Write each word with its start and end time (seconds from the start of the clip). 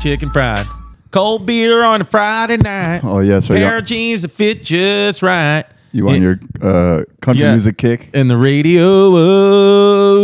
chicken 0.00 0.30
fried. 0.30 0.66
Cold 1.10 1.46
beer 1.46 1.82
on 1.82 2.00
a 2.02 2.04
Friday 2.04 2.56
night. 2.58 3.00
Oh 3.02 3.20
yes, 3.20 3.48
right. 3.48 3.56
Pair 3.56 3.78
of 3.78 3.84
jeans 3.84 4.22
that 4.22 4.30
fit 4.30 4.62
just 4.62 5.22
right. 5.22 5.64
You 5.92 6.08
on 6.10 6.20
your 6.20 6.38
uh, 6.60 7.04
country 7.22 7.44
Yeah. 7.44 7.52
music 7.52 7.78
kick? 7.78 8.10
And 8.12 8.28
the 8.30 8.36
radio. 8.36 8.82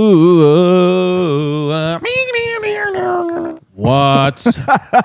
oh, 0.05 1.71
uh, 1.71 1.99
What's 3.75 4.59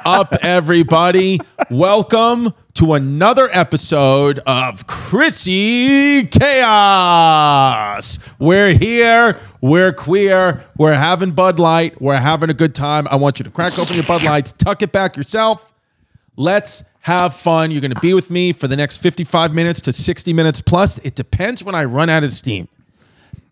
up, 0.05 0.33
everybody? 0.43 1.39
Welcome 1.71 2.53
to 2.77 2.93
another 2.93 3.49
episode 3.53 4.37
of 4.45 4.85
Chrissy 4.85 6.27
Chaos. 6.27 8.19
We're 8.37 8.73
here. 8.73 9.39
We're 9.61 9.91
queer. 9.91 10.63
We're 10.77 10.93
having 10.93 11.31
Bud 11.31 11.59
Light. 11.59 11.99
We're 11.99 12.17
having 12.17 12.51
a 12.51 12.53
good 12.53 12.75
time. 12.75 13.07
I 13.09 13.15
want 13.15 13.39
you 13.39 13.45
to 13.45 13.49
crack 13.49 13.79
open 13.79 13.95
your 13.95 14.03
Bud 14.03 14.23
Lights, 14.23 14.53
tuck 14.53 14.83
it 14.83 14.91
back 14.91 15.17
yourself. 15.17 15.73
Let's 16.35 16.83
have 16.99 17.33
fun. 17.33 17.71
You're 17.71 17.81
going 17.81 17.95
to 17.95 17.99
be 17.99 18.13
with 18.13 18.29
me 18.29 18.53
for 18.53 18.67
the 18.67 18.75
next 18.75 18.99
55 18.99 19.55
minutes 19.55 19.81
to 19.81 19.91
60 19.91 20.31
minutes 20.33 20.61
plus. 20.61 20.99
It 20.99 21.15
depends 21.15 21.63
when 21.63 21.73
I 21.73 21.85
run 21.85 22.09
out 22.11 22.23
of 22.23 22.31
steam. 22.31 22.67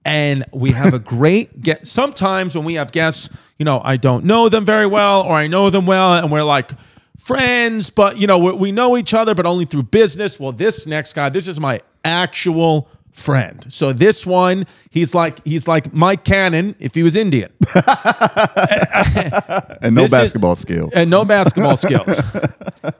And 0.05 0.45
we 0.53 0.69
have 0.69 0.93
a 0.93 0.99
great 0.99 1.61
get. 1.63 1.87
Sometimes 1.87 2.55
when 2.55 2.63
we 2.63 2.75
have 2.75 2.91
guests, 2.91 3.31
you 3.57 3.65
know, 3.65 3.81
I 3.83 3.97
don't 3.97 4.25
know 4.25 4.49
them 4.49 4.65
very 4.65 4.85
well 4.85 5.23
or 5.23 5.31
I 5.31 5.47
know 5.47 5.71
them 5.71 5.87
well 5.87 6.13
and 6.13 6.31
we're 6.31 6.43
like 6.43 6.69
friends, 7.17 7.89
but, 7.89 8.17
you 8.17 8.27
know, 8.27 8.37
we, 8.37 8.71
know 8.71 8.97
each 8.97 9.13
other, 9.13 9.33
but 9.35 9.45
only 9.45 9.65
through 9.65 9.83
business. 9.83 10.39
Well, 10.39 10.51
this 10.51 10.85
next 10.87 11.13
guy, 11.13 11.29
this 11.29 11.47
is 11.47 11.59
my 11.59 11.79
actual 12.03 12.89
friend. 13.11 13.65
So 13.71 13.93
this 13.93 14.25
one, 14.25 14.65
he's 14.89 15.15
like 15.15 15.41
he's 15.45 15.69
like 15.69 15.93
Mike 15.93 16.25
Cannon 16.25 16.75
if 16.79 16.93
he 16.93 17.01
was 17.03 17.15
Indian. 17.15 17.49
And 19.81 19.93
no 19.95 20.01
This 20.03 20.11
is- 20.13 20.19
basketball 20.19 20.55
skill. 20.55 20.89
and 20.95 21.09
no 21.09 21.25
basketball 21.25 21.77
skills. 21.77 22.19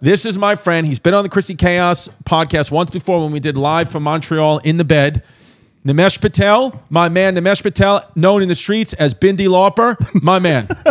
This 0.02 0.26
is 0.26 0.38
my 0.38 0.56
friend. 0.56 0.86
He's 0.88 1.00
been 1.00 1.14
on 1.14 1.24
the 1.24 1.30
Chrissy 1.30 1.56
Chaos 1.56 2.10
podcast 2.26 2.72
once 2.72 2.90
before 2.90 3.22
when 3.24 3.32
we 3.32 3.40
did 3.40 3.58
live 3.58 3.90
from 3.90 4.04
Montreal 4.04 4.60
in 4.60 4.78
the 4.78 4.84
bed. 4.86 5.24
Nimesh 5.86 6.20
Patel, 6.20 6.82
my 6.90 7.10
man, 7.10 7.36
Nimesh 7.36 7.62
Patel, 7.62 8.04
known 8.16 8.42
in 8.42 8.48
the 8.50 8.56
streets 8.56 8.94
as 8.94 9.14
Bindi 9.14 9.48
Lauper, 9.48 9.96
my 10.24 10.40
man. 10.40 10.66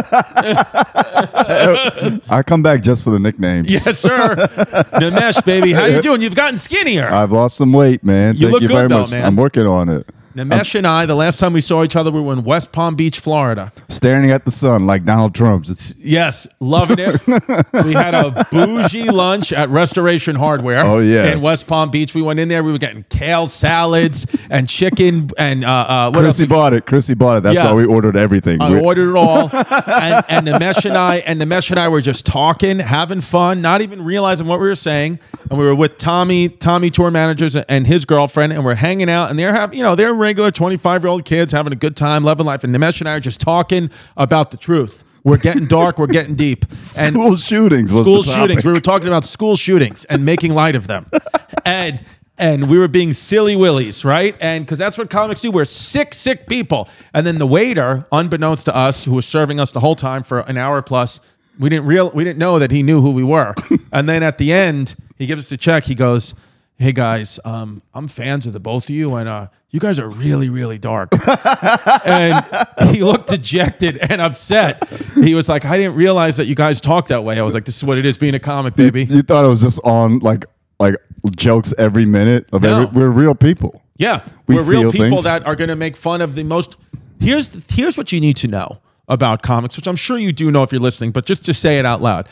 I 2.31 2.43
come 2.47 2.63
back 2.63 2.81
just 2.83 3.03
for 3.03 3.11
the 3.11 3.19
nicknames. 3.19 3.69
yes, 3.69 3.99
sir. 3.99 4.37
Nimesh, 4.37 5.45
baby, 5.45 5.73
how 5.73 5.87
you 5.87 6.01
doing? 6.01 6.23
You've 6.23 6.37
gotten 6.37 6.59
skinnier. 6.59 7.07
I've 7.09 7.33
lost 7.33 7.57
some 7.57 7.73
weight, 7.73 8.05
man. 8.05 8.37
You 8.37 8.43
Thank 8.43 8.53
look 8.53 8.63
you 8.63 8.69
good, 8.69 8.75
very 8.75 8.89
though, 8.89 9.01
much. 9.03 9.11
man. 9.11 9.25
I'm 9.25 9.35
working 9.37 9.67
on 9.67 9.89
it. 9.89 10.09
Nimesh 10.35 10.75
and 10.75 10.87
I, 10.87 11.07
the 11.07 11.15
last 11.15 11.39
time 11.39 11.53
we 11.53 11.61
saw 11.61 11.85
each 11.85 11.95
other, 11.97 12.11
we 12.11 12.21
were 12.21 12.33
in 12.33 12.43
West 12.45 12.73
Palm 12.73 12.95
Beach, 12.97 13.19
Florida. 13.21 13.73
Staring 13.89 14.31
at 14.31 14.45
the 14.45 14.51
sun 14.51 14.87
like 14.87 15.05
Donald 15.05 15.35
Trump's. 15.35 15.71
It's 15.71 15.95
Yes, 15.99 16.47
loving 16.61 16.97
it. 16.99 17.25
we 17.85 17.93
had 17.93 18.15
a 18.15 18.45
bougie 18.51 19.11
lunch 19.11 19.53
at 19.53 19.69
Restoration 19.71 20.37
Hardware. 20.37 20.81
Oh, 20.85 20.99
yeah. 20.99 21.27
in 21.33 21.41
West 21.41 21.67
Palm 21.67 21.91
Beach. 21.91 22.15
We 22.15 22.23
went 22.23 22.41
in 22.41 22.49
there. 22.49 22.63
We 22.65 22.73
were 22.73 22.79
getting 22.79 23.05
kale 23.09 23.49
salads 23.49 24.27
and 24.51 24.69
chicken 24.69 25.31
and 25.39 25.65
uh, 25.65 25.69
uh, 25.69 26.11
what 26.11 26.21
Chrissy 26.23 26.45
else? 26.45 26.51
bought 26.51 26.73
it. 26.75 26.87
Chrissy 26.87 27.15
bought 27.15 27.37
it. 27.39 27.43
That's 27.45 27.57
Yeah. 27.57 27.67
why 27.67 27.75
we 27.75 27.85
ordered 27.85 28.17
everything. 28.17 28.61
I 28.61 28.71
We- 28.71 28.81
ordered 28.81 29.11
it 29.11 29.17
all, 29.17 29.49
and, 29.53 30.25
and 30.29 30.47
Nimesh 30.49 30.85
and 30.85 30.97
I 30.97 31.17
and 31.19 31.41
Nimesh 31.41 31.71
and 31.71 31.79
I 31.79 31.89
were 31.89 32.01
just 32.01 32.27
talking, 32.27 32.79
having 32.81 33.21
fun, 33.21 33.61
not 33.61 33.81
even 33.83 34.05
realizing 34.05 34.47
what 34.47 34.61
we 34.61 34.67
were 34.67 34.75
saying. 34.75 35.19
And 35.51 35.59
we 35.59 35.65
were 35.65 35.75
with 35.75 35.99
Tommy, 35.99 36.49
Tommy 36.49 36.91
tour 36.91 37.11
managers, 37.11 37.55
and 37.57 37.87
his 37.87 38.05
girlfriend, 38.05 38.53
and 38.53 38.65
we're 38.65 38.75
hanging 38.75 39.09
out, 39.11 39.31
and 39.31 39.39
they're 39.39 39.53
having, 39.53 39.77
you 39.79 39.85
know, 39.85 39.95
they're 39.95 40.15
regular 40.25 40.51
twenty 40.51 40.77
five 40.77 41.03
year 41.03 41.11
old 41.11 41.25
kids 41.25 41.53
having 41.53 41.73
a 41.73 41.77
good 41.77 41.97
time, 41.97 42.25
loving 42.25 42.47
life. 42.47 42.65
And 42.65 42.75
Nimesh 42.75 43.01
and 43.01 43.09
I 43.09 43.15
are 43.15 43.21
just 43.21 43.41
talking 43.41 43.91
about 44.17 44.51
the 44.51 44.57
truth. 44.57 45.05
We're 45.23 45.39
getting 45.39 45.67
dark, 45.67 45.99
we're 45.99 46.07
getting 46.07 46.35
deep, 46.35 46.65
and 46.99 47.15
school 47.15 47.37
shootings 47.37 47.93
was 47.93 48.03
school 48.03 48.23
shootings. 48.23 48.65
We 48.65 48.73
were 48.73 48.81
talking 48.81 49.07
about 49.07 49.25
school 49.25 49.57
shootings 49.57 50.05
and 50.07 50.25
making 50.25 50.53
light 50.53 50.77
of 50.77 50.87
them, 50.87 51.07
and 51.65 52.05
and 52.37 52.69
we 52.69 52.79
were 52.79 52.89
being 52.89 53.13
silly 53.13 53.55
willies, 53.55 54.05
right? 54.05 54.37
And 54.41 54.65
because 54.65 54.79
that's 54.79 54.99
what 54.99 55.09
comics 55.09 55.41
do. 55.41 55.51
We're 55.51 55.65
sick, 55.65 56.15
sick 56.15 56.47
people. 56.47 56.89
And 57.13 57.27
then 57.27 57.39
the 57.39 57.47
waiter, 57.47 58.07
unbeknownst 58.11 58.67
to 58.67 58.77
us, 58.77 59.05
who 59.05 59.13
was 59.13 59.27
serving 59.27 59.61
us 59.61 59.73
the 59.73 59.81
whole 59.81 59.95
time 59.95 60.25
for 60.25 60.41
an 60.41 60.59
hour 60.59 60.83
plus, 60.83 61.21
we 61.59 61.69
didn't 61.69 61.87
real 61.87 62.11
we 62.11 62.25
didn't 62.25 62.39
know 62.39 62.59
that 62.59 62.71
he 62.71 62.83
knew 62.83 63.01
who 63.01 63.13
we 63.13 63.23
were. 63.23 63.55
and 63.93 64.09
then 64.09 64.23
at 64.23 64.39
the 64.39 64.53
end, 64.53 64.97
he 65.17 65.27
gives 65.27 65.47
us 65.47 65.53
a 65.53 65.57
check. 65.57 65.85
He 65.85 65.95
goes. 65.95 66.35
Hey 66.77 66.91
guys, 66.93 67.39
um, 67.45 67.83
I'm 67.95 68.09
fans 68.09 68.47
of 68.47 68.53
the 68.53 68.59
both 68.61 68.85
of 68.85 68.91
you, 68.91 69.15
and 69.15 69.29
uh, 69.29 69.47
you 69.71 69.79
guys 69.79 70.01
are 70.01 70.09
really, 70.09 70.51
really 70.51 70.77
dark. 70.77 71.11
and 72.05 72.45
he 72.91 73.03
looked 73.05 73.29
dejected 73.29 73.97
and 73.99 74.21
upset. 74.21 74.87
He 75.15 75.35
was 75.35 75.49
like, 75.49 75.65
"I 75.65 75.77
didn't 75.77 75.95
realize 75.95 76.37
that 76.39 76.47
you 76.47 76.57
guys 76.57 76.81
talk 76.81 77.09
that 77.09 77.23
way." 77.23 77.39
I 77.39 77.43
was 77.43 77.55
like, 77.55 77.65
"This 77.65 77.77
is 77.77 77.85
what 77.85 77.97
it 77.97 78.05
is 78.05 78.19
being 78.19 78.35
a 78.35 78.41
comic, 78.41 78.75
baby." 78.75 79.05
You 79.05 79.23
thought 79.23 79.45
it 79.45 79.49
was 79.49 79.61
just 79.61 79.79
on 79.85 80.19
like 80.19 80.47
like 80.81 80.97
jokes 81.37 81.73
every 81.79 82.07
minute 82.07 82.49
of 82.53 82.63
No. 82.63 82.83
every, 82.83 82.87
we're 83.01 83.11
real 83.11 83.37
people. 83.37 83.81
Yeah, 83.97 84.25
We 84.49 84.57
we're 84.57 84.63
real 84.63 84.91
people 84.91 85.09
things. 85.19 85.25
that 85.25 85.47
are 85.47 85.55
going 85.55 85.69
to 85.69 85.77
make 85.77 85.95
fun 85.95 86.21
of 86.23 86.35
the 86.35 86.43
most. 86.43 86.75
Here's 87.21 87.57
here's 87.71 87.97
what 87.97 88.11
you 88.11 88.21
need 88.21 88.37
to 88.39 88.49
know 88.49 88.81
about 89.07 89.43
comics, 89.43 89.77
which 89.77 89.87
I'm 89.87 89.95
sure 89.97 90.19
you 90.19 90.33
do 90.33 90.51
know 90.51 90.65
if 90.65 90.73
you're 90.73 90.81
listening, 90.81 91.13
but 91.13 91.25
just 91.25 91.45
to 91.45 91.55
say 91.55 91.79
it 91.79 91.87
out 91.87 92.03
loud, 92.03 92.29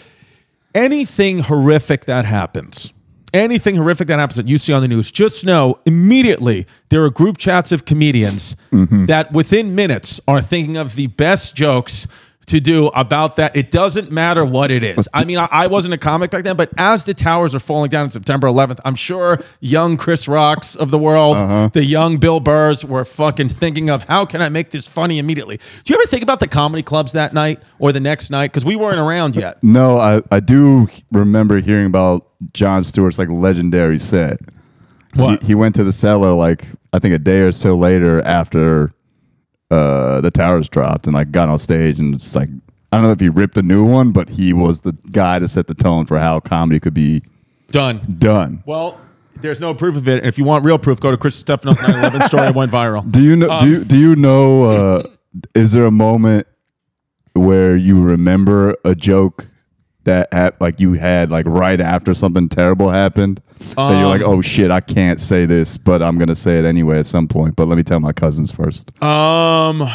anything 0.74 1.38
horrific 1.38 2.06
that 2.06 2.24
happens. 2.24 2.91
Anything 3.32 3.76
horrific 3.76 4.09
that 4.09 4.19
happens 4.19 4.37
that 4.37 4.47
you 4.48 4.59
see 4.59 4.72
on 4.75 4.82
the 4.82 4.88
news, 4.88 5.10
just 5.10 5.44
know 5.47 5.78
immediately 5.87 6.66
there 6.91 7.03
are 7.04 7.10
group 7.10 7.38
chats 7.38 7.72
of 7.72 7.84
comedians 7.84 8.56
Mm-hmm. 8.72 9.06
that 9.06 9.32
within 9.32 9.75
minutes 9.75 10.20
are 10.26 10.41
thinking 10.43 10.76
of 10.76 10.97
the 10.97 11.06
best 11.09 11.54
jokes 11.54 12.06
to 12.52 12.60
do 12.60 12.86
about 12.88 13.36
that. 13.36 13.54
It 13.56 13.70
doesn't 13.70 14.10
matter 14.10 14.44
what 14.44 14.70
it 14.70 14.82
is. 14.82 15.08
I 15.12 15.24
mean, 15.24 15.38
I, 15.38 15.48
I 15.50 15.66
wasn't 15.66 15.92
a 15.94 15.98
comic 15.98 16.30
back 16.30 16.44
then, 16.44 16.56
but 16.56 16.70
as 16.78 17.04
the 17.04 17.12
towers 17.14 17.54
are 17.54 17.58
falling 17.58 17.90
down 17.90 18.04
on 18.04 18.08
September 18.08 18.46
11th, 18.46 18.78
I'm 18.84 18.94
sure 18.94 19.38
young 19.60 19.96
Chris 19.96 20.28
Rocks 20.28 20.76
of 20.76 20.91
the 20.91 20.98
world, 20.98 21.36
Uh-huh. 21.36 21.70
the 21.72 21.84
young 21.84 22.18
Bill 22.18 22.41
Burrs 22.41 22.84
were 22.84 23.04
fucking 23.04 23.48
thinking 23.48 23.91
of 23.91 24.04
how 24.04 24.24
can 24.24 24.41
I 24.41 24.48
make 24.48 24.70
this 24.70 24.86
funny 24.86 25.18
immediately. 25.18 25.56
Do 25.56 25.92
you 25.92 25.98
ever 25.98 26.06
think 26.08 26.22
about 26.22 26.41
the 26.41 26.48
comedy 26.48 26.82
clubs 26.82 27.12
that 27.12 27.34
night 27.34 27.60
or 27.78 27.92
the 27.92 28.00
next 28.00 28.30
night? 28.30 28.52
Because 28.52 28.64
we 28.64 28.76
weren't 28.76 28.98
around 29.00 29.34
yet. 29.36 29.58
No, 29.72 29.96
I, 29.98 30.20
I 30.30 30.41
do 30.41 30.88
remember 31.12 31.58
hearing 31.60 31.86
about 31.86 32.26
Jon 32.52 32.84
Stewart's 32.84 33.18
like 33.18 33.28
legendary 33.30 33.98
set. 33.98 34.38
What? 35.14 35.41
He, 35.42 35.48
he 35.48 35.54
went 35.54 35.74
to 35.76 35.84
the 35.84 35.92
cellar 35.92 36.32
like 36.34 36.66
I 36.92 36.98
think 36.98 37.14
a 37.14 37.18
day 37.18 37.41
or 37.41 37.52
so 37.52 37.74
later 37.74 38.20
after 38.22 38.92
uh, 39.72 40.21
the 40.21 40.31
towers 40.31 40.69
dropped 40.69 41.06
and 41.06 41.15
like 41.15 41.33
got 41.33 41.49
on 41.49 41.59
stage 41.59 41.99
and 41.99 42.15
it's 42.15 42.34
like 42.34 42.49
I 42.93 42.97
don't 42.99 43.05
know 43.05 43.10
if 43.12 43.21
he 43.21 43.28
ripped 43.31 43.56
a 43.56 43.62
new 43.62 43.84
one, 43.84 44.12
but 44.12 44.28
he 44.28 44.53
was 44.53 44.83
the 44.83 44.93
guy 45.10 45.38
to 45.38 45.49
set 45.49 45.66
the 45.66 45.75
tone 45.75 46.05
for 46.05 46.19
how 46.19 46.41
comedy 46.41 46.78
could 46.78 46.93
be 46.94 47.22
Done. 47.71 48.00
done. 48.19 48.62
Well, 48.66 49.00
there's 49.37 49.60
no 49.62 49.72
proof 49.75 49.97
of 49.97 50.06
it. 50.09 50.19
And 50.19 50.27
if 50.27 50.37
you 50.37 50.44
want 50.44 50.62
real 50.65 50.78
proof, 50.78 51.00
go 51.00 51.10
to 51.10 51.16
Chris 51.16 51.43
Distefano's 51.43 51.78
9/11 51.78 52.22
story. 52.27 52.47
It 52.49 52.55
went 52.55 52.71
viral. 52.71 53.10
Do 53.10 53.22
you 53.22 53.34
know? 53.34 53.50
Um, 53.50 53.65
do 53.65 53.71
you, 53.71 53.84
do 53.84 53.97
you 53.99 54.15
know? 54.15 54.62
Uh, 54.65 55.03
is 55.55 55.72
there 55.72 55.87
a 55.87 55.91
moment 55.91 56.47
where 57.33 57.75
you 57.75 58.00
remember 58.03 58.77
a 58.84 58.94
joke 58.94 59.49
that 60.04 60.32
had, 60.32 60.54
like 60.60 60.80
you 60.80 60.94
had 60.94 61.30
like 61.30 61.46
right 61.46 61.80
after 61.80 62.14
something 62.14 62.48
terrible 62.48 62.90
happened 62.90 63.40
that 63.76 64.00
you're 64.00 64.08
like, 64.08 64.22
Um, 64.22 64.28
oh 64.30 64.40
shit, 64.42 64.70
I 64.70 64.80
can't 64.80 65.20
say 65.20 65.46
this, 65.46 65.76
but 65.76 66.02
I'm 66.02 66.18
gonna 66.18 66.36
say 66.36 66.58
it 66.58 66.64
anyway 66.64 66.98
at 66.98 67.06
some 67.06 67.28
point. 67.28 67.56
But 67.56 67.68
let 67.68 67.76
me 67.76 67.82
tell 67.82 68.00
my 68.00 68.12
cousins 68.12 68.50
first. 68.50 68.91
Um, 69.02 69.88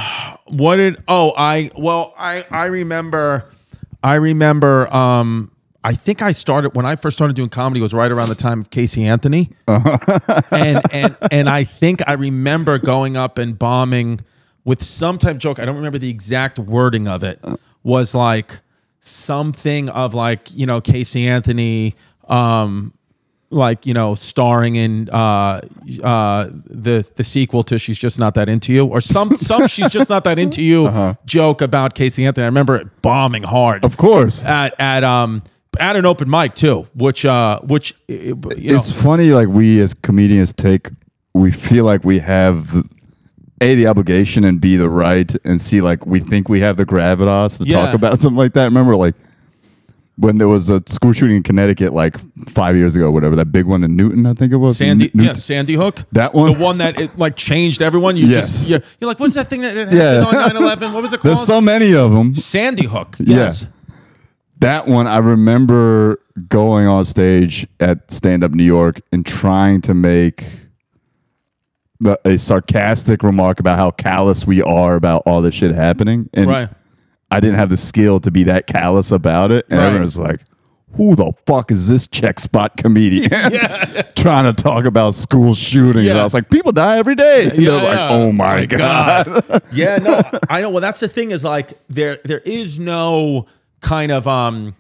what 0.45 0.77
did? 0.77 1.03
Oh, 1.07 1.33
I 1.37 1.71
well, 1.75 2.13
I 2.17 2.45
I 2.51 2.65
remember, 2.65 3.49
I 4.03 4.15
remember. 4.15 4.93
Um, 4.95 5.51
I 5.83 5.93
think 5.93 6.21
I 6.21 6.33
started 6.33 6.75
when 6.75 6.85
I 6.85 6.97
first 6.97 7.17
started 7.17 7.35
doing 7.35 7.49
comedy 7.49 7.79
was 7.79 7.93
right 7.93 8.11
around 8.11 8.29
the 8.29 8.35
time 8.35 8.59
of 8.61 8.69
Casey 8.69 9.05
Anthony, 9.05 9.51
and 9.67 10.81
and 10.91 11.17
and 11.31 11.49
I 11.49 11.63
think 11.63 12.01
I 12.07 12.13
remember 12.13 12.77
going 12.77 13.15
up 13.15 13.37
and 13.37 13.57
bombing 13.57 14.21
with 14.65 14.83
some 14.83 15.17
type 15.17 15.35
of 15.35 15.37
joke. 15.37 15.59
I 15.59 15.65
don't 15.65 15.77
remember 15.77 15.97
the 15.97 16.09
exact 16.09 16.59
wording 16.59 17.07
of 17.07 17.23
it. 17.23 17.39
Was 17.83 18.13
like 18.13 18.59
something 18.99 19.89
of 19.89 20.13
like 20.13 20.51
you 20.53 20.65
know 20.65 20.81
Casey 20.81 21.27
Anthony. 21.27 21.95
Um, 22.27 22.93
like 23.49 23.85
you 23.85 23.93
know 23.93 24.13
starring 24.13 24.75
in 24.75 25.09
uh 25.09 25.61
uh 26.03 26.49
the 26.65 27.09
the 27.15 27.23
sequel 27.23 27.63
to 27.63 27.79
she's 27.79 27.97
just 27.97 28.19
not 28.19 28.33
that 28.33 28.49
into 28.49 28.73
you 28.73 28.85
or 28.85 28.99
some 28.99 29.33
some 29.37 29.67
she's 29.67 29.87
just 29.87 30.09
not 30.09 30.25
that 30.25 30.37
into 30.37 30.61
you 30.61 31.15
joke 31.25 31.61
about 31.61 31.95
Casey 31.95 32.25
Anthony 32.25 32.43
I 32.43 32.47
remember 32.47 32.75
it 32.75 33.01
bombing 33.01 33.43
hard 33.43 33.85
Of 33.85 33.95
course, 33.95 34.43
at 34.43 34.75
at 34.79 35.05
um 35.05 35.43
at 35.79 35.95
an 35.95 36.05
open 36.05 36.29
mic 36.29 36.55
too 36.55 36.87
which 36.93 37.23
uh 37.25 37.61
which 37.61 37.93
uh, 38.09 38.13
you 38.13 38.35
know 38.35 38.51
it's 38.57 38.91
funny. 38.91 39.31
Like 39.31 39.47
we 39.47 39.79
as 39.79 39.93
comedians 39.93 40.53
take, 40.53 40.89
we 41.33 41.51
feel 41.51 41.85
like 41.85 42.03
we 42.03 42.19
have. 42.19 42.75
A 43.61 43.75
the 43.75 43.87
obligation 43.87 44.43
and 44.43 44.61
B 44.61 44.75
the 44.75 44.89
right 44.89 45.33
and 45.45 45.61
C 45.61 45.81
like 45.81 46.05
we 46.05 46.19
think 46.19 46.47
we 46.49 46.59
have 46.59 46.77
the 46.77 46.85
gravitas 46.85 47.57
to 47.57 47.65
Yeah. 47.65 47.85
talk 47.85 47.95
about 47.95 48.19
something 48.21 48.37
like 48.37 48.53
that. 48.53 48.65
Remember 48.65 48.95
like 48.95 49.15
when 50.19 50.39
there 50.39 50.47
was 50.47 50.67
a 50.69 50.81
school 50.87 51.13
shooting 51.13 51.35
in 51.37 51.43
Connecticut 51.43 51.93
like 51.93 52.17
five 52.49 52.75
years 52.75 52.95
ago, 52.95 53.11
whatever 53.11 53.35
that 53.35 53.51
big 53.51 53.65
one 53.65 53.83
in 53.83 53.95
Newtown, 53.95 54.25
I 54.25 54.33
think 54.33 54.51
it 54.51 54.55
was. 54.57 54.77
Sandy 54.77 55.11
New- 55.13 55.23
yeah 55.25 55.33
Sandy 55.33 55.73
Hook 55.75 56.03
That 56.11 56.33
one? 56.33 56.53
the 56.53 56.59
one 56.59 56.77
that 56.79 56.99
it 56.99 57.17
like 57.17 57.35
changed 57.35 57.81
everyone 57.81 58.17
you 58.17 58.25
Yes. 58.27 58.47
just 58.49 58.69
you're, 58.69 58.81
you're 58.99 59.07
like 59.07 59.19
what's 59.19 59.35
that 59.35 59.47
thing 59.47 59.61
that 59.61 59.73
that 59.73 59.91
Yeah. 59.91 60.23
happened 60.23 60.57
on 60.57 60.77
9/11 60.77 60.93
what 60.93 61.03
was 61.03 61.13
it 61.13 61.19
called 61.21 61.35
There's 61.37 61.45
so 61.45 61.61
many 61.61 61.93
of 61.93 62.11
them. 62.11 62.33
Sandy 62.33 62.85
Hook 62.87 63.15
Yeah. 63.19 63.35
yes 63.37 63.65
that 64.59 64.87
one 64.87 65.05
I 65.07 65.17
remember 65.17 66.19
going 66.49 66.87
on 66.87 67.05
stage 67.05 67.67
at 67.79 68.09
Stand 68.11 68.43
Up 68.43 68.51
New 68.51 68.63
York 68.63 69.01
and 69.11 69.23
trying 69.25 69.81
to 69.81 69.93
make 69.93 70.45
a 72.25 72.37
sarcastic 72.37 73.23
remark 73.23 73.59
about 73.59 73.77
how 73.77 73.91
callous 73.91 74.45
we 74.45 74.61
are 74.61 74.95
about 74.95 75.23
all 75.25 75.41
this 75.41 75.55
shit 75.55 75.73
happening, 75.73 76.29
and 76.33 76.49
Right. 76.49 76.69
I 77.31 77.39
didn't 77.39 77.55
have 77.57 77.69
the 77.69 77.77
skill 77.77 78.19
to 78.21 78.31
be 78.31 78.43
that 78.43 78.67
callous 78.67 79.11
about 79.11 79.51
it, 79.51 79.65
and 79.69 79.79
Right. 79.79 80.01
was 80.01 80.17
like. 80.17 80.41
Who 80.95 81.15
the 81.15 81.33
fuck 81.45 81.69
is 81.69 81.87
this 81.89 82.07
check 82.07 82.39
spot 82.39 82.77
comedian 82.77 83.29
trying 84.15 84.45
to 84.45 84.53
talk 84.53 84.85
about 84.85 85.13
school 85.15 85.53
shootings? 85.53 86.07
And 86.07 86.15
Yeah. 86.15 86.21
I 86.21 86.23
was 86.23 86.33
like, 86.33 86.49
people 86.49 86.71
die 86.71 86.97
every 86.97 87.13
day. 87.13 87.49
And 87.49 87.59
Yeah, 87.59 87.71
they're 87.71 87.83
like, 87.95 88.11
oh 88.11 88.31
my, 88.31 88.65
god. 88.65 89.61
yeah, 89.73 89.97
no, 89.97 90.21
I 90.49 90.61
know. 90.61 90.69
Well, 90.69 90.79
that's 90.81 91.01
the 91.01 91.09
thing 91.09 91.31
is 91.31 91.43
like 91.43 91.73
there 91.89 92.19
there 92.23 92.39
is 92.39 92.79
no 92.79 93.47
kind 93.81 94.11
of 94.13 94.27
um 94.29 94.75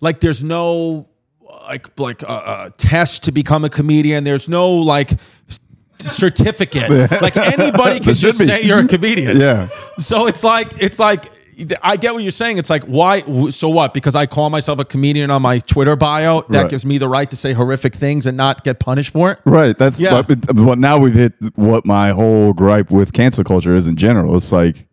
like 0.00 0.20
there's 0.20 0.44
no 0.44 1.08
like 1.66 1.98
like 1.98 2.22
a 2.22 2.30
uh, 2.30 2.34
uh, 2.34 2.70
test 2.76 3.24
to 3.24 3.32
become 3.32 3.64
a 3.64 3.70
comedian. 3.70 4.24
There's 4.24 4.50
no 4.50 4.70
like 4.70 5.12
certificate. 6.10 6.90
like 7.22 7.36
anybody 7.36 8.00
can 8.00 8.14
just 8.14 8.38
be. 8.38 8.46
say 8.46 8.62
you're 8.62 8.80
a 8.80 8.86
comedian. 8.86 9.38
Yeah. 9.40 9.68
So 9.98 10.26
it's 10.26 10.42
like 10.44 10.68
it's 10.82 10.98
like 10.98 11.30
I 11.82 11.96
get 11.96 12.14
what 12.14 12.22
you're 12.22 12.32
saying. 12.32 12.58
It's 12.58 12.70
like 12.70 12.84
why? 12.84 13.20
So 13.50 13.68
what? 13.68 13.92
Because 13.94 14.14
I 14.14 14.26
call 14.26 14.50
myself 14.50 14.78
a 14.78 14.84
comedian 14.84 15.30
on 15.30 15.42
my 15.42 15.58
Twitter 15.60 15.96
bio, 15.96 16.42
that 16.48 16.62
Right. 16.62 16.70
gives 16.70 16.84
me 16.86 16.98
the 16.98 17.08
right 17.08 17.30
to 17.30 17.36
say 17.36 17.52
horrific 17.52 17.94
things 17.94 18.26
and 18.26 18.36
not 18.36 18.64
get 18.64 18.80
punished 18.80 19.12
for 19.12 19.32
it. 19.32 19.38
Right. 19.44 19.76
That's 19.76 20.00
Yeah. 20.00 20.22
but, 20.22 20.40
but 20.54 20.78
now 20.78 20.98
we've 20.98 21.14
hit 21.14 21.34
what 21.54 21.84
my 21.84 22.10
whole 22.10 22.52
gripe 22.52 22.90
with 22.90 23.12
cancel 23.12 23.44
culture 23.44 23.74
is 23.76 23.86
in 23.86 23.96
general. 23.96 24.36
It's 24.36 24.50
like, 24.50 24.86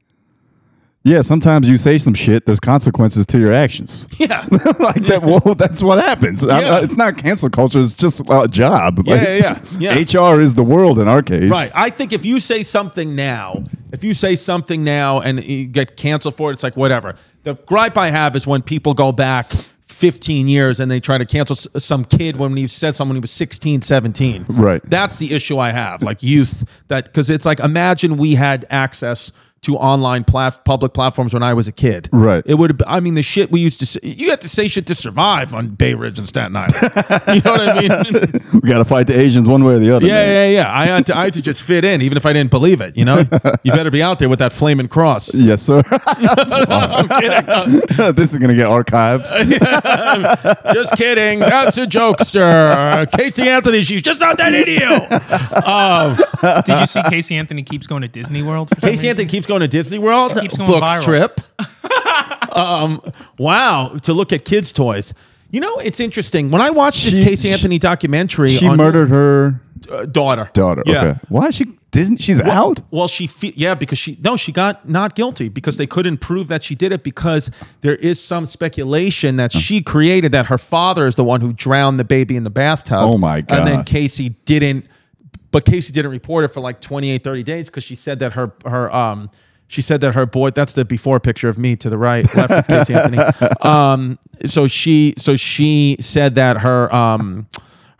yeah, 1.04 1.22
sometimes 1.22 1.68
you 1.69 1.78
say 1.78 1.98
some 1.98 2.13
shit. 2.13 2.46
There's 2.46 2.60
consequences 2.60 3.25
to 3.28 3.40
your 3.40 3.54
actions. 3.54 4.07
Yeah. 4.19 4.46
like 4.80 5.04
that. 5.04 5.22
Well, 5.24 5.56
that's 5.57 5.81
what 5.81 5.98
happens. 6.00 6.44
Yeah. 6.44 6.57
I- 6.57 6.81
it's 6.81 6.96
not 6.98 7.18
cancel 7.18 7.50
culture. 7.50 7.80
It's 7.80 7.96
just 7.96 8.22
a 8.30 8.48
job. 8.50 9.01
Yeah, 9.06 9.16
Like, 9.16 9.80
yeah, 9.80 10.04
yeah. 10.06 10.31
HR 10.34 10.42
is 10.42 10.56
the 10.56 10.63
world 10.63 11.00
in 11.00 11.07
our 11.07 11.22
case. 11.22 11.50
Right. 11.50 11.72
I 11.74 11.90
think 11.90 12.12
if 12.13 12.25
you 12.25 12.40
say 12.40 12.63
something 12.63 13.16
now, 13.16 13.63
if 13.94 14.04
you 14.04 14.13
say 14.13 14.36
something 14.36 14.84
now 14.84 15.19
and 15.22 15.44
you 15.44 15.66
get 15.68 15.96
canceled 15.98 16.36
for 16.38 16.50
it, 16.51 16.54
it's 16.54 16.63
like 16.63 16.75
whatever. 16.78 17.16
The 17.44 17.56
gripe 17.56 17.98
I 17.98 18.10
have 18.12 18.36
is 18.36 18.46
when 18.46 18.62
people 18.62 18.94
go 18.94 19.12
back 19.13 19.51
15 19.84 20.48
years 20.48 20.80
and 20.80 20.92
they 20.92 21.00
try 21.00 21.18
to 21.18 21.25
cancel 21.25 21.54
s- 21.56 21.68
some 21.84 22.06
kid 22.06 22.38
when 22.38 22.56
he 22.56 22.68
said 22.68 22.96
someone 22.96 23.16
he 23.16 23.22
was 23.22 23.31
16, 23.31 23.81
17. 23.81 24.46
Right. 24.50 24.81
That's 24.84 25.18
the 25.18 25.34
issue 25.34 25.57
I 25.57 25.72
have. 25.72 26.04
Like 26.04 26.22
youth 26.22 26.63
that 26.90 27.06
because 27.06 27.30
it's 27.30 27.46
like 27.46 27.60
imagine 27.60 28.18
we 28.18 28.36
had 28.36 28.66
access 28.69 29.31
to 29.62 29.78
online 29.78 30.24
plat- 30.24 30.64
public 30.66 30.94
platforms 30.94 31.34
when 31.34 31.44
I 31.44 31.54
was 31.54 31.68
a 31.68 31.72
kid. 31.72 32.10
Right. 32.12 32.44
It 32.46 32.56
would. 32.56 32.82
I 32.88 33.00
mean, 33.00 33.16
the 33.16 33.22
shit 33.22 33.52
we 33.52 33.60
used 33.60 33.80
to 33.80 33.86
say. 33.86 34.00
You 34.04 34.30
had 34.30 34.42
to 34.42 34.50
say 34.50 34.68
shit 34.68 34.88
to 34.88 34.96
survive 34.96 35.54
on 35.54 35.70
Bay 35.70 35.94
Ridge 35.94 36.18
and 36.20 36.28
Staten 36.28 36.56
Island. 36.56 36.74
you 37.28 37.42
know 37.42 37.52
what 37.52 37.62
I 37.62 37.80
mean? 37.82 38.42
We 38.62 38.70
got 38.70 38.78
to 38.80 38.86
fight 38.86 39.08
the 39.08 39.20
Asians 39.20 39.48
one 39.48 39.64
way 39.64 39.74
or 39.76 39.80
the 39.80 39.96
other. 39.96 40.06
Yeah, 40.06 40.14
man. 40.14 40.52
yeah, 40.52 40.62
yeah. 40.62 40.72
I 40.74 40.86
had 40.86 41.06
to, 41.08 41.18
I 41.18 41.24
had 41.26 41.34
to 41.36 41.42
just 41.42 41.62
fit 41.62 41.84
in, 41.86 42.02
even 42.02 42.18
if 42.18 42.26
I 42.26 42.34
didn't 42.34 42.52
believe 42.52 42.82
it. 42.82 42.96
You 42.96 43.06
know, 43.06 43.24
you 43.64 43.72
better 43.72 43.92
be 43.92 44.02
out 44.02 44.20
there 44.20 44.30
with 44.30 44.40
that 44.40 44.54
flaming 44.54 44.88
cross. 44.88 45.34
Yes, 45.50 45.62
sir. 45.64 45.82
I'm 45.92 47.08
kidding. 47.08 48.14
this 48.16 48.34
is 48.34 48.38
gonna 48.38 48.54
get 48.56 48.68
archived. 48.68 49.24
just 50.74 50.96
kidding. 50.96 51.40
That's 51.40 51.78
a 51.78 51.88
jokester. 51.88 53.10
Casey 53.12 53.48
Anthony, 53.50 53.82
she's 53.84 54.02
just 54.02 54.20
not 54.20 54.38
that 54.38 54.54
idiot. 54.54 54.80
you. 54.80 55.64
Um, 55.72 56.18
Did 56.41 56.80
you 56.80 56.86
see 56.88 57.01
Casey 57.09 57.36
Anthony 57.36 57.63
keeps 57.63 57.88
going 57.88 58.01
to 58.01 58.07
Disney 58.07 58.41
World? 58.44 58.69
for 58.69 58.75
Casey 58.75 58.91
reason? 58.91 59.09
Anthony 59.09 59.27
keeps 59.27 59.45
going 59.47 59.62
to 59.62 59.68
Disney 59.68 60.00
World. 60.00 60.38
It 60.38 60.41
keeps 60.41 60.57
going 60.57 60.69
Books 60.71 60.91
viral. 60.91 61.03
trip. 61.03 61.41
um, 62.56 63.01
wow, 63.38 63.89
to 64.03 64.13
look 64.13 64.31
at 64.33 64.45
kids' 64.45 64.71
toys. 64.71 65.13
You 65.51 65.59
know, 65.62 65.77
it's 65.77 66.00
interesting. 66.00 66.51
When 66.51 66.62
I 66.62 66.69
watched 66.69 67.03
this 67.06 67.15
She- 67.15 67.24
Casey 67.24 67.51
Anthony 67.51 67.80
documentary, 67.80 68.50
She 68.50 68.68
on 68.68 68.77
murdered 68.77 69.09
her 69.09 69.62
uh, 69.91 70.06
daughter. 70.06 70.50
daughter. 70.53 70.83
Yeah. 70.86 71.03
Okay. 71.03 71.19
Why 71.30 71.47
is 71.47 71.56
she? 71.56 71.65
Disney? 71.91 72.18
She's 72.18 72.39
out. 72.39 72.81
Well, 72.91 73.07
she 73.07 73.25
fe- 73.25 73.53
yeah 73.56 73.74
because 73.74 73.97
she 73.97 74.15
no 74.21 74.38
she 74.38 74.51
got 74.51 74.88
not 74.88 75.15
guilty 75.15 75.50
because 75.50 75.77
they 75.77 75.88
couldn't 75.88 76.18
prove 76.19 76.47
that 76.50 76.62
she 76.62 76.75
did 76.75 76.91
it 76.91 77.03
because 77.03 77.50
there 77.81 77.95
is 77.95 78.24
some 78.24 78.45
speculation 78.45 79.38
that 79.38 79.51
she 79.51 79.81
created 79.81 80.31
that 80.33 80.45
her 80.45 80.59
father 80.59 81.07
is 81.07 81.15
the 81.15 81.24
one 81.24 81.41
who 81.41 81.51
drowned 81.51 82.00
the 82.00 82.03
baby 82.03 82.36
in 82.36 82.44
the 82.44 82.51
bathtub. 82.51 83.00
Oh, 83.01 83.18
my 83.18 83.41
god. 83.41 83.57
And 83.57 83.68
then 83.68 83.75
God. 83.77 83.86
Casey 83.88 84.36
didn't, 84.45 84.86
but 85.52 85.66
Casey 85.66 85.92
didn't 85.94 86.12
report 86.12 86.46
it 86.46 86.50
for 86.50 86.60
like 86.60 86.80
28, 86.81 87.24
30 87.24 87.44
days 87.44 87.66
because 87.68 87.84
she 87.84 87.96
said 87.96 88.20
that 88.20 88.34
her 88.34 88.54
her 88.66 88.94
um 88.94 89.30
she 89.68 89.81
said 89.84 90.02
that 90.02 90.16
her 90.16 90.26
boy 90.26 90.50
that's 90.52 90.74
the 90.74 90.84
before 90.86 91.20
picture 91.20 91.48
of 91.50 91.58
me 91.58 91.76
to 91.76 91.90
the 91.90 91.98
right 91.98 92.26
left 92.36 92.52
of 92.52 92.68
Casey 92.68 92.94
Anthony. 92.94 93.18
Um, 93.62 94.18
so 94.46 94.66
she 94.68 95.14
so 95.18 95.36
she 95.36 95.96
said 96.00 96.36
that 96.36 96.58
her 96.62 96.94
um 96.94 97.48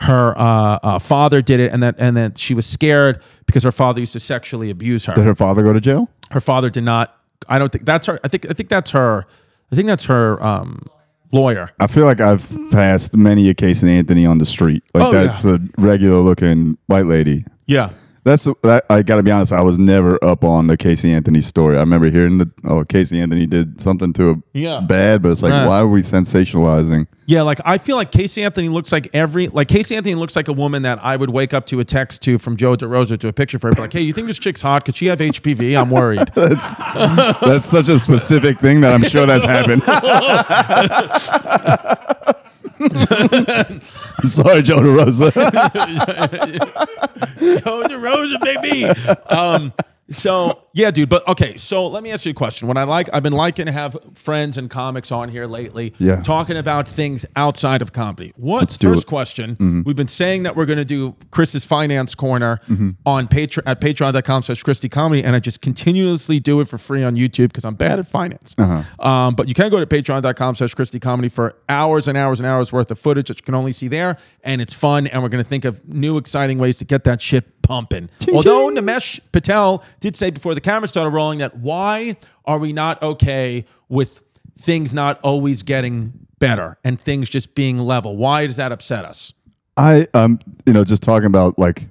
her 0.02 0.34
uh, 0.38 0.80
uh, 0.82 1.00
father 1.00 1.42
did 1.42 1.60
it 1.60 1.74
and 1.74 1.84
that 1.84 1.96
and 2.00 2.16
that 2.18 2.38
she 2.38 2.54
was 2.54 2.66
scared 2.66 3.22
because 3.46 3.64
her 3.64 3.72
father 3.72 4.00
used 4.00 4.14
to 4.14 4.20
sexually 4.20 4.70
abuse 4.70 5.06
her 5.06 5.14
Did 5.14 5.26
her 5.26 5.36
father 5.36 5.62
go 5.62 5.74
to 5.74 5.82
jail? 5.82 6.10
her 6.32 6.40
father 6.40 6.70
did 6.70 6.84
not 6.84 7.18
i 7.50 7.60
don't 7.60 7.72
think 7.72 7.84
that's 7.86 8.06
her 8.08 8.18
i 8.24 8.28
think 8.30 8.50
i 8.50 8.54
think 8.54 8.70
that's 8.70 8.92
her 8.92 9.26
i 9.72 9.76
think 9.76 9.88
that's 9.88 10.06
her 10.06 10.42
um 10.42 10.86
lawyer 11.32 11.70
I 11.80 11.88
feel 11.88 12.06
like 12.06 12.20
I've 12.22 12.48
passed 12.72 13.16
many 13.16 13.50
a 13.50 13.54
case 13.54 13.84
in 13.84 13.90
Anthony 13.90 14.26
on 14.26 14.38
the 14.40 14.46
street. 14.46 14.84
Like 14.94 15.04
Oh, 15.08 15.12
that's 15.12 15.46
a 15.46 15.60
regular 15.78 16.20
looking 16.22 16.78
white 16.88 17.06
lady. 17.06 17.46
yeah 17.68 17.92
That's 18.24 18.44
that, 18.64 18.86
I 18.90 19.02
got 19.02 19.16
to 19.16 19.24
be 19.24 19.32
honest. 19.32 19.54
I 19.54 19.62
was 19.62 19.80
never 19.80 20.22
up 20.24 20.44
on 20.44 20.68
the 20.68 20.78
Casey 20.78 21.12
Anthony 21.12 21.42
story. 21.42 21.78
I 21.78 21.80
remember 21.80 22.10
hearing 22.10 22.38
that 22.40 22.50
oh 22.66 22.84
Casey 22.84 23.20
Anthony 23.22 23.48
did 23.48 23.80
something 23.82 24.12
to 24.14 24.32
a 24.32 24.36
Yeah. 24.54 24.82
bad, 24.82 25.22
but 25.22 25.32
it's 25.32 25.42
like 25.42 25.54
Right. 25.54 25.68
why 25.68 25.80
are 25.80 25.88
we 25.88 26.02
sensationalizing? 26.02 27.08
yeah 27.28 27.44
like 27.44 27.60
i 27.64 27.78
feel 27.78 27.96
like 27.96 28.12
casey 28.12 28.42
anthony 28.42 28.70
looks 28.70 28.92
like 28.92 29.08
every 29.14 29.50
like 29.50 29.68
casey 29.68 29.96
anthony 29.96 30.16
looks 30.16 30.36
like 30.36 30.48
a 30.48 30.52
woman 30.52 30.82
that 30.82 30.98
i 31.06 31.16
would 31.16 31.30
wake 31.30 31.54
up 31.54 31.64
to 31.68 31.80
a 31.80 31.86
text 31.86 32.24
to 32.24 32.40
from 32.40 32.56
joe 32.56 32.76
derosa 32.76 33.20
to 33.20 33.28
a 33.28 33.34
picture 33.34 33.60
for 33.60 33.68
her 33.68 33.74
like 33.80 33.94
hey 33.94 34.02
you 34.02 34.12
think 34.14 34.26
this 34.26 34.40
chick's 34.40 34.64
hot 34.64 34.84
could 34.84 34.96
she 34.96 35.06
have 35.06 35.20
hpv 35.20 35.80
i'm 35.80 35.92
worried 35.92 36.28
That's 36.34 36.74
that's 36.74 37.68
such 37.68 37.88
a 37.88 38.00
specific 38.00 38.60
thing 38.60 38.82
that 38.82 38.96
I'm 38.96 39.04
sure 39.04 39.28
that's 39.28 39.46
happened. 39.46 39.84
Sorry, 44.24 44.62
Joe 44.62 44.80
DeRosa. 44.80 45.34
Joe 47.64 47.84
DeRosa, 47.84 48.40
baby. 48.42 48.86
Um, 49.30 49.74
so 50.12 50.64
yeah, 50.74 50.90
dude. 50.92 51.10
But 51.10 51.28
okay, 51.28 51.56
so 51.58 51.88
let 51.88 52.02
me 52.04 52.12
ask 52.12 52.26
you 52.26 52.32
a 52.32 52.34
question. 52.34 52.68
When 52.68 52.78
I 52.78 52.84
like, 52.84 53.10
I've 53.14 53.24
been 53.24 53.34
liking 53.34 53.68
to 53.68 53.72
have 53.72 53.96
friends 54.16 54.58
and 54.58 54.70
comics 54.70 55.12
on 55.12 55.30
here 55.30 55.46
lately, 55.46 55.94
Yeah. 56.00 56.22
talking 56.22 56.58
about 56.58 56.88
things 56.88 57.26
outside 57.36 57.82
of 57.82 57.94
comedy. 57.94 58.34
What 58.36 58.72
first 58.72 58.84
it. 58.84 58.88
Mm-hmm. 58.88 59.10
question? 59.10 59.84
We've 59.86 59.96
been 59.96 60.08
saying 60.08 60.44
that 60.44 60.56
we're 60.56 60.66
going 60.66 60.78
to 60.78 60.86
do 60.86 61.16
Chris's 61.32 61.66
finance 61.66 62.16
corner 62.16 62.60
Mm-hmm. 62.70 62.90
on 63.06 63.20
on 63.20 63.28
Patreon 63.28 63.64
at 63.66 63.82
patreon.com 63.82 64.44
slash 64.44 64.64
Christy 64.64 64.88
Comedy, 64.88 65.22
and 65.26 65.36
I 65.36 65.40
just 65.40 65.60
continuously 65.62 66.40
do 66.40 66.62
it 66.62 66.70
for 66.70 66.78
free 66.78 67.04
on 67.04 67.18
YouTube 67.18 67.50
because 67.50 67.66
I'm 67.66 67.76
bad 67.76 68.00
at 68.00 68.08
finance. 68.08 68.56
Uh-huh. 68.58 69.06
Um, 69.06 69.36
but 69.36 69.50
you 69.50 69.54
can 69.54 69.70
go 69.70 69.78
to 69.80 69.86
patreon.com 69.86 70.56
slash 70.56 70.74
Christy 70.74 71.02
Comedy 71.02 71.28
for 71.28 71.56
hours 71.68 72.08
and 72.08 72.18
hours 72.18 72.40
and 72.40 72.48
hours 72.48 72.72
worth 72.72 72.90
of 72.92 72.98
footage 72.98 73.28
that 73.28 73.38
you 73.40 73.44
can 73.44 73.56
only 73.56 73.74
see 73.74 73.90
there, 73.90 74.18
and 74.42 74.62
it's 74.62 74.74
fun. 74.74 75.08
And 75.08 75.22
we're 75.22 75.28
going 75.28 75.44
to 75.44 75.50
think 75.50 75.66
of 75.66 75.86
new, 75.86 76.18
exciting 76.18 76.60
ways 76.60 76.78
to 76.78 76.86
get 76.86 77.04
that 77.04 77.22
shit 77.22 77.59
pumping. 77.70 78.10
Although 78.34 78.70
Nimesh 78.70 79.20
Patel 79.32 79.84
did 80.02 80.16
say 80.16 80.32
before 80.32 80.54
the 80.56 80.60
camera 80.62 80.88
started 80.88 81.12
rolling 81.12 81.40
that 81.40 81.56
why 81.58 82.18
are 82.46 82.58
we 82.58 82.74
not 82.74 83.02
okay 83.02 83.64
with 83.88 84.22
things 84.60 84.94
not 84.94 85.20
always 85.22 85.62
getting 85.64 86.12
better 86.40 86.78
and 86.84 87.00
things 87.00 87.30
just 87.30 87.54
being 87.56 87.78
level? 87.78 88.18
Why 88.18 88.48
does 88.48 88.58
that 88.58 88.72
upset 88.72 89.06
us? 89.06 89.32
I 89.78 90.08
um 90.16 90.40
you 90.66 90.74
know 90.74 90.84
just 90.84 91.04
talking 91.04 91.28
about 91.28 91.58
like 91.60 91.88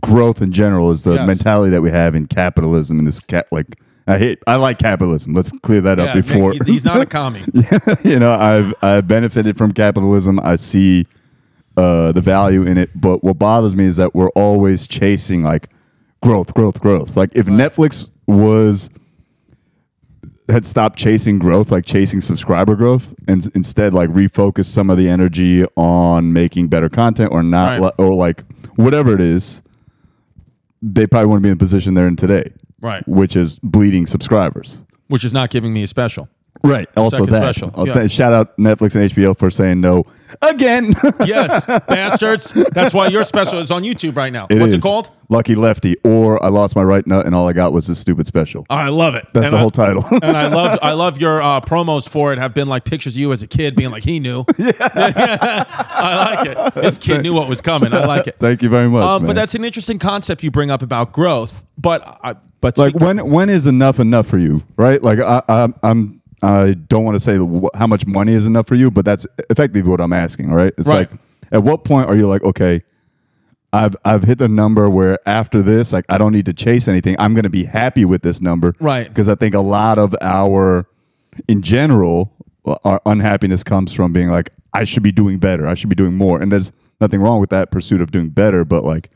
growth 0.00 0.42
in 0.42 0.52
general 0.52 0.90
is 0.92 1.04
the 1.04 1.14
Yes. 1.14 1.26
mentality 1.26 1.70
that 1.70 1.80
we 1.82 1.90
have 1.90 2.14
in 2.14 2.26
capitalism 2.26 2.98
and 2.98 3.08
this 3.08 3.18
cat 3.20 3.46
like 3.50 3.66
I 4.06 4.18
hate 4.18 4.38
I 4.46 4.56
like 4.56 4.78
capitalism. 4.78 5.32
Let's 5.32 5.50
clear 5.62 5.80
that 5.80 5.98
up 5.98 6.08
Yeah, 6.08 6.14
Nick, 6.16 6.26
before 6.26 6.52
he's, 6.52 6.66
he's 6.66 6.84
not 6.84 7.00
a 7.00 7.06
commie. 7.06 7.40
you 8.04 8.18
know 8.18 8.34
I've 8.34 8.74
I've 8.82 9.08
benefited 9.08 9.56
from 9.56 9.72
capitalism. 9.72 10.38
I 10.40 10.56
see 10.56 11.06
uh, 11.76 12.12
the 12.12 12.20
value 12.20 12.62
in 12.62 12.78
it, 12.78 12.90
but 12.94 13.24
what 13.24 13.38
bothers 13.38 13.74
me 13.74 13.84
is 13.84 13.96
that 13.96 14.14
we're 14.14 14.30
always 14.30 14.86
chasing 14.86 15.42
like 15.42 15.68
growth, 16.22 16.54
growth, 16.54 16.80
growth. 16.80 17.16
Like 17.16 17.34
if 17.34 17.46
Netflix 17.46 18.08
was 18.26 18.88
had 20.50 20.66
stopped 20.66 20.98
chasing 20.98 21.38
growth, 21.38 21.70
like 21.72 21.86
chasing 21.86 22.20
subscriber 22.20 22.74
growth, 22.76 23.14
and 23.26 23.50
instead 23.54 23.94
like 23.94 24.10
refocus 24.10 24.66
some 24.66 24.90
of 24.90 24.98
the 24.98 25.08
energy 25.08 25.64
on 25.76 26.32
making 26.32 26.68
better 26.68 26.88
content 26.88 27.32
or 27.32 27.42
not, 27.42 27.72
Right. 27.72 27.82
li- 27.82 27.90
or 28.06 28.14
like 28.14 28.44
whatever 28.76 29.14
it 29.14 29.20
is, 29.22 29.62
they 30.82 31.06
probably 31.06 31.28
wouldn't 31.28 31.42
be 31.44 31.48
in 31.48 31.56
the 31.56 31.64
position 31.64 31.94
they're 31.94 32.06
in 32.06 32.16
today, 32.16 32.50
Right. 32.80 33.06
which 33.08 33.36
is 33.36 33.58
bleeding 33.60 34.06
subscribers. 34.06 34.78
Which 35.08 35.24
is 35.24 35.32
not 35.32 35.48
giving 35.50 35.72
me 35.72 35.82
a 35.82 35.86
special. 35.86 36.28
Right. 36.64 36.88
Also 36.96 37.18
Second 37.18 37.32
that. 37.32 37.42
special, 37.42 37.70
Oh, 37.74 37.84
yeah. 37.86 37.92
th- 37.92 38.10
shout 38.10 38.32
out 38.32 38.56
Netflix 38.56 38.94
and 38.94 39.10
HBO 39.10 39.36
for 39.38 39.50
saying 39.50 39.80
no 39.80 40.04
again. 40.42 40.94
Yes, 41.26 41.64
bastards. 41.66 42.52
That's 42.72 42.92
why 42.94 43.08
your 43.08 43.24
special 43.24 43.58
is 43.58 43.70
on 43.70 43.82
YouTube 43.84 44.16
right 44.16 44.32
now. 44.32 44.46
It 44.50 44.58
What's 44.60 44.72
it 44.72 44.76
is 44.78 44.82
called? 44.82 45.10
Lucky 45.30 45.54
Lefty, 45.54 45.96
or 46.04 46.42
I 46.44 46.48
lost 46.48 46.74
my 46.76 46.82
right 46.82 47.06
nut 47.06 47.24
and 47.26 47.34
all 47.34 47.48
I 47.48 47.52
got 47.54 47.72
was 47.72 47.86
this 47.86 47.98
stupid 47.98 48.26
special. 48.26 48.66
I 48.68 48.88
love 48.88 49.14
it. 49.14 49.26
That's 49.32 49.46
And 49.46 49.52
the 49.52 49.56
I- 49.58 49.60
whole 49.60 49.70
title. 49.70 50.04
and 50.22 50.36
I 50.36 50.48
love 50.54 50.78
I 50.82 50.92
love 50.92 51.20
your 51.20 51.40
uh, 51.42 51.60
promos 51.60 52.08
for 52.08 52.32
it. 52.32 52.38
Have 52.38 52.54
been 52.54 52.68
like 52.68 52.84
pictures 52.84 53.14
of 53.14 53.20
you 53.20 53.32
as 53.32 53.42
a 53.42 53.46
kid 53.46 53.76
being 53.76 53.90
like 53.90 54.02
he 54.04 54.18
knew. 54.20 54.44
I 54.58 56.34
like 56.44 56.48
it. 56.48 56.74
This 56.82 56.98
kid 56.98 57.22
knew 57.22 57.34
what 57.34 57.48
was 57.48 57.60
coming. 57.60 57.92
I 57.92 58.04
like 58.06 58.26
it. 58.26 58.36
Thank 58.38 58.62
you 58.62 58.68
very 58.68 58.88
much. 58.88 59.04
Um, 59.04 59.24
but 59.24 59.34
that's 59.34 59.54
an 59.54 59.64
interesting 59.64 59.98
concept 59.98 60.42
you 60.42 60.50
bring 60.50 60.70
up 60.70 60.82
about 60.82 61.12
growth. 61.12 61.64
But 61.78 62.02
I, 62.22 62.34
but 62.60 62.78
like 62.78 62.90
speak- 62.90 63.02
when 63.02 63.30
when 63.30 63.50
is 63.50 63.66
enough 63.66 64.00
enough 64.00 64.26
for 64.26 64.38
you, 64.38 64.62
right? 64.76 65.02
Like 65.02 65.18
I, 65.20 65.42
I 65.48 65.68
I'm 65.82 66.20
I 66.44 66.74
don't 66.74 67.04
want 67.04 67.16
to 67.16 67.20
say 67.20 67.36
how 67.78 67.86
much 67.86 68.06
money 68.06 68.32
is 68.32 68.46
enough 68.46 68.66
for 68.66 68.74
you, 68.74 68.90
but 68.90 69.04
that's 69.04 69.26
effectively 69.50 69.88
what 69.90 70.00
I'm 70.00 70.12
asking. 70.12 70.50
right? 70.50 70.72
it's 70.76 70.88
Right. 70.88 71.10
like 71.10 71.20
at 71.52 71.62
what 71.62 71.84
point 71.84 72.08
are 72.08 72.16
you 72.16 72.26
like 72.28 72.42
okay? 72.42 72.82
I've 73.72 73.96
I've 74.04 74.22
hit 74.22 74.38
the 74.38 74.48
number 74.48 74.88
where 74.88 75.18
after 75.28 75.60
this, 75.62 75.92
like 75.92 76.04
I 76.08 76.16
don't 76.18 76.32
need 76.32 76.46
to 76.46 76.52
chase 76.52 76.86
anything. 76.86 77.16
I'm 77.18 77.34
going 77.34 77.42
to 77.44 77.50
be 77.50 77.64
happy 77.64 78.04
with 78.04 78.22
this 78.22 78.40
number, 78.40 78.74
Right. 78.78 79.08
Because 79.08 79.28
I 79.28 79.34
think 79.34 79.54
a 79.54 79.60
lot 79.60 79.98
of 79.98 80.14
our, 80.20 80.86
in 81.48 81.60
general, 81.62 82.32
uh, 82.64 82.76
our 82.84 83.00
unhappiness 83.04 83.64
comes 83.64 83.92
from 83.92 84.12
being 84.12 84.30
like 84.30 84.50
I 84.72 84.84
should 84.84 85.02
be 85.02 85.12
doing 85.12 85.38
better. 85.38 85.66
I 85.66 85.74
should 85.74 85.88
be 85.90 85.96
doing 85.96 86.14
more, 86.14 86.40
and 86.40 86.52
there's 86.52 86.70
nothing 87.00 87.20
wrong 87.20 87.40
with 87.40 87.50
that 87.50 87.70
pursuit 87.72 88.00
of 88.00 88.12
doing 88.12 88.28
better. 88.28 88.64
But 88.64 88.84
like 88.84 89.10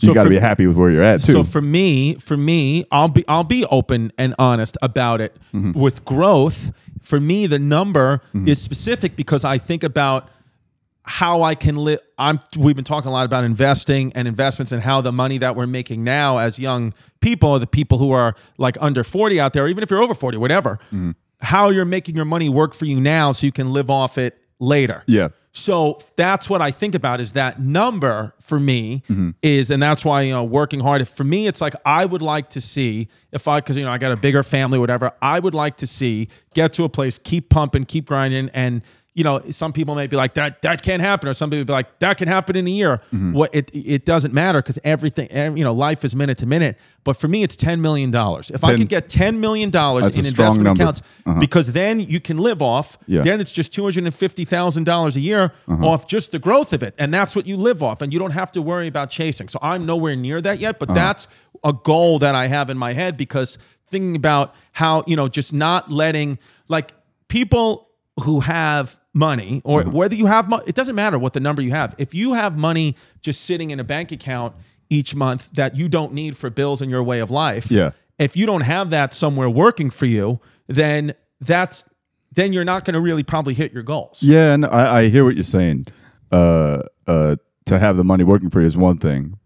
So 0.00 0.08
you 0.08 0.14
got 0.14 0.24
to 0.24 0.30
be 0.30 0.38
happy 0.38 0.66
with 0.66 0.76
where 0.76 0.90
you're 0.90 1.02
at 1.02 1.22
too. 1.22 1.32
So 1.32 1.44
for 1.44 1.60
me, 1.60 2.14
for 2.14 2.36
me, 2.36 2.84
I'll 2.90 3.08
be 3.08 3.24
I'll 3.28 3.44
be 3.44 3.64
open 3.66 4.12
and 4.18 4.34
honest 4.38 4.76
about 4.82 5.20
it. 5.20 5.36
Mm-hmm. 5.54 5.78
With 5.78 6.04
growth, 6.04 6.72
for 7.02 7.20
me, 7.20 7.46
the 7.46 7.58
number 7.58 8.20
is 8.46 8.60
specific 8.60 9.14
because 9.16 9.44
I 9.44 9.58
think 9.58 9.82
about 9.84 10.28
how 11.04 11.42
I 11.42 11.54
can 11.54 11.76
live. 11.76 12.00
I'm. 12.18 12.38
We've 12.58 12.76
been 12.76 12.84
talking 12.84 13.08
a 13.08 13.12
lot 13.12 13.24
about 13.26 13.44
investing 13.44 14.12
and 14.14 14.28
investments 14.28 14.70
and 14.72 14.82
how 14.82 15.00
the 15.00 15.12
money 15.12 15.38
that 15.38 15.56
we're 15.56 15.66
making 15.66 16.04
now 16.04 16.38
as 16.38 16.58
young 16.58 16.94
people, 17.20 17.58
the 17.58 17.66
people 17.66 17.98
who 17.98 18.12
are 18.12 18.34
like 18.58 18.76
under 18.80 19.02
40 19.04 19.40
out 19.40 19.52
there, 19.52 19.66
even 19.66 19.82
if 19.82 19.90
you're 19.90 20.02
over 20.02 20.14
40, 20.14 20.38
whatever, 20.38 20.78
Mm-hmm. 20.86 21.10
how 21.40 21.70
you're 21.70 21.84
making 21.86 22.16
your 22.16 22.24
money 22.26 22.48
work 22.48 22.74
for 22.74 22.84
you 22.84 23.00
now 23.00 23.32
so 23.32 23.46
you 23.46 23.52
can 23.52 23.72
live 23.72 23.90
off 23.90 24.18
it 24.18 24.38
later. 24.58 25.02
yeah. 25.06 25.28
So 25.52 25.98
that's 26.16 26.48
what 26.48 26.62
I 26.62 26.70
think 26.70 26.94
about 26.94 27.20
is 27.20 27.32
that 27.32 27.60
number 27.60 28.34
for 28.38 28.60
me 28.60 29.02
Mm-hmm. 29.08 29.30
is, 29.42 29.70
and 29.70 29.82
that's 29.82 30.04
why, 30.04 30.22
you 30.22 30.32
know, 30.32 30.44
working 30.44 30.80
hard. 30.80 31.06
For 31.08 31.24
me, 31.24 31.46
it's 31.46 31.60
like 31.60 31.74
I 31.84 32.06
would 32.06 32.22
like 32.22 32.50
to 32.50 32.60
see 32.60 33.08
if 33.32 33.48
I, 33.48 33.60
cause, 33.60 33.76
you 33.76 33.84
know, 33.84 33.90
I 33.90 33.98
got 33.98 34.12
a 34.12 34.16
bigger 34.16 34.42
family, 34.42 34.78
whatever, 34.78 35.12
I 35.20 35.40
would 35.40 35.54
like 35.54 35.76
to 35.78 35.86
see 35.86 36.28
get 36.54 36.72
to 36.74 36.84
a 36.84 36.88
place, 36.88 37.18
keep 37.18 37.48
pumping, 37.50 37.84
keep 37.84 38.06
grinding. 38.06 38.48
And, 38.54 38.82
you 39.14 39.24
know, 39.24 39.40
some 39.50 39.72
people 39.72 39.96
may 39.96 40.06
be 40.06 40.14
like, 40.14 40.34
that, 40.34 40.62
that 40.62 40.82
can't 40.82 41.02
happen. 41.02 41.28
Or 41.28 41.34
some 41.34 41.50
people 41.50 41.64
be 41.64 41.72
like, 41.72 41.98
that 41.98 42.16
can 42.16 42.28
happen 42.28 42.54
in 42.54 42.66
a 42.68 42.70
year. 42.70 42.98
Mm-hmm. 43.12 43.32
What 43.32 43.52
it, 43.52 43.68
it 43.74 44.04
doesn't 44.04 44.32
matter 44.32 44.60
because 44.62 44.78
everything, 44.84 45.26
ev- 45.32 45.58
you 45.58 45.64
know, 45.64 45.72
life 45.72 46.04
is 46.04 46.14
minute 46.14 46.38
to 46.38 46.46
minute. 46.46 46.78
But 47.02 47.14
for 47.14 47.26
me, 47.26 47.42
it's 47.42 47.56
$10 47.56 47.80
million. 47.80 48.10
If 48.14 48.62
I 48.62 48.68
Ten- 48.70 48.78
could 48.78 48.88
get 48.88 49.08
$10 49.08 49.38
million 49.40 49.70
in 49.70 50.26
investment 50.26 50.62
number. 50.62 50.82
accounts, 50.82 51.02
Uh-huh. 51.26 51.40
because 51.40 51.72
then 51.72 51.98
you 51.98 52.20
can 52.20 52.38
live 52.38 52.62
off. 52.62 52.98
Yeah. 53.08 53.22
Then 53.22 53.40
it's 53.40 53.50
just 53.52 53.72
two 53.74 53.82
hundred 53.82 54.04
and 54.04 54.14
fifty 54.14 54.44
thousand 54.44 54.84
dollars 54.84 55.16
a 55.16 55.20
year 55.20 55.52
Uh-huh. 55.68 55.86
off 55.88 56.06
just 56.06 56.30
the 56.32 56.38
growth 56.38 56.72
of 56.72 56.82
it, 56.84 56.94
and 56.96 57.12
that's 57.12 57.34
what 57.34 57.46
you 57.46 57.56
live 57.56 57.82
off, 57.82 58.02
and 58.02 58.12
you 58.12 58.18
don't 58.18 58.32
have 58.32 58.52
to 58.52 58.62
worry 58.62 58.86
about 58.86 59.10
chasing. 59.10 59.48
So 59.48 59.58
I'm 59.60 59.86
nowhere 59.86 60.14
near 60.14 60.40
that 60.40 60.60
yet, 60.60 60.76
Uh-huh. 60.76 60.86
but 60.86 60.94
that's 60.94 61.26
a 61.64 61.72
goal 61.72 62.18
that 62.20 62.34
I 62.34 62.46
have 62.46 62.70
in 62.70 62.78
my 62.78 62.92
head 62.92 63.16
because 63.16 63.58
thinking 63.90 64.14
about 64.14 64.54
how 64.72 65.02
you 65.08 65.16
know 65.16 65.26
just 65.28 65.52
not 65.52 65.90
letting 65.90 66.38
like 66.68 66.92
people 67.28 67.88
who 68.20 68.40
have 68.40 68.96
money 69.12 69.60
or 69.64 69.80
Uh-huh. 69.80 69.90
whether 69.90 70.14
you 70.14 70.26
have 70.26 70.48
money 70.48 70.62
it 70.66 70.74
doesn't 70.74 70.94
matter 70.94 71.18
what 71.18 71.32
the 71.32 71.40
number 71.40 71.60
you 71.62 71.72
have 71.72 71.94
if 71.98 72.14
you 72.14 72.34
have 72.34 72.56
money 72.56 72.96
just 73.22 73.40
sitting 73.44 73.70
in 73.70 73.80
a 73.80 73.84
bank 73.84 74.12
account 74.12 74.54
each 74.88 75.14
month 75.14 75.50
that 75.54 75.74
you 75.76 75.88
don't 75.88 76.12
need 76.12 76.36
for 76.36 76.48
bills 76.50 76.80
in 76.80 76.88
your 76.90 77.02
way 77.02 77.18
of 77.20 77.30
life 77.30 77.70
Yeah. 77.70 77.90
if 78.18 78.36
you 78.36 78.46
don't 78.46 78.62
have 78.62 78.90
that 78.90 79.12
somewhere 79.14 79.50
working 79.50 79.90
for 79.90 80.06
you, 80.06 80.40
then 80.68 81.12
that's 81.40 81.84
then 82.32 82.52
you're 82.52 82.64
not 82.64 82.84
going 82.84 82.94
to 82.94 83.00
really 83.00 83.24
probably 83.24 83.54
hit 83.54 83.72
your 83.72 83.82
goals. 83.82 84.22
Yeah, 84.22 84.52
and 84.54 84.64
I, 84.64 84.98
I 85.00 85.08
hear 85.08 85.24
what 85.24 85.34
you're 85.34 85.42
saying. 85.42 85.86
Uh, 86.30 86.82
uh, 87.08 87.34
to 87.66 87.76
have 87.78 87.96
the 87.96 88.04
money 88.04 88.22
working 88.22 88.50
for 88.50 88.60
you 88.60 88.68
is 88.68 88.76
one 88.76 88.98
thing. 88.98 89.36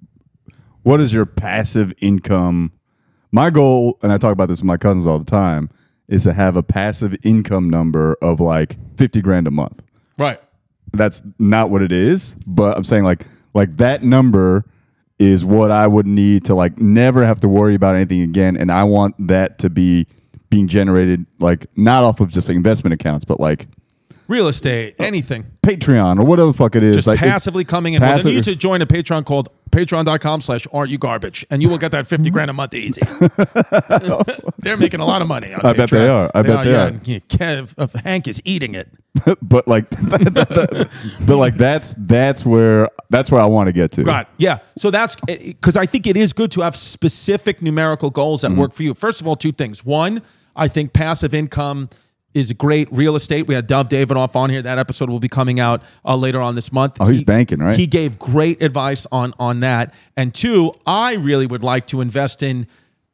What 0.82 1.00
is 1.00 1.12
your 1.14 1.24
passive 1.24 1.94
income? 2.02 2.72
My 3.32 3.48
goal, 3.50 3.98
and 4.02 4.12
I 4.12 4.18
talk 4.18 4.32
about 4.32 4.48
this 4.48 4.60
with 4.60 4.66
my 4.66 4.76
cousins 4.76 5.06
all 5.06 5.18
the 5.18 5.24
time, 5.24 5.70
is 6.08 6.25
to 6.25 6.32
have 6.32 6.56
a 6.56 6.62
passive 6.62 7.16
income 7.25 7.70
number 7.70 8.16
of 8.20 8.40
like 8.40 8.76
fifty 8.96 9.20
grand 9.20 9.46
a 9.46 9.50
month. 9.50 9.82
Right. 10.18 10.40
That's 10.92 11.23
not 11.38 11.70
what 11.70 11.82
it 11.82 11.92
is, 11.92 12.37
but 12.46 12.76
I'm 12.76 12.84
saying 12.84 13.04
like 13.04 13.26
like 13.52 13.76
that 13.78 14.02
number 14.02 14.64
is 15.18 15.44
what 15.44 15.70
I 15.70 15.87
would 15.87 16.06
need 16.06 16.44
to 16.46 16.54
like 16.54 16.78
never 16.78 17.25
have 17.25 17.40
to 17.40 17.49
worry 17.49 17.75
about 17.75 17.94
anything 17.94 18.23
again, 18.23 18.56
and 18.56 18.70
I 18.70 18.84
want 18.84 19.14
that 19.26 19.58
to 19.61 19.70
be 19.70 20.06
being 20.50 20.68
generated 20.68 21.26
like 21.40 21.66
not 21.76 22.04
off 22.04 22.20
of 22.20 22.30
just 22.30 22.49
like 22.49 22.56
investment 22.56 22.94
accounts, 22.94 23.25
but 23.25 23.40
like 23.40 23.66
Real 24.26 24.48
estate, 24.48 24.94
anything. 24.98 25.44
Patreon 25.62 26.18
or 26.18 26.24
whatever 26.24 26.48
the 26.52 26.56
fuck 26.56 26.76
it 26.76 26.82
is. 26.82 26.94
Just 26.96 27.06
like 27.06 27.18
passively 27.18 27.64
coming 27.64 27.94
in. 27.94 28.02
Well, 28.02 28.16
then 28.16 28.26
you 28.28 28.34
need 28.36 28.44
to 28.44 28.56
join 28.56 28.80
a 28.82 28.86
Patreon 28.86 29.24
called 29.26 29.48
patreon.com 29.70 30.40
slash 30.40 30.66
aren't 30.72 30.88
you 30.90 30.98
garbage 30.98 31.44
and 31.50 31.60
you 31.60 31.68
will 31.68 31.78
get 31.78 31.90
that 31.90 32.06
50 32.06 32.30
grand 32.30 32.48
a 32.48 32.52
month 32.54 32.74
easy. 32.74 33.00
They're 34.58 34.76
making 34.76 35.00
a 35.00 35.04
lot 35.04 35.20
of 35.20 35.26
money 35.28 35.52
on 35.52 35.60
I 35.64 35.72
bet 35.72 35.90
they 35.90 35.98
Patreon. 35.98 36.26
are. 36.26 36.30
I 36.34 36.42
bet 36.42 36.64
they 36.64 36.70
yeah, 36.72 36.84
are. 36.84 37.00
yeah, 37.04 37.18
Kev, 37.28 37.74
uh, 37.76 37.98
Hank 38.00 38.28
is 38.28 38.40
eating 38.44 38.74
it. 38.74 38.88
but 39.42 39.66
like, 39.68 39.88
but 39.90 41.36
like 41.36 41.56
that's 41.56 41.94
that's 41.98 42.44
where 42.44 42.88
that's 43.10 43.30
where 43.30 43.40
I 43.40 43.46
want 43.46 43.68
to 43.68 43.72
get 43.72 43.92
to. 43.92 44.04
Right. 44.04 44.26
Yeah. 44.38 44.58
So 44.76 44.90
that's 44.90 45.16
because 45.26 45.76
I 45.76 45.86
think 45.86 46.06
it 46.06 46.16
is 46.16 46.32
good 46.32 46.50
to 46.52 46.62
have 46.62 46.76
specific 46.76 47.62
numerical 47.62 48.10
goals 48.10 48.42
Mm-hmm. 48.42 48.54
that 48.54 48.60
work 48.60 48.72
for 48.72 48.82
you. 48.82 48.94
First 48.94 49.20
of 49.20 49.28
all, 49.28 49.36
two 49.36 49.52
things. 49.52 49.84
One, 49.84 50.22
I 50.56 50.66
think 50.68 50.92
passive 50.92 51.34
income 51.34 51.88
is 52.34 52.52
great. 52.52 52.88
Real 52.90 53.16
estate. 53.16 53.46
We 53.46 53.54
had 53.54 53.66
Dov 53.66 53.88
Davidoff 53.88 54.36
on 54.36 54.50
here. 54.50 54.60
That 54.62 54.78
episode 54.78 55.08
will 55.08 55.20
be 55.20 55.28
coming 55.28 55.60
out 55.60 55.82
uh, 56.04 56.16
later 56.16 56.40
on 56.40 56.54
this 56.54 56.72
month. 56.72 56.96
Oh, 57.00 57.06
he's 57.06 57.24
banking, 57.24 57.60
right? 57.60 57.78
He 57.78 57.86
gave 57.86 58.18
great 58.18 58.62
advice 58.62 59.06
on 59.10 59.32
on 59.38 59.60
that. 59.60 59.94
And 60.16 60.34
two, 60.34 60.72
I 60.86 61.14
really 61.14 61.46
would 61.46 61.62
like 61.62 61.86
to 61.88 62.00
invest 62.00 62.42
in 62.42 62.66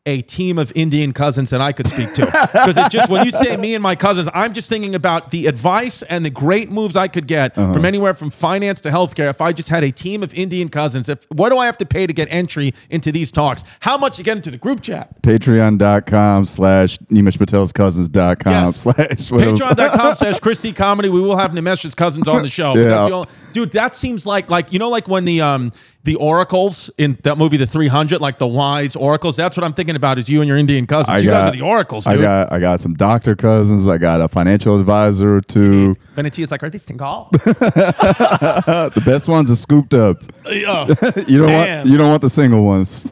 a 0.06 0.22
team 0.22 0.58
of 0.58 0.72
Indian 0.74 1.12
cousins 1.12 1.50
that 1.50 1.60
I 1.60 1.72
could 1.72 1.86
speak 1.86 2.12
to. 2.14 2.22
Because 2.52 2.76
it 2.78 2.90
just 2.90 3.10
when 3.10 3.24
you 3.26 3.30
say 3.30 3.56
me 3.58 3.74
and 3.74 3.82
my 3.82 3.94
cousins, 3.94 4.28
I'm 4.32 4.52
just 4.54 4.68
thinking 4.70 4.94
about 4.94 5.30
the 5.30 5.46
advice 5.46 6.02
and 6.02 6.24
the 6.24 6.30
great 6.30 6.70
moves 6.70 6.96
I 6.96 7.06
could 7.06 7.26
get 7.26 7.56
Uh-huh. 7.56 7.72
from 7.74 7.84
anywhere 7.84 8.14
from 8.14 8.30
finance 8.30 8.80
to 8.82 8.90
healthcare 8.90 9.28
if 9.28 9.40
I 9.42 9.52
just 9.52 9.68
had 9.68 9.84
a 9.84 9.92
team 9.92 10.22
of 10.22 10.32
Indian 10.34 10.68
cousins. 10.70 11.08
If 11.10 11.26
what 11.30 11.50
do 11.50 11.58
I 11.58 11.66
have 11.66 11.76
to 11.78 11.86
pay 11.86 12.06
to 12.06 12.12
get 12.14 12.28
entry 12.30 12.72
into 12.88 13.12
these 13.12 13.30
talks? 13.30 13.62
How 13.80 13.98
much 13.98 14.16
to 14.16 14.22
get 14.22 14.36
into 14.38 14.50
the 14.50 14.56
group 14.58 14.80
chat? 14.80 15.20
Patreon.com 15.22 16.46
slash 16.46 16.96
Nimesh 17.10 17.38
Patel's 17.38 17.72
cousins.com 17.72 18.52
Yes. 18.52 18.76
slash. 18.80 18.96
Patreon.com 18.96 20.14
slash 20.14 20.40
Christy 20.40 20.72
Comedy. 20.72 21.10
We 21.10 21.20
will 21.20 21.36
have 21.36 21.52
Nimesh's 21.52 21.94
cousins 21.94 22.26
on 22.26 22.42
the 22.42 22.48
show. 22.48 22.74
Yeah. 22.74 22.84
That's 22.84 23.08
the 23.08 23.14
only- 23.14 23.28
dude, 23.52 23.72
that 23.72 23.94
seems 23.94 24.24
like 24.26 24.48
like 24.48 24.72
you 24.72 24.78
know, 24.78 24.88
like 24.88 25.08
when 25.08 25.24
the 25.26 25.42
um 25.42 25.72
the 26.02 26.14
oracles 26.16 26.90
in 26.96 27.18
that 27.24 27.36
movie, 27.36 27.58
The 27.58 27.66
300, 27.66 28.20
like 28.20 28.38
the 28.38 28.46
wise 28.46 28.96
oracles. 28.96 29.36
That's 29.36 29.56
what 29.56 29.64
I'm 29.64 29.74
thinking 29.74 29.96
about. 29.96 30.18
Is 30.18 30.28
you 30.28 30.40
and 30.40 30.48
your 30.48 30.56
Indian 30.56 30.86
cousins? 30.86 31.22
you 31.22 31.28
guys 31.30 31.48
are 31.48 31.52
the 31.56 31.60
oracles, 31.62 32.04
dude. 32.04 32.18
I 32.18 32.22
got 32.22 32.52
I 32.52 32.58
got 32.58 32.80
some 32.80 32.94
doctor 32.94 33.36
cousins. 33.36 33.86
I 33.86 33.98
got 33.98 34.20
a 34.20 34.28
financial 34.28 34.78
advisor 34.80 35.36
or 35.36 35.40
two. 35.42 35.96
is 36.16 36.50
like, 36.50 36.62
are 36.62 36.70
they 36.70 36.78
single? 36.78 37.28
The 38.90 39.02
best 39.04 39.28
ones 39.28 39.50
are 39.50 39.56
scooped 39.56 39.94
up. 39.94 40.22
Yeah. 40.46 40.86
You 41.26 41.38
don't 41.38 41.48
Damn. 41.48 41.78
want 41.78 41.88
you 41.88 41.98
don't 41.98 42.08
want 42.10 42.22
the 42.22 42.30
single 42.30 42.64
ones. 42.64 43.04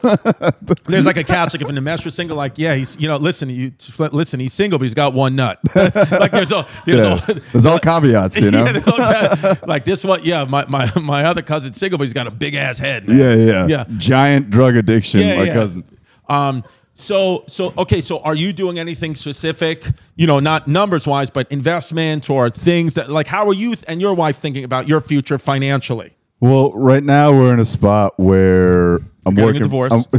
There's 0.85 1.05
like 1.05 1.17
a 1.17 1.23
catch, 1.23 1.53
like 1.53 1.61
if 1.61 1.69
an 1.69 1.75
Nimesh 1.75 2.03
was 2.05 2.15
single, 2.15 2.35
like 2.35 2.57
yeah, 2.57 2.73
he's 2.73 2.99
you 2.99 3.07
know, 3.07 3.17
listen, 3.17 3.49
you 3.49 3.71
listen, 4.11 4.39
he's 4.39 4.53
single, 4.53 4.79
but 4.79 4.83
he's 4.83 4.93
got 4.93 5.13
one 5.13 5.35
nut. 5.35 5.59
like 5.75 6.31
there's 6.31 6.51
all 6.51 6.65
there's 6.85 7.03
Yeah. 7.03 7.11
all 7.11 7.35
There's 7.51 7.65
all 7.65 7.79
caveats, 7.79 8.37
you 8.37 8.51
know. 8.51 8.65
Yeah, 8.65 8.81
all 8.87 9.55
like 9.67 9.85
this 9.85 10.03
one, 10.03 10.21
yeah. 10.23 10.43
My, 10.45 10.65
my 10.67 10.89
my 10.99 11.25
other 11.25 11.41
cousin's 11.41 11.77
single, 11.77 11.97
but 11.97 12.03
he's 12.05 12.13
got 12.13 12.27
a 12.27 12.31
big 12.31 12.55
ass 12.55 12.78
head. 12.79 13.07
man. 13.07 13.17
yeah, 13.19 13.33
yeah, 13.35 13.67
Yeah. 13.67 13.85
Giant 13.97 14.49
drug 14.49 14.75
addiction. 14.75 15.19
Yeah, 15.21 15.37
my 15.37 15.43
yeah. 15.43 15.53
cousin. 15.53 15.83
Um. 16.27 16.63
So 16.93 17.43
so 17.47 17.73
okay. 17.77 18.01
So 18.01 18.19
are 18.19 18.35
you 18.35 18.51
doing 18.51 18.77
anything 18.79 19.15
specific? 19.15 19.85
You 20.17 20.27
know, 20.27 20.39
not 20.39 20.67
numbers 20.67 21.07
wise, 21.07 21.29
but 21.29 21.49
investments 21.51 22.29
or 22.29 22.49
things 22.49 22.95
that 22.95 23.09
like. 23.09 23.27
How 23.27 23.47
are 23.47 23.53
you 23.53 23.75
and 23.87 24.01
your 24.01 24.13
wife 24.13 24.37
thinking 24.37 24.63
about 24.63 24.87
your 24.87 24.99
future 24.99 25.37
financially? 25.37 26.13
Well, 26.41 26.71
right 26.73 27.03
now 27.03 27.31
we're 27.33 27.53
in 27.53 27.59
a 27.59 27.65
spot 27.65 28.13
where 28.17 28.95
I'm 29.25 29.35
Getting 29.35 29.43
a 29.43 29.45
working. 29.45 29.61
divorce. 29.61 29.91
I'm- 29.91 30.03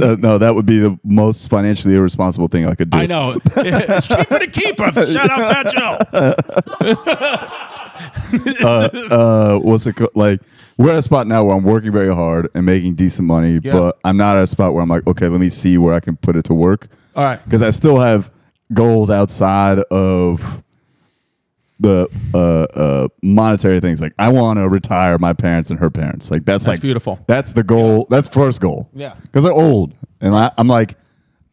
Uh, 0.00 0.16
no, 0.18 0.38
that 0.38 0.54
would 0.54 0.66
be 0.66 0.78
the 0.78 0.98
most 1.04 1.48
financially 1.48 1.94
irresponsible 1.94 2.46
thing 2.48 2.64
I 2.66 2.74
could 2.74 2.90
do. 2.90 2.98
I 2.98 3.06
know. 3.06 3.36
it's 3.56 4.06
cheaper 4.06 4.38
to 4.38 4.46
keep 4.48 4.78
her. 4.78 4.92
Shut 4.92 5.30
up, 5.30 5.72
Fat 5.72 5.72
Joe. 5.74 7.38
uh, 9.10 9.58
what's 9.58 9.86
it 9.86 9.94
called? 9.96 10.10
Like 10.14 10.40
we're 10.78 10.92
at 10.92 10.96
a 10.98 11.02
spot 11.02 11.26
now 11.26 11.44
where 11.44 11.54
I'm 11.56 11.64
working 11.64 11.92
very 11.92 12.14
hard 12.14 12.48
and 12.54 12.64
making 12.64 12.94
decent 12.94 13.26
money, 13.26 13.60
Yeah. 13.62 13.72
but 13.72 13.98
I'm 14.04 14.16
not 14.16 14.36
at 14.36 14.44
a 14.44 14.46
spot 14.46 14.72
where 14.72 14.82
I'm 14.82 14.88
like, 14.88 15.06
okay, 15.06 15.26
let 15.28 15.40
me 15.40 15.50
see 15.50 15.76
where 15.76 15.92
I 15.92 16.00
can 16.00 16.16
put 16.16 16.36
it 16.36 16.44
to 16.46 16.54
work. 16.54 16.88
All 17.16 17.24
right. 17.24 17.42
Because 17.44 17.62
I 17.62 17.70
still 17.70 17.98
have 17.98 18.30
goals 18.72 19.10
outside 19.10 19.80
of 19.90 20.62
the 21.80 22.08
uh, 22.34 22.62
uh, 22.78 23.08
monetary 23.22 23.80
things. 23.80 24.00
Like 24.00 24.12
I 24.18 24.30
want 24.30 24.58
to 24.58 24.68
retire 24.68 25.18
my 25.18 25.32
parents 25.32 25.70
and 25.70 25.78
her 25.78 25.90
parents. 25.90 26.30
Like 26.30 26.44
that's, 26.44 26.64
That's 26.64 26.76
like 26.76 26.80
beautiful. 26.82 27.18
That's 27.26 27.52
the 27.52 27.62
goal. 27.62 28.06
That's 28.10 28.28
first 28.28 28.60
goal. 28.60 28.88
Yeah. 28.94 29.14
because 29.22 29.44
they're 29.44 29.52
old, 29.52 29.94
and 30.20 30.34
I, 30.34 30.50
I'm 30.58 30.68
like, 30.68 30.96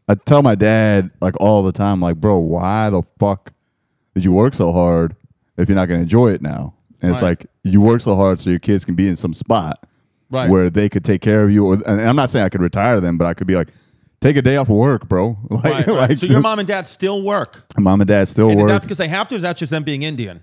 I 0.08 0.14
tell 0.14 0.42
my 0.42 0.54
dad 0.54 1.10
like 1.20 1.34
all 1.40 1.62
the 1.64 1.72
time, 1.72 2.00
like, 2.00 2.16
bro, 2.16 2.38
why 2.38 2.90
the 2.90 3.02
fuck 3.18 3.52
did 4.14 4.24
you 4.24 4.32
work 4.32 4.54
so 4.54 4.72
hard 4.72 5.14
if 5.56 5.68
you're 5.68 5.76
not 5.76 5.86
gonna 5.88 6.02
enjoy 6.02 6.28
it 6.32 6.42
now? 6.42 6.74
And 7.06 7.14
it's 7.14 7.22
Right. 7.22 7.38
like 7.40 7.46
you 7.62 7.80
work 7.80 8.00
so 8.00 8.14
hard 8.16 8.38
so 8.40 8.50
your 8.50 8.58
kids 8.58 8.84
can 8.84 8.94
be 8.94 9.08
in 9.08 9.16
some 9.16 9.32
spot 9.34 9.86
Right. 10.30 10.50
where 10.50 10.68
they 10.70 10.88
could 10.88 11.04
take 11.04 11.20
care 11.20 11.44
of 11.44 11.50
you. 11.52 11.64
Or 11.66 11.74
and 11.86 12.00
I'm 12.00 12.16
not 12.16 12.30
saying 12.30 12.44
I 12.44 12.48
could 12.48 12.60
retire 12.62 13.00
them, 13.00 13.16
but 13.18 13.26
I 13.26 13.34
could 13.34 13.46
be 13.46 13.54
like, 13.56 13.68
take 14.20 14.36
a 14.36 14.42
day 14.42 14.56
off 14.56 14.68
of 14.68 14.76
work, 14.76 15.08
bro. 15.08 15.36
Like, 15.50 15.64
Right, 15.64 15.86
right. 15.86 16.10
like 16.10 16.18
so 16.18 16.26
your 16.26 16.40
mom 16.40 16.58
and 16.58 16.66
dad 16.66 16.86
still 16.88 17.22
work. 17.22 17.64
mom 17.78 18.00
and 18.00 18.08
dad 18.08 18.26
still 18.28 18.50
And 18.50 18.58
is 18.60 18.64
work. 18.64 18.70
that 18.72 18.82
because 18.82 18.98
they 18.98 19.08
have 19.08 19.28
to, 19.28 19.34
or 19.34 19.36
is 19.36 19.42
that 19.42 19.56
just 19.56 19.70
them 19.70 19.84
being 19.84 20.02
Indian? 20.02 20.42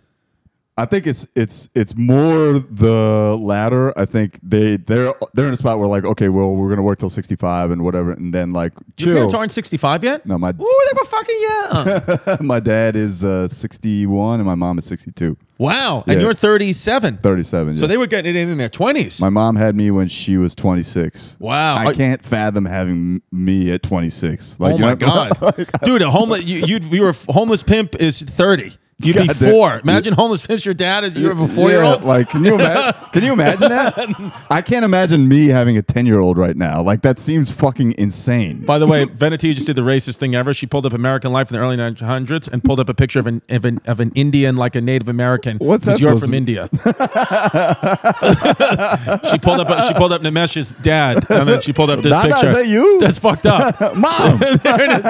I 0.75 0.85
think 0.85 1.05
it's 1.05 1.27
it's 1.35 1.69
it's 1.75 1.95
more 1.95 2.57
the 2.57 3.37
latter. 3.39 3.97
I 3.97 4.05
think 4.05 4.39
they 4.41 4.77
they're 4.77 5.13
they're 5.35 5.47
in 5.47 5.53
a 5.53 5.57
spot 5.57 5.77
where 5.77 5.87
like 5.87 6.03
okay, 6.03 6.29
well 6.29 6.55
we're 6.55 6.69
gonna 6.69 6.81
work 6.81 6.97
till 6.97 7.11
sixty 7.11 7.35
five 7.35 7.69
and 7.69 7.83
whatever, 7.83 8.11
and 8.11 8.33
then 8.33 8.53
like 8.53 8.73
Your 8.97 9.13
parents 9.13 9.33
aren't 9.35 9.51
65 9.51 10.03
yet? 10.03 10.25
No, 10.25 10.39
my 10.39 10.49
Ooh, 10.49 10.53
they 10.91 10.97
were 10.97 11.05
fucking 11.05 11.41
young. 11.41 12.37
my 12.47 12.59
dad 12.59 12.95
is 12.95 13.23
uh, 13.23 13.47
sixty 13.49 14.07
one 14.07 14.39
and 14.39 14.47
my 14.47 14.55
mom 14.55 14.79
is 14.79 14.85
sixty 14.85 15.11
two. 15.11 15.37
wow. 15.59 16.03
And 16.07 16.19
you're 16.19 16.33
37. 16.33 17.17
Thirty 17.17 17.43
seven. 17.43 17.75
So 17.75 17.85
they 17.85 17.97
were 17.97 18.07
getting 18.07 18.35
it 18.35 18.39
in 18.39 18.49
in 18.49 18.57
their 18.57 18.69
20s. 18.69 19.21
my 19.21 19.29
mom 19.29 19.55
had 19.55 19.75
me 19.75 19.91
when 19.91 20.07
she 20.07 20.37
was 20.37 20.55
twenty 20.55 20.81
six. 20.83 21.37
Wow. 21.37 21.75
I 21.75 21.85
Are- 21.85 21.93
can't 21.93 22.23
fathom 22.23 22.65
having 22.65 23.21
me 23.31 23.71
at 23.71 23.83
twenty 23.83 24.09
six. 24.09 24.59
Like, 24.59 24.73
oh 24.73 24.77
you 24.77 24.81
my 24.81 24.89
know- 24.93 24.95
God. 25.39 25.39
like, 25.39 25.71
Dude, 25.83 26.01
a 26.01 26.09
homeless, 26.09 26.45
you, 26.45 26.65
you, 26.65 26.79
you 26.89 27.03
were 27.03 27.13
homeless 27.29 27.61
pimp 27.61 27.95
is 27.97 28.19
30. 28.19 28.71
You'd 29.05 29.17
be 29.17 29.27
God 29.27 29.39
damn- 29.39 29.51
four. 29.51 29.79
Imagine 29.79 30.13
homeless 30.13 30.45
pimp 30.45 30.63
your 30.65 30.73
dad 30.73 31.03
as 31.03 31.17
you 31.17 31.27
have 31.27 31.39
a 31.39 31.47
four 31.47 31.69
year 31.69 31.83
old. 31.83 32.03
Yeah, 32.03 32.09
like, 32.09 32.29
can 32.29 32.43
you 32.43 32.55
imagine? 32.55 33.01
can 33.11 33.23
you 33.23 33.33
imagine 33.33 33.69
that? 33.69 34.43
I 34.49 34.61
can't 34.61 34.85
imagine 34.85 35.27
me 35.27 35.47
having 35.47 35.77
a 35.77 35.81
ten 35.81 36.05
year 36.05 36.19
old 36.19 36.37
right 36.37 36.55
now. 36.55 36.81
Like, 36.81 37.01
that 37.01 37.19
seems 37.19 37.51
fucking 37.51 37.95
insane. 37.97 38.65
By 38.65 38.79
the 38.79 38.87
way, 38.87 39.05
Venati 39.05 39.53
just 39.53 39.67
did 39.67 39.75
the 39.75 39.81
racist 39.81 40.17
thing 40.17 40.35
ever. 40.35 40.53
She 40.53 40.65
pulled 40.65 40.85
up 40.85 40.93
American 40.93 41.31
Life 41.31 41.49
in 41.49 41.55
the 41.55 41.61
early 41.61 41.77
900s 41.77 42.51
and 42.51 42.63
pulled 42.63 42.79
up 42.79 42.89
a 42.89 42.93
picture 42.93 43.19
of 43.19 43.27
an 43.27 43.41
of 43.49 43.65
an, 43.65 43.79
of 43.85 43.99
an 43.99 44.11
Indian, 44.15 44.55
like 44.55 44.75
a 44.75 44.81
Native 44.81 45.07
American. 45.07 45.57
What's 45.57 45.85
that 45.85 45.99
You're 45.99 46.17
from 46.17 46.31
to- 46.31 46.37
India. 46.37 46.69
she 49.31 49.37
pulled 49.39 49.59
up. 49.59 49.87
She 49.87 49.93
pulled 49.93 50.13
up 50.13 50.21
Nimesh's 50.21 50.73
dad, 50.73 51.29
and 51.29 51.47
then 51.47 51.61
she 51.61 51.73
pulled 51.73 51.89
up 51.89 52.01
this 52.01 52.11
Nana, 52.11 52.33
picture. 52.33 52.47
is 52.47 52.53
that 52.53 52.67
you? 52.67 52.99
That's 52.99 53.17
fucked 53.17 53.45
up. 53.45 53.79
Mom, 53.95 54.37
there 54.37 54.59
it 54.65 54.89
is. 54.89 55.05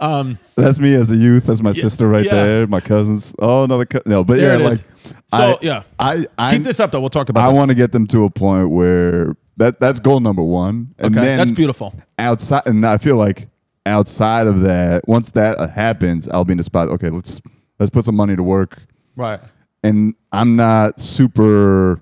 um, 0.00 0.38
that's 0.56 0.78
me 0.78 0.94
as 0.94 1.10
a 1.10 1.16
youth. 1.16 1.46
That's 1.46 1.62
my 1.62 1.72
sister 1.72 2.08
right 2.08 2.24
yeah. 2.24 2.34
there. 2.34 2.47
My 2.66 2.80
cousins. 2.80 3.34
Oh, 3.38 3.64
another 3.64 3.84
co- 3.86 4.02
no, 4.06 4.24
but 4.24 4.38
There 4.38 4.58
yeah, 4.58 4.64
it 4.64 4.68
like 4.68 4.72
is. 4.74 4.84
So, 5.28 5.36
I, 5.54 5.58
yeah. 5.60 5.82
I 5.98 6.26
I 6.38 6.52
Keep 6.54 6.64
this 6.64 6.80
up, 6.80 6.90
though. 6.90 7.00
We'll 7.00 7.10
talk 7.10 7.28
about. 7.28 7.44
I 7.44 7.48
this. 7.50 7.56
want 7.58 7.68
to 7.70 7.74
get 7.74 7.92
them 7.92 8.06
to 8.08 8.24
a 8.24 8.30
point 8.30 8.70
where 8.70 9.36
that 9.56 9.80
that's 9.80 10.00
goal 10.00 10.20
number 10.20 10.42
one. 10.42 10.94
And 10.98 11.14
Okay, 11.16 11.24
then 11.26 11.38
that's 11.38 11.52
beautiful. 11.52 11.94
Outside, 12.18 12.62
and 12.66 12.84
I 12.86 12.98
feel 12.98 13.16
like 13.16 13.48
outside 13.86 14.46
of 14.46 14.60
that, 14.62 15.06
once 15.08 15.30
that 15.32 15.58
uh, 15.58 15.68
happens, 15.68 16.28
I'll 16.28 16.44
be 16.44 16.52
in 16.52 16.58
the 16.58 16.64
spot. 16.64 16.88
Okay, 16.88 17.10
let's 17.10 17.40
let's 17.78 17.90
put 17.90 18.04
some 18.04 18.16
money 18.16 18.36
to 18.36 18.42
work. 18.42 18.78
Right. 19.16 19.40
And 19.82 20.14
I'm 20.32 20.56
not 20.56 21.00
super. 21.00 22.00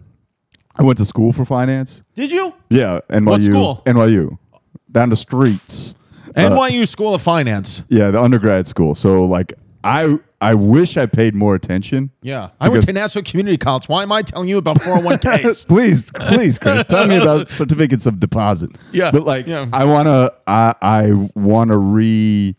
I 0.77 0.83
went 0.83 0.99
to 0.99 1.05
school 1.05 1.33
for 1.33 1.45
finance. 1.45 2.03
Did 2.15 2.31
you? 2.31 2.55
Yeah, 2.69 3.01
NYU. 3.09 3.27
What 3.27 3.43
school? 3.43 3.83
NYU. 3.87 4.39
Down 4.93 5.11
the 5.11 5.17
streets. 5.17 5.95
Uh, 6.35 6.51
NYU 6.51 6.87
School 6.87 7.15
of 7.15 7.23
Finance. 7.23 7.83
Yeah, 7.89 8.11
the 8.11 8.21
undergrad 8.21 8.67
school. 8.67 8.95
So 8.95 9.23
like 9.25 9.55
I 9.87 10.19
I 10.41 10.55
wish 10.55 10.97
I 10.99 11.07
paid 11.07 11.35
more 11.35 11.55
attention. 11.55 12.11
Yeah. 12.21 12.51
I 12.61 12.69
went 12.69 12.85
to 12.87 12.93
Nassau 12.93 13.23
Community 13.23 13.57
College. 13.57 13.89
Why 13.89 14.03
am 14.03 14.13
I 14.13 14.21
telling 14.23 14.49
you 14.49 14.59
about 14.59 14.77
401ks? 14.79 15.67
please, 15.69 16.03
please, 16.03 16.59
Chris, 16.59 16.85
tell 16.85 17.07
me 17.07 17.17
about 17.17 17.51
certificates 17.51 18.05
of 18.05 18.21
deposit. 18.21 18.71
Yeah, 18.93 19.11
but 19.13 19.23
like, 19.23 19.47
yeah. 19.47 19.67
I 19.73 19.87
wanna, 19.87 20.31
I, 20.47 20.75
I 20.83 21.13
wanna 21.35 21.79
re, 21.79 22.55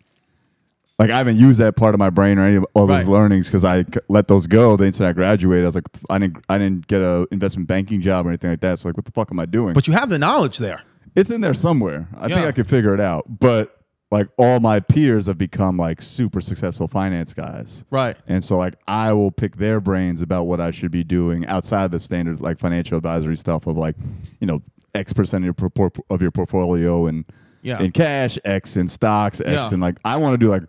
like, 0.97 1.11
I 1.11 1.17
haven't 1.19 1.37
used 1.37 1.59
that 1.59 1.75
part 1.75 1.93
of 1.93 1.99
my 1.99 2.09
brain 2.09 2.39
or 2.39 2.45
any 2.45 2.55
of 2.55 2.65
all 2.73 2.87
those 2.87 3.03
Right. 3.05 3.11
learnings 3.11 3.47
because 3.47 3.63
I 3.63 3.85
let 4.07 4.27
those 4.27 4.47
go 4.47 4.75
the 4.75 4.85
instant 4.85 5.07
I 5.09 5.13
graduated. 5.13 5.65
I 5.65 5.67
was 5.67 5.75
like, 5.75 5.85
I 6.09 6.17
didn't, 6.17 6.43
I 6.49 6.57
didn't 6.57 6.87
get 6.87 7.01
a 7.03 7.27
investment 7.29 7.67
banking 7.67 8.01
job 8.01 8.25
or 8.25 8.29
anything 8.29 8.49
like 8.49 8.61
that. 8.61 8.79
So 8.79 8.89
like, 8.89 8.97
what 8.97 9.05
the 9.05 9.11
fuck 9.11 9.31
am 9.31 9.39
I 9.39 9.45
doing? 9.45 9.73
but 9.75 9.85
you 9.87 9.93
have 9.93 10.09
the 10.09 10.17
knowledge 10.17 10.57
there. 10.57 10.81
it's 11.15 11.29
in 11.29 11.41
there 11.41 11.53
somewhere. 11.53 12.07
I 12.17 12.27
think 12.27 12.39
I 12.39 12.51
could 12.51 12.67
figure 12.67 12.95
it 12.95 12.99
out. 12.99 13.25
But 13.39 13.76
like, 14.09 14.27
all 14.37 14.59
my 14.61 14.79
peers 14.79 15.25
have 15.27 15.37
become 15.37 15.77
like 15.77 16.01
super 16.01 16.39
successful 16.41 16.87
finance 16.87 17.33
guys. 17.33 17.83
Right. 17.91 18.15
And 18.27 18.43
so 18.43 18.57
like 18.57 18.75
I 18.87 19.11
will 19.13 19.31
pick 19.31 19.57
their 19.57 19.79
brains 19.81 20.21
about 20.21 20.43
what 20.45 20.61
I 20.61 20.71
should 20.71 20.91
be 20.91 21.03
doing 21.03 21.45
outside 21.47 21.83
of 21.85 21.91
the 21.91 21.99
standard 21.99 22.39
like 22.41 22.57
financial 22.59 22.97
advisory 22.97 23.35
stuff 23.37 23.67
of 23.67 23.77
like, 23.77 23.95
you 24.39 24.47
know, 24.47 24.61
X 24.95 25.11
percent 25.13 25.43
of 25.43 25.45
your 25.45 25.69
por- 25.69 25.91
of 26.09 26.21
your 26.21 26.31
portfolio 26.31 27.05
and 27.07 27.25
Yeah. 27.61 27.79
in 27.81 27.91
cash, 27.91 28.39
X 28.45 28.77
in 28.77 28.87
stocks, 28.87 29.41
X 29.41 29.49
Yeah. 29.51 29.69
and 29.73 29.81
like 29.81 29.97
I 30.05 30.15
want 30.17 30.33
to 30.33 30.37
do 30.37 30.49
like 30.49 30.63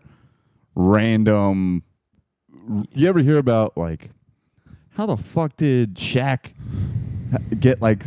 random 0.75 1.83
you 2.95 3.09
ever 3.09 3.21
hear 3.21 3.39
about 3.39 3.77
like 3.77 4.11
how 4.97 5.07
the 5.07 5.17
fuck 5.17 5.57
did 5.57 5.95
Shaq 5.95 6.53
get 7.59 7.81
like 7.81 8.05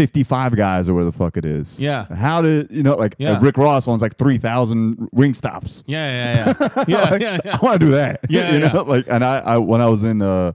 55 0.00 0.56
guys 0.56 0.88
or 0.88 0.94
where 0.94 1.04
the 1.04 1.12
fuck 1.12 1.36
it 1.36 1.44
is? 1.44 1.78
Yeah. 1.78 2.06
How 2.06 2.40
did 2.40 2.70
you 2.70 2.82
know 2.82 2.96
like 2.96 3.16
Yeah. 3.18 3.32
uh, 3.32 3.40
Rick 3.40 3.58
Ross 3.58 3.86
owns 3.86 4.00
like 4.00 4.16
3,000 4.16 4.96
Wingstops. 5.14 5.84
Yeah, 5.86 6.08
yeah, 6.10 6.54
yeah. 6.58 6.84
Yeah, 6.88 7.14
yeah, 7.20 7.38
yeah. 7.44 7.56
I 7.60 7.64
want 7.64 7.78
to 7.80 7.86
do 7.86 7.92
that. 7.92 8.20
Yeah, 8.30 8.52
you 8.54 8.60
know, 8.60 8.82
like, 8.84 9.04
and 9.08 9.22
I, 9.22 9.40
I, 9.40 9.58
when 9.58 9.82
I 9.82 9.88
was 9.88 10.02
in, 10.02 10.22
uh, 10.22 10.52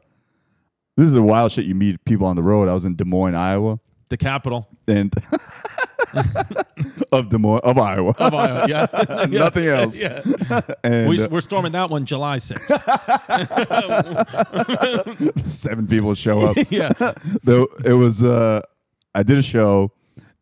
this 0.97 1.05
is 1.05 1.13
the 1.13 1.21
wild 1.21 1.51
shit. 1.51 1.65
You 1.65 1.75
meet 1.75 2.03
people 2.05 2.25
on 2.25 2.36
the 2.36 2.41
road. 2.41 2.67
I 2.69 2.73
was 2.73 2.86
in 2.86 2.95
Des 2.95 3.05
Moines, 3.05 3.36
Iowa, 3.36 3.79
The 4.10 4.17
capital 4.17 4.67
and 4.88 5.13
of 7.12 7.29
Des 7.29 7.38
Moines, 7.38 7.60
of 7.63 7.77
Iowa, 7.77 8.15
of 8.17 8.34
Iowa. 8.34 8.65
Yeah. 8.67 8.88
Nothing 9.29 9.67
else. 9.67 9.95
Yeah. 10.01 10.21
And 10.84 11.08
We, 11.10 11.21
uh, 11.21 11.27
we're 11.29 11.41
storming 11.41 11.73
that 11.73 11.89
one 11.91 12.05
July 12.05 12.38
6th. 12.38 12.65
seven 15.45 15.86
people 15.88 16.15
show 16.15 16.39
up. 16.39 16.58
yeah. 16.71 16.91
Though 17.43 17.67
it 17.84 17.93
was, 17.93 18.23
uh, 18.23 18.62
I 19.15 19.23
did 19.23 19.38
a 19.38 19.41
show, 19.41 19.91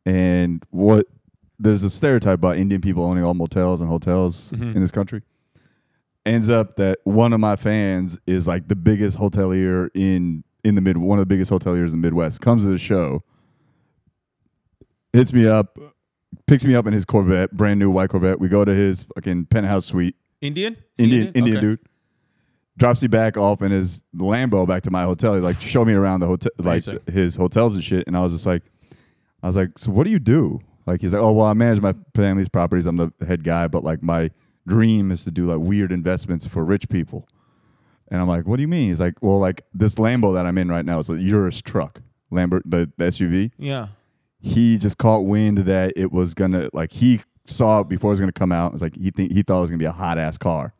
and 0.05 0.61
what 0.71 1.07
there's 1.59 1.83
a 1.83 1.89
stereotype 1.89 2.33
about 2.35 2.57
Indian 2.57 2.81
people 2.81 3.05
owning 3.05 3.23
all 3.23 3.33
motels 3.35 3.79
and 3.79 3.89
hotels 3.89 4.49
Mm-hmm. 4.51 4.71
in 4.75 4.81
this 4.81 4.91
country. 4.91 5.21
Ends 6.25 6.49
up 6.49 6.77
that 6.77 6.99
one 7.03 7.31
of 7.33 7.39
my 7.39 7.55
fans 7.55 8.17
is 8.25 8.47
like 8.47 8.67
the 8.67 8.75
biggest 8.75 9.17
hotelier 9.17 9.89
in 9.93 10.43
in 10.63 10.75
the 10.75 10.81
mid, 10.81 10.97
one 10.97 11.19
of 11.19 11.21
the 11.21 11.25
biggest 11.27 11.51
hoteliers 11.51 11.85
in 11.87 11.91
the 11.91 11.97
Midwest. 11.97 12.39
Comes 12.41 12.63
to 12.63 12.69
the 12.69 12.77
show, 12.77 13.23
hits 15.11 15.33
me 15.33 15.45
up, 15.47 15.77
picks 16.47 16.63
me 16.63 16.75
up 16.75 16.87
in 16.87 16.93
his 16.93 17.05
Corvette, 17.05 17.51
brand 17.51 17.79
new 17.79 17.89
white 17.89 18.09
Corvette. 18.09 18.39
We 18.39 18.47
go 18.47 18.63
to 18.65 18.73
his 18.73 19.03
fucking 19.15 19.45
penthouse 19.47 19.85
suite. 19.85 20.15
Indian? 20.41 20.77
He 20.97 21.03
Indian 21.03 21.27
Indian 21.33 21.57
Okay. 21.57 21.65
dude. 21.65 21.79
Drops 22.77 23.01
me 23.01 23.07
back 23.07 23.37
off 23.37 23.61
in 23.61 23.71
his 23.71 24.01
Lambo 24.15 24.67
back 24.67 24.81
to 24.83 24.91
my 24.91 25.03
hotel. 25.03 25.35
He 25.35 25.41
like 25.41 25.59
show 25.61 25.85
me 25.85 25.93
around 25.93 26.21
the 26.21 26.27
hotel, 26.27 26.51
like 26.57 26.85
Amazing. 26.87 26.99
his 27.11 27.35
hotels 27.35 27.75
and 27.75 27.83
shit. 27.83 28.07
And 28.07 28.17
I 28.17 28.23
was 28.23 28.33
just 28.33 28.45
like, 28.47 28.63
I 29.43 29.47
was 29.47 29.55
like, 29.55 29.77
so 29.77 29.91
what 29.91 30.05
do 30.05 30.09
you 30.09 30.19
do? 30.19 30.59
Like 30.87 31.01
he's 31.01 31.13
like, 31.13 31.21
oh 31.21 31.31
well, 31.33 31.45
I 31.45 31.53
manage 31.53 31.81
my 31.81 31.93
family's 32.15 32.49
properties. 32.49 32.85
I'm 32.87 32.97
the 32.97 33.11
head 33.27 33.43
guy, 33.43 33.67
but 33.67 33.83
like 33.83 34.01
my 34.01 34.31
dream 34.67 35.11
is 35.11 35.23
to 35.25 35.31
do 35.31 35.45
like 35.45 35.59
weird 35.59 35.91
investments 35.91 36.47
for 36.47 36.63
rich 36.65 36.89
people. 36.89 37.27
And 38.09 38.19
I'm 38.21 38.27
like, 38.27 38.47
what 38.47 38.55
do 38.57 38.61
you 38.63 38.67
mean? 38.67 38.89
He's 38.89 38.99
like, 38.99 39.15
well, 39.21 39.39
like 39.39 39.63
this 39.73 39.95
Lambo 39.95 40.33
that 40.33 40.45
I'm 40.45 40.57
in 40.57 40.69
right 40.69 40.85
now 40.85 40.99
is 40.99 41.09
a 41.09 41.13
Urus 41.21 41.61
truck, 41.61 42.01
Lambert, 42.31 42.63
the, 42.65 42.91
the 42.97 43.05
SUV 43.05 43.51
Yeah. 43.57 43.87
he 44.39 44.77
just 44.79 44.97
caught 44.97 45.19
wind 45.25 45.59
that 45.59 45.93
it 45.95 46.11
was 46.11 46.33
gonna 46.33 46.69
like 46.73 46.91
he 46.91 47.21
saw 47.45 47.81
it 47.81 47.87
before 47.89 48.09
it 48.09 48.13
was 48.13 48.19
gonna 48.19 48.31
come 48.31 48.51
out. 48.51 48.67
It 48.71 48.73
was 48.73 48.81
like 48.81 48.95
he 48.95 49.11
think 49.11 49.31
he 49.31 49.43
thought 49.43 49.59
it 49.59 49.61
was 49.61 49.69
gonna 49.69 49.77
be 49.77 49.85
a 49.85 49.91
hot 49.91 50.17
ass 50.17 50.37
car, 50.37 50.73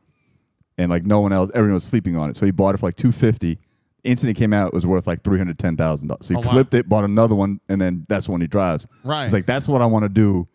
and 0.78 0.90
like 0.90 1.06
no 1.06 1.20
one 1.22 1.32
else, 1.34 1.52
everyone 1.54 1.76
was 1.76 1.84
sleeping 1.84 2.16
on 2.18 2.30
it. 2.30 2.38
So 2.38 2.46
he 2.46 2.52
bought 2.52 2.76
it 2.76 2.80
for 2.80 2.88
like 2.88 2.96
two 2.98 3.12
fifty. 3.12 3.60
It 4.04 4.36
came 4.36 4.52
out, 4.52 4.68
it 4.68 4.74
was 4.74 4.86
worth 4.86 5.08
like 5.08 5.24
three 5.24 5.38
hundred 5.38 5.58
ten 5.60 5.78
thousand 5.78 6.10
dollars. 6.10 6.26
So 6.28 6.34
he 6.34 6.38
Oh, 6.38 6.42
wow. 6.46 6.52
flipped 6.52 6.74
it, 6.74 6.90
bought 6.90 7.06
another 7.06 7.36
one, 7.36 7.62
and 7.70 7.80
then 7.80 8.06
that's 8.10 8.26
the 8.26 8.32
one 8.34 8.42
he 8.42 8.48
drives. 8.48 8.86
Right. 9.04 9.24
It's 9.24 9.34
like 9.34 9.46
that's 9.46 9.68
what 9.68 9.82
I 9.82 9.86
want 9.86 10.04
to 10.04 10.10
do 10.10 10.48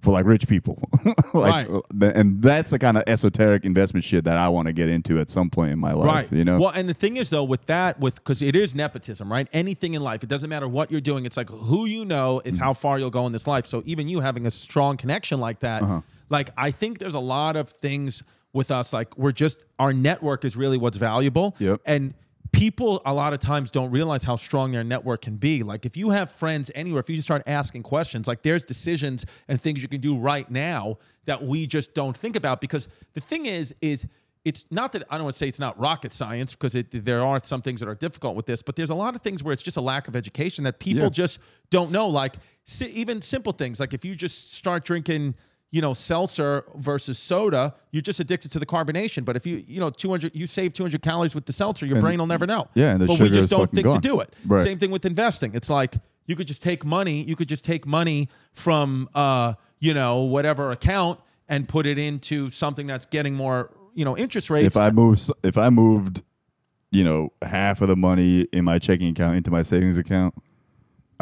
for 0.00 0.12
like 0.12 0.24
rich 0.26 0.46
people. 0.48 0.78
like, 1.34 1.34
Right. 1.34 1.70
uh, 1.70 1.80
th- 1.98 2.12
and 2.14 2.42
that's 2.42 2.70
the 2.70 2.78
kind 2.78 2.96
of 2.98 3.04
esoteric 3.06 3.64
investment 3.64 4.04
shit 4.04 4.24
that 4.24 4.36
I 4.38 4.48
want 4.50 4.66
to 4.68 4.72
get 4.72 4.88
into 4.90 5.18
at 5.18 5.28
some 5.30 5.48
point 5.50 5.72
in 5.72 5.78
my 5.78 5.92
life. 5.92 6.06
Right. 6.30 6.32
You 6.32 6.44
know. 6.44 6.58
Well, 6.60 6.70
and 6.74 6.88
the 6.88 6.94
thing 6.94 7.16
is, 7.18 7.28
though, 7.30 7.44
with 7.44 7.66
that, 7.66 8.00
with 8.00 8.14
because 8.16 8.40
it 8.42 8.54
is 8.56 8.74
nepotism, 8.74 9.30
right? 9.32 9.48
Anything 9.52 9.92
in 9.94 10.02
life, 10.02 10.22
it 10.22 10.28
doesn't 10.30 10.48
matter 10.50 10.68
what 10.68 10.90
you're 10.90 11.00
doing. 11.02 11.24
It's 11.26 11.36
like 11.36 11.48
who 11.50 11.84
you 11.86 12.04
know 12.06 12.40
is 12.44 12.54
Mm-hmm. 12.54 12.64
how 12.64 12.72
far 12.74 12.98
you'll 12.98 13.10
go 13.10 13.26
in 13.26 13.32
this 13.32 13.46
life. 13.46 13.66
So 13.66 13.82
even 13.84 14.08
you 14.08 14.20
having 14.20 14.46
a 14.46 14.50
strong 14.50 14.96
connection 14.96 15.40
like 15.40 15.60
that, 15.60 15.82
Uh-huh. 15.82 16.00
like 16.30 16.50
I 16.56 16.70
think 16.70 16.98
there's 17.00 17.14
a 17.14 17.20
lot 17.20 17.56
of 17.56 17.68
things 17.70 18.22
with 18.54 18.70
us. 18.70 18.92
Like 18.94 19.16
we're 19.18 19.32
just 19.32 19.66
our 19.78 19.92
network 19.92 20.44
is 20.46 20.56
really 20.56 20.78
what's 20.78 20.96
valuable. 20.96 21.54
Yep. 21.58 21.82
And 21.84 22.14
people 22.52 23.02
a 23.04 23.12
lot 23.12 23.32
of 23.32 23.40
times 23.40 23.70
don't 23.70 23.90
realize 23.90 24.24
how 24.24 24.36
strong 24.36 24.70
their 24.72 24.84
network 24.84 25.22
can 25.22 25.36
be. 25.36 25.62
Like 25.62 25.84
if 25.84 25.96
you 25.96 26.10
have 26.10 26.30
friends 26.30 26.70
anywhere, 26.74 27.00
if 27.00 27.10
you 27.10 27.16
just 27.16 27.26
start 27.26 27.42
asking 27.46 27.82
questions, 27.82 28.26
like 28.28 28.42
there's 28.42 28.64
decisions 28.64 29.26
and 29.48 29.60
things 29.60 29.82
you 29.82 29.88
can 29.88 30.00
do 30.00 30.16
right 30.16 30.48
now 30.50 30.98
that 31.26 31.42
we 31.42 31.66
just 31.66 31.94
don't 31.94 32.16
think 32.16 32.36
about. 32.36 32.60
Because 32.60 32.88
the 33.12 33.20
thing 33.20 33.46
is, 33.46 33.74
is 33.82 34.06
it's 34.44 34.66
not 34.70 34.92
that 34.92 35.02
I 35.10 35.16
don't 35.16 35.24
want 35.24 35.34
to 35.34 35.38
say 35.38 35.48
it's 35.48 35.58
not 35.58 35.78
rocket 35.80 36.12
science 36.12 36.52
because 36.52 36.74
it, 36.74 36.86
there 37.04 37.24
are 37.24 37.40
some 37.42 37.60
things 37.62 37.80
that 37.80 37.88
are 37.88 37.94
difficult 37.94 38.36
with 38.36 38.46
this, 38.46 38.62
but 38.62 38.76
there's 38.76 38.90
a 38.90 38.94
lot 38.94 39.16
of 39.16 39.22
things 39.22 39.42
where 39.42 39.52
it's 39.52 39.62
just 39.62 39.78
a 39.78 39.80
lack 39.80 40.06
of 40.06 40.14
education 40.14 40.64
that 40.64 40.78
people 40.78 41.04
Yeah. 41.04 41.08
just 41.08 41.38
don't 41.70 41.90
know. 41.90 42.06
Like 42.08 42.34
si- 42.64 42.86
even 42.90 43.20
simple 43.22 43.52
things, 43.52 43.80
like 43.80 43.94
if 43.94 44.04
you 44.04 44.14
just 44.14 44.52
start 44.52 44.84
drinking, 44.84 45.34
you 45.74 45.80
know, 45.80 45.92
seltzer 45.92 46.64
versus 46.76 47.18
soda, 47.18 47.74
you're 47.90 48.00
just 48.00 48.20
addicted 48.20 48.52
to 48.52 48.60
the 48.60 48.64
carbonation. 48.64 49.24
But 49.24 49.34
if 49.34 49.44
you, 49.44 49.64
you 49.66 49.80
know, 49.80 49.90
200, 49.90 50.32
you 50.32 50.46
save 50.46 50.72
200 50.72 51.02
calories 51.02 51.34
with 51.34 51.46
the 51.46 51.52
seltzer, 51.52 51.84
your 51.84 52.00
brain 52.00 52.20
will 52.20 52.28
never 52.28 52.46
know. 52.46 52.68
yeah, 52.74 52.92
and 52.92 53.00
the 53.00 53.06
but 53.06 53.18
we 53.18 53.28
just 53.28 53.50
don't 53.50 53.72
think 53.72 53.86
gone. 53.86 53.94
to 53.94 54.00
do 54.00 54.20
it. 54.20 54.32
Right. 54.46 54.62
Same 54.62 54.78
thing 54.78 54.92
with 54.92 55.04
investing. 55.04 55.52
It's 55.52 55.68
like 55.68 55.96
you 56.26 56.36
could 56.36 56.46
just 56.46 56.62
take 56.62 56.84
money, 56.84 57.24
you 57.24 57.34
could 57.34 57.48
just 57.48 57.64
take 57.64 57.88
money 57.88 58.28
from, 58.52 59.08
uh, 59.16 59.54
you 59.80 59.94
know, 59.94 60.20
whatever 60.20 60.70
account 60.70 61.18
and 61.48 61.68
put 61.68 61.86
it 61.86 61.98
into 61.98 62.50
something 62.50 62.86
that's 62.86 63.06
getting 63.06 63.34
more, 63.34 63.72
you 63.94 64.04
know, 64.04 64.16
interest 64.16 64.50
rates. 64.50 64.76
if 64.76 64.76
I 64.76 64.90
move, 64.90 65.28
if 65.42 65.58
I 65.58 65.70
moved, 65.70 66.22
you 66.92 67.02
know, 67.02 67.32
half 67.42 67.80
of 67.80 67.88
the 67.88 67.96
money 67.96 68.42
in 68.52 68.64
my 68.64 68.78
checking 68.78 69.08
account 69.08 69.38
into 69.38 69.50
my 69.50 69.64
savings 69.64 69.98
account, 69.98 70.36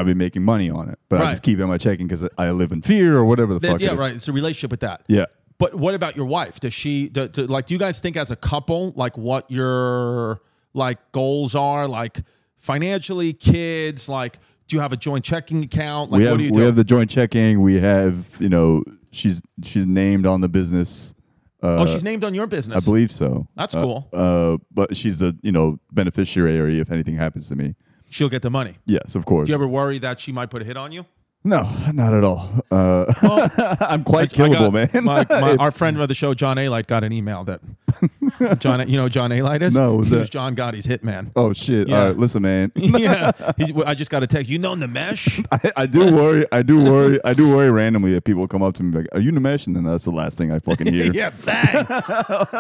I'd 0.03 0.07
be 0.07 0.15
making 0.15 0.43
money 0.45 0.69
on 0.71 0.89
it. 0.89 0.99
But 1.09 1.21
I 1.21 1.23
Right. 1.25 1.31
just 1.31 1.43
keep 1.43 1.59
it 1.59 1.63
in 1.63 1.69
my 1.69 1.79
checking 1.79 2.07
because 2.07 2.29
I 2.37 2.51
live 2.51 2.73
in 2.73 2.83
fear 2.83 3.17
or 3.17 3.25
whatever 3.25 3.55
the 3.55 3.61
fuck. 3.67 3.81
yeah, 3.81 3.89
it 3.89 3.93
is. 3.93 3.99
right. 3.99 4.15
It's 4.15 4.29
a 4.29 4.33
relationship 4.33 4.71
with 4.71 4.81
that. 4.81 5.03
Yeah. 5.09 5.27
But 5.59 5.75
what 5.75 5.95
about 5.95 6.17
your 6.17 6.27
wife? 6.27 6.59
Does 6.61 6.75
she 6.75 7.09
do, 7.09 7.29
do- 7.29 7.47
like? 7.47 7.67
Do 7.67 7.75
you 7.75 7.79
guys 7.79 8.01
think 8.01 8.17
as 8.17 8.31
a 8.31 8.37
couple, 8.37 8.93
like 8.97 9.17
what 9.17 9.49
your 9.51 10.41
like 10.75 10.99
goals 11.13 11.55
are, 11.55 11.87
like 11.87 12.21
financially, 12.57 13.33
kids? 13.33 14.09
Like, 14.09 14.39
do 14.69 14.77
you 14.77 14.81
have 14.81 14.93
a 14.93 14.97
joint 14.97 15.25
checking 15.25 15.63
account? 15.63 16.11
Like, 16.11 16.19
we 16.21 16.25
what 16.25 16.31
have 16.31 16.39
do 16.39 16.45
you 16.45 16.51
do? 16.51 16.57
we 16.57 16.61
do? 16.63 16.67
have 16.67 16.77
the 16.77 16.85
joint 16.85 17.11
checking. 17.11 17.61
We 17.61 17.79
have 17.81 18.37
you 18.41 18.49
know 18.49 18.83
she's 19.11 19.41
she's 19.63 19.87
named 19.87 20.27
on 20.27 20.41
the 20.41 20.49
business. 20.49 21.15
Uh, 21.63 21.83
oh, 21.83 21.87
she's 21.87 22.03
named 22.03 22.25
on 22.25 22.35
your 22.35 22.49
business. 22.49 22.75
I 22.75 22.79
business. 22.79 22.85
believe 22.87 23.11
so. 23.13 23.47
That's 23.55 23.75
Uh, 23.77 23.83
cool. 23.83 24.09
Uh, 24.13 24.57
but 24.73 24.97
she's 24.97 25.23
a 25.23 25.35
you 25.43 25.53
know 25.53 25.79
beneficiary 25.93 26.81
if 26.81 26.91
anything 26.91 27.15
happens 27.15 27.47
to 27.49 27.57
me. 27.57 27.77
She'll 28.13 28.29
get 28.29 28.43
the 28.43 28.51
money. 28.51 28.77
Yes, 28.85 29.15
of 29.15 29.25
course. 29.25 29.47
Do 29.47 29.53
you 29.53 29.55
ever 29.55 29.67
worry 29.67 29.99
that 29.99 30.21
she 30.21 30.33
might 30.33 30.51
put 30.51 30.61
a 30.61 30.67
hit 30.67 30.77
on 30.77 30.93
you? 30.93 31.07
No, 31.45 31.69
not 31.93 32.15
at 32.15 32.23
all. 32.23 32.49
Uh, 32.71 33.05
I'm 33.81 34.05
quite 34.05 34.33
I 34.33 34.37
killable, 34.37 34.73
got- 34.73 34.95
man. 34.95 35.05
My, 35.05 35.27
my, 35.29 35.57
our 35.59 35.71
friend 35.73 36.01
of 36.01 36.07
the 36.07 36.15
show, 36.15 36.35
John 36.35 36.57
Alite, 36.57 36.87
got 36.87 37.03
an 37.03 37.13
email 37.13 37.43
that 37.45 37.61
John, 38.61 38.89
you 38.89 38.97
know, 38.97 39.09
John 39.09 39.31
Alite 39.31 39.63
is. 39.63 39.75
No, 39.75 39.97
was 39.97 40.11
that? 40.11 40.31
John 40.31 40.55
Gotti's 40.55 40.87
hitman. 40.87 41.33
oh 41.35 41.53
shit! 41.53 41.89
Yeah. 41.89 41.99
All 41.99 42.07
right, 42.07 42.17
listen, 42.17 42.43
man. 42.43 42.71
yeah, 42.77 43.33
He's, 43.57 43.73
I 43.85 43.95
just 43.95 44.11
got 44.11 44.23
a 44.23 44.27
text. 44.29 44.49
You 44.51 44.59
know 44.59 44.75
Nimesh? 44.75 45.45
I, 45.51 45.73
I 45.83 45.87
do 45.87 46.15
worry. 46.15 46.47
I 46.53 46.63
do 46.63 46.83
worry. 46.85 47.19
I 47.25 47.35
do 47.35 47.49
worry 47.55 47.71
randomly 47.71 48.15
if 48.15 48.23
people 48.25 48.47
come 48.47 48.63
up 48.63 48.75
to 48.77 48.83
me 48.85 48.97
like, 48.99 49.09
"Are 49.13 49.21
you 49.21 49.33
Nimesh?" 49.33 49.67
And 49.67 49.75
then 49.75 49.83
that's 49.85 50.05
the 50.05 50.11
last 50.13 50.39
thing 50.39 50.53
I 50.53 50.61
fucking 50.61 50.87
hear. 50.93 51.13
yeah, 51.13 51.31
bang. 51.45 51.87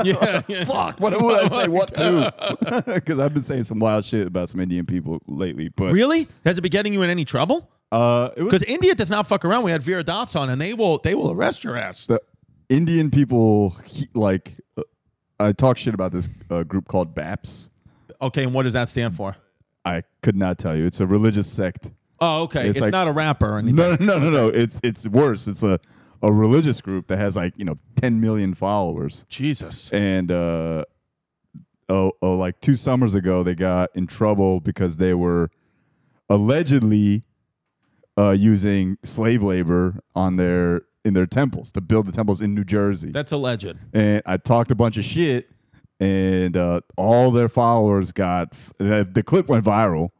yeah, 0.04 0.42
yeah. 0.48 0.64
Fuck. 0.64 0.98
What 1.00 1.20
would 1.20 1.38
I 1.38 1.46
say? 1.46 1.68
What 1.68 1.94
to? 1.94 2.82
Because 2.86 3.18
I've 3.20 3.32
been 3.32 3.42
saying 3.44 3.64
some 3.64 3.78
wild 3.78 4.04
shit 4.04 4.26
about 4.26 4.48
some 4.48 4.58
Indian 4.60 4.86
people 4.86 5.22
lately. 5.28 5.68
But 5.68 5.92
Really? 5.92 6.26
Has 6.44 6.58
it 6.58 6.62
been 6.62 6.70
getting 6.70 6.92
you 6.92 7.02
in 7.02 7.10
any 7.10 7.24
trouble? 7.24 7.68
Uh, 7.92 8.30
Because 8.36 8.62
India 8.64 8.94
does 8.94 9.10
not 9.10 9.26
fuck 9.26 9.44
around. 9.44 9.62
We 9.64 9.70
had 9.70 9.82
Vir 9.82 10.02
Das 10.02 10.34
on, 10.34 10.48
and 10.50 10.60
they 10.60 10.72
will 10.74 10.98
they 10.98 11.14
will 11.14 11.30
arrest 11.30 11.62
your 11.62 11.76
ass. 11.76 12.06
the 12.06 12.20
Indian 12.68 13.10
people 13.10 13.76
he, 13.84 14.08
like. 14.14 14.56
Uh, 14.76 14.82
I 15.38 15.52
talk 15.52 15.76
shit 15.76 15.92
about 15.94 16.12
this 16.12 16.28
uh, 16.50 16.62
group 16.62 16.86
called 16.88 17.14
BAPS. 17.14 17.68
Okay, 18.20 18.44
and 18.44 18.54
what 18.54 18.62
does 18.62 18.72
that 18.74 18.88
stand 18.88 19.16
for? 19.16 19.36
I 19.84 20.04
could 20.22 20.36
not 20.36 20.58
tell 20.58 20.76
you. 20.76 20.86
It's 20.86 21.00
a 21.00 21.06
religious 21.06 21.50
sect. 21.50 21.90
Oh, 22.20 22.42
okay. 22.42 22.60
It's, 22.68 22.78
It's 22.78 22.80
like- 22.82 22.92
not 22.92 23.08
a 23.08 23.12
rapper 23.12 23.54
or 23.54 23.58
anything. 23.58 23.74
No, 23.74 23.96
no, 23.98 24.18
no, 24.20 24.30
no. 24.30 24.46
It's 24.48 24.78
it's 24.84 25.06
worse. 25.08 25.46
It's 25.48 25.62
a 25.64 25.78
a 26.22 26.32
religious 26.32 26.80
group 26.80 27.08
that 27.08 27.18
has 27.18 27.34
like 27.34 27.52
you 27.56 27.64
know 27.64 27.76
10 28.00 28.20
million 28.20 28.54
followers. 28.54 29.24
Jesus. 29.28 29.90
and 29.92 30.30
uh 30.30 30.84
oh 31.88 32.12
oh 32.22 32.34
like 32.36 32.60
two 32.60 32.76
summers 32.76 33.16
ago 33.16 33.42
they 33.42 33.56
got 33.56 33.90
in 33.96 34.06
trouble 34.06 34.60
because 34.60 34.98
they 34.98 35.14
were 35.14 35.50
allegedly 36.30 37.24
uh 38.18 38.30
using 38.30 38.96
slave 39.04 39.42
labor 39.42 40.00
on 40.14 40.36
their 40.36 40.82
in 41.04 41.14
their 41.14 41.26
temples 41.26 41.72
to 41.72 41.80
build 41.80 42.06
the 42.06 42.12
temples 42.12 42.40
in 42.40 42.54
New 42.54 42.64
Jersey. 42.64 43.10
That's 43.10 43.32
a 43.32 43.36
legend. 43.36 43.78
and 43.92 44.22
I 44.26 44.36
talked 44.36 44.70
a 44.70 44.74
bunch 44.74 44.96
of 44.98 45.04
shit 45.04 45.48
and 46.00 46.56
uh 46.56 46.80
all 46.96 47.30
their 47.30 47.48
followers 47.48 48.12
got 48.12 48.52
the, 48.78 49.08
the 49.10 49.22
clip 49.22 49.48
went 49.48 49.64
viral 49.64 50.10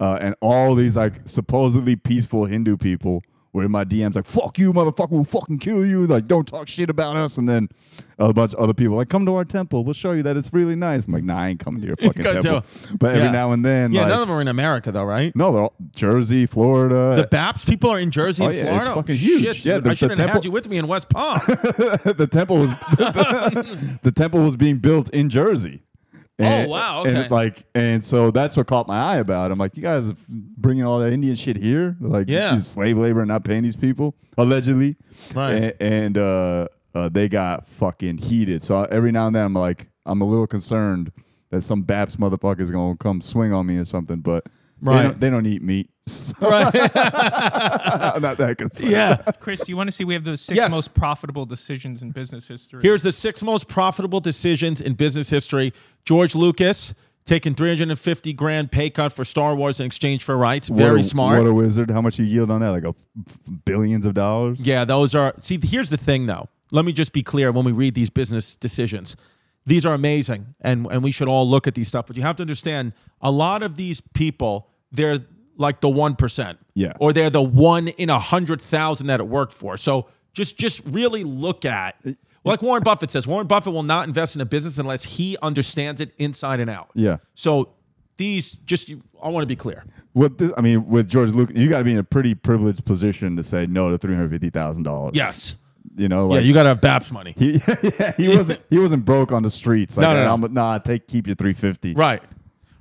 uh 0.00 0.18
and 0.20 0.34
all 0.40 0.74
these 0.74 0.96
like 0.96 1.14
supposedly 1.26 1.96
peaceful 1.96 2.44
Hindu 2.46 2.76
people 2.76 3.22
were 3.56 3.64
in 3.64 3.70
my 3.70 3.84
DMs 3.84 4.14
like 4.16 4.26
fuck 4.26 4.58
you 4.58 4.72
motherfucker 4.72 5.10
we'll 5.10 5.24
fucking 5.24 5.58
kill 5.58 5.84
you 5.84 6.06
like 6.06 6.26
don't 6.26 6.46
talk 6.46 6.68
shit 6.68 6.88
about 6.90 7.16
us 7.16 7.36
and 7.38 7.48
then 7.48 7.68
a 8.18 8.32
bunch 8.32 8.54
of 8.54 8.58
other 8.60 8.72
people 8.74 8.96
like 8.96 9.08
come 9.08 9.26
to 9.26 9.34
our 9.34 9.44
temple 9.44 9.84
we'll 9.84 9.92
show 9.94 10.12
you 10.12 10.22
that 10.22 10.36
it's 10.36 10.52
really 10.52 10.76
nice 10.76 11.06
I'm 11.06 11.12
like 11.12 11.24
nah 11.24 11.38
I 11.38 11.48
ain't 11.48 11.60
coming 11.60 11.80
to 11.80 11.86
your 11.86 11.96
fucking 12.00 12.22
temple 12.22 12.60
to- 12.62 12.96
but 12.98 13.14
every 13.14 13.24
Yeah. 13.26 13.30
now 13.32 13.52
and 13.52 13.64
then 13.64 13.92
Yeah, 13.92 14.02
like, 14.02 14.08
none 14.10 14.22
of 14.22 14.28
them 14.28 14.36
are 14.36 14.40
in 14.40 14.48
America, 14.48 14.92
though, 14.92 15.04
right? 15.04 15.34
no 15.34 15.52
they're 15.52 15.62
all 15.62 15.74
Jersey 15.94 16.46
Florida 16.46 17.14
The 17.16 17.26
BAPS 17.28 17.64
people 17.64 17.90
are 17.90 17.98
in 17.98 18.10
Jersey 18.10 18.42
Oh, 18.42 18.46
and 18.46 18.54
yeah, 18.54 18.60
it's 18.62 18.68
Florida. 18.70 18.90
Oh, 18.92 18.94
fucking 18.96 19.16
huge. 19.16 19.42
Shit, 19.44 19.64
Yeah, 19.64 19.74
dude, 19.76 19.84
the- 19.84 19.88
I 19.88 19.92
the 19.92 19.96
should 19.96 20.18
have 20.18 20.30
had 20.30 20.44
you 20.44 20.50
with 20.50 20.68
me 20.68 20.78
in 20.78 20.86
West 20.86 21.08
Palm. 21.08 21.40
the 21.46 22.28
temple 22.30 22.58
was 22.58 22.70
the 24.02 24.12
temple 24.14 24.40
was 24.42 24.56
being 24.56 24.78
built 24.78 25.08
in 25.10 25.28
Jersey. 25.30 25.82
Oh, 26.38 26.66
wow, 26.68 27.04
And 27.04 27.16
okay. 27.16 27.28
like, 27.30 27.64
and 27.74 28.04
so 28.04 28.30
that's 28.30 28.56
what 28.58 28.66
caught 28.66 28.86
my 28.86 28.98
eye 28.98 29.16
about. 29.16 29.50
it. 29.50 29.52
I'm 29.52 29.58
like, 29.58 29.74
you 29.76 29.82
guys 29.82 30.10
are 30.10 30.16
bringing 30.28 30.84
all 30.84 30.98
that 30.98 31.12
Indian 31.12 31.34
shit 31.36 31.56
here, 31.56 31.96
like, 32.00 32.28
Yeah. 32.28 32.58
slave 32.60 32.98
labor 32.98 33.20
and 33.20 33.28
not 33.28 33.42
paying 33.44 33.62
these 33.62 33.76
people 33.76 34.14
allegedly, 34.36 34.96
Right. 35.34 35.52
And, 35.54 35.74
and 35.80 36.18
uh, 36.18 36.68
uh, 36.94 37.08
they 37.08 37.28
got 37.28 37.66
fucking 37.68 38.18
heated. 38.18 38.62
So 38.62 38.84
every 38.84 39.12
now 39.12 39.26
and 39.28 39.34
then, 39.36 39.44
I'm 39.46 39.54
like, 39.54 39.88
I'm 40.04 40.20
a 40.20 40.26
little 40.26 40.46
concerned 40.46 41.10
that 41.50 41.62
some 41.62 41.82
Baps 41.84 42.16
motherfucker 42.16 42.60
is 42.60 42.70
gonna 42.70 42.96
come 42.96 43.20
swing 43.22 43.52
on 43.54 43.66
me 43.66 43.76
or 43.78 43.84
something, 43.86 44.20
but. 44.20 44.44
Right. 44.80 44.96
They, 44.96 45.02
don't, 45.08 45.20
they 45.20 45.30
don't 45.30 45.46
eat 45.46 45.62
meat. 45.62 45.90
So 46.08 46.34
right. 46.40 46.72
I'm 48.14 48.22
not 48.22 48.38
that 48.38 48.56
concerned. 48.58 48.90
yeah. 48.92 49.16
Chris, 49.40 49.60
do 49.60 49.72
you 49.72 49.76
want 49.76 49.88
to 49.88 49.92
see 49.92 50.04
we 50.04 50.14
have 50.14 50.22
the 50.24 50.36
six 50.36 50.56
Yes. 50.56 50.70
most 50.70 50.94
profitable 50.94 51.46
decisions 51.46 52.00
in 52.02 52.10
business 52.12 52.46
history? 52.46 52.80
Here's 52.82 53.02
the 53.02 53.10
six 53.12 53.42
most 53.42 53.66
profitable 53.68 54.20
decisions 54.20 54.80
in 54.80 54.94
business 54.94 55.30
history. 55.30 55.72
George 56.04 56.34
Lucas 56.36 56.94
taking 57.24 57.54
350 57.56 58.32
grand 58.34 58.70
pay 58.70 58.88
cut 58.88 59.12
for 59.12 59.24
Star 59.24 59.54
Wars 59.56 59.80
in 59.80 59.86
exchange 59.86 60.22
for 60.22 60.36
rights. 60.36 60.70
What 60.70 60.78
Very 60.78 61.00
a- 61.00 61.04
smart. 61.04 61.38
What 61.42 61.48
a 61.48 61.54
wizard. 61.54 61.90
How 61.90 62.00
much 62.00 62.18
you 62.20 62.24
yield 62.24 62.50
on 62.52 62.60
that? 62.60 62.70
Like 62.70 62.84
a 62.84 62.94
f- 63.28 63.38
billions 63.64 64.06
of 64.06 64.14
dollars? 64.14 64.60
Yeah, 64.60 64.84
those 64.84 65.14
are. 65.16 65.34
See, 65.40 65.58
here's 65.62 65.90
the 65.90 65.96
thing, 65.96 66.26
though. 66.26 66.48
Let 66.70 66.84
me 66.84 66.92
just 66.92 67.12
be 67.12 67.22
clear 67.24 67.50
when 67.50 67.64
we 67.64 67.72
read 67.72 67.94
these 67.96 68.10
business 68.10 68.54
decisions. 68.54 69.16
These 69.66 69.84
are 69.84 69.94
amazing, 69.94 70.54
and 70.60 70.86
and 70.86 71.02
we 71.02 71.10
should 71.10 71.28
all 71.28 71.48
look 71.48 71.66
at 71.66 71.74
these 71.74 71.88
stuff. 71.88 72.06
But 72.06 72.16
you 72.16 72.22
have 72.22 72.36
to 72.36 72.42
understand, 72.42 72.92
a 73.20 73.30
lot 73.32 73.62
of 73.64 73.76
these 73.76 74.00
people, 74.00 74.70
they're 74.92 75.18
like 75.56 75.80
the 75.80 75.88
one 75.88 76.14
percent, 76.16 76.58
Yeah. 76.74 76.92
or 77.00 77.12
they're 77.12 77.30
the 77.30 77.42
one 77.42 77.88
in 77.88 78.08
a 78.10 78.18
hundred 78.18 78.60
thousand 78.60 79.08
that 79.08 79.20
it 79.20 79.26
worked 79.26 79.52
for. 79.52 79.76
So 79.76 80.06
just 80.34 80.56
just 80.56 80.82
really 80.86 81.24
look 81.24 81.64
at, 81.64 81.96
like 82.44 82.62
Warren 82.62 82.82
Buffett 82.84 83.10
says, 83.10 83.26
Warren 83.26 83.46
Buffett 83.48 83.72
will 83.72 83.82
not 83.82 84.06
invest 84.06 84.36
in 84.36 84.40
a 84.40 84.46
business 84.46 84.78
unless 84.78 85.02
he 85.02 85.36
understands 85.42 86.00
it 86.00 86.12
inside 86.18 86.60
and 86.60 86.70
out. 86.70 86.90
Yeah. 86.94 87.16
So 87.34 87.70
these, 88.18 88.58
just 88.58 88.88
you, 88.88 89.02
I 89.22 89.30
want 89.30 89.42
to 89.42 89.46
be 89.48 89.56
clear. 89.56 89.84
With 90.14 90.38
this, 90.38 90.52
I 90.56 90.60
mean, 90.60 90.86
with 90.86 91.08
George 91.08 91.30
Lucas, 91.32 91.56
you 91.56 91.68
got 91.68 91.78
to 91.78 91.84
be 91.84 91.92
in 91.92 91.98
a 91.98 92.04
pretty 92.04 92.34
privileged 92.34 92.84
position 92.84 93.36
to 93.36 93.42
say 93.44 93.66
no 93.66 93.90
to 93.90 93.98
three 93.98 94.14
hundred 94.14 94.30
fifty 94.30 94.50
thousand 94.50 94.84
dollars. 94.84 95.12
Yes. 95.16 95.56
You 95.96 96.08
know, 96.08 96.34
Yeah, 96.34 96.40
you 96.40 96.52
got 96.52 96.64
to 96.64 96.68
have 96.70 96.80
BAPS 96.80 97.10
money. 97.10 97.34
he, 97.36 97.52
yeah, 97.98 98.12
he 98.16 98.28
wasn't 98.28 98.60
he 98.70 98.78
wasn't 98.78 99.04
broke 99.04 99.32
on 99.32 99.42
the 99.42 99.50
streets. 99.50 99.96
Like, 99.96 100.02
No, 100.02 100.12
no, 100.12 100.24
no. 100.24 100.46
I'm, 100.46 100.54
nah, 100.54 100.78
take 100.78 101.08
keep 101.08 101.26
your 101.26 101.36
three 101.36 101.54
fifty. 101.54 101.94
Right. 101.94 102.22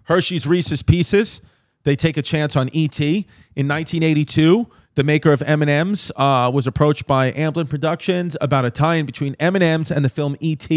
Hershey's 0.04 0.45
Reese's 0.45 0.84
Pieces. 0.84 1.41
They 1.84 1.95
take 1.95 2.17
a 2.17 2.21
chance 2.21 2.56
on 2.56 2.67
ET. 2.73 2.99
In 2.99 3.67
1982, 3.67 4.67
the 4.95 5.04
maker 5.04 5.32
of 5.32 5.41
M&M's 5.43 6.12
uh, 6.15 6.51
was 6.54 6.67
approached 6.67 7.06
by 7.08 7.32
Amblin 7.32 7.69
Productions 7.69 8.36
about 8.41 8.65
a 8.65 8.71
tie-in 8.71 9.06
between 9.06 9.36
M&M's 9.39 9.91
and 9.91 10.04
the 10.04 10.10
film 10.10 10.36
ET. 10.41 10.67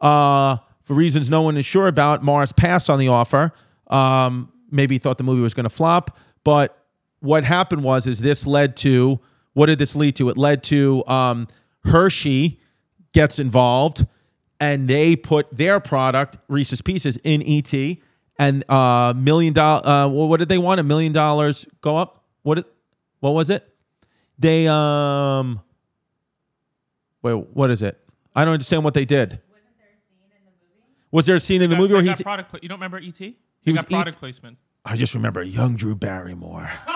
Uh, 0.00 0.58
for 0.82 0.94
reasons 0.94 1.30
no 1.30 1.42
one 1.42 1.56
is 1.56 1.64
sure 1.64 1.88
about, 1.88 2.22
Mars 2.22 2.52
passed 2.52 2.90
on 2.90 2.98
the 2.98 3.08
offer. 3.08 3.52
Um, 3.88 4.52
maybe 4.70 4.94
he 4.96 4.98
thought 4.98 5.18
the 5.18 5.24
movie 5.24 5.42
was 5.42 5.54
going 5.54 5.64
to 5.64 5.70
flop. 5.70 6.16
But 6.42 6.78
what 7.20 7.44
happened 7.44 7.82
was, 7.84 8.06
is 8.06 8.20
this 8.20 8.46
led 8.46 8.76
to 8.78 9.20
what 9.54 9.66
did 9.66 9.78
this 9.78 9.96
lead 9.96 10.16
to? 10.16 10.28
It 10.28 10.36
led 10.36 10.62
to 10.64 11.06
um, 11.06 11.46
Hershey 11.84 12.60
gets 13.12 13.38
involved 13.38 14.06
and 14.60 14.88
they 14.88 15.16
put 15.16 15.52
their 15.54 15.80
product 15.80 16.38
Reese's 16.48 16.80
Pieces 16.82 17.16
in 17.24 17.42
ET 17.46 17.72
and 18.38 18.68
uh 18.70 19.14
million 19.16 19.52
dollar 19.52 19.86
uh 19.86 20.08
what 20.08 20.38
did 20.40 20.48
they 20.48 20.58
want 20.58 20.80
a 20.80 20.82
million 20.82 21.12
dollars 21.12 21.66
go 21.80 21.96
up 21.96 22.24
what 22.42 22.58
it, 22.58 22.66
what 23.20 23.30
was 23.30 23.48
it 23.50 23.68
they 24.38 24.66
um 24.66 25.60
wait 27.22 27.34
what 27.52 27.70
is 27.70 27.82
it 27.82 28.00
I 28.34 28.44
don't 28.44 28.54
understand 28.54 28.82
what 28.84 28.94
they 28.94 29.04
did 29.04 29.38
Wasn't 29.50 29.76
there 29.76 29.86
a 29.86 30.00
scene 30.00 30.32
in 30.32 30.40
the 30.40 30.56
movie? 30.56 31.08
was 31.12 31.26
there 31.26 31.36
a 31.36 31.40
scene 31.40 31.62
in 31.62 31.70
the 31.70 31.76
movie 31.76 31.94
where 31.94 32.02
that 32.02 32.20
product. 32.22 32.50
pla- 32.50 32.58
You 32.62 32.68
don't 32.68 32.78
remember 32.78 32.98
E 32.98 33.08
ET? 33.08 33.18
He 33.18 33.36
was 33.72 33.82
got 33.82 33.88
product 33.88 34.16
eat- 34.16 34.20
placement. 34.20 34.58
I 34.84 34.96
just 34.96 35.14
remember 35.14 35.42
young 35.42 35.76
Drew 35.76 35.94
Barrymore. 35.94 36.70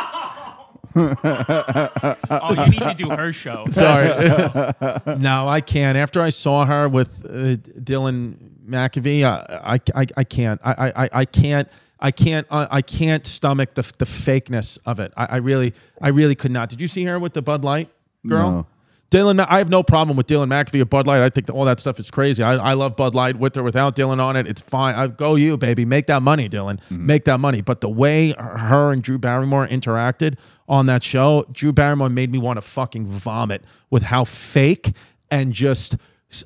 Oh, 2.30 2.64
you 2.64 2.70
need 2.70 2.80
to 2.80 2.94
do 2.94 3.10
her 3.10 3.32
show. 3.32 3.66
Sorry. 3.70 4.08
no, 5.18 5.48
I 5.48 5.60
can't. 5.60 5.96
After 5.96 6.20
I 6.20 6.30
saw 6.30 6.64
her 6.66 6.88
with 6.88 7.24
uh, 7.24 7.56
Dylan 7.80 8.36
McAvee, 8.66 9.24
I, 9.24 9.74
I, 9.74 10.02
I, 10.02 10.06
I 10.16 10.24
can't. 10.24 10.60
I, 10.64 10.92
I, 10.94 11.08
I 11.12 11.24
can't. 11.24 11.68
I 12.00 12.10
can't. 12.10 12.46
Uh, 12.50 12.66
I 12.70 12.82
can't 12.82 13.26
stomach 13.26 13.74
the 13.74 13.82
the 13.98 14.04
fakeness 14.04 14.78
of 14.86 15.00
it. 15.00 15.12
I, 15.16 15.26
I 15.26 15.36
really, 15.36 15.74
I 16.00 16.08
really 16.08 16.34
could 16.34 16.52
not. 16.52 16.68
Did 16.68 16.80
you 16.80 16.88
see 16.88 17.04
her 17.04 17.18
with 17.18 17.32
the 17.32 17.42
Bud 17.42 17.64
Light 17.64 17.90
girl? 18.26 18.50
No. 18.50 18.66
Dylan, 19.10 19.44
I 19.48 19.58
have 19.58 19.70
no 19.70 19.82
problem 19.82 20.18
with 20.18 20.26
Dylan 20.26 20.48
McAfee 20.48 20.82
or 20.82 20.84
Bud 20.84 21.06
Light. 21.06 21.22
I 21.22 21.30
think 21.30 21.48
all 21.50 21.64
that 21.64 21.80
stuff 21.80 21.98
is 21.98 22.10
crazy. 22.10 22.42
I, 22.42 22.56
I 22.56 22.72
love 22.74 22.94
Bud 22.94 23.14
Light 23.14 23.36
with 23.38 23.56
or 23.56 23.62
without 23.62 23.96
Dylan 23.96 24.20
on 24.20 24.36
it. 24.36 24.46
It's 24.46 24.60
fine. 24.60 24.94
I 24.94 25.06
go 25.06 25.34
you, 25.34 25.56
baby. 25.56 25.86
Make 25.86 26.06
that 26.08 26.22
money, 26.22 26.46
Dylan. 26.48 26.78
Mm-hmm. 26.80 27.06
Make 27.06 27.24
that 27.24 27.40
money. 27.40 27.62
But 27.62 27.80
the 27.80 27.88
way 27.88 28.34
her 28.38 28.92
and 28.92 29.02
Drew 29.02 29.16
Barrymore 29.16 29.66
interacted 29.66 30.36
on 30.68 30.86
that 30.86 31.02
show, 31.02 31.46
Drew 31.50 31.72
Barrymore 31.72 32.10
made 32.10 32.30
me 32.30 32.38
want 32.38 32.58
to 32.58 32.60
fucking 32.60 33.06
vomit 33.06 33.64
with 33.88 34.02
how 34.02 34.24
fake 34.24 34.92
and 35.30 35.54
just 35.54 35.96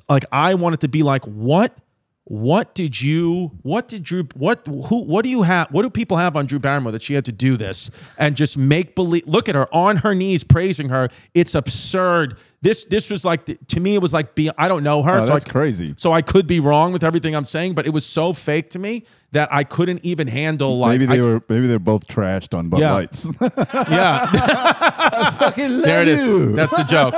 like 0.07 0.23
I 0.31 0.55
wanted 0.55 0.79
to 0.81 0.87
be 0.87 1.03
like, 1.03 1.25
what? 1.25 1.77
What 2.25 2.73
did 2.73 3.01
you? 3.01 3.51
What 3.63 3.89
did 3.89 4.03
Drew? 4.03 4.23
What 4.33 4.65
who? 4.65 5.03
What 5.03 5.23
do 5.23 5.29
you 5.29 5.41
have? 5.41 5.69
What 5.71 5.81
do 5.81 5.89
people 5.89 6.15
have 6.15 6.37
on 6.37 6.45
Drew 6.45 6.57
Barrymore 6.57 6.93
that 6.93 7.01
she 7.01 7.15
had 7.15 7.25
to 7.25 7.33
do 7.33 7.57
this 7.57 7.91
and 8.17 8.37
just 8.37 8.57
make 8.57 8.95
believe? 8.95 9.27
Look 9.27 9.49
at 9.49 9.55
her 9.55 9.67
on 9.75 9.97
her 9.97 10.15
knees 10.15 10.45
praising 10.45 10.87
her. 10.87 11.09
It's 11.33 11.53
absurd. 11.53 12.37
This 12.63 12.85
this 12.85 13.11
was 13.11 13.25
like 13.25 13.45
to 13.67 13.79
me. 13.81 13.93
It 13.93 14.01
was 14.01 14.13
like 14.13 14.35
be. 14.35 14.49
I 14.57 14.69
don't 14.69 14.83
know 14.83 15.03
her. 15.03 15.19
Oh, 15.19 15.25
so 15.25 15.33
that's 15.33 15.45
I, 15.45 15.51
crazy. 15.51 15.93
So 15.97 16.13
I 16.13 16.21
could 16.21 16.47
be 16.47 16.61
wrong 16.61 16.93
with 16.93 17.03
everything 17.03 17.35
I'm 17.35 17.43
saying, 17.43 17.73
but 17.73 17.85
it 17.85 17.89
was 17.89 18.05
so 18.05 18.31
fake 18.31 18.69
to 18.69 18.79
me 18.79 19.03
that 19.31 19.49
I 19.51 19.65
couldn't 19.65 20.05
even 20.05 20.29
handle. 20.29 20.77
Like 20.77 20.91
maybe 20.91 21.05
they 21.05 21.19
I- 21.19 21.25
were 21.25 21.41
maybe 21.49 21.67
they're 21.67 21.77
both 21.77 22.07
trashed 22.07 22.57
on 22.57 22.69
Bud 22.69 22.79
Yeah. 22.79 22.93
Lights. 22.93 23.27
Yeah, 23.91 25.29
Fucking 25.39 25.81
there 25.81 26.03
it 26.03 26.07
is. 26.07 26.55
That's 26.55 26.71
the 26.75 26.83
joke. 26.83 27.13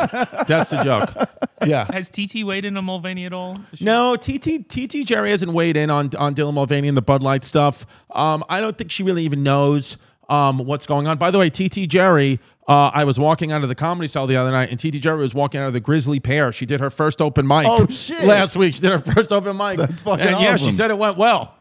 That's 0.48 0.72
the 0.72 0.84
joke. 0.84 1.30
Yeah. 1.66 1.88
Has 1.92 2.10
TT 2.10 2.44
weighed 2.44 2.66
in 2.66 2.76
on 2.78 2.86
Mulvaney 2.86 3.26
at 3.26 3.34
all? 3.34 3.58
No, 3.82 4.16
TT 4.16 4.68
TT 4.68 5.06
Jerry 5.06 5.30
hasn't 5.32 5.52
weighed 5.54 5.78
in 5.78 5.90
on 5.90 6.10
on 6.18 6.36
Dylan 6.36 6.54
Mulvaney 6.54 6.88
and 6.88 6.98
the 6.98 7.02
Bud 7.02 7.24
Light 7.24 7.44
stuff. 7.44 7.86
Um, 8.12 8.44
I 8.50 8.62
don't 8.62 8.78
think 8.78 8.92
she 8.92 9.02
really 9.04 9.24
even 9.24 9.42
knows 9.42 9.98
um, 10.30 10.58
what's 10.60 10.86
going 10.86 11.08
on. 11.08 11.18
By 11.18 11.32
the 11.32 11.40
way, 11.40 11.50
TT 11.50 11.88
Jerry, 11.90 12.40
uh, 12.68 12.92
I 12.94 13.04
was 13.04 13.20
walking 13.20 13.52
out 13.52 13.62
of 13.62 13.70
the 13.70 13.76
comedy 13.76 14.08
cell 14.08 14.26
the 14.26 14.38
other 14.38 14.52
night, 14.52 14.70
and 14.70 14.80
TT 14.80 15.02
Jerry 15.02 15.20
was 15.20 15.36
walking 15.36 15.62
out 15.62 15.68
of 15.68 15.74
the 15.74 15.80
Grisly 15.80 16.20
Pear. 16.20 16.52
She 16.52 16.66
did 16.66 16.80
her 16.80 16.90
first 16.90 17.22
open 17.22 17.46
mic. 17.48 17.68
Oh, 17.68 17.86
shit. 17.88 18.24
Last 18.26 18.56
week, 18.56 18.76
she 18.76 18.82
did 18.82 18.92
her 18.92 19.00
first 19.00 19.32
open 19.32 19.56
mic. 19.56 19.78
That's 19.78 20.02
fucking 20.02 20.26
and 20.26 20.40
yeah, 20.40 20.56
she 20.58 20.72
said 20.72 20.90
it 20.90 20.98
went 20.98 21.18
well. 21.18 21.56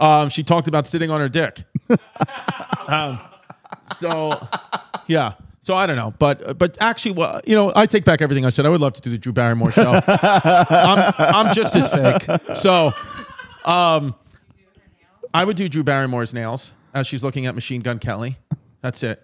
Um, 0.00 0.28
she 0.30 0.42
talked 0.42 0.68
about 0.68 0.86
sitting 0.86 1.10
on 1.10 1.20
her 1.20 1.28
dick. 1.28 1.64
um, 2.88 3.18
so, 3.96 4.48
yeah. 5.06 5.34
So 5.60 5.74
I 5.74 5.86
don't 5.86 5.96
know, 5.96 6.14
but 6.18 6.56
but 6.56 6.78
actually, 6.80 7.12
well, 7.12 7.42
you 7.44 7.54
know, 7.54 7.72
I 7.76 7.84
take 7.84 8.06
back 8.06 8.22
everything 8.22 8.46
I 8.46 8.50
said. 8.50 8.64
I 8.64 8.70
would 8.70 8.80
love 8.80 8.94
to 8.94 9.02
do 9.02 9.10
the 9.10 9.18
Drew 9.18 9.34
Barrymore 9.34 9.70
show. 9.70 10.00
I'm 10.06 11.12
I'm 11.18 11.54
just 11.54 11.76
as 11.76 11.90
fake. 11.90 12.56
So, 12.56 12.94
um, 13.66 14.14
I 15.34 15.44
would 15.44 15.56
do 15.56 15.68
Drew 15.68 15.84
Barrymore's 15.84 16.32
nails 16.32 16.72
as 16.94 17.06
she's 17.06 17.22
looking 17.22 17.44
at 17.44 17.54
Machine 17.54 17.82
Gun 17.82 17.98
Kelly. 17.98 18.38
That's 18.80 19.02
it. 19.02 19.22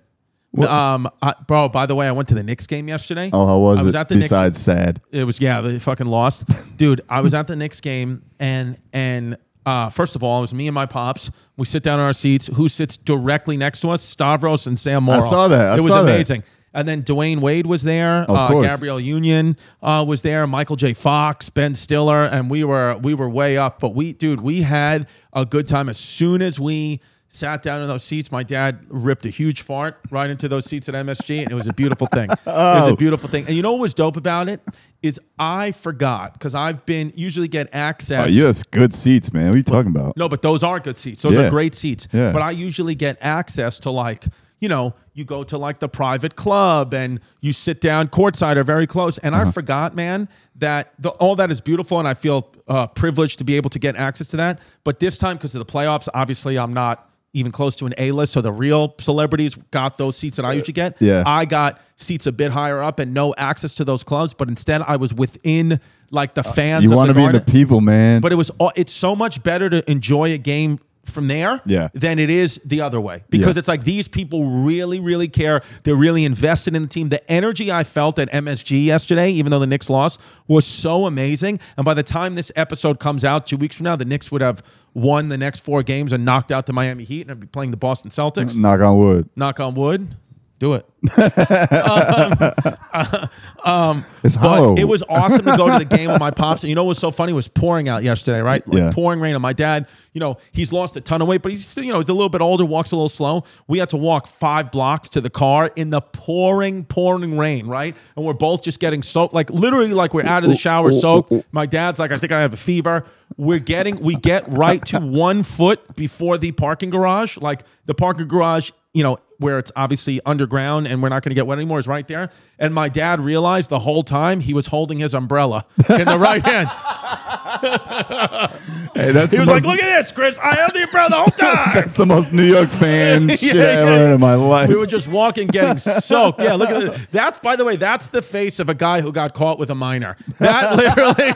Um, 0.62 1.08
I, 1.20 1.34
bro. 1.46 1.68
By 1.68 1.86
the 1.86 1.94
way, 1.94 2.06
I 2.06 2.12
went 2.12 2.28
to 2.28 2.34
the 2.34 2.42
Knicks 2.42 2.66
game 2.66 2.88
yesterday. 2.88 3.30
oh, 3.32 3.46
how 3.46 3.58
was, 3.58 3.78
I 3.78 3.82
was 3.82 3.94
it? 3.94 3.98
at 3.98 4.08
the 4.08 4.16
Knicks. 4.16 4.28
Besides 4.28 4.60
sad. 4.60 5.00
It 5.10 5.24
was 5.24 5.40
yeah, 5.40 5.60
they 5.60 5.78
fucking 5.78 6.06
lost, 6.06 6.44
dude. 6.76 7.00
I 7.08 7.20
was 7.20 7.34
at 7.34 7.46
the 7.46 7.56
Knicks 7.56 7.80
game, 7.80 8.22
and 8.38 8.78
and 8.92 9.36
uh, 9.66 9.88
first 9.88 10.16
of 10.16 10.22
all, 10.22 10.38
it 10.38 10.42
was 10.42 10.54
me 10.54 10.68
and 10.68 10.74
my 10.74 10.86
pops. 10.86 11.30
We 11.56 11.66
sit 11.66 11.82
down 11.82 11.98
in 11.98 12.04
our 12.04 12.12
seats. 12.12 12.48
Who 12.54 12.68
sits 12.68 12.96
directly 12.96 13.56
next 13.56 13.80
to 13.80 13.90
us? 13.90 14.02
Stavros 14.02 14.66
and 14.66 14.78
Sam 14.78 15.04
Morril. 15.04 15.22
I 15.22 15.28
saw 15.28 15.48
that. 15.48 15.68
I 15.68 15.76
it 15.78 15.80
was 15.80 15.92
saw 15.92 16.02
that. 16.02 16.14
amazing. 16.14 16.44
And 16.76 16.88
then 16.88 17.02
Dwyane 17.02 17.38
Wade 17.38 17.66
was 17.66 17.84
there. 17.84 18.22
Of 18.22 18.30
uh. 18.30 18.60
Gabrielle 18.60 18.98
Union 18.98 19.56
uh, 19.80 20.04
was 20.06 20.22
there. 20.22 20.44
Michael 20.46 20.74
J. 20.74 20.92
Fox, 20.92 21.48
Ben 21.48 21.74
Stiller, 21.74 22.24
and 22.24 22.50
we 22.50 22.64
were 22.64 22.96
we 22.96 23.14
were 23.14 23.28
way 23.28 23.56
up. 23.56 23.78
But 23.78 23.90
we, 23.90 24.12
dude, 24.12 24.40
we 24.40 24.62
had 24.62 25.06
a 25.32 25.46
good 25.46 25.68
time. 25.68 25.88
As 25.88 25.98
soon 25.98 26.42
as 26.42 26.58
we 26.58 27.00
sat 27.34 27.62
down 27.62 27.82
in 27.82 27.88
those 27.88 28.04
seats, 28.04 28.30
my 28.30 28.42
dad 28.42 28.80
ripped 28.88 29.24
a 29.26 29.28
huge 29.28 29.62
fart 29.62 29.98
right 30.10 30.30
into 30.30 30.48
those 30.48 30.64
seats 30.66 30.88
at 30.88 30.94
MSG, 30.94 31.42
and 31.42 31.50
it 31.50 31.54
was 31.54 31.66
a 31.66 31.72
beautiful 31.72 32.06
thing. 32.06 32.30
It 32.30 32.38
was 32.46 32.86
a 32.86 32.90
Oh. 32.90 32.96
beautiful 32.96 33.28
thing. 33.28 33.46
And 33.46 33.54
you 33.56 33.62
know 33.62 33.72
what 33.72 33.80
was 33.80 33.94
dope 33.94 34.16
about 34.16 34.48
it 34.48 34.60
is 35.02 35.20
I 35.38 35.72
forgot 35.72 36.32
because 36.34 36.54
I've 36.54 36.86
been 36.86 37.12
usually 37.14 37.48
get 37.48 37.68
access. 37.74 38.26
Oh, 38.26 38.30
you 38.30 38.46
have 38.46 38.62
good 38.70 38.94
seats, 38.94 39.32
man. 39.32 39.46
What 39.48 39.54
are 39.54 39.58
you 39.58 39.62
talking 39.64 39.90
about? 39.90 40.16
No, 40.16 40.28
but 40.28 40.42
those 40.42 40.62
are 40.62 40.80
good 40.80 40.96
seats. 40.96 41.22
Those 41.22 41.34
Yeah. 41.36 41.42
are 41.42 41.50
great 41.50 41.74
seats. 41.74 42.08
Yeah. 42.12 42.32
But 42.32 42.42
I 42.42 42.52
usually 42.52 42.94
get 42.94 43.18
access 43.20 43.78
to 43.80 43.90
like, 43.90 44.24
you 44.60 44.68
know, 44.68 44.94
you 45.12 45.24
go 45.24 45.44
to 45.44 45.58
like 45.58 45.80
the 45.80 45.88
private 45.88 46.36
club 46.36 46.94
and 46.94 47.20
you 47.40 47.52
sit 47.52 47.80
down 47.80 48.08
courtside 48.08 48.56
or 48.56 48.62
very 48.62 48.86
close. 48.86 49.18
And 49.18 49.34
Uh-huh. 49.34 49.48
I 49.48 49.50
forgot, 49.52 49.94
man, 49.94 50.28
that 50.56 50.92
the, 50.98 51.10
all 51.10 51.36
that 51.36 51.50
is 51.50 51.60
beautiful 51.60 51.98
and 51.98 52.08
I 52.08 52.14
feel 52.14 52.50
uh, 52.66 52.86
privileged 52.86 53.38
to 53.38 53.44
be 53.44 53.56
able 53.56 53.68
to 53.70 53.78
get 53.78 53.94
access 53.96 54.28
to 54.28 54.38
that. 54.38 54.58
But 54.84 55.00
this 55.00 55.18
time, 55.18 55.36
because 55.36 55.54
of 55.54 55.58
the 55.58 55.70
playoffs, 55.70 56.08
obviously 56.14 56.58
I'm 56.58 56.72
not 56.72 57.10
even 57.34 57.52
close 57.52 57.76
to 57.76 57.86
an 57.86 57.92
A 57.98 58.12
list. 58.12 58.32
So 58.32 58.40
the 58.40 58.52
real 58.52 58.94
celebrities 58.98 59.54
got 59.70 59.98
those 59.98 60.16
seats 60.16 60.36
that 60.38 60.46
I 60.46 60.52
usually 60.52 60.72
get. 60.72 60.96
Yeah. 61.00 61.22
I 61.26 61.44
got 61.44 61.80
seats 61.96 62.26
a 62.26 62.32
bit 62.32 62.50
higher 62.52 62.82
up 62.82 62.98
and 63.00 63.12
no 63.12 63.34
access 63.36 63.74
to 63.74 63.84
those 63.84 64.02
clubs. 64.04 64.32
But 64.32 64.48
instead, 64.48 64.80
I 64.82 64.96
was 64.96 65.12
within 65.12 65.80
like 66.10 66.34
the 66.34 66.42
fans. 66.42 66.84
Uh, 66.84 66.88
You 66.90 66.96
want 66.96 67.08
to 67.08 67.14
be 67.14 67.24
in 67.24 67.32
the 67.32 67.40
people, 67.40 67.80
man. 67.80 68.20
but 68.20 68.32
it 68.32 68.36
was 68.36 68.50
all- 68.58 68.72
it's 68.76 68.92
so 68.92 69.14
much 69.14 69.42
better 69.42 69.68
to 69.68 69.90
enjoy 69.90 70.32
a 70.32 70.38
game 70.38 70.78
from 71.08 71.28
there 71.28 71.60
Yeah. 71.66 71.88
than 71.94 72.18
it 72.18 72.30
is 72.30 72.60
the 72.64 72.80
other 72.80 73.00
way 73.00 73.22
because 73.30 73.56
Yeah. 73.56 73.60
it's 73.60 73.68
like 73.68 73.84
these 73.84 74.08
people 74.08 74.44
really 74.64 75.00
really 75.00 75.28
care 75.28 75.62
they're 75.82 75.94
really 75.94 76.24
invested 76.24 76.74
in 76.74 76.82
the 76.82 76.88
team 76.88 77.08
the 77.08 77.30
energy 77.30 77.70
i 77.72 77.84
felt 77.84 78.18
at 78.18 78.30
msg 78.32 78.84
yesterday 78.84 79.30
even 79.30 79.50
though 79.50 79.58
the 79.58 79.66
Knicks 79.66 79.88
lost 79.90 80.20
was 80.48 80.66
so 80.66 81.06
amazing 81.06 81.58
and 81.76 81.84
by 81.84 81.94
the 81.94 82.02
time 82.02 82.34
this 82.34 82.50
episode 82.56 82.98
comes 82.98 83.24
out 83.24 83.46
two 83.46 83.56
weeks 83.56 83.76
from 83.76 83.84
now 83.84 83.96
the 83.96 84.04
Knicks 84.04 84.30
would 84.32 84.40
have 84.42 84.62
won 84.94 85.28
the 85.28 85.38
next 85.38 85.60
four 85.60 85.82
games 85.82 86.12
and 86.12 86.24
knocked 86.24 86.52
out 86.52 86.66
the 86.66 86.72
miami 86.72 87.04
heat 87.04 87.22
and 87.22 87.30
I'd 87.30 87.40
be 87.40 87.46
playing 87.46 87.70
the 87.70 87.76
boston 87.76 88.10
celtics 88.10 88.58
Knock 88.58 88.80
on 88.80 88.98
wood. 88.98 89.28
knock 89.36 89.58
on 89.60 89.74
wood 89.74 90.16
do 90.58 90.74
it 90.74 90.86
um, 91.18 92.36
uh, 92.92 93.26
um, 93.64 94.04
It's 94.22 94.36
but 94.36 94.40
hollow. 94.48 94.74
it 94.76 94.84
was 94.84 95.02
awesome 95.08 95.44
to 95.44 95.56
go 95.56 95.70
to 95.70 95.78
the 95.78 95.84
game 95.96 96.10
with 96.10 96.20
my 96.20 96.30
pops. 96.30 96.62
And 96.62 96.68
you 96.70 96.74
know 96.74 96.84
what 96.84 96.90
was 96.90 96.98
so 96.98 97.10
funny? 97.10 97.32
It 97.32 97.34
was 97.34 97.48
pouring 97.48 97.88
out 97.88 98.02
yesterday, 98.02 98.40
right? 98.40 98.66
Like 98.66 98.78
Yeah. 98.78 98.90
pouring 98.92 99.20
rain. 99.20 99.34
And 99.34 99.42
my 99.42 99.52
dad, 99.52 99.86
you 100.12 100.20
know, 100.20 100.38
he's 100.52 100.72
lost 100.72 100.96
a 100.96 101.00
ton 101.00 101.20
of 101.20 101.28
weight, 101.28 101.42
but 101.42 101.52
he's 101.52 101.66
still, 101.66 101.84
you 101.84 101.92
know, 101.92 101.98
he's 101.98 102.08
a 102.08 102.14
little 102.14 102.28
bit 102.30 102.40
older, 102.40 102.64
walks 102.64 102.92
a 102.92 102.96
little 102.96 103.08
slow. 103.08 103.44
We 103.66 103.78
had 103.78 103.88
to 103.90 103.96
walk 103.96 104.26
five 104.26 104.70
blocks 104.70 105.08
to 105.10 105.20
the 105.20 105.28
car 105.30 105.70
in 105.76 105.90
the 105.90 106.00
pouring, 106.00 106.84
pouring 106.84 107.36
rain, 107.36 107.66
right? 107.66 107.94
And 108.16 108.24
we're 108.24 108.32
both 108.32 108.62
just 108.62 108.80
getting 108.80 109.02
soaked, 109.02 109.34
like 109.34 109.50
literally 109.50 109.92
like 109.92 110.14
we're 110.14 110.24
out 110.24 110.44
of 110.44 110.50
the 110.50 110.56
shower 110.56 110.90
soaked. 110.92 111.32
My 111.52 111.66
dad's 111.66 111.98
like, 111.98 112.12
I 112.12 112.16
think 112.18 112.32
I 112.32 112.40
have 112.40 112.52
a 112.54 112.56
fever. 112.58 113.04
We're 113.36 113.58
getting, 113.58 114.00
we 114.00 114.14
get 114.14 114.48
right 114.48 114.84
to 114.86 115.00
one 115.00 115.42
foot 115.42 115.96
before 115.96 116.38
the 116.38 116.52
parking 116.52 116.90
garage. 116.90 117.36
Like 117.38 117.64
the 117.84 117.94
parking 117.94 118.28
garage, 118.28 118.70
you 118.94 119.02
know, 119.02 119.18
where 119.38 119.58
it's 119.58 119.72
obviously 119.76 120.20
underground 120.26 120.86
and 120.86 121.02
we're 121.02 121.08
not 121.08 121.22
going 121.22 121.30
to 121.30 121.34
get 121.34 121.46
wet 121.46 121.58
anymore 121.58 121.78
is 121.78 121.88
right 121.88 122.06
there. 122.08 122.30
And 122.58 122.72
my 122.74 122.88
dad 122.88 123.20
realized 123.20 123.70
the 123.70 123.80
whole 123.80 124.02
time 124.02 124.40
he 124.40 124.54
was 124.54 124.66
holding 124.68 124.98
his 124.98 125.14
umbrella 125.14 125.66
in 125.88 126.04
the 126.06 126.18
right 126.18 126.42
hand. 126.44 126.68
Hey, 128.94 129.10
that's 129.10 129.32
He 129.32 129.40
was 129.40 129.48
most, 129.48 129.64
like, 129.64 129.76
"Look 129.76 129.82
at 129.84 129.98
this, 130.02 130.12
Chris! 130.12 130.38
I 130.38 130.54
held 130.54 130.72
the 130.72 130.84
umbrella 130.84 131.10
the 131.10 131.16
whole 131.16 131.26
time." 131.30 131.74
That's 131.74 131.94
the 131.94 132.06
most 132.06 132.32
New 132.32 132.44
York 132.44 132.70
fan 132.70 133.28
shit 133.36 133.56
yeah. 133.56 133.62
Ever 133.62 133.86
heard 133.90 134.14
in 134.14 134.20
my 134.20 134.34
life. 134.36 134.68
We 134.68 134.76
were 134.76 134.86
just 134.86 135.08
walking, 135.08 135.48
getting 135.48 135.78
soaked. 135.78 136.40
Yeah, 136.40 136.54
look 136.54 136.70
at 136.70 136.82
it. 136.82 137.08
That's 137.10 137.40
by 137.40 137.56
the 137.56 137.64
way, 137.64 137.74
that's 137.74 138.08
the 138.08 138.22
face 138.22 138.60
of 138.60 138.68
a 138.68 138.74
guy 138.74 139.00
who 139.00 139.10
got 139.10 139.34
caught 139.34 139.58
with 139.58 139.70
a 139.70 139.74
minor. 139.74 140.16
That 140.38 140.76
literally 140.76 141.34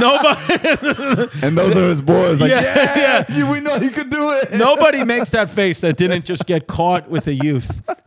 nobody 0.00 1.46
and 1.46 1.56
those 1.56 1.74
are 1.76 1.88
his 1.88 2.00
boys. 2.02 2.40
Like, 2.40 2.50
Yeah, 2.50 3.24
yeah, 3.28 3.36
you- 3.36 3.46
we 3.50 3.60
know 3.60 3.76
you 3.76 3.90
could 3.90 4.10
do 4.10 4.32
it. 4.32 4.52
nobody 4.52 5.02
makes 5.04 5.30
that 5.30 5.50
face 5.50 5.80
that 5.80 5.96
didn't 5.96 6.26
just 6.26 6.44
get 6.46 6.66
caught 6.66 7.08
with 7.08 7.26
a 7.30 7.34
youth. 7.34 7.82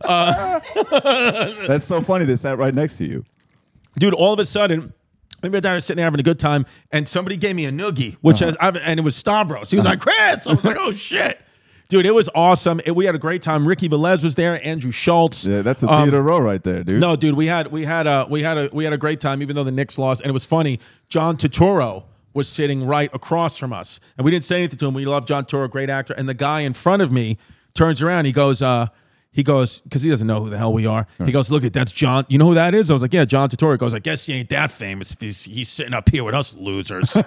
That's 1.66 1.84
so 1.84 2.00
funny. 2.02 2.24
They 2.24 2.36
sat 2.36 2.58
right 2.58 2.74
next 2.74 2.96
to 2.98 3.04
you. 3.06 3.24
dude, 3.98 4.14
all 4.14 4.32
of 4.32 4.38
a 4.38 4.46
sudden, 4.46 4.92
were 5.42 5.60
down 5.60 5.80
sitting 5.80 5.98
there 5.98 6.06
having 6.06 6.20
a 6.20 6.24
good 6.24 6.38
time, 6.38 6.64
and 6.90 7.06
somebody 7.06 7.36
gave 7.36 7.54
me 7.54 7.66
a 7.66 7.70
noogie, 7.70 8.16
which 8.22 8.40
Uh-huh. 8.42 8.50
is, 8.52 8.56
I've- 8.60 8.80
and 8.82 8.98
it 8.98 9.02
was 9.02 9.14
Stavros. 9.14 9.70
He 9.70 9.76
was 9.76 9.84
like, 9.84 10.00
Chris. 10.00 10.46
I 10.46 10.54
was 10.54 10.64
like, 10.64 10.78
oh 10.78 10.92
shit. 10.92 11.38
Dude, 11.88 12.06
it 12.06 12.14
was 12.14 12.30
awesome. 12.34 12.80
It- 12.86 12.96
we 12.96 13.04
had 13.04 13.14
a 13.14 13.18
great 13.18 13.42
time. 13.42 13.68
Ricky 13.68 13.88
Velez 13.88 14.24
was 14.24 14.36
there, 14.36 14.58
Andrew 14.66 14.90
Schulz. 14.90 15.46
Yeah, 15.46 15.60
that's 15.62 15.82
a 15.82 15.88
Um, 15.88 16.04
theater 16.04 16.22
row 16.22 16.38
right 16.38 16.62
there, 16.62 16.82
dude. 16.82 16.98
No, 17.00 17.14
dude, 17.14 17.34
we 17.36 17.46
had 17.46 17.66
we 17.70 17.84
had 17.84 18.06
a 18.06 18.26
we 18.30 18.42
had 18.42 18.56
a 18.56 18.70
we 18.72 18.84
had 18.84 18.94
a 18.94 18.98
great 18.98 19.20
time, 19.20 19.42
even 19.42 19.54
though 19.54 19.64
the 19.64 19.70
Knicks 19.70 19.98
lost. 19.98 20.22
And 20.22 20.30
it 20.30 20.32
was 20.32 20.46
funny. 20.46 20.80
John 21.10 21.36
Turturro 21.36 22.04
was 22.32 22.48
sitting 22.48 22.86
right 22.86 23.10
across 23.12 23.58
from 23.58 23.72
us, 23.74 24.00
and 24.16 24.24
we 24.24 24.30
didn't 24.30 24.44
say 24.44 24.56
anything 24.60 24.78
to 24.78 24.86
him. 24.86 24.94
We 24.94 25.04
love 25.04 25.26
John 25.26 25.44
Turturro, 25.44 25.70
great 25.70 25.90
actor. 25.90 26.14
And 26.14 26.26
the 26.26 26.34
guy 26.34 26.60
in 26.62 26.72
front 26.72 27.02
of 27.02 27.12
me 27.12 27.36
turns 27.74 28.00
around. 28.02 28.24
He 28.24 28.32
goes, 28.32 28.62
uh, 28.62 28.86
He 29.34 29.42
goes 29.42 29.80
because 29.80 30.02
he 30.02 30.10
doesn't 30.10 30.28
know 30.28 30.44
who 30.44 30.48
the 30.48 30.56
hell 30.56 30.72
we 30.72 30.86
are. 30.86 31.08
He 31.24 31.32
goes, 31.32 31.50
look 31.50 31.64
at 31.64 31.72
that's 31.72 31.90
John. 31.90 32.24
You 32.28 32.38
know 32.38 32.46
who 32.46 32.54
that 32.54 32.72
is? 32.72 32.88
I 32.88 32.94
was 32.94 33.02
like, 33.02 33.12
yeah, 33.12 33.24
John 33.24 33.48
Turturro. 33.48 33.72
He 33.72 33.78
goes, 33.78 33.92
I 33.92 33.98
guess 33.98 34.24
he 34.26 34.34
ain't 34.34 34.48
that 34.50 34.70
famous 34.70 35.12
if 35.12 35.20
he's, 35.20 35.42
he's 35.42 35.68
sitting 35.68 35.92
up 35.92 36.08
here 36.08 36.22
with 36.22 36.36
us 36.36 36.54
losers. 36.54 37.16
and 37.16 37.26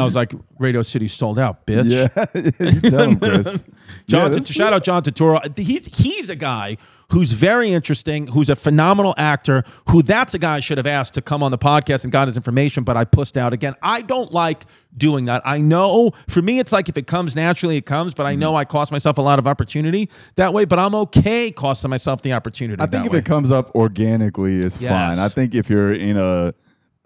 I 0.00 0.04
was 0.04 0.16
like, 0.16 0.32
Radio 0.58 0.80
City 0.80 1.06
sold 1.06 1.38
out, 1.38 1.66
bitch. 1.66 1.90
Yeah, 1.90 2.08
you 2.72 2.80
tell 2.80 3.10
him, 3.10 3.16
Chris. 3.20 3.62
John, 4.06 4.32
Yeah, 4.32 4.38
that's 4.38 4.50
shout 4.50 4.72
out 4.72 4.82
John 4.84 5.02
Turturro. 5.02 5.58
He's 5.58 5.84
he's 5.84 6.30
a 6.30 6.36
guy 6.36 6.78
who's 7.10 7.32
very 7.32 7.70
interesting, 7.70 8.26
who's 8.26 8.50
a 8.50 8.56
phenomenal 8.56 9.14
actor. 9.16 9.64
Who 9.90 10.02
that's 10.02 10.34
a 10.34 10.38
guy 10.38 10.56
I 10.56 10.60
should 10.60 10.78
have 10.78 10.86
asked 10.86 11.14
to 11.14 11.22
come 11.22 11.42
on 11.42 11.50
the 11.50 11.58
podcast 11.58 12.04
and 12.04 12.12
got 12.12 12.28
his 12.28 12.36
information, 12.36 12.84
but 12.84 12.96
I 12.96 13.04
pushed 13.04 13.36
out 13.36 13.52
again. 13.52 13.74
I 13.82 14.02
don't 14.02 14.32
like 14.32 14.64
doing 14.96 15.24
that. 15.26 15.40
I 15.44 15.58
know 15.58 16.12
for 16.28 16.42
me, 16.42 16.58
it's 16.58 16.72
like 16.72 16.88
if 16.88 16.96
it 16.96 17.06
comes 17.06 17.34
naturally, 17.34 17.76
it 17.76 17.86
comes. 17.86 18.14
But 18.14 18.26
I 18.26 18.32
Mm-hmm. 18.32 18.40
know 18.40 18.56
I 18.56 18.64
cost 18.64 18.92
myself 18.92 19.16
a 19.18 19.22
lot 19.22 19.38
of 19.38 19.46
opportunity 19.46 20.10
that 20.36 20.52
way. 20.52 20.64
But 20.66 20.78
I'm 20.78 20.94
okay 20.94 21.50
costing 21.50 21.90
myself 21.90 22.22
the 22.22 22.32
opportunity. 22.34 22.82
I 22.82 22.86
think 22.86 23.06
if 23.06 23.12
way. 23.12 23.18
it 23.18 23.24
comes 23.24 23.50
up 23.50 23.74
organically, 23.74 24.58
it's 24.58 24.80
Yes. 24.80 24.90
fine. 25.16 25.24
I 25.24 25.28
think 25.28 25.54
if 25.54 25.70
you're 25.70 25.92
in 25.92 26.16
a 26.18 26.52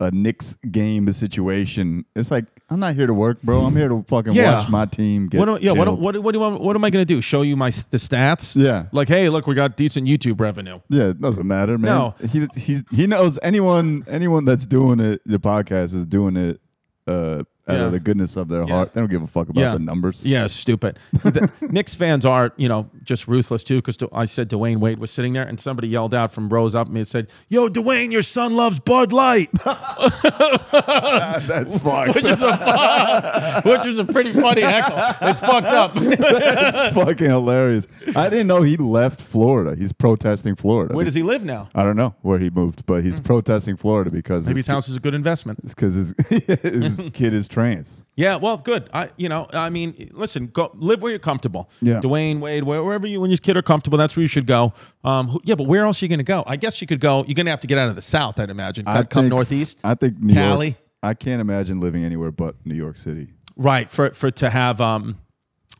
a 0.02 0.10
Knicks 0.10 0.56
game 0.70 1.10
situation, 1.12 2.04
it's 2.16 2.30
like 2.30 2.44
I'm 2.70 2.80
not 2.80 2.94
here 2.94 3.06
to 3.06 3.14
work, 3.14 3.42
bro. 3.42 3.60
I'm 3.62 3.76
here 3.76 3.88
to 3.88 4.02
fucking 4.08 4.32
Yeah. 4.32 4.60
watch 4.60 4.68
my 4.70 4.86
team 4.86 5.28
get 5.28 5.38
what 5.38 5.44
do, 5.60 5.64
yeah, 5.64 5.72
what, 5.72 5.84
do- 5.84 5.90
killed. 5.90 6.00
what, 6.02 6.12
do- 6.12 6.20
what, 6.22 6.32
do 6.32 6.36
you 6.38 6.40
want, 6.40 6.60
what 6.62 6.74
am 6.74 6.84
I 6.84 6.90
going 6.90 7.04
to 7.06 7.14
do? 7.14 7.20
Show 7.20 7.42
you 7.42 7.54
my 7.56 7.68
s- 7.68 7.82
the 7.90 7.98
stats? 7.98 8.56
Yeah. 8.56 8.86
Like, 8.92 9.08
hey, 9.08 9.28
look, 9.28 9.46
we 9.46 9.54
got 9.54 9.76
decent 9.76 10.08
YouTube 10.08 10.40
revenue. 10.40 10.80
Yeah, 10.88 11.08
it 11.10 11.20
doesn't 11.20 11.46
matter, 11.46 11.76
man. 11.78 11.90
No. 11.94 12.14
he 12.30 12.46
he's 12.56 12.82
he 12.90 13.06
knows 13.06 13.38
anyone 13.42 14.04
anyone 14.08 14.44
that's 14.46 14.66
doing 14.66 15.00
it. 15.00 15.20
The 15.26 15.38
podcast 15.38 15.94
is 15.94 16.06
doing 16.06 16.36
it 16.36 16.60
uh, 17.06 17.42
out 17.68 17.76
Yeah. 17.76 17.84
of 17.86 17.92
the 17.92 18.00
goodness 18.00 18.36
of 18.36 18.48
their 18.48 18.64
Yeah. 18.64 18.74
heart. 18.74 18.94
They 18.94 19.00
don't 19.00 19.10
give 19.10 19.22
a 19.22 19.26
fuck 19.26 19.48
about 19.48 19.60
Yeah. 19.60 19.72
the 19.72 19.78
numbers. 19.78 20.22
Yeah, 20.24 20.46
stupid. 20.48 20.98
the, 21.12 21.50
Knicks 21.70 21.94
fans 21.94 22.26
are, 22.26 22.52
you 22.56 22.68
know, 22.68 22.90
just 23.04 23.28
ruthless 23.28 23.62
too. 23.62 23.76
Because 23.76 23.98
I 24.12 24.24
said 24.24 24.50
Dwyane 24.50 24.78
Wade 24.78 24.98
was 24.98 25.10
sitting 25.10 25.32
there, 25.32 25.44
and 25.44 25.60
somebody 25.60 25.88
yelled 25.88 26.14
out 26.14 26.32
from 26.32 26.48
rows 26.48 26.74
up 26.74 26.88
me 26.88 27.00
and 27.00 27.08
said, 27.08 27.28
"Yo, 27.48 27.68
Dwyane, 27.68 28.10
your 28.10 28.22
son 28.22 28.56
loves 28.56 28.78
Bud 28.80 29.12
Light," 29.12 29.50
that's 29.64 31.78
fucked. 31.78 32.14
which 32.14 32.24
is 32.24 32.42
a 32.42 33.62
which 33.64 33.86
is 33.86 33.98
a 33.98 34.04
pretty 34.04 34.32
funny 34.32 34.62
heckle. 34.62 34.96
It's 35.28 35.40
fucked 35.40 35.66
up. 35.66 35.94
That's 35.94 36.94
fucking 36.94 37.30
hilarious. 37.30 37.86
I 38.16 38.28
didn't 38.28 38.46
know 38.48 38.62
he 38.62 38.76
left 38.76 39.20
Florida. 39.20 39.76
He's 39.76 39.92
protesting 39.92 40.56
Florida. 40.56 40.94
Where 40.94 41.04
does 41.04 41.14
he 41.14 41.22
live 41.22 41.44
now? 41.44 41.68
I 41.74 41.82
don't 41.82 41.96
know 41.96 42.14
where 42.22 42.38
he 42.38 42.50
moved, 42.50 42.86
but 42.86 43.02
he's 43.04 43.18
hmm. 43.18 43.24
protesting 43.24 43.76
Florida 43.76 44.10
because 44.10 44.46
Maybe 44.46 44.58
his, 44.58 44.66
his 44.66 44.72
house 44.72 44.88
is 44.88 44.96
a 44.96 45.00
good 45.00 45.14
investment. 45.14 45.64
because 45.64 45.94
his, 45.94 46.14
his 46.28 47.08
kid 47.12 47.34
is 47.34 47.48
trans. 47.52 48.04
Yeah, 48.16 48.36
well, 48.36 48.56
good. 48.58 48.90
I, 48.92 49.10
you 49.16 49.28
know, 49.28 49.46
I 49.52 49.70
mean, 49.70 50.10
listen, 50.12 50.48
go 50.48 50.70
live 50.74 51.00
where 51.02 51.10
you're 51.10 51.18
comfortable. 51.18 51.70
Yeah. 51.80 52.00
Dwyane 52.00 52.40
Wade, 52.40 52.64
wherever 52.64 53.06
you 53.06 53.20
when 53.20 53.30
your 53.30 53.38
kid 53.38 53.56
are 53.56 53.62
comfortable, 53.62 53.96
that's 53.96 54.16
where 54.16 54.22
you 54.22 54.28
should 54.28 54.46
go. 54.46 54.72
Um, 55.04 55.28
who- 55.28 55.40
yeah, 55.44 55.54
but 55.54 55.66
where 55.66 55.84
else 55.84 56.02
are 56.02 56.04
you 56.04 56.08
going 56.08 56.18
to 56.18 56.24
go? 56.24 56.44
I 56.46 56.56
guess 56.56 56.80
you 56.80 56.86
could 56.86 57.00
go. 57.00 57.24
You're 57.24 57.34
going 57.34 57.46
to 57.46 57.50
have 57.50 57.60
to 57.62 57.66
get 57.66 57.78
out 57.78 57.88
of 57.88 57.96
the 57.96 58.02
South, 58.02 58.38
I'd 58.40 58.50
imagine. 58.50 58.86
I 58.86 58.94
Gotta 58.94 59.06
come 59.06 59.28
northeast. 59.28 59.80
I 59.84 59.94
think 59.94 60.18
New 60.18 60.34
Cali. 60.34 60.66
York. 60.66 60.76
I 61.02 61.14
can't 61.14 61.40
imagine 61.40 61.80
living 61.80 62.04
anywhere 62.04 62.30
but 62.32 62.56
New 62.64 62.74
York 62.74 62.96
City. 62.96 63.28
Right 63.56 63.88
for 63.90 64.10
for 64.10 64.30
to 64.30 64.50
have 64.50 64.80
um 64.80 65.18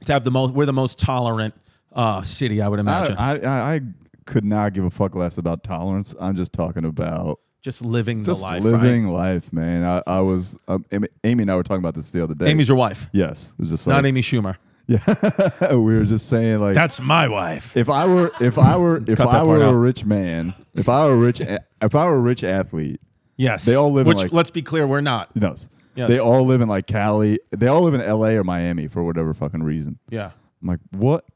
to 0.05 0.13
have 0.13 0.25
the 0.25 0.31
most 0.31 0.53
we're 0.55 0.67
the 0.67 0.73
most 0.73 0.99
tolerant 0.99 1.55
uh 1.93 2.23
city 2.23 2.61
I 2.61 2.69
would 2.69 2.81
imagine 2.81 3.17
I, 3.17 3.39
I, 3.39 3.75
I 3.77 3.81
could 4.27 4.45
not 4.45 4.73
give 4.73 4.85
a 4.85 4.91
fuck 4.91 5.15
less 5.15 5.39
about 5.39 5.63
tolerance. 5.65 6.15
I'm 6.21 6.35
just 6.37 6.53
talking 6.53 6.85
about 6.85 7.39
just 7.63 7.85
living 7.85 8.25
just 8.25 8.41
the 8.41 8.47
life 8.47 8.63
living 8.63 9.09
life, 9.09 9.53
man. 9.53 9.85
I, 9.85 10.03
I 10.07 10.21
was 10.21 10.57
um, 10.69 10.85
Amy, 10.93 11.09
Amy 11.25 11.43
and 11.43 11.51
I 11.51 11.57
were 11.57 11.63
talking 11.63 11.79
about 11.83 11.95
this 11.95 12.11
the 12.13 12.23
other 12.23 12.35
day. 12.35 12.47
Amy's 12.51 12.69
your 12.69 12.77
wife 12.77 13.09
yes, 13.13 13.53
it 13.59 13.61
was 13.63 13.71
just 13.71 13.87
not 13.87 13.97
like, 13.97 14.07
Amy 14.07 14.21
Schumer 14.23 14.57
yeah. 14.89 15.75
we 15.75 15.95
were 15.97 16.05
just 16.05 16.29
saying 16.29 16.59
like 16.61 16.75
that's 16.75 17.01
my 17.01 17.29
wife 17.29 17.77
if 17.77 17.89
I 17.89 18.05
were 18.07 18.33
if 18.41 18.59
I 18.59 18.77
were 18.77 19.03
if 19.07 19.21
I 19.21 19.43
were 19.45 19.63
out. 19.63 19.73
a 19.73 19.77
rich 19.77 20.05
man, 20.05 20.55
if 20.75 20.89
I 20.89 21.07
were 21.07 21.13
a 21.13 21.17
rich 21.17 21.41
if 21.41 21.95
I 21.95 22.05
were 22.07 22.17
a 22.17 22.21
rich 22.21 22.43
athlete, 22.43 23.01
yes 23.37 23.65
They 23.65 23.75
all 23.77 23.93
live 23.93 24.07
in, 24.07 24.09
which 24.09 24.19
like- 24.19 24.33
let's 24.33 24.51
be 24.51 24.61
clear 24.63 24.87
we're 24.87 25.01
not 25.01 25.35
knows. 25.37 25.69
Yes. 25.95 26.09
They 26.09 26.19
all 26.19 26.45
live 26.47 26.63
in 26.63 26.69
like 26.69 26.87
Cali. 26.87 27.39
They 27.51 27.67
all 27.69 27.83
live 27.83 27.93
in 27.95 28.01
LA 28.01 28.29
or 28.31 28.45
Miami 28.45 28.89
for 28.89 29.05
whatever 29.05 29.35
fucking 29.35 29.63
reason. 29.63 29.99
yeah 30.11 30.31
I'm 30.63 30.69
like, 30.69 30.81
what? 30.91 31.27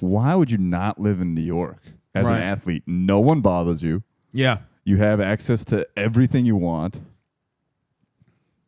Why 0.00 0.34
would 0.34 0.50
you 0.50 0.58
not 0.58 1.00
live 1.00 1.20
in 1.20 1.34
New 1.34 1.40
York 1.42 1.82
as 2.14 2.26
Right. 2.26 2.36
an 2.36 2.42
athlete? 2.42 2.82
No 2.86 3.20
one 3.20 3.40
bothers 3.40 3.82
you. 3.82 4.02
yeah 4.32 4.58
You 4.86 4.96
have 4.98 5.20
access 5.20 5.64
to 5.66 5.86
everything 5.96 6.46
you 6.46 6.56
want. 6.56 7.00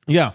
yeah 0.07 0.33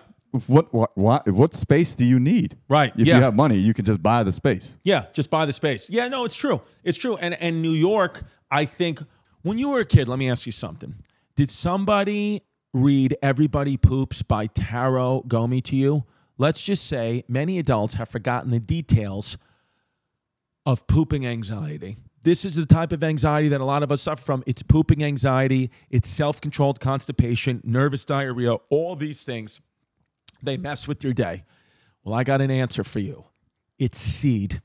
What 0.47 0.73
what 0.73 0.91
what, 0.97 1.27
what 1.27 1.53
space 1.53 1.93
do 1.93 2.05
you 2.05 2.19
need? 2.19 2.57
Right, 2.67 2.91
If 2.97 3.05
yeah. 3.07 3.17
you 3.17 3.21
have 3.21 3.35
money, 3.35 3.57
you 3.57 3.73
can 3.73 3.85
just 3.85 4.01
buy 4.01 4.23
the 4.23 4.31
space. 4.31 4.77
Yeah, 4.83 5.05
just 5.13 5.29
buy 5.29 5.45
the 5.45 5.53
space. 5.53 5.89
Yeah, 5.91 6.07
no, 6.07 6.25
it's 6.25 6.35
true. 6.35 6.61
It's 6.83 6.97
true. 6.97 7.17
And 7.17 7.35
and 7.35 7.61
New 7.61 7.75
York, 7.91 8.23
I 8.49 8.65
think 8.65 9.03
when 9.43 9.57
you 9.59 9.69
were 9.69 9.81
a 9.81 9.85
kid, 9.85 10.07
let 10.07 10.17
me 10.17 10.29
ask 10.31 10.45
you 10.45 10.51
something. 10.51 10.95
Did 11.35 11.51
somebody 11.51 12.41
read 12.73 13.15
Everybody 13.21 13.77
Poops 13.77 14.23
by 14.23 14.47
Taro 14.47 15.21
Gomi 15.27 15.61
to 15.63 15.75
you? 15.75 16.05
Let's 16.37 16.63
just 16.63 16.87
say 16.87 17.23
many 17.27 17.59
adults 17.59 17.93
have 17.95 18.09
forgotten 18.09 18.49
the 18.51 18.59
details 18.59 19.37
of 20.65 20.87
pooping 20.87 21.25
anxiety. 21.27 21.97
This 22.23 22.45
is 22.45 22.55
the 22.55 22.65
type 22.65 22.91
of 22.93 23.03
anxiety 23.03 23.49
that 23.49 23.59
a 23.59 23.65
lot 23.65 23.83
of 23.83 23.91
us 23.91 24.01
suffer 24.01 24.21
from. 24.21 24.43
It's 24.47 24.63
pooping 24.63 25.03
anxiety, 25.03 25.71
it's 25.89 26.09
self 26.09 26.39
controlled 26.39 26.79
constipation, 26.79 27.61
nervous 27.63 28.05
diarrhea, 28.05 28.53
all 28.69 28.95
these 28.95 29.23
things. 29.23 29.59
They 30.41 30.57
mess 30.57 30.87
with 30.87 31.03
your 31.03 31.13
day. 31.13 31.43
Well, 32.03 32.15
I 32.15 32.23
got 32.23 32.41
an 32.41 32.51
answer 32.51 32.83
for 32.83 32.99
you. 32.99 33.25
It's 33.77 33.99
seed. 33.99 34.61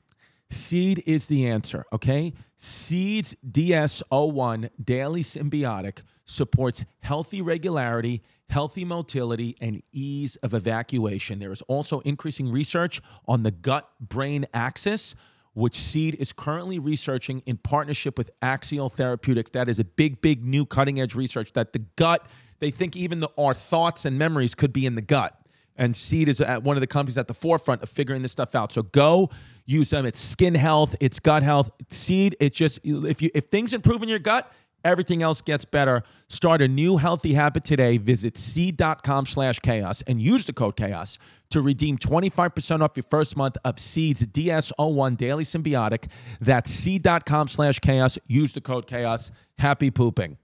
Seed 0.49 1.03
is 1.05 1.27
the 1.27 1.47
answer, 1.47 1.85
okay? 1.93 2.33
Seeds 2.57 3.35
DS01 3.49 4.69
Daily 4.83 5.21
Synbiotic 5.21 6.01
supports 6.25 6.83
healthy 6.99 7.41
regularity, 7.41 8.23
healthy 8.49 8.83
motility, 8.83 9.55
and 9.61 9.83
ease 9.91 10.37
of 10.37 10.53
evacuation. 10.53 11.39
There 11.39 11.51
is 11.51 11.61
also 11.63 11.99
increasing 11.99 12.51
research 12.51 13.01
on 13.27 13.43
the 13.43 13.51
gut 13.51 13.89
brain 13.99 14.47
axis, 14.53 15.15
which 15.53 15.79
Seed 15.79 16.15
is 16.15 16.31
currently 16.31 16.79
researching 16.79 17.41
in 17.45 17.57
partnership 17.57 18.17
with 18.17 18.29
Axial 18.41 18.89
Therapeutics. 18.89 19.51
That 19.51 19.69
is 19.69 19.79
a 19.79 19.83
big, 19.83 20.21
big 20.21 20.43
new 20.43 20.65
cutting 20.65 20.99
edge 20.99 21.15
research 21.15 21.53
that 21.53 21.73
the 21.73 21.79
gut, 21.95 22.25
they 22.59 22.71
think 22.71 22.95
even 22.95 23.19
the, 23.19 23.29
our 23.37 23.53
thoughts 23.53 24.05
and 24.05 24.17
memories 24.17 24.55
could 24.55 24.73
be 24.73 24.85
in 24.85 24.95
the 24.95 25.01
gut 25.01 25.39
and 25.79 25.95
Seed 25.95 26.27
is 26.27 26.41
at 26.41 26.61
one 26.61 26.75
of 26.77 26.81
the 26.81 26.87
companies 26.87 27.17
at 27.17 27.27
the 27.27 27.33
forefront 27.33 27.81
of 27.81 27.89
figuring 27.89 28.21
this 28.21 28.33
stuff 28.33 28.53
out. 28.53 28.71
So 28.71 28.83
go 28.83 29.29
use 29.65 29.89
them. 29.89 30.05
It's 30.05 30.19
skin 30.19 30.53
health, 30.53 30.93
it's 30.99 31.19
gut 31.19 31.41
health. 31.41 31.69
Seed, 31.89 32.35
it 32.39 32.53
just 32.53 32.79
if 32.83 33.21
you 33.21 33.31
if 33.33 33.45
things 33.45 33.73
improve 33.73 34.03
in 34.03 34.09
your 34.09 34.19
gut, 34.19 34.51
everything 34.83 35.21
else 35.21 35.41
gets 35.41 35.65
better. 35.65 36.03
Start 36.27 36.61
a 36.61 36.67
new 36.67 36.97
healthy 36.97 37.33
habit 37.33 37.63
today. 37.63 37.97
Visit 37.97 38.37
seed.com 38.37 39.25
slash 39.25 39.59
chaos 39.59 40.01
and 40.03 40.21
use 40.21 40.45
the 40.45 40.53
code 40.53 40.75
chaos 40.75 41.17
to 41.49 41.61
redeem 41.61 41.97
25% 41.97 42.81
off 42.81 42.91
your 42.95 43.03
first 43.03 43.35
month 43.35 43.57
of 43.65 43.79
Seed's 43.79 44.25
DS01 44.25 45.17
Daily 45.17 45.43
Synbiotic. 45.43 46.05
That's 46.39 46.69
seed.com 46.69 47.47
slash 47.47 47.79
chaos. 47.79 48.17
Use 48.27 48.53
the 48.53 48.61
code 48.61 48.87
chaos. 48.87 49.31
Happy 49.57 49.91
pooping. 49.91 50.37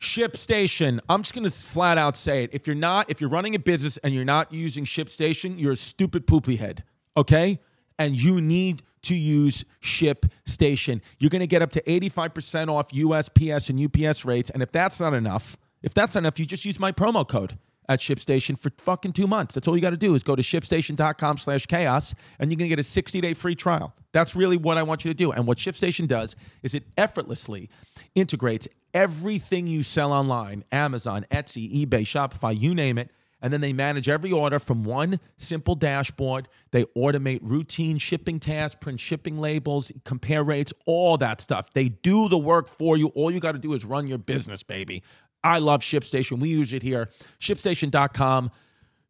ShipStation. 0.00 0.98
I'm 1.08 1.22
just 1.22 1.34
gonna 1.34 1.50
flat 1.50 1.98
out 1.98 2.16
say 2.16 2.44
it. 2.44 2.50
If 2.54 2.66
you're 2.66 2.76
not, 2.76 3.10
if 3.10 3.20
you're 3.20 3.30
running 3.30 3.54
a 3.54 3.58
business 3.58 3.98
and 3.98 4.14
you're 4.14 4.24
not 4.24 4.50
using 4.52 4.84
ShipStation, 4.84 5.60
you're 5.60 5.72
a 5.72 5.76
stupid 5.76 6.26
poopy 6.26 6.56
head. 6.56 6.84
Okay? 7.16 7.60
And 7.98 8.16
you 8.16 8.40
need 8.40 8.82
to 9.02 9.14
use 9.14 9.64
ShipStation. 9.82 11.00
You're 11.18 11.30
gonna 11.30 11.46
get 11.46 11.62
up 11.62 11.72
to 11.72 11.82
85% 11.82 12.68
off 12.68 12.90
USPS 12.90 13.70
and 13.70 13.80
UPS 13.80 14.24
rates. 14.24 14.50
And 14.50 14.62
if 14.62 14.72
that's 14.72 15.00
not 15.00 15.14
enough, 15.14 15.56
if 15.82 15.94
that's 15.94 16.14
not 16.14 16.22
enough, 16.22 16.38
you 16.38 16.46
just 16.46 16.64
use 16.64 16.78
my 16.78 16.92
promo 16.92 17.26
code 17.26 17.58
at 17.90 17.98
ShipStation 17.98 18.56
for 18.56 18.70
fucking 18.78 19.12
two 19.12 19.26
months. 19.26 19.56
That's 19.56 19.66
all 19.66 19.74
you 19.76 19.82
got 19.82 19.90
to 19.90 19.96
do 19.96 20.14
is 20.14 20.22
go 20.22 20.36
to 20.36 20.42
shipstation.com 20.42 21.38
slash 21.38 21.66
chaos 21.66 22.14
and 22.38 22.50
you're 22.50 22.56
going 22.56 22.70
to 22.70 22.76
get 22.76 22.78
a 22.78 22.84
60 22.84 23.20
day 23.20 23.34
free 23.34 23.56
trial. 23.56 23.92
That's 24.12 24.36
really 24.36 24.56
what 24.56 24.78
I 24.78 24.84
want 24.84 25.04
you 25.04 25.10
to 25.10 25.16
do. 25.16 25.32
And 25.32 25.44
what 25.44 25.58
ShipStation 25.58 26.06
does 26.06 26.36
is 26.62 26.72
it 26.72 26.84
effortlessly 26.96 27.68
integrates 28.14 28.68
everything 28.94 29.66
you 29.66 29.82
sell 29.82 30.12
online 30.12 30.64
Amazon, 30.70 31.26
Etsy, 31.32 31.84
eBay, 31.84 32.02
Shopify, 32.02 32.58
you 32.58 32.76
name 32.76 32.96
it. 32.96 33.10
And 33.42 33.52
then 33.52 33.60
they 33.60 33.72
manage 33.72 34.08
every 34.08 34.30
order 34.30 34.58
from 34.58 34.84
one 34.84 35.18
simple 35.36 35.74
dashboard. 35.74 36.48
They 36.72 36.84
automate 36.96 37.40
routine 37.42 37.98
shipping 37.98 38.38
tasks, 38.38 38.78
print 38.80 39.00
shipping 39.00 39.38
labels, 39.38 39.90
compare 40.04 40.44
rates, 40.44 40.72
all 40.86 41.16
that 41.18 41.40
stuff. 41.40 41.72
They 41.72 41.88
do 41.88 42.28
the 42.28 42.38
work 42.38 42.68
for 42.68 42.96
you. 42.96 43.08
All 43.08 43.30
you 43.30 43.40
got 43.40 43.52
to 43.52 43.58
do 43.58 43.72
is 43.72 43.84
run 43.84 44.08
your 44.08 44.18
business, 44.18 44.62
baby. 44.62 45.02
I 45.42 45.58
love 45.58 45.80
ShipStation. 45.80 46.38
We 46.38 46.50
use 46.50 46.72
it 46.72 46.82
here. 46.82 47.08
ShipStation.com. 47.40 48.50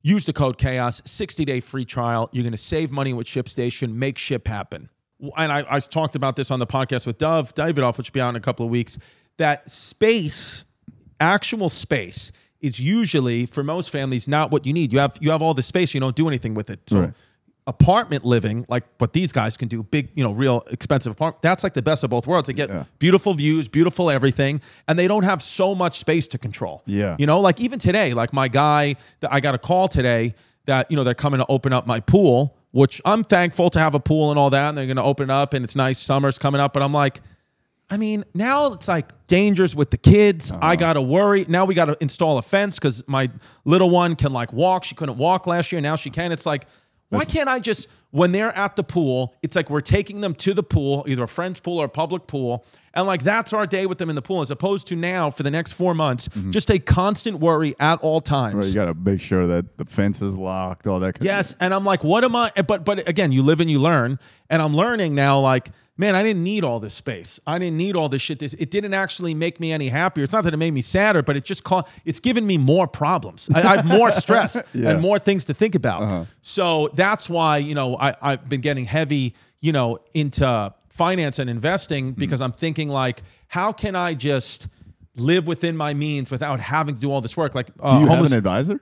Use 0.03 0.25
the 0.25 0.33
code 0.33 0.57
chaos, 0.57 1.03
60 1.05 1.45
day 1.45 1.61
free 1.61 1.85
trial. 1.85 2.31
You're 2.33 2.45
going 2.45 2.53
to 2.53 2.59
save 2.59 2.91
money 2.91 3.13
with 3.13 3.27
ShipStation. 3.27 3.95
Make 3.95 4.17
ship 4.17 4.49
happen. 4.49 4.89
And 5.37 5.53
I, 5.53 5.67
I 5.69 5.81
talked 5.81 6.17
about 6.17 6.37
this 6.37 6.51
on 6.51 6.59
the 6.59 6.67
podcast 6.67 7.07
with 7.07 7.19
Dov 7.19 7.55
Davidoff, 7.55 7.99
which 7.99 8.11
will 8.11 8.15
be 8.15 8.21
out 8.21 8.31
in 8.31 8.37
a 8.37 8.41
couple 8.41 8.65
of 8.65 8.71
weeks. 8.71 8.99
That 9.37 9.69
space, 9.69 10.65
actual 11.19 11.69
space, 11.69 12.33
is 12.61 12.79
usually 12.79 13.47
for 13.47 13.63
most 13.65 13.91
families 13.91 14.29
not 14.29 14.51
what 14.51 14.67
you 14.67 14.73
need. 14.73 14.93
You 14.93 14.99
have 14.99 15.17
you 15.21 15.31
have 15.31 15.43
all 15.43 15.55
the 15.55 15.63
space, 15.63 15.95
you 15.95 16.01
don't 16.01 16.17
do 16.17 16.29
anything 16.29 16.55
with 16.55 16.71
it. 16.71 16.81
So 16.87 17.01
Right. 17.01 17.13
apartment 17.67 18.25
living, 18.25 18.65
like 18.69 18.85
what 18.99 19.13
these 19.13 19.33
guys 19.33 19.57
can 19.57 19.69
do, 19.69 19.83
big, 19.83 20.09
you 20.15 20.25
know, 20.25 20.33
real 20.33 20.65
expensive 20.71 21.13
apartment. 21.13 21.43
That's 21.43 21.63
like 21.63 21.75
the 21.75 21.83
best 21.83 22.03
of 22.03 22.11
both 22.11 22.27
worlds. 22.27 22.47
They 22.49 22.53
get 22.53 22.69
Yeah. 22.69 22.85
beautiful 22.99 23.35
views, 23.35 23.69
beautiful 23.69 24.11
everything, 24.11 24.61
and 24.89 24.99
they 24.99 25.07
don't 25.07 25.23
have 25.25 25.43
so 25.43 25.75
much 25.75 25.99
space 25.99 26.27
to 26.29 26.39
control. 26.39 26.83
Yeah. 26.87 27.17
You 27.19 27.27
know, 27.27 27.39
like 27.41 27.61
even 27.61 27.79
today, 27.79 28.13
like 28.13 28.33
my 28.33 28.49
guy 28.49 28.97
that 29.21 29.33
I 29.33 29.41
got 29.41 29.55
a 29.55 29.59
call 29.59 29.89
today 29.89 30.35
that, 30.67 30.91
you 30.91 30.97
know, 30.97 31.05
they're 31.05 31.15
coming 31.15 31.39
to 31.39 31.47
open 31.49 31.73
up 31.73 31.87
my 31.87 32.01
pool, 32.01 32.57
which 32.73 33.01
I'm 33.05 33.23
thankful 33.25 33.71
to 33.71 33.79
have 33.79 33.95
a 33.95 34.01
pool 34.01 34.31
and 34.31 34.39
all 34.39 34.51
that. 34.51 34.69
And 34.71 34.79
they're 34.79 34.87
going 34.87 34.97
to 34.97 35.03
open 35.03 35.31
it 35.31 35.33
up 35.33 35.55
and 35.55 35.65
it's 35.65 35.77
nice. 35.77 35.99
Summer's 35.99 36.39
coming 36.39 36.61
up. 36.61 36.73
But 36.73 36.83
I'm 36.83 36.93
like, 36.93 37.21
I 37.91 37.97
mean, 37.97 38.25
now 38.35 38.73
it's 38.73 38.89
like 38.89 39.09
dangerous 39.27 39.75
with 39.75 39.91
the 39.91 39.99
kids. 39.99 40.53
I 40.53 40.55
uh-huh. 40.55 40.77
got 40.77 40.93
to 40.95 41.03
worry. 41.03 41.45
Now 41.49 41.65
we 41.65 41.75
got 41.75 41.87
to 41.87 41.97
install 42.01 42.39
a 42.39 42.43
fence 42.43 42.79
because 42.79 43.07
my 43.09 43.31
little 43.65 43.91
one 43.91 44.15
can 44.15 44.33
like 44.33 44.53
walk. 44.53 44.85
She 44.85 44.95
couldn't 44.95 45.19
walk 45.19 45.47
last 45.47 45.73
year. 45.73 45.81
Now 45.81 45.97
she 45.97 46.11
can. 46.11 46.31
It's 46.31 46.47
like, 46.47 46.67
why 47.09 47.25
can't 47.25 47.49
I 47.49 47.59
just, 47.59 47.89
when 48.13 48.31
they're 48.31 48.57
at 48.57 48.77
the 48.77 48.85
pool, 48.85 49.35
it's 49.43 49.57
like 49.57 49.69
we're 49.69 49.81
taking 49.81 50.21
them 50.21 50.33
to 50.37 50.55
the 50.55 50.63
pool, 50.63 51.05
either 51.09 51.25
a 51.25 51.29
friend's 51.29 51.59
pool 51.59 51.79
or 51.79 51.87
a 51.87 51.89
public 51.89 52.29
pool. 52.29 52.65
And 52.95 53.05
like 53.05 53.25
that's 53.25 53.53
our 53.53 53.67
day 53.67 53.87
with 53.87 53.99
them 53.99 54.11
in 54.11 54.15
the 54.15 54.23
pool, 54.23 54.43
as 54.43 54.51
opposed 54.53 54.87
to 54.89 54.97
now 54.97 55.31
for 55.31 55.43
the 55.43 55.51
next 55.51 55.73
four 55.73 55.93
months, 55.93 56.29
mm-hmm. 56.29 56.53
just 56.53 56.71
a 56.71 56.79
constant 56.79 57.41
worry 57.41 57.75
at 57.81 58.01
all 58.01 58.21
times. 58.21 58.55
Right, 58.55 58.67
you 58.67 58.75
got 58.75 58.85
to 58.85 58.95
make 58.95 59.21
sure 59.21 59.47
that 59.49 59.77
the 59.77 59.85
fence 59.85 60.23
is 60.23 60.37
locked, 60.37 60.87
all 60.87 61.01
that. 61.01 61.17
Kind 61.17 61.25
Yes, 61.25 61.57
and 61.59 61.75
I'm 61.75 61.85
like, 61.85 62.05
what 62.05 62.23
am 62.25 62.37
I? 62.37 62.53
But 62.67 62.85
but 62.85 63.09
again, 63.09 63.33
you 63.33 63.43
live 63.43 63.61
and 63.61 63.71
you 63.71 63.81
learn, 63.81 64.21
and 64.49 64.63
I'm 64.63 64.77
learning 64.77 65.15
now. 65.17 65.41
Like, 65.41 65.71
man, 66.01 66.15
I 66.17 66.23
didn't 66.23 66.43
need 66.43 66.65
all 66.65 66.81
this 66.81 66.95
space. 66.95 67.39
I 67.47 67.59
didn't 67.59 67.77
need 67.77 67.95
all 67.95 68.09
this 68.09 68.23
shit. 68.23 68.39
This 68.41 68.55
it 68.55 68.71
didn't 68.71 68.95
actually 68.95 69.35
make 69.35 69.61
me 69.61 69.71
any 69.73 69.89
happier. 69.89 70.25
It's 70.25 70.33
not 70.33 70.45
that 70.45 70.55
it 70.55 70.57
made 70.57 70.73
me 70.73 70.81
sadder, 70.81 71.23
but 71.23 71.37
it 71.37 71.45
just 71.45 71.63
caught. 71.63 71.89
It's 72.05 72.21
given 72.21 72.47
me 72.47 72.59
more 72.59 72.87
problems. 72.89 73.49
I, 73.55 73.61
I 73.63 73.77
have 73.77 73.87
more 73.87 74.11
stress 74.11 74.55
Yeah. 74.55 74.63
Uh-huh. 74.63 74.89
and 74.95 75.03
more 75.03 75.19
things 75.19 75.45
to 75.45 75.55
think 75.55 75.75
about. 75.75 76.27
So 76.43 76.89
that's 76.95 77.29
why 77.29 77.59
you 77.59 77.75
know 77.75 77.97
I 77.99 78.15
I've 78.21 78.49
been 78.49 78.61
getting 78.63 78.87
heavy 78.87 79.35
you 79.61 79.73
know 79.73 79.99
into 80.15 80.75
finance 80.89 81.39
and 81.39 81.49
investing 81.51 82.07
Mm-hmm. 82.13 82.21
because 82.21 82.41
I'm 82.43 82.53
thinking 82.53 82.89
like, 82.89 83.23
how 83.49 83.73
can 83.73 83.95
I 83.95 84.15
just 84.15 84.69
live 85.17 85.47
within 85.47 85.77
my 85.77 85.93
means 85.95 86.31
without 86.31 86.61
having 86.61 86.95
to 86.97 87.01
do 87.01 87.13
all 87.13 87.21
this 87.21 87.37
work? 87.37 87.55
Like, 87.55 87.69
uh, 87.81 87.95
Do 87.97 88.01
you 88.03 88.09
homeless- 88.09 88.31
have 88.31 88.33
an 88.33 88.39
advisor? 88.39 88.81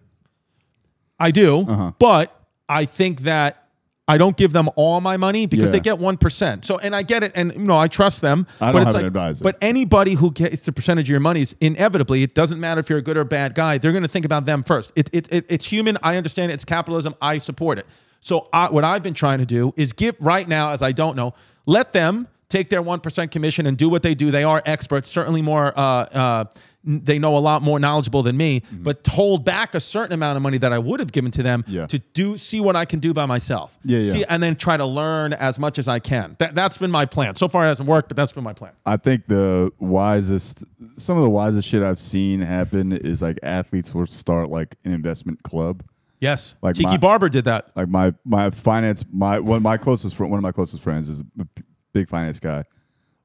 I 1.18 1.30
do, 1.30 1.60
Uh-huh. 1.68 1.92
but 1.98 2.34
I 2.68 2.84
think 2.84 3.22
that 3.22 3.67
I 4.08 4.16
don't 4.16 4.38
give 4.38 4.54
them 4.54 4.70
all 4.74 5.02
my 5.02 5.18
money 5.18 5.44
because 5.44 5.70
they 5.70 5.80
get 5.80 5.98
one 5.98 6.16
percent. 6.16 6.64
So, 6.64 6.78
and 6.78 6.96
I 6.96 7.02
get 7.02 7.22
it, 7.22 7.32
and 7.34 7.52
you 7.52 7.66
know, 7.66 7.76
I 7.76 7.88
trust 7.88 8.22
them. 8.22 8.46
I 8.58 8.72
but 8.72 8.78
don't 8.78 8.82
it's 8.88 8.94
like, 8.94 9.02
an 9.02 9.06
advisor. 9.06 9.44
But 9.44 9.58
anybody 9.60 10.14
who 10.14 10.32
gets 10.32 10.64
the 10.64 10.72
percentage 10.72 11.04
of 11.04 11.10
your 11.10 11.20
money 11.20 11.42
is 11.42 11.54
inevitably. 11.60 12.22
It 12.22 12.34
doesn't 12.34 12.58
matter 12.58 12.80
if 12.80 12.88
you're 12.88 12.98
a 12.98 13.02
good 13.02 13.18
or 13.18 13.24
bad 13.24 13.54
guy. 13.54 13.76
They're 13.76 13.92
going 13.92 14.02
to 14.02 14.08
think 14.08 14.24
about 14.24 14.46
them 14.46 14.62
first. 14.62 14.92
It, 14.96 15.10
it, 15.12 15.30
it 15.30 15.44
it's 15.50 15.66
human. 15.66 15.98
I 16.02 16.16
understand. 16.16 16.50
it. 16.50 16.54
It's 16.54 16.64
capitalism. 16.64 17.14
I 17.20 17.36
support 17.36 17.78
it. 17.78 17.86
So, 18.20 18.48
I, 18.52 18.70
what 18.70 18.82
I've 18.82 19.02
been 19.02 19.14
trying 19.14 19.38
to 19.38 19.46
do 19.46 19.74
is 19.76 19.92
give 19.92 20.16
right 20.18 20.48
now, 20.48 20.70
as 20.70 20.80
I 20.80 20.92
don't 20.92 21.14
know, 21.14 21.34
let 21.66 21.92
them 21.92 22.28
take 22.48 22.70
their 22.70 22.80
one 22.80 23.00
percent 23.00 23.30
commission 23.30 23.66
and 23.66 23.76
do 23.76 23.90
what 23.90 24.02
they 24.02 24.14
do. 24.14 24.30
They 24.30 24.44
are 24.44 24.62
experts, 24.64 25.08
certainly 25.08 25.42
more. 25.42 25.78
Uh, 25.78 25.82
uh, 25.82 26.44
they 26.84 27.18
know 27.18 27.36
a 27.36 27.38
lot 27.38 27.60
more 27.62 27.78
knowledgeable 27.78 28.22
than 28.22 28.36
me, 28.36 28.60
mm-hmm. 28.60 28.82
but 28.82 29.06
hold 29.06 29.44
back 29.44 29.74
a 29.74 29.80
certain 29.80 30.12
amount 30.14 30.36
of 30.36 30.42
money 30.42 30.58
that 30.58 30.72
I 30.72 30.78
would 30.78 31.00
have 31.00 31.12
given 31.12 31.30
to 31.32 31.42
them 31.42 31.64
Yeah. 31.66 31.86
to 31.86 31.98
do 31.98 32.36
see 32.36 32.60
what 32.60 32.76
I 32.76 32.84
can 32.84 33.00
do 33.00 33.12
by 33.12 33.26
myself. 33.26 33.78
Yeah, 33.84 33.98
yeah. 33.98 34.12
See, 34.12 34.24
and 34.28 34.42
then 34.42 34.56
try 34.56 34.76
to 34.76 34.86
learn 34.86 35.32
as 35.32 35.58
much 35.58 35.78
as 35.78 35.88
I 35.88 35.98
can. 35.98 36.36
That 36.38 36.54
that's 36.54 36.78
been 36.78 36.90
my 36.90 37.04
plan. 37.04 37.34
So 37.36 37.48
far, 37.48 37.64
it 37.64 37.68
hasn't 37.68 37.88
worked, 37.88 38.08
but 38.08 38.16
that's 38.16 38.32
been 38.32 38.44
my 38.44 38.52
plan. 38.52 38.72
I 38.86 38.96
think 38.96 39.26
the 39.26 39.72
wisest, 39.78 40.64
some 40.96 41.16
of 41.16 41.22
the 41.22 41.30
wisest 41.30 41.68
shit 41.68 41.82
I've 41.82 42.00
seen 42.00 42.40
happen 42.40 42.92
is 42.92 43.20
like 43.22 43.38
athletes 43.42 43.94
will 43.94 44.06
start 44.06 44.48
like 44.48 44.76
an 44.84 44.92
investment 44.92 45.42
club. 45.42 45.82
Yes, 46.20 46.56
Like 46.62 46.74
Tiki 46.74 46.90
my- 46.90 46.96
Barber 46.96 47.28
did 47.28 47.44
that. 47.44 47.70
Like 47.76 47.88
my 47.88 48.12
my 48.24 48.50
finance, 48.50 49.04
my 49.12 49.38
one 49.38 49.56
of 49.58 49.62
my 49.62 49.76
closest 49.76 50.16
friend, 50.16 50.30
one 50.30 50.38
of 50.38 50.42
my 50.42 50.52
closest 50.52 50.82
friends 50.82 51.08
is 51.08 51.20
a 51.20 51.46
big 51.92 52.08
finance 52.08 52.40
guy. 52.40 52.64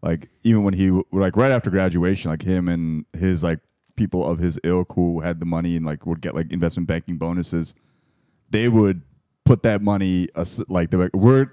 Like 0.03 0.29
even 0.43 0.63
when 0.63 0.73
he 0.75 0.91
like 1.11 1.35
right 1.37 1.51
after 1.51 1.69
graduation, 1.69 2.29
like 2.29 2.41
him 2.43 2.67
and 2.67 3.05
his 3.17 3.41
like 3.41 3.59
people 3.95 4.25
of 4.25 4.37
his 4.39 4.59
ilk 4.63 4.93
who 4.95 5.21
had 5.21 5.39
the 5.39 5.45
money 5.45 5.75
and 5.77 5.85
like 5.85 6.05
would 6.05 6.19
get 6.21 6.35
like 6.35 6.51
investment 6.51 6.87
banking 6.87 7.17
bonuses, 7.17 7.73
they 8.49 8.67
would 8.67 9.01
put 9.45 9.63
that 9.63 9.81
money 9.81 10.27
like 10.67 10.89
they're 10.89 10.99
like 10.99 11.15
we're 11.15 11.51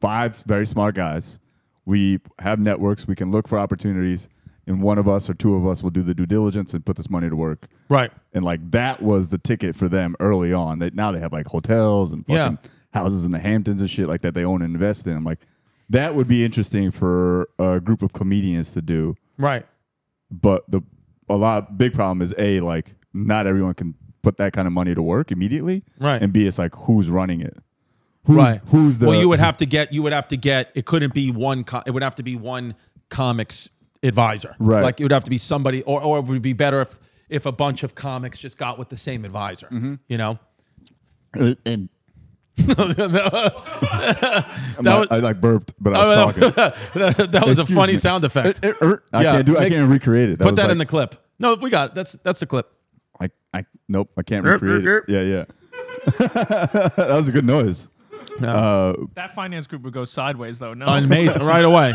five 0.00 0.36
very 0.46 0.66
smart 0.66 0.94
guys. 0.94 1.40
We 1.86 2.20
have 2.40 2.58
networks. 2.60 3.08
We 3.08 3.14
can 3.14 3.30
look 3.30 3.48
for 3.48 3.58
opportunities, 3.58 4.28
and 4.66 4.82
one 4.82 4.98
of 4.98 5.08
us 5.08 5.30
or 5.30 5.34
two 5.34 5.54
of 5.54 5.66
us 5.66 5.82
will 5.82 5.88
do 5.90 6.02
the 6.02 6.12
due 6.12 6.26
diligence 6.26 6.74
and 6.74 6.84
put 6.84 6.96
this 6.96 7.08
money 7.08 7.30
to 7.30 7.36
work. 7.36 7.68
Right. 7.88 8.12
And 8.34 8.44
like 8.44 8.70
that 8.72 9.02
was 9.02 9.30
the 9.30 9.38
ticket 9.38 9.74
for 9.74 9.88
them 9.88 10.14
early 10.20 10.52
on. 10.52 10.78
They 10.78 10.90
now 10.90 11.10
they 11.10 11.20
have 11.20 11.32
like 11.32 11.46
hotels 11.46 12.12
and 12.12 12.26
Yeah. 12.28 12.56
houses 12.92 13.24
in 13.24 13.30
the 13.30 13.38
Hamptons 13.38 13.80
and 13.80 13.88
shit 13.88 14.08
like 14.08 14.20
that 14.20 14.34
they 14.34 14.44
own 14.44 14.60
and 14.60 14.74
invest 14.74 15.06
in. 15.06 15.16
I'm 15.16 15.24
like, 15.24 15.40
that 15.90 16.14
would 16.14 16.28
be 16.28 16.44
interesting 16.44 16.90
for 16.90 17.48
a 17.58 17.80
group 17.80 18.02
of 18.02 18.12
comedians 18.12 18.72
to 18.72 18.82
do. 18.82 19.16
Right. 19.36 19.66
But 20.30 20.70
the 20.70 20.82
a 21.28 21.36
lot 21.36 21.78
big 21.78 21.94
problem 21.94 22.22
is 22.22 22.34
a 22.38 22.60
like 22.60 22.94
not 23.12 23.46
everyone 23.46 23.74
can 23.74 23.94
put 24.22 24.36
that 24.38 24.52
kind 24.52 24.66
of 24.66 24.72
money 24.72 24.94
to 24.94 25.02
work 25.02 25.30
immediately. 25.30 25.84
Right. 25.98 26.20
And 26.20 26.32
B 26.32 26.46
it's 26.46 26.58
like 26.58 26.74
who's 26.74 27.08
running 27.10 27.40
it? 27.40 27.56
Who's, 28.24 28.36
right. 28.36 28.60
Who's 28.66 28.98
the 28.98 29.06
Well, 29.06 29.18
you 29.18 29.28
would 29.30 29.40
have 29.40 29.56
to 29.58 29.66
get. 29.66 29.92
You 29.92 30.02
would 30.02 30.12
have 30.12 30.28
to 30.28 30.36
get. 30.36 30.70
It 30.74 30.84
couldn't 30.84 31.14
be 31.14 31.30
one. 31.30 31.64
Co- 31.64 31.82
it 31.86 31.92
would 31.92 32.02
have 32.02 32.16
to 32.16 32.22
be 32.22 32.36
one 32.36 32.74
comics 33.08 33.70
advisor. 34.02 34.54
Right. 34.58 34.82
Like 34.82 35.00
it 35.00 35.04
would 35.04 35.12
have 35.12 35.24
to 35.24 35.30
be 35.30 35.38
somebody, 35.38 35.82
or 35.84 36.02
or 36.02 36.18
it 36.18 36.26
would 36.26 36.42
be 36.42 36.52
better 36.52 36.82
if 36.82 36.98
if 37.30 37.46
a 37.46 37.52
bunch 37.52 37.82
of 37.82 37.94
comics 37.94 38.38
just 38.38 38.58
got 38.58 38.78
with 38.78 38.90
the 38.90 38.98
same 38.98 39.24
advisor. 39.24 39.68
Mm-hmm. 39.68 39.94
You 40.08 40.18
know. 40.18 40.38
Uh, 41.38 41.54
and 41.64 41.88
I'm 41.88 41.88
That 42.66 44.44
not- 44.82 45.00
was- 45.00 45.08
I 45.10 45.18
like 45.18 45.40
burped, 45.40 45.74
but 45.80 45.96
I 45.96 46.04
Oh, 46.04 46.26
was 46.26 46.34
talking. 46.36 46.50
that, 46.94 47.28
that 47.32 47.46
was 47.46 47.58
a 47.58 47.66
funny 47.66 47.94
me. 47.94 47.98
sound 47.98 48.24
effect. 48.24 48.64
Er, 48.64 48.76
er, 48.82 49.02
I 49.12 49.22
Yeah, 49.22 49.32
can't 49.32 49.46
do. 49.46 49.56
I 49.56 49.60
make- 49.60 49.72
can't 49.72 49.90
recreate 49.90 50.30
it. 50.30 50.38
Put 50.38 50.56
that 50.56 50.64
like- 50.64 50.72
in 50.72 50.78
the 50.78 50.86
clip. 50.86 51.14
No, 51.38 51.54
we 51.54 51.70
got 51.70 51.90
it. 51.90 51.94
That's 51.94 52.12
that's 52.24 52.40
the 52.40 52.46
clip. 52.46 52.70
I, 53.20 53.30
I 53.54 53.64
nope, 53.88 54.10
I 54.16 54.22
can't 54.22 54.44
recreate 54.44 54.84
erp, 54.86 55.08
it. 55.08 55.12
Yeah, 55.12 55.22
yeah. 55.22 55.44
that 56.18 57.08
was 57.10 57.28
a 57.28 57.32
good 57.32 57.44
noise. 57.44 57.88
Uh, 58.44 58.94
That 59.14 59.34
finance 59.34 59.66
group 59.66 59.82
would 59.82 59.92
go 59.92 60.04
sideways 60.04 60.58
though. 60.58 60.74
No. 60.74 60.86
Amazing, 60.86 61.42
right 61.44 61.64
away. 61.64 61.92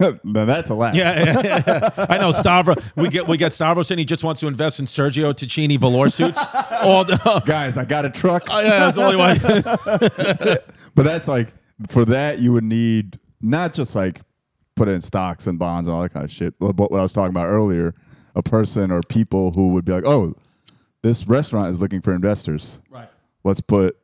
now 0.24 0.44
that's 0.44 0.70
a 0.70 0.74
laugh. 0.74 0.94
Yeah, 0.94 1.24
yeah, 1.24 1.40
yeah, 1.44 1.62
yeah. 1.96 2.06
I 2.08 2.18
know 2.18 2.30
Stavro. 2.30 2.82
We 2.96 3.08
get 3.08 3.28
we 3.28 3.36
get 3.36 3.52
Stavros 3.52 3.90
in. 3.90 3.98
He 3.98 4.04
just 4.04 4.24
wants 4.24 4.40
to 4.40 4.46
invest 4.46 4.80
in 4.80 4.86
Sergio 4.86 5.32
Tacchini 5.32 5.78
velour 5.78 6.08
suits. 6.08 6.38
All 6.82 7.04
the, 7.04 7.42
Guys, 7.46 7.76
I 7.78 7.84
got 7.84 8.04
a 8.04 8.10
truck. 8.10 8.44
oh, 8.48 8.60
yeah, 8.60 8.90
that's 8.90 8.96
the 8.96 9.02
only 9.04 9.16
way. 9.16 10.56
but 10.94 11.02
that's 11.04 11.28
like 11.28 11.52
for 11.88 12.04
that 12.06 12.38
you 12.38 12.52
would 12.52 12.64
need 12.64 13.18
not 13.40 13.74
just 13.74 13.94
like 13.94 14.20
put 14.76 14.88
it 14.88 14.92
in 14.92 15.00
stocks 15.00 15.46
and 15.46 15.58
bonds 15.58 15.86
and 15.88 15.94
all 15.94 16.02
that 16.02 16.12
kind 16.12 16.24
of 16.24 16.30
shit. 16.30 16.54
But 16.58 16.76
what 16.76 16.98
I 16.98 17.02
was 17.02 17.12
talking 17.12 17.30
about 17.30 17.46
earlier, 17.46 17.94
a 18.34 18.42
person 18.42 18.90
or 18.90 19.00
people 19.02 19.52
who 19.52 19.68
would 19.68 19.84
be 19.84 19.92
like, 19.92 20.06
"Oh, 20.06 20.34
this 21.02 21.26
restaurant 21.26 21.72
is 21.72 21.80
looking 21.80 22.00
for 22.00 22.14
investors. 22.14 22.78
right. 22.90 23.08
Let's 23.44 23.60
put 23.60 23.96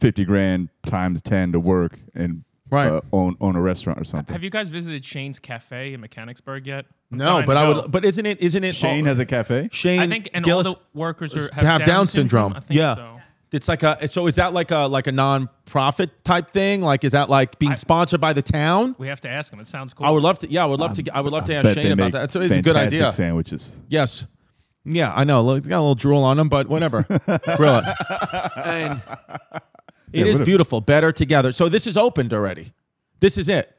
fifty 0.00 0.24
grand 0.24 0.68
times 0.86 1.22
ten 1.22 1.52
to 1.52 1.60
work 1.60 1.98
and 2.14 2.44
Right. 2.68 2.88
uh, 2.88 3.00
own 3.12 3.36
own 3.40 3.54
a 3.56 3.60
restaurant 3.60 4.00
or 4.00 4.04
something." 4.04 4.32
Have 4.32 4.42
you 4.42 4.50
guys 4.50 4.68
visited 4.68 5.04
Shane's 5.04 5.38
Cafe 5.38 5.92
in 5.94 6.00
Mechanicsburg 6.00 6.66
yet? 6.66 6.86
I'm 7.12 7.18
No, 7.18 7.24
dying 7.26 7.46
but 7.46 7.56
I 7.56 7.64
go. 7.66 7.82
would. 7.82 7.92
But 7.92 8.04
isn't 8.04 8.26
it? 8.26 8.40
Isn't 8.40 8.64
it? 8.64 8.74
Shane 8.74 9.04
has 9.04 9.18
a 9.18 9.26
cafe. 9.26 9.68
Shane. 9.72 10.00
I 10.00 10.08
think 10.08 10.28
and 10.34 10.44
Gillis 10.44 10.66
all 10.66 10.74
the 10.74 10.98
workers 10.98 11.36
are, 11.36 11.48
have, 11.54 11.84
Down, 11.84 12.06
syndrome. 12.06 12.54
I 12.54 12.60
think 12.60 12.78
yeah. 12.78 12.94
so. 12.96 13.12
It's 13.52 13.68
like 13.68 13.84
a. 13.84 14.08
So 14.08 14.26
is 14.26 14.34
that 14.36 14.52
like 14.52 14.72
a 14.72 14.86
like 14.88 15.06
a 15.06 15.12
non-profit 15.12 16.24
type 16.24 16.50
thing? 16.50 16.82
Like 16.82 17.04
is 17.04 17.12
that 17.12 17.30
like 17.30 17.60
being 17.60 17.76
sponsored 17.76 18.20
by 18.20 18.32
the 18.32 18.42
town? 18.42 18.96
We 18.98 19.06
have 19.06 19.20
to 19.20 19.28
ask 19.28 19.52
him. 19.52 19.60
It 19.60 19.68
sounds 19.68 19.94
cool. 19.94 20.04
I 20.04 20.10
would 20.10 20.24
love 20.24 20.38
to. 20.40 20.50
Yeah, 20.50 20.64
I 20.64 20.66
would 20.66 20.80
love 20.80 20.94
to. 20.94 21.04
I 21.14 21.20
would 21.20 21.32
love 21.32 21.44
to 21.44 21.54
ask 21.54 21.72
Shane 21.74 21.92
about 21.92 22.12
that. 22.12 22.32
So 22.32 22.40
it's 22.40 22.52
a 22.52 22.60
good 22.60 22.74
idea. 22.76 23.10
Sandwiches. 23.12 23.76
Yes. 23.88 24.26
Yeah, 24.84 25.12
I 25.14 25.24
know. 25.24 25.42
Look, 25.42 25.58
it's 25.58 25.68
got 25.68 25.78
a 25.78 25.80
little 25.80 25.94
drool 25.96 26.22
on 26.22 26.36
them, 26.36 26.48
but 26.48 26.68
whatever. 26.68 27.02
Grill 27.56 27.80
it. 27.84 27.84
And 28.56 29.02
it 30.12 30.26
Yeah, 30.26 30.32
is 30.32 30.40
beautiful. 30.40 30.80
Better 30.80 31.12
together. 31.12 31.52
So 31.52 31.68
this 31.68 31.86
is 31.86 31.96
opened 31.96 32.32
already. 32.32 32.72
This 33.20 33.38
is 33.38 33.48
it. 33.48 33.72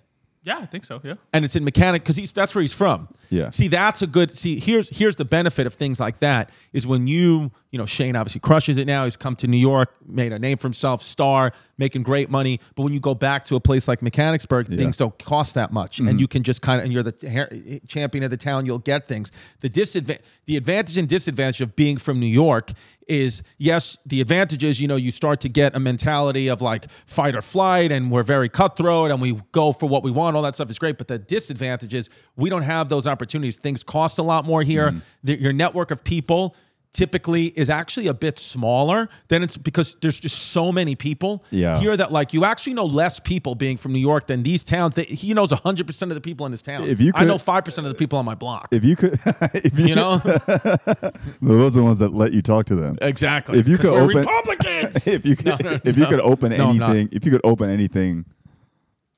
yeah, 0.44 0.58
I 0.60 0.66
think 0.66 0.86
so. 0.86 1.00
Yeah. 1.04 1.16
and 1.34 1.44
it's 1.46 1.56
in 1.56 1.64
mechanic 1.64 2.04
because 2.04 2.16
he's 2.16 2.32
that's 2.32 2.56
where 2.56 2.62
he's 2.62 2.74
from. 2.74 3.10
Yeah. 3.30 3.50
See, 3.50 3.68
that's 3.68 4.02
a 4.02 4.08
good. 4.08 4.32
See, 4.32 4.60
here's 4.60 4.90
here's 4.98 5.16
the 5.18 5.26
benefit 5.26 5.68
of 5.68 5.74
things 5.74 6.00
like 6.00 6.20
that 6.20 6.50
is 6.74 6.88
when 6.88 7.06
you 7.08 7.52
you 7.72 7.78
know 7.78 7.86
Shane 7.86 8.16
obviously 8.16 8.40
crushes 8.42 8.78
it 8.78 8.88
now. 8.88 9.04
He's 9.04 9.18
come 9.18 9.36
to 9.38 9.48
New 9.48 9.58
York, 9.58 9.94
made 10.08 10.32
a 10.34 10.40
name 10.40 10.58
for 10.58 10.68
himself, 10.68 11.02
star, 11.02 11.52
making 11.78 12.04
great 12.04 12.30
money. 12.30 12.60
But 12.76 12.84
when 12.84 12.94
you 12.94 13.00
go 13.00 13.16
back 13.16 13.46
to 13.46 13.56
a 13.56 13.60
place 13.60 13.88
like 13.88 14.02
Mechanicsburg, 14.02 14.68
things 14.68 14.98
don't 14.98 15.18
cost 15.20 15.56
that 15.56 15.72
much, 15.72 16.00
and 16.00 16.08
mm-hmm. 16.08 16.20
you 16.20 16.28
can 16.28 16.44
just 16.44 16.62
kind 16.62 16.80
of 16.80 16.86
and 16.86 16.94
you're 16.94 17.04
the 17.04 17.82
champion 17.88 18.24
of 18.24 18.32
the 18.32 18.38
town. 18.38 18.66
You'll 18.66 18.80
get 18.80 19.08
things. 19.08 19.32
The 19.62 19.70
disadvantage, 19.70 20.24
the 20.46 20.58
advantage 20.58 20.98
and 20.98 21.08
disadvantage 21.08 21.62
of 21.62 21.76
being 21.76 21.98
from 21.98 22.20
New 22.20 22.26
York 22.26 22.72
is 23.08 23.42
yes, 23.58 23.98
the 24.06 24.22
advantage 24.22 24.64
is 24.64 24.82
you 24.82 24.88
know 24.88 24.96
you 24.96 25.12
start 25.12 25.40
to 25.42 25.50
get 25.50 25.76
a 25.76 25.80
mentality 25.80 26.50
of 26.50 26.62
like 26.62 26.88
fight 27.06 27.36
or 27.36 27.42
flight, 27.42 27.92
and 27.92 28.12
we're 28.12 28.24
very 28.24 28.50
cutthroat, 28.50 29.12
and 29.12 29.22
we 29.22 29.40
go 29.52 29.72
for 29.72 29.88
what 29.88 30.04
we 30.04 30.12
want. 30.12 30.36
All 30.36 30.44
that 30.44 30.56
stuff 30.56 30.70
is 30.70 30.80
great, 30.80 30.98
but 30.98 31.08
the 31.08 31.20
disadvantage 31.20 31.94
is 31.94 32.10
we 32.36 32.50
don't 32.50 32.64
have 32.64 32.90
those 32.90 33.08
opportunities. 33.08 33.58
Things 33.58 33.84
cost 33.84 34.18
a 34.18 34.24
lot 34.24 34.46
more 34.46 34.62
here. 34.62 34.90
Mm-hmm. 34.90 35.00
The, 35.24 35.42
your 35.42 35.54
network 35.54 35.92
of 35.92 36.04
people 36.04 36.56
typically 36.94 37.46
is 37.48 37.70
actually 37.70 38.08
a 38.08 38.14
bit 38.14 38.40
smaller 38.40 39.08
than 39.28 39.44
it's 39.44 39.58
because 39.58 39.96
there's 40.02 40.20
just 40.20 40.38
so 40.52 40.72
many 40.72 40.96
people 40.96 41.44
Yeah. 41.52 41.80
here 41.80 41.96
that 41.96 42.12
like 42.12 42.34
you 42.34 42.44
actually 42.46 42.74
know 42.74 42.86
less 42.86 43.20
people 43.20 43.56
being 43.56 43.78
from 43.78 43.94
new 43.94 44.00
york 44.00 44.28
than 44.28 44.44
these 44.44 44.64
towns. 44.64 44.96
That 44.96 45.08
he 45.08 45.34
knows 45.34 45.52
100% 45.52 46.02
of 46.04 46.10
the 46.16 46.22
people 46.22 46.46
in 46.46 46.52
his 46.52 46.62
town. 46.62 46.84
If 46.84 47.00
you 47.00 47.14
could, 47.14 47.22
i 47.24 47.26
know 47.26 47.36
5% 47.36 47.78
of 47.80 47.84
the 47.86 47.94
people 47.94 48.18
on 48.18 48.26
my 48.26 48.36
block. 48.36 48.70
If 48.72 48.84
you 48.84 48.96
could, 48.96 49.20
if 49.54 49.78
you, 49.78 49.88
you 49.88 49.96
know? 49.96 50.18
Those 51.42 51.76
are 51.76 51.80
the 51.80 51.84
ones 51.84 52.00
that 52.00 52.14
let 52.14 52.34
you 52.34 52.42
talk 52.42 52.66
to 52.68 52.76
them. 52.76 52.98
exactly. 53.02 53.60
If 53.60 53.68
you 53.68 53.78
could 53.78 53.94
open- 53.94 54.18
republicans! 54.18 55.08
If 55.18 55.26
you 55.26 55.36
could, 55.36 55.46
No, 55.48 55.58
no, 55.72 55.80
if 55.84 55.98
you 55.98 56.06
could 56.06 56.20
open 56.20 56.52
No, 56.52 56.70
anything, 56.70 57.10
if 57.12 57.26
you 57.26 57.32
could 57.32 57.42
open 57.44 57.70
anything 57.70 58.26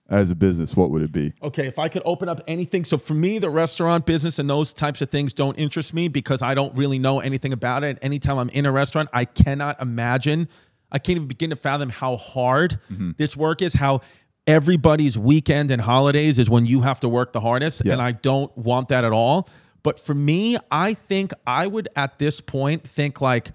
as 0.10 0.32
a 0.32 0.36
business, 0.36 0.76
what 0.76 0.90
would 0.92 1.02
it 1.02 1.12
be? 1.12 1.34
Okay, 1.42 1.68
if 1.68 1.78
I 1.78 1.88
could 1.88 2.02
open 2.04 2.30
up 2.30 2.42
anything. 2.48 2.84
So 2.84 2.98
for 2.98 3.14
me, 3.14 3.38
the 3.38 3.50
restaurant 3.50 4.06
business 4.06 4.40
and 4.40 4.50
those 4.50 4.74
types 4.74 5.02
of 5.02 5.10
things 5.12 5.34
don't 5.34 5.56
interest 5.56 5.94
me 5.94 6.08
because 6.08 6.42
I 6.42 6.54
don't 6.56 6.76
really 6.76 7.00
know 7.00 7.20
anything 7.20 7.54
about 7.54 7.84
it. 7.84 8.00
Anytime 8.02 8.38
I'm 8.38 8.50
in 8.50 8.66
a 8.66 8.72
restaurant, 8.72 9.10
I 9.14 9.26
cannot 9.26 9.82
imagine, 9.82 10.50
I 10.92 11.00
can't 11.00 11.18
even 11.18 11.28
begin 11.28 11.52
to 11.52 11.56
fathom 11.56 11.90
how 11.90 12.18
hard 12.18 12.80
Mm-hmm. 12.92 13.12
this 13.18 13.38
work 13.38 13.62
is, 13.62 13.74
how 13.76 14.02
everybody's 14.48 15.18
weekend 15.18 15.70
and 15.70 15.80
holidays 15.82 16.40
is 16.40 16.50
when 16.50 16.66
you 16.66 16.82
have 16.82 17.00
to 17.02 17.10
work 17.10 17.34
the 17.34 17.42
hardest. 17.42 17.84
Yeah. 17.86 17.94
And 17.94 18.02
I 18.02 18.14
don't 18.14 18.56
want 18.58 18.88
that 18.88 19.04
at 19.04 19.12
all. 19.12 19.48
But 19.84 20.00
for 20.00 20.16
me, 20.16 20.58
I 20.72 20.94
think 20.96 21.32
I 21.46 21.68
would 21.68 21.88
at 21.96 22.20
this 22.20 22.42
point 22.42 22.84
think 22.84 23.22
like, 23.22 23.52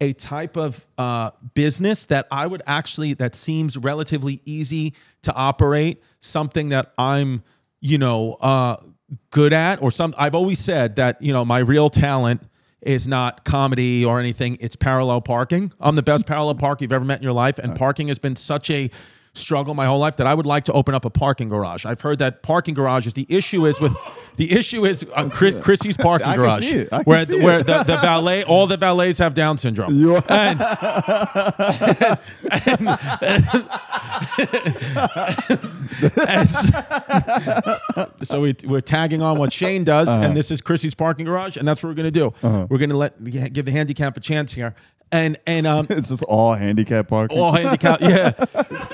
a 0.00 0.12
type 0.12 0.56
of 0.56 0.86
uh, 0.98 1.30
business 1.54 2.06
that 2.06 2.26
I 2.30 2.46
would 2.46 2.62
actually 2.66 3.14
that 3.14 3.34
seems 3.34 3.76
relatively 3.76 4.42
easy 4.44 4.94
to 5.22 5.32
operate, 5.34 6.02
something 6.20 6.70
that 6.70 6.92
I'm, 6.98 7.42
you 7.80 7.98
know, 7.98 8.34
uh, 8.34 8.76
good 9.30 9.52
at, 9.52 9.82
or 9.82 9.90
some. 9.90 10.12
I've 10.18 10.34
always 10.34 10.58
said 10.58 10.96
that 10.96 11.20
you 11.22 11.32
know 11.32 11.44
my 11.44 11.58
real 11.58 11.88
talent 11.88 12.42
is 12.82 13.08
not 13.08 13.44
comedy 13.44 14.04
or 14.04 14.20
anything; 14.20 14.58
it's 14.60 14.76
parallel 14.76 15.20
parking. 15.20 15.72
I'm 15.80 15.96
the 15.96 16.02
best 16.02 16.26
parallel 16.26 16.56
park 16.56 16.82
you've 16.82 16.92
ever 16.92 17.04
met 17.04 17.18
in 17.18 17.22
your 17.22 17.32
life, 17.32 17.58
and 17.58 17.76
parking 17.76 18.08
has 18.08 18.18
been 18.18 18.36
such 18.36 18.70
a 18.70 18.90
struggle 19.36 19.74
my 19.74 19.86
whole 19.86 19.98
life 19.98 20.16
that 20.16 20.26
I 20.26 20.34
would 20.34 20.46
like 20.46 20.64
to 20.64 20.72
open 20.72 20.94
up 20.94 21.04
a 21.04 21.10
parking 21.10 21.48
garage. 21.48 21.84
I've 21.86 22.00
heard 22.00 22.18
that 22.20 22.42
parking 22.42 22.74
garages. 22.74 23.14
The 23.14 23.26
issue 23.28 23.66
is 23.66 23.80
with 23.80 23.94
the 24.36 24.52
issue 24.52 24.84
is 24.84 25.04
uh, 25.14 25.28
Chris, 25.30 25.54
Chrissy's 25.62 25.96
parking 26.08 26.32
garage, 26.34 26.62
see 26.62 26.70
it. 26.78 26.88
I 26.92 26.96
can 26.98 27.04
where 27.04 27.24
see 27.24 27.40
where 27.40 27.58
it. 27.60 27.66
the, 27.66 27.82
the 27.84 27.96
valet, 27.98 28.42
all 28.44 28.66
the 28.66 28.76
valets 28.76 29.18
have 29.18 29.34
Down 29.34 29.58
syndrome. 29.58 29.94
You 29.94 30.16
are- 30.16 30.24
And, 30.28 30.60
and- 30.60 32.18
so 38.22 38.40
we, 38.40 38.54
we're 38.64 38.80
tagging 38.80 39.22
on 39.22 39.38
what 39.38 39.52
Shane 39.52 39.84
does, 39.84 40.08
Uh-huh. 40.08 40.22
and 40.24 40.36
this 40.36 40.50
is 40.50 40.60
Chrissy's 40.60 40.94
parking 40.94 41.24
garage, 41.26 41.56
and 41.56 41.66
that's 41.66 41.82
what 41.82 41.88
we're 41.90 41.94
gonna 41.94 42.10
do. 42.10 42.32
We're 42.42 42.78
gonna 42.78 42.96
let 42.96 43.22
give 43.24 43.64
the 43.64 43.72
handicap 43.72 44.16
a 44.16 44.20
chance 44.20 44.52
here, 44.52 44.74
and 45.12 45.38
and 45.46 45.66
um, 45.66 45.86
it's 45.90 46.08
just 46.08 46.22
all 46.24 46.54
handicap 46.54 47.08
parking. 47.08 47.38
all 47.38 47.52
handicap, 47.52 48.00
yeah. 48.00 48.32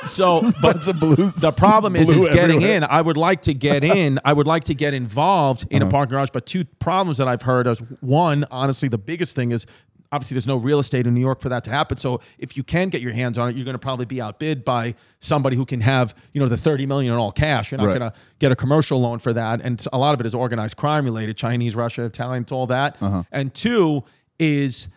So, 0.05 0.43
but 0.43 0.61
bunch 0.61 0.89
of 0.89 0.99
blues. 1.01 1.33
the 1.35 1.53
problem 1.53 1.95
is, 1.97 2.11
is 2.11 2.27
getting 2.29 2.57
everywhere. 2.57 2.77
in. 2.79 2.85
I 2.85 3.01
would 3.01 3.17
like 3.17 3.43
to 3.43 3.55
get 3.55 3.85
in. 3.97 4.19
I 4.25 4.33
would 4.33 4.47
like 4.47 4.65
to 4.65 4.75
get 4.75 4.95
involved 4.95 5.63
Uh-huh. 5.65 5.77
in 5.77 5.83
a 5.83 5.87
parking 5.89 6.11
garage. 6.13 6.31
But 6.33 6.45
two 6.47 6.65
problems 6.81 7.19
that 7.19 7.29
I've 7.29 7.43
heard 7.43 7.67
is 7.67 7.79
one, 8.01 8.45
honestly, 8.51 8.89
the 8.89 8.99
biggest 8.99 9.37
thing 9.37 9.53
is 9.53 9.65
obviously 10.11 10.35
there's 10.35 10.47
no 10.47 10.57
real 10.57 10.79
estate 10.79 11.07
in 11.07 11.15
New 11.15 11.21
York 11.23 11.41
for 11.41 11.49
that 11.49 11.65
to 11.65 11.71
happen. 11.71 11.97
So 11.97 12.21
if 12.39 12.55
you 12.57 12.63
can 12.63 12.89
get 12.89 13.01
your 13.01 13.13
hands 13.13 13.39
on 13.39 13.49
it, 13.49 13.55
you're 13.57 13.65
going 13.65 13.75
to 13.75 13.79
probably 13.79 14.05
be 14.05 14.21
outbid 14.21 14.63
by 14.65 14.95
somebody 15.21 15.57
who 15.57 15.65
can 15.65 15.81
have 15.81 16.15
you 16.35 16.41
know 16.43 16.49
the 16.49 16.57
30 16.59 16.85
million 16.87 17.13
in 17.13 17.19
all 17.19 17.33
cash. 17.33 17.71
You're 17.71 17.79
not 17.79 17.87
Right. 17.87 17.99
going 17.99 18.11
to 18.11 18.17
get 18.41 18.53
a 18.53 18.57
commercial 18.57 19.01
loan 19.01 19.21
for 19.21 19.33
that. 19.33 19.61
And 19.63 19.83
a 19.93 19.99
lot 19.99 20.13
of 20.15 20.21
it 20.21 20.27
is 20.27 20.35
organized 20.35 20.77
crime 20.77 21.05
related, 21.05 21.37
Chinese, 21.37 21.75
Russia, 21.77 22.05
Italian, 22.05 22.45
all 22.51 22.67
that. 22.67 22.97
Uh-huh. 23.01 23.23
And 23.33 23.55
two 23.55 24.03
is 24.39 24.89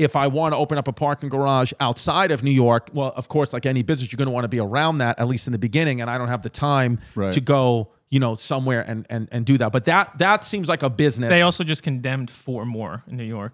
if 0.00 0.16
I 0.16 0.26
want 0.26 0.52
to 0.54 0.56
open 0.56 0.78
up 0.78 0.88
a 0.88 0.92
parking 0.92 1.28
garage 1.28 1.72
outside 1.78 2.30
of 2.32 2.42
New 2.42 2.50
York, 2.50 2.88
well, 2.92 3.12
of 3.14 3.28
course, 3.28 3.52
like 3.52 3.66
any 3.66 3.82
business, 3.82 4.10
you're 4.10 4.16
going 4.16 4.26
to 4.26 4.32
want 4.32 4.44
to 4.44 4.48
be 4.48 4.58
around 4.60 4.98
that 4.98 5.18
at 5.18 5.28
least 5.28 5.46
in 5.46 5.52
the 5.52 5.58
beginning, 5.58 6.00
and 6.00 6.08
I 6.10 6.18
don't 6.18 6.28
have 6.28 6.42
the 6.42 6.48
time 6.50 6.98
Right. 7.14 7.32
to 7.34 7.40
go, 7.40 7.90
you 8.10 8.18
know, 8.18 8.34
somewhere 8.34 8.82
and 8.86 9.06
and 9.10 9.28
and 9.30 9.44
do 9.46 9.58
that. 9.58 9.72
But 9.72 9.84
that 9.84 10.18
that 10.18 10.44
seems 10.44 10.68
like 10.68 10.82
a 10.82 10.90
business. 10.90 11.30
They 11.30 11.42
also 11.42 11.62
just 11.64 11.82
condemned 11.82 12.30
four 12.30 12.64
more 12.64 13.02
in 13.08 13.16
New 13.16 13.24
York. 13.24 13.52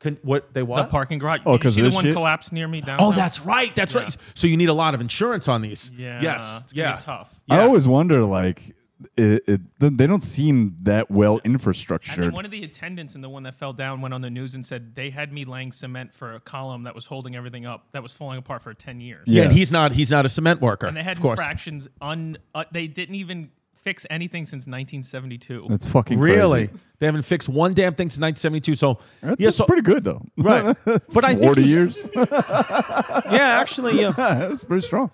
Can, 0.00 0.18
what 0.22 0.52
they 0.52 0.60
The 0.62 0.84
parking 0.84 1.18
garage. 1.18 1.40
Oh, 1.46 1.52
Did 1.56 1.64
you 1.64 1.68
'cause 1.68 1.74
see 1.76 1.80
the 1.82 1.90
one 1.90 2.04
shit? 2.04 2.12
collapsed 2.12 2.52
near 2.52 2.68
me 2.68 2.82
down. 2.82 2.98
oh, 3.00 3.12
that's 3.12 3.40
right. 3.40 3.74
That's 3.74 3.94
right. 3.94 4.14
So 4.34 4.46
you 4.46 4.58
need 4.58 4.68
a 4.68 4.74
lot 4.74 4.94
of 4.94 5.00
insurance 5.00 5.48
on 5.48 5.62
these. 5.62 5.90
yeah. 5.96 6.18
Yes. 6.20 6.60
It's 6.64 6.72
gonna 6.74 6.88
Yeah. 6.90 6.96
be 6.96 7.02
tough. 7.04 7.40
I 7.48 7.60
always 7.60 7.86
wonder, 7.88 8.22
like, 8.24 8.74
it, 9.16 9.42
it, 9.46 9.60
they 9.78 10.06
don't 10.06 10.22
seem 10.22 10.76
that 10.82 11.10
well 11.10 11.40
And 11.44 11.54
then 11.54 11.60
infrastructured. 11.60 12.32
one 12.32 12.44
of 12.44 12.50
the 12.50 12.62
attendants 12.64 13.14
in 13.14 13.20
the 13.20 13.28
one 13.28 13.42
that 13.44 13.54
fell 13.56 13.72
down 13.72 14.00
went 14.00 14.14
on 14.14 14.20
the 14.20 14.30
news 14.30 14.54
and 14.54 14.64
said 14.64 14.94
they 14.94 15.10
had 15.10 15.32
me 15.32 15.44
laying 15.44 15.72
cement 15.72 16.12
for 16.14 16.34
a 16.34 16.40
column 16.40 16.82
that 16.84 16.94
was 16.94 17.06
holding 17.06 17.34
everything 17.36 17.66
up 17.66 17.86
that 17.92 18.02
was 18.02 18.12
falling 18.12 18.38
apart 18.38 18.62
for 18.62 18.74
10 18.74 19.00
years. 19.00 19.24
Yeah, 19.26 19.40
Yeah. 19.42 19.44
and 19.48 19.52
he's 19.52 19.70
not 19.72 19.92
he's 19.92 20.10
not 20.10 20.24
a 20.24 20.28
cement 20.28 20.60
worker. 20.60 20.86
And 20.86 20.96
they 20.96 21.02
had 21.02 21.16
of 21.16 21.22
course. 21.22 21.38
infractions 21.38 21.88
un 22.00 22.38
uh, 22.54 22.64
they 22.72 22.86
didn't 22.86 23.14
even 23.16 23.50
fix 23.74 24.06
anything 24.08 24.46
since 24.46 24.66
1972. 24.66 25.66
That's 25.68 25.86
fucking 25.86 26.18
Really, 26.18 26.68
crazy. 26.68 26.82
they 27.00 27.06
haven't 27.06 27.22
fixed 27.24 27.50
one 27.50 27.74
damn 27.74 27.94
thing 27.94 28.08
since 28.08 28.18
1972. 28.20 28.76
So 28.76 28.98
That's, 29.20 29.38
yeah, 29.38 29.46
that's 29.48 29.56
so 29.56 29.66
pretty 29.66 29.82
good 29.82 30.04
though. 30.04 30.22
right. 30.38 30.74
But 31.12 31.24
I 31.24 31.34
think 31.34 31.42
Forty 31.42 31.64
years. 31.64 32.10
Yeah, 32.16 33.58
actually, 33.60 34.00
yeah, 34.00 34.10
that's 34.16 34.64
pretty 34.64 34.86
strong. 34.86 35.10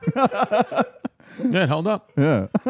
Yeah, 1.45 1.65
it 1.65 1.69
held 1.69 1.87
up. 1.87 2.11
Yeah. 2.17 2.47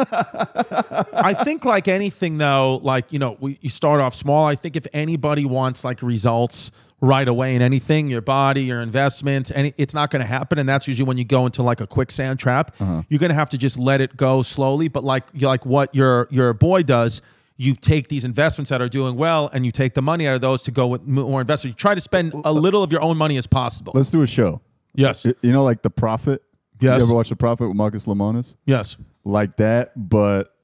I 1.13 1.35
think 1.35 1.65
like 1.65 1.89
anything 1.89 2.39
though, 2.39 2.81
like 2.83 3.13
you 3.13 3.19
know, 3.19 3.37
we, 3.41 3.59
you 3.61 3.71
start 3.71 4.01
off 4.01 4.15
small. 4.15 4.47
I 4.47 4.55
think 4.55 4.77
if 4.77 4.87
anybody 4.93 5.45
wants 5.45 5.85
like 5.85 6.03
results 6.03 6.71
right 7.01 7.27
away 7.29 7.55
in 7.55 7.63
anything, 7.63 8.11
your 8.11 8.21
body, 8.21 8.63
your 8.65 8.81
investments, 8.81 9.51
and 9.51 9.73
it's 9.77 9.95
not 9.95 10.11
going 10.11 10.21
to 10.21 10.27
happen. 10.27 10.59
And 10.59 10.69
that's 10.69 10.87
usually 10.87 11.07
when 11.07 11.19
you 11.19 11.25
go 11.25 11.47
into 11.47 11.63
like 11.63 11.81
a 11.81 11.87
quicksand 11.87 12.39
trap. 12.39 12.75
Uh-huh. 12.79 13.03
You're 13.09 13.19
going 13.21 13.31
to 13.31 13.35
have 13.35 13.51
to 13.51 13.59
just 13.59 13.79
let 13.79 14.01
it 14.01 14.17
go 14.17 14.43
slowly. 14.43 14.89
But 14.89 15.05
like 15.05 15.25
you 15.33 15.47
like 15.47 15.65
what 15.65 15.95
your 15.95 16.29
your 16.31 16.53
boy 16.53 16.83
does. 16.83 17.23
You 17.57 17.75
take 17.75 18.09
these 18.09 18.25
investments 18.25 18.71
that 18.71 18.81
are 18.81 18.89
doing 18.89 19.17
well, 19.17 19.51
and 19.53 19.67
you 19.67 19.71
take 19.73 19.93
the 19.93 20.01
money 20.01 20.27
out 20.27 20.35
of 20.35 20.41
those 20.41 20.63
to 20.63 20.71
go 20.71 20.87
with 20.87 21.07
more 21.07 21.43
investors. 21.43 21.69
You 21.69 21.75
try 21.75 21.95
to 21.95 22.01
spend 22.01 22.33
a 22.33 22.53
little 22.53 22.83
of 22.83 22.91
your 22.91 23.03
own 23.03 23.19
money 23.19 23.37
as 23.37 23.47
possible. 23.47 23.93
Let's 23.95 24.09
do 24.09 24.23
a 24.23 24.27
show. 24.27 24.63
Yes, 24.95 25.25
You 25.25 25.53
know, 25.53 25.63
like 25.63 25.83
The 25.83 25.91
Profit. 25.91 26.43
Yes. 26.81 26.99
You 27.01 27.07
ever 27.07 27.15
watch 27.15 27.29
The 27.29 27.37
Profit 27.37 27.69
with 27.69 27.77
Marcus 27.77 28.07
Lemonis? 28.07 28.57
yes, 28.67 28.97
Like 29.25 29.57
that, 29.59 29.93
but 30.09 30.55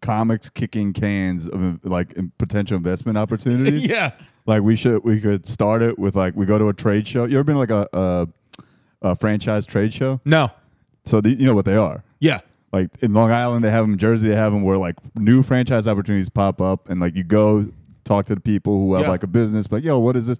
comics 0.00 0.50
kicking 0.50 0.92
cans 0.92 1.48
of 1.48 1.84
like 1.84 2.12
in- 2.12 2.30
potential 2.38 2.76
investment 2.76 3.16
opportunities. 3.18 3.86
yeah. 3.88 4.12
Like 4.46 4.62
we 4.62 4.76
should, 4.76 5.02
we 5.04 5.20
could 5.20 5.46
start 5.48 5.80
it 5.82 5.98
with 5.98 6.14
like 6.14 6.36
we 6.36 6.44
go 6.46 6.58
to 6.58 6.68
a 6.68 6.74
trade 6.74 7.08
show. 7.08 7.24
You 7.24 7.38
ever 7.38 7.44
been 7.44 7.56
like 7.56 7.70
a 7.70 7.88
a, 7.92 8.28
a 9.02 9.16
franchise 9.16 9.64
trade 9.66 9.92
show? 9.94 10.20
No, 10.24 10.50
So 11.06 11.20
the, 11.20 11.30
you 11.30 11.46
know 11.46 11.54
what 11.54 11.64
they 11.64 11.76
are. 11.76 12.04
yeah, 12.20 12.40
Like 12.72 12.90
in 13.00 13.14
Long 13.14 13.30
Island, 13.30 13.64
they 13.64 13.70
have 13.70 13.84
them. 13.84 13.96
Jersey, 13.96 14.28
they 14.28 14.36
have 14.36 14.52
them 14.52 14.62
where 14.62 14.76
like 14.76 14.96
new 15.16 15.42
franchise 15.42 15.88
opportunities 15.88 16.28
pop 16.28 16.60
up, 16.60 16.88
and 16.90 17.00
like 17.00 17.14
you 17.14 17.24
go 17.24 17.66
talk 18.04 18.26
to 18.26 18.34
the 18.34 18.40
people 18.40 18.74
who 18.80 18.94
have 18.94 19.04
Yeah. 19.04 19.10
like 19.10 19.22
a 19.22 19.26
business, 19.26 19.66
like 19.72 19.82
yo, 19.82 19.98
what 19.98 20.14
is 20.14 20.26
this? 20.26 20.38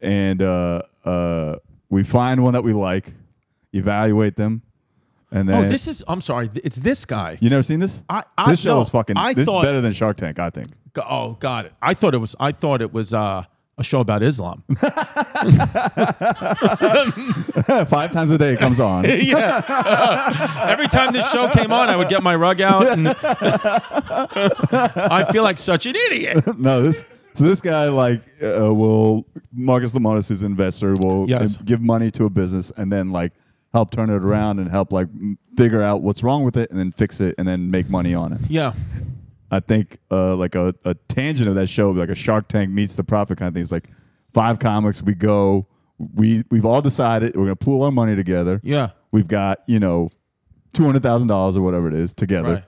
And 0.00 0.40
uh, 0.42 0.82
uh, 1.04 1.56
we 1.90 2.04
find 2.04 2.44
one 2.44 2.52
that 2.52 2.62
we 2.62 2.72
like, 2.72 3.12
evaluate 3.76 4.36
them, 4.36 4.62
and 5.30 5.48
then 5.48 5.64
Oh, 5.64 5.68
this 5.68 5.86
is. 5.88 6.02
I'm 6.08 6.20
sorry. 6.20 6.48
th- 6.48 6.64
It's 6.64 6.76
this 6.76 7.04
guy. 7.04 7.38
you 7.40 7.50
never 7.50 7.62
seen 7.62 7.80
this? 7.80 8.02
I- 8.08 8.22
I- 8.38 8.50
this 8.50 8.60
show 8.60 8.76
no, 8.76 8.80
is 8.82 8.88
fucking. 8.88 9.16
I 9.16 9.34
this 9.34 9.46
thought- 9.46 9.62
is 9.64 9.68
better 9.68 9.80
than 9.80 9.92
Shark 9.92 10.16
Tank, 10.16 10.38
I 10.38 10.50
think. 10.50 10.68
Go- 10.92 11.04
Oh, 11.08 11.32
got 11.40 11.66
it. 11.66 11.72
I 11.82 11.94
thought 11.94 12.14
it 12.14 12.18
was. 12.18 12.34
I 12.40 12.52
thought 12.52 12.80
it 12.82 12.92
was 12.92 13.12
uh, 13.12 13.44
a 13.78 13.84
show 13.84 14.00
about 14.00 14.22
Islam. 14.22 14.62
Five 17.88 18.12
times 18.12 18.30
a 18.30 18.38
day 18.38 18.52
it 18.54 18.58
comes 18.58 18.80
on. 18.80 19.04
yeah. 19.08 20.66
Every 20.68 20.88
time 20.88 21.12
this 21.12 21.30
show 21.30 21.48
came 21.48 21.72
on, 21.72 21.88
I 21.88 21.96
would 21.96 22.08
get 22.08 22.22
my 22.22 22.34
rug 22.36 22.60
out, 22.60 22.86
and 22.90 23.08
I 23.08 23.14
feel 25.30 25.42
like 25.42 25.58
such 25.58 25.86
an 25.86 25.94
idiot. 26.10 26.58
no, 26.58 26.82
this. 26.82 27.04
So 27.34 27.44
this 27.44 27.60
guy 27.60 27.88
like 27.88 28.22
uh, 28.42 28.72
will 28.72 29.26
Marcus 29.52 29.94
Lemonis, 29.94 30.28
who's 30.28 30.40
an 30.40 30.46
investor, 30.46 30.94
will 31.02 31.28
Yes. 31.28 31.58
give 31.58 31.82
money 31.82 32.10
to 32.12 32.24
a 32.24 32.30
business 32.30 32.72
and 32.78 32.90
then 32.90 33.12
like 33.12 33.32
help 33.72 33.90
turn 33.90 34.10
it 34.10 34.22
around 34.22 34.58
and 34.58 34.70
help 34.70 34.92
like 34.92 35.08
m- 35.08 35.38
figure 35.56 35.82
out 35.82 36.02
what's 36.02 36.22
wrong 36.22 36.44
with 36.44 36.56
it 36.56 36.70
and 36.70 36.78
then 36.78 36.92
fix 36.92 37.20
it 37.20 37.34
and 37.38 37.46
then 37.46 37.70
make 37.70 37.88
money 37.90 38.14
on 38.14 38.32
it. 38.32 38.40
Yeah. 38.48 38.72
I 39.50 39.60
think 39.60 39.98
uh, 40.10 40.34
like 40.36 40.54
a, 40.54 40.74
a 40.84 40.94
tangent 41.08 41.48
of 41.48 41.54
that 41.54 41.68
show, 41.68 41.90
like 41.90 42.08
a 42.08 42.14
Shark 42.14 42.48
Tank 42.48 42.70
meets 42.70 42.96
the 42.96 43.04
profit 43.04 43.38
kind 43.38 43.48
of 43.48 43.54
thing. 43.54 43.62
It's 43.62 43.72
like 43.72 43.88
five 44.34 44.58
comics. 44.58 45.02
We 45.02 45.14
go. 45.14 45.66
We 45.98 46.44
we've 46.50 46.64
all 46.66 46.82
decided 46.82 47.36
we're 47.36 47.44
gonna 47.44 47.56
pool 47.56 47.82
our 47.82 47.92
money 47.92 48.16
together. 48.16 48.60
Yeah. 48.62 48.90
We've 49.12 49.28
got 49.28 49.60
you 49.66 49.78
know 49.78 50.10
two 50.74 50.84
hundred 50.84 51.02
thousand 51.02 51.28
dollars 51.28 51.56
or 51.56 51.62
whatever 51.62 51.88
it 51.88 51.94
is 51.94 52.12
together. 52.12 52.54
Right. 52.54 52.64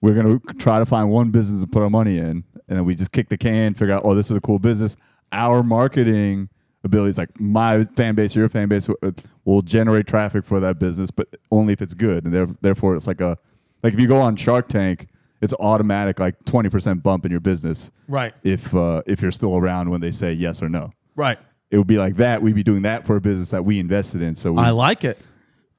We're 0.00 0.14
gonna 0.14 0.40
try 0.58 0.78
to 0.78 0.86
find 0.86 1.10
one 1.10 1.30
business 1.30 1.60
to 1.60 1.66
put 1.66 1.82
our 1.82 1.90
money 1.90 2.18
in, 2.18 2.42
and 2.68 2.78
then 2.78 2.84
we 2.84 2.94
just 2.94 3.12
kick 3.12 3.28
the 3.28 3.36
can, 3.36 3.74
figure 3.74 3.94
out 3.94 4.02
oh 4.04 4.14
this 4.14 4.30
is 4.30 4.36
a 4.36 4.40
cool 4.40 4.58
business. 4.58 4.96
Our 5.30 5.62
marketing 5.62 6.48
abilities, 6.84 7.18
like 7.18 7.38
my 7.40 7.84
fan 7.96 8.14
base, 8.14 8.34
your 8.34 8.48
fan 8.48 8.68
base, 8.68 8.88
uh, 8.88 9.10
will 9.44 9.62
generate 9.62 10.06
traffic 10.06 10.44
for 10.44 10.60
that 10.60 10.78
business, 10.78 11.10
but 11.10 11.28
only 11.50 11.72
if 11.72 11.82
it's 11.82 11.94
good, 11.94 12.24
and 12.24 12.32
there- 12.34 12.48
therefore 12.60 12.96
it's 12.96 13.06
like 13.06 13.20
a 13.20 13.36
like 13.82 13.94
if 13.94 14.00
you 14.00 14.06
go 14.08 14.18
on 14.20 14.36
Shark 14.36 14.68
Tank, 14.68 15.06
it's 15.40 15.54
automatic 15.60 16.18
like 16.18 16.44
twenty 16.44 16.68
percent 16.68 17.02
bump 17.02 17.24
in 17.24 17.30
your 17.30 17.40
business 17.40 17.90
Right. 18.08 18.34
if 18.42 18.74
uh, 18.74 19.02
if 19.06 19.22
you're 19.22 19.32
still 19.32 19.56
around 19.56 19.90
when 19.90 20.00
they 20.00 20.10
say 20.10 20.32
yes 20.32 20.62
or 20.62 20.68
no. 20.68 20.92
Right. 21.16 21.38
it 21.70 21.78
would 21.78 21.86
be 21.86 21.98
like 21.98 22.16
that. 22.16 22.42
We'd 22.42 22.54
be 22.54 22.62
doing 22.62 22.82
that 22.82 23.06
for 23.06 23.16
a 23.16 23.20
business 23.20 23.50
that 23.50 23.64
we 23.64 23.78
invested 23.78 24.22
in. 24.22 24.34
So 24.36 24.52
we, 24.52 24.58
I 24.62 24.70
like 24.70 25.04
it. 25.04 25.20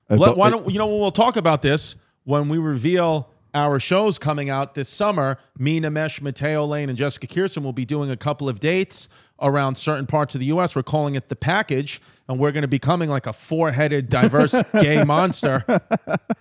I 0.10 0.16
Let, 0.16 0.38
why 0.38 0.50
don't 0.50 0.70
you 0.72 0.78
know 0.80 0.88
we'll 0.88 1.12
talk 1.12 1.36
about 1.38 1.62
this 1.62 1.96
when 2.24 2.50
we 2.50 2.58
reveal 2.58 3.30
our 3.54 3.80
shows 3.80 4.18
coming 4.20 4.50
out 4.50 4.76
this 4.76 4.88
summer. 4.90 5.38
Me, 5.58 5.80
Nimesh, 5.80 6.22
Mateo 6.22 6.66
Lane, 6.66 6.88
and 6.90 6.98
Jessica 6.98 7.26
Kirson 7.28 7.64
will 7.64 7.74
be 7.74 7.86
doing 7.86 8.12
a 8.12 8.18
couple 8.18 8.48
of 8.48 8.60
dates 8.60 9.10
around 9.42 9.76
certain 9.76 10.06
parts 10.06 10.36
of 10.36 10.40
the 10.42 10.48
U.S. 10.48 10.76
We're 10.76 10.84
calling 10.84 11.16
it 11.16 11.30
the 11.30 11.36
package, 11.36 12.02
and 12.28 12.40
we're 12.40 12.52
going 12.52 12.62
to 12.64 12.68
be 12.68 12.80
coming 12.80 13.10
like 13.10 13.28
a 13.28 13.34
four-headed, 13.34 14.10
diverse 14.10 14.56
gay 14.82 15.04
monster 15.04 15.64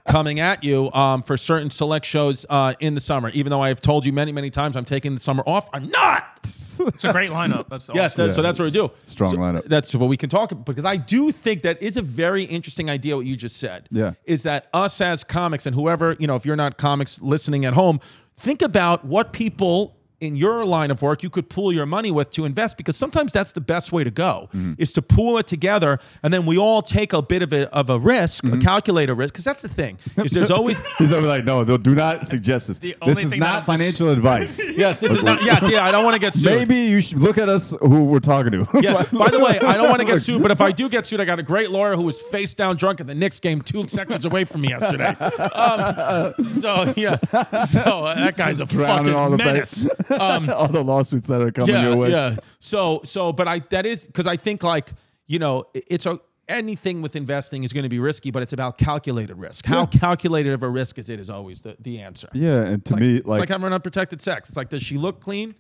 coming 0.08 0.40
at 0.40 0.64
you 0.64 0.90
um, 0.92 1.22
for 1.22 1.36
certain 1.36 1.70
select 1.70 2.06
shows 2.06 2.46
uh, 2.48 2.74
in 2.80 2.94
the 2.94 3.00
summer. 3.00 3.30
Even 3.30 3.50
though 3.50 3.60
I 3.60 3.68
have 3.68 3.80
told 3.80 4.04
you 4.06 4.12
many, 4.12 4.32
many 4.32 4.50
times 4.50 4.76
I'm 4.76 4.84
taking 4.84 5.14
the 5.14 5.20
summer 5.20 5.42
off, 5.46 5.68
I'm 5.72 5.88
not. 5.88 6.24
It's 6.44 7.04
a 7.04 7.12
great 7.12 7.30
lineup. 7.30 7.68
That's 7.68 7.88
Yes, 7.94 8.12
awesome. 8.12 8.24
that's, 8.26 8.36
so 8.36 8.42
that's 8.42 8.58
what 8.58 8.66
we 8.66 8.70
do. 8.70 8.90
strong 9.04 9.30
So 9.30 9.36
lineup. 9.38 9.64
That's 9.64 9.94
what 9.94 10.08
we 10.08 10.16
can 10.16 10.30
talk 10.30 10.52
about 10.52 10.64
because 10.64 10.84
I 10.84 10.96
do 10.96 11.32
think 11.32 11.62
that 11.62 11.82
is 11.82 11.96
a 11.96 12.02
very 12.02 12.44
interesting 12.44 12.88
idea. 12.88 13.16
What 13.16 13.26
you 13.26 13.36
just 13.36 13.56
said, 13.56 13.88
Yeah. 13.90 14.12
is 14.24 14.44
that 14.44 14.68
us 14.72 15.00
as 15.00 15.24
comics 15.24 15.66
and 15.66 15.74
whoever 15.74 16.16
you 16.20 16.26
know, 16.28 16.36
if 16.36 16.46
you're 16.46 16.54
not 16.56 16.78
comics 16.78 17.20
listening 17.20 17.64
at 17.64 17.74
home, 17.74 17.98
think 18.36 18.62
about 18.62 19.04
what 19.04 19.32
people 19.32 19.96
in 20.20 20.34
your 20.36 20.64
line 20.64 20.90
of 20.90 21.00
work 21.00 21.22
you 21.22 21.30
could 21.30 21.48
pool 21.48 21.72
your 21.72 21.86
money 21.86 22.10
with 22.10 22.30
to 22.32 22.44
invest 22.44 22.76
because 22.76 22.96
sometimes 22.96 23.32
that's 23.32 23.52
the 23.52 23.60
best 23.60 23.92
way 23.92 24.02
to 24.04 24.10
go 24.10 24.48
Mm-hmm. 24.48 24.74
is 24.78 24.92
to 24.94 25.02
pool 25.02 25.38
it 25.38 25.46
together 25.46 25.98
and 26.22 26.32
then 26.34 26.44
we 26.46 26.58
all 26.58 26.82
take 26.82 27.12
a 27.12 27.22
bit 27.22 27.42
of 27.42 27.52
a, 27.52 27.72
of 27.74 27.88
a 27.90 27.98
risk, 27.98 28.42
Mm-hmm. 28.44 28.54
a 28.54 28.58
calculator 28.60 29.14
risk 29.14 29.34
because 29.34 29.44
that's 29.44 29.62
the 29.62 29.68
thing 29.68 29.98
is 30.16 30.32
there's 30.32 30.50
always 30.50 30.80
He's 30.98 31.12
over 31.12 31.26
like, 31.26 31.44
no, 31.44 31.62
they'll 31.64 31.78
do 31.78 31.94
not 31.94 32.26
suggest 32.26 32.68
this. 32.68 32.78
The 32.78 32.96
This 33.06 33.18
is 33.22 33.34
not 33.34 33.64
that- 33.64 33.66
financial 33.66 34.08
advice. 34.10 34.58
yes 34.76 35.00
this 35.00 35.12
is 35.12 35.22
not 35.22 35.42
yes 35.44 35.68
yeah 35.70 35.84
I 35.84 35.92
don't 35.92 36.04
want 36.04 36.14
to 36.14 36.20
get 36.20 36.34
sued. 36.34 36.46
Maybe 36.52 36.76
you 36.76 37.00
should 37.00 37.20
look 37.20 37.38
at 37.38 37.48
us 37.48 37.70
who 37.80 38.04
we're 38.04 38.18
talking 38.20 38.52
to. 38.52 38.66
Yeah. 38.80 39.04
By 39.12 39.28
the 39.30 39.38
way, 39.38 39.58
I 39.60 39.76
don't 39.76 39.88
want 39.88 40.00
to 40.00 40.06
get 40.06 40.20
sued, 40.20 40.42
but 40.42 40.50
if 40.50 40.60
I 40.60 40.72
do 40.72 40.88
get 40.88 41.06
sued, 41.06 41.20
I 41.20 41.24
got 41.24 41.38
a 41.38 41.42
great 41.42 41.70
lawyer 41.70 41.94
who 41.96 42.02
was 42.02 42.20
face 42.20 42.54
down 42.54 42.76
drunk 42.76 43.00
at 43.00 43.06
the 43.06 43.14
Knicks 43.14 43.38
game 43.40 43.60
two 43.60 43.84
sections 43.84 44.24
away 44.24 44.44
from 44.44 44.62
me 44.62 44.68
yesterday. 44.70 45.14
Um, 45.62 46.34
so 46.60 46.92
yeah, 46.96 47.16
so 47.64 48.04
uh, 48.04 48.14
that 48.14 48.36
guy's 48.36 48.60
a 48.60 48.66
drowning 48.66 49.12
fucking 49.12 49.14
all 49.14 49.30
the 49.30 49.36
menace. 49.38 49.86
Um, 50.18 50.48
all 50.54 50.68
the 50.68 50.82
lawsuits 50.82 51.28
that 51.28 51.40
are 51.40 51.50
coming 51.50 51.74
yeah, 51.74 51.88
your 51.88 51.96
way. 51.96 52.10
yeah. 52.10 52.36
So 52.60 53.00
so, 53.04 53.32
but 53.32 53.48
I 53.48 53.60
that 53.70 53.86
is 53.86 54.04
because 54.04 54.26
I 54.26 54.36
think 54.36 54.62
like 54.62 54.90
you 55.26 55.38
know 55.38 55.64
it's 55.74 56.06
a 56.06 56.20
anything 56.48 57.02
with 57.02 57.14
investing 57.14 57.62
is 57.64 57.72
going 57.72 57.82
to 57.82 57.88
be 57.90 57.98
risky, 58.00 58.30
but 58.30 58.42
it's 58.42 58.52
about 58.54 58.78
calculated 58.78 59.36
risk. 59.36 59.66
How 59.66 59.84
calculated 59.86 60.52
of 60.54 60.62
a 60.62 60.68
risk 60.68 60.98
is 60.98 61.08
it 61.10 61.20
is 61.20 61.28
always 61.28 61.60
the, 61.60 61.76
the 61.78 62.00
answer. 62.00 62.28
Yeah, 62.32 62.62
and 62.62 62.84
to 62.86 62.96
me 62.96 63.00
Like- 63.00 63.00
me, 63.00 63.16
it's 63.16 63.26
like, 63.26 63.40
like 63.40 63.48
having 63.50 63.72
unprotected 63.72 64.22
sex. 64.22 64.48
It's 64.48 64.56
like, 64.56 64.70
does 64.70 64.82
she 64.82 64.96
look 64.96 65.20
clean? 65.20 65.54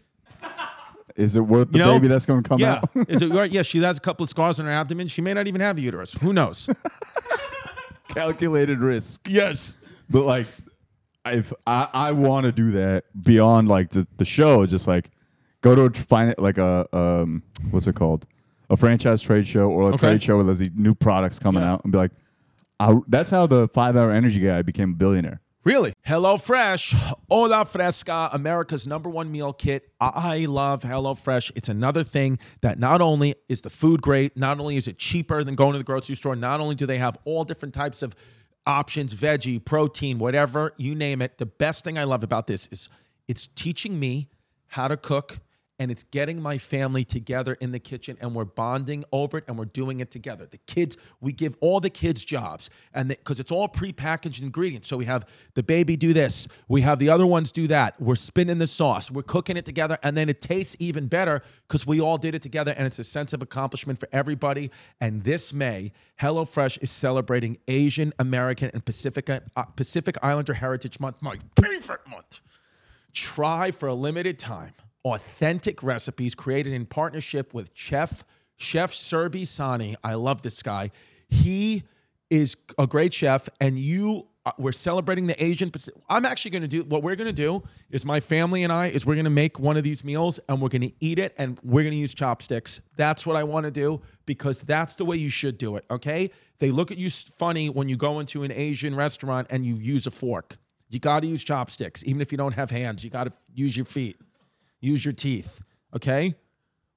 is 1.16 1.36
it 1.36 1.40
worth 1.40 1.72
the 1.72 1.78
You 1.78 1.84
know? 1.84 1.92
baby 1.94 2.08
that's 2.08 2.24
going 2.26 2.42
to 2.42 2.48
come 2.48 2.60
yeah. 2.60 2.74
out? 2.76 2.90
Is 3.08 3.22
it 3.22 3.30
right? 3.32 3.50
Yeah, 3.50 3.62
she 3.62 3.82
has 3.82 3.96
a 3.96 4.00
couple 4.00 4.22
of 4.22 4.30
scars 4.30 4.60
on 4.60 4.66
her 4.66 4.72
abdomen. 4.72 5.08
She 5.08 5.20
may 5.20 5.34
not 5.34 5.48
even 5.48 5.60
have 5.60 5.76
a 5.76 5.80
uterus. 5.80 6.14
Who 6.14 6.32
knows? 6.32 6.68
Calculated 8.08 8.78
risk. 8.78 9.26
yes. 9.28 9.76
But 10.08 10.22
like, 10.24 10.46
if 11.32 11.52
I, 11.66 11.88
I 11.92 12.12
want 12.12 12.44
to 12.44 12.52
do 12.52 12.70
that 12.72 13.04
beyond 13.22 13.68
like 13.68 13.90
the, 13.90 14.06
the 14.16 14.24
show, 14.24 14.64
just 14.66 14.86
like 14.86 15.10
go 15.60 15.74
to 15.74 15.82
a, 15.84 15.90
find 15.90 16.30
it 16.30 16.38
like 16.38 16.58
a 16.58 16.86
um 16.96 17.42
what's 17.70 17.86
it 17.86 17.94
called 17.96 18.26
a 18.70 18.76
franchise 18.76 19.22
trade 19.22 19.46
show 19.46 19.70
or 19.70 19.84
a 19.84 19.86
Okay. 19.94 19.96
trade 19.98 20.22
show 20.22 20.36
where 20.36 20.44
there's 20.44 20.58
these 20.58 20.70
new 20.74 20.94
products 20.94 21.38
coming 21.38 21.62
Yeah. 21.62 21.72
out 21.72 21.84
and 21.84 21.92
be 21.92 21.98
like, 21.98 22.10
I, 22.80 22.94
that's 23.08 23.30
how 23.30 23.46
the 23.46 23.68
five 23.68 23.96
hour 23.96 24.10
energy 24.12 24.40
guy 24.40 24.62
became 24.62 24.90
a 24.90 24.94
billionaire. 24.94 25.40
Really? 25.64 25.92
Hello 26.04 26.36
Fresh, 26.38 26.94
Hola 27.28 27.64
Fresca, 27.64 28.30
America's 28.32 28.86
number 28.86 29.10
one 29.10 29.30
meal 29.30 29.52
kit. 29.52 29.88
I 30.00 30.46
love 30.48 30.82
Hello 30.82 31.14
Fresh. 31.14 31.50
It's 31.56 31.68
another 31.68 32.02
thing 32.04 32.38
that 32.62 32.78
not 32.78 33.02
only 33.02 33.34
is 33.48 33.62
the 33.62 33.68
food 33.68 34.00
great, 34.00 34.36
not 34.36 34.60
only 34.60 34.76
is 34.76 34.86
it 34.88 34.96
cheaper 34.98 35.42
than 35.44 35.56
going 35.56 35.72
to 35.72 35.78
the 35.78 35.84
grocery 35.84 36.14
store, 36.14 36.36
not 36.36 36.60
only 36.60 36.74
do 36.74 36.86
they 36.86 36.98
have 36.98 37.18
all 37.24 37.44
different 37.44 37.74
types 37.74 38.02
of 38.02 38.14
options, 38.68 39.14
veggie, 39.14 39.64
protein, 39.64 40.18
whatever, 40.18 40.74
you 40.76 40.94
name 40.94 41.22
it. 41.22 41.38
The 41.38 41.46
best 41.46 41.82
thing 41.82 41.98
I 41.98 42.04
love 42.04 42.22
about 42.22 42.46
this 42.46 42.68
is 42.68 42.88
it's 43.26 43.48
teaching 43.56 43.98
me 43.98 44.28
how 44.68 44.86
to 44.86 44.96
cook 44.96 45.38
and 45.78 45.90
it's 45.90 46.02
getting 46.04 46.42
my 46.42 46.58
family 46.58 47.04
together 47.04 47.54
in 47.60 47.72
the 47.72 47.78
kitchen 47.78 48.16
and 48.20 48.34
we're 48.34 48.44
bonding 48.44 49.04
over 49.12 49.38
it 49.38 49.44
and 49.46 49.58
we're 49.58 49.64
doing 49.64 50.00
it 50.00 50.10
together. 50.10 50.46
The 50.46 50.58
kids, 50.58 50.96
we 51.20 51.32
give 51.32 51.56
all 51.60 51.80
the 51.80 51.90
kids 51.90 52.24
jobs 52.24 52.68
and 52.92 53.08
because 53.08 53.38
it's 53.38 53.52
all 53.52 53.68
prepackaged 53.68 54.42
ingredients. 54.42 54.88
So 54.88 54.96
we 54.96 55.04
have 55.04 55.26
the 55.54 55.62
baby 55.62 55.96
do 55.96 56.12
this, 56.12 56.48
we 56.66 56.82
have 56.82 56.98
the 56.98 57.10
other 57.10 57.26
ones 57.26 57.52
do 57.52 57.66
that. 57.68 58.00
We're 58.00 58.16
spinning 58.16 58.58
the 58.58 58.66
sauce, 58.66 59.10
we're 59.10 59.22
cooking 59.22 59.56
it 59.56 59.64
together, 59.64 59.98
and 60.02 60.16
then 60.16 60.28
it 60.28 60.40
tastes 60.40 60.76
even 60.78 61.06
better 61.06 61.42
because 61.66 61.86
we 61.86 62.00
all 62.00 62.18
did 62.18 62.34
it 62.34 62.42
together 62.42 62.74
and 62.76 62.86
it's 62.86 62.98
a 62.98 63.04
sense 63.04 63.32
of 63.32 63.42
accomplishment 63.42 64.00
for 64.00 64.08
everybody. 64.12 64.70
And 65.00 65.24
this 65.24 65.52
May, 65.52 65.92
HelloFresh 66.20 66.82
is 66.82 66.90
celebrating 66.90 67.58
Asian 67.68 68.12
American 68.18 68.70
and 68.74 68.84
Pacific 68.84 69.28
uh, 69.30 69.62
Pacific 69.76 70.16
Islander 70.22 70.54
Heritage 70.54 70.98
Month, 71.00 71.22
my 71.22 71.38
favorite 71.60 72.06
month 72.08 72.40
try 73.12 73.70
for 73.70 73.88
a 73.88 73.94
limited 73.94 74.38
time 74.38 74.72
authentic 75.04 75.82
recipes 75.82 76.34
created 76.34 76.72
in 76.72 76.86
partnership 76.86 77.54
with 77.54 77.70
chef 77.74 78.24
chef 78.56 78.92
Serbi 78.92 79.46
Sani. 79.46 79.96
I 80.02 80.14
love 80.14 80.42
this 80.42 80.62
guy. 80.62 80.90
He 81.28 81.84
is 82.30 82.56
a 82.78 82.86
great 82.86 83.14
chef 83.14 83.48
and 83.60 83.78
you 83.78 84.26
uh, 84.48 84.52
we're 84.56 84.72
celebrating 84.72 85.26
the 85.26 85.42
Asian 85.42 85.70
I'm 86.08 86.24
actually 86.24 86.52
going 86.52 86.62
to 86.62 86.68
do 86.68 86.82
what 86.84 87.02
we're 87.02 87.16
going 87.16 87.28
to 87.28 87.34
do 87.34 87.62
is 87.90 88.04
my 88.06 88.20
family 88.20 88.62
and 88.62 88.72
I 88.72 88.86
is 88.88 89.04
we're 89.04 89.14
going 89.14 89.24
to 89.24 89.30
make 89.30 89.58
one 89.58 89.76
of 89.76 89.82
these 89.82 90.04
meals 90.04 90.40
and 90.48 90.60
we're 90.60 90.68
going 90.70 90.82
to 90.82 90.92
eat 91.00 91.18
it 91.18 91.34
and 91.36 91.58
we're 91.62 91.82
going 91.82 91.92
to 91.92 91.98
use 91.98 92.14
chopsticks. 92.14 92.80
That's 92.96 93.26
what 93.26 93.36
I 93.36 93.44
want 93.44 93.66
to 93.66 93.70
do 93.70 94.00
because 94.24 94.60
that's 94.60 94.94
the 94.94 95.04
way 95.04 95.16
you 95.16 95.28
should 95.28 95.58
do 95.58 95.76
it, 95.76 95.84
okay? 95.90 96.30
They 96.60 96.70
look 96.70 96.90
at 96.90 96.98
you 96.98 97.10
funny 97.10 97.68
when 97.68 97.88
you 97.88 97.96
go 97.96 98.20
into 98.20 98.42
an 98.42 98.52
Asian 98.52 98.94
restaurant 98.94 99.48
and 99.50 99.66
you 99.66 99.74
use 99.74 100.06
a 100.06 100.10
fork. 100.10 100.56
You 100.88 100.98
got 100.98 101.22
to 101.22 101.28
use 101.28 101.44
chopsticks, 101.44 102.02
even 102.06 102.22
if 102.22 102.32
you 102.32 102.38
don't 102.38 102.54
have 102.54 102.70
hands. 102.70 103.04
You 103.04 103.10
got 103.10 103.24
to 103.24 103.32
use 103.54 103.76
your 103.76 103.84
feet, 103.84 104.16
use 104.80 105.04
your 105.04 105.14
teeth. 105.14 105.60
Okay. 105.94 106.34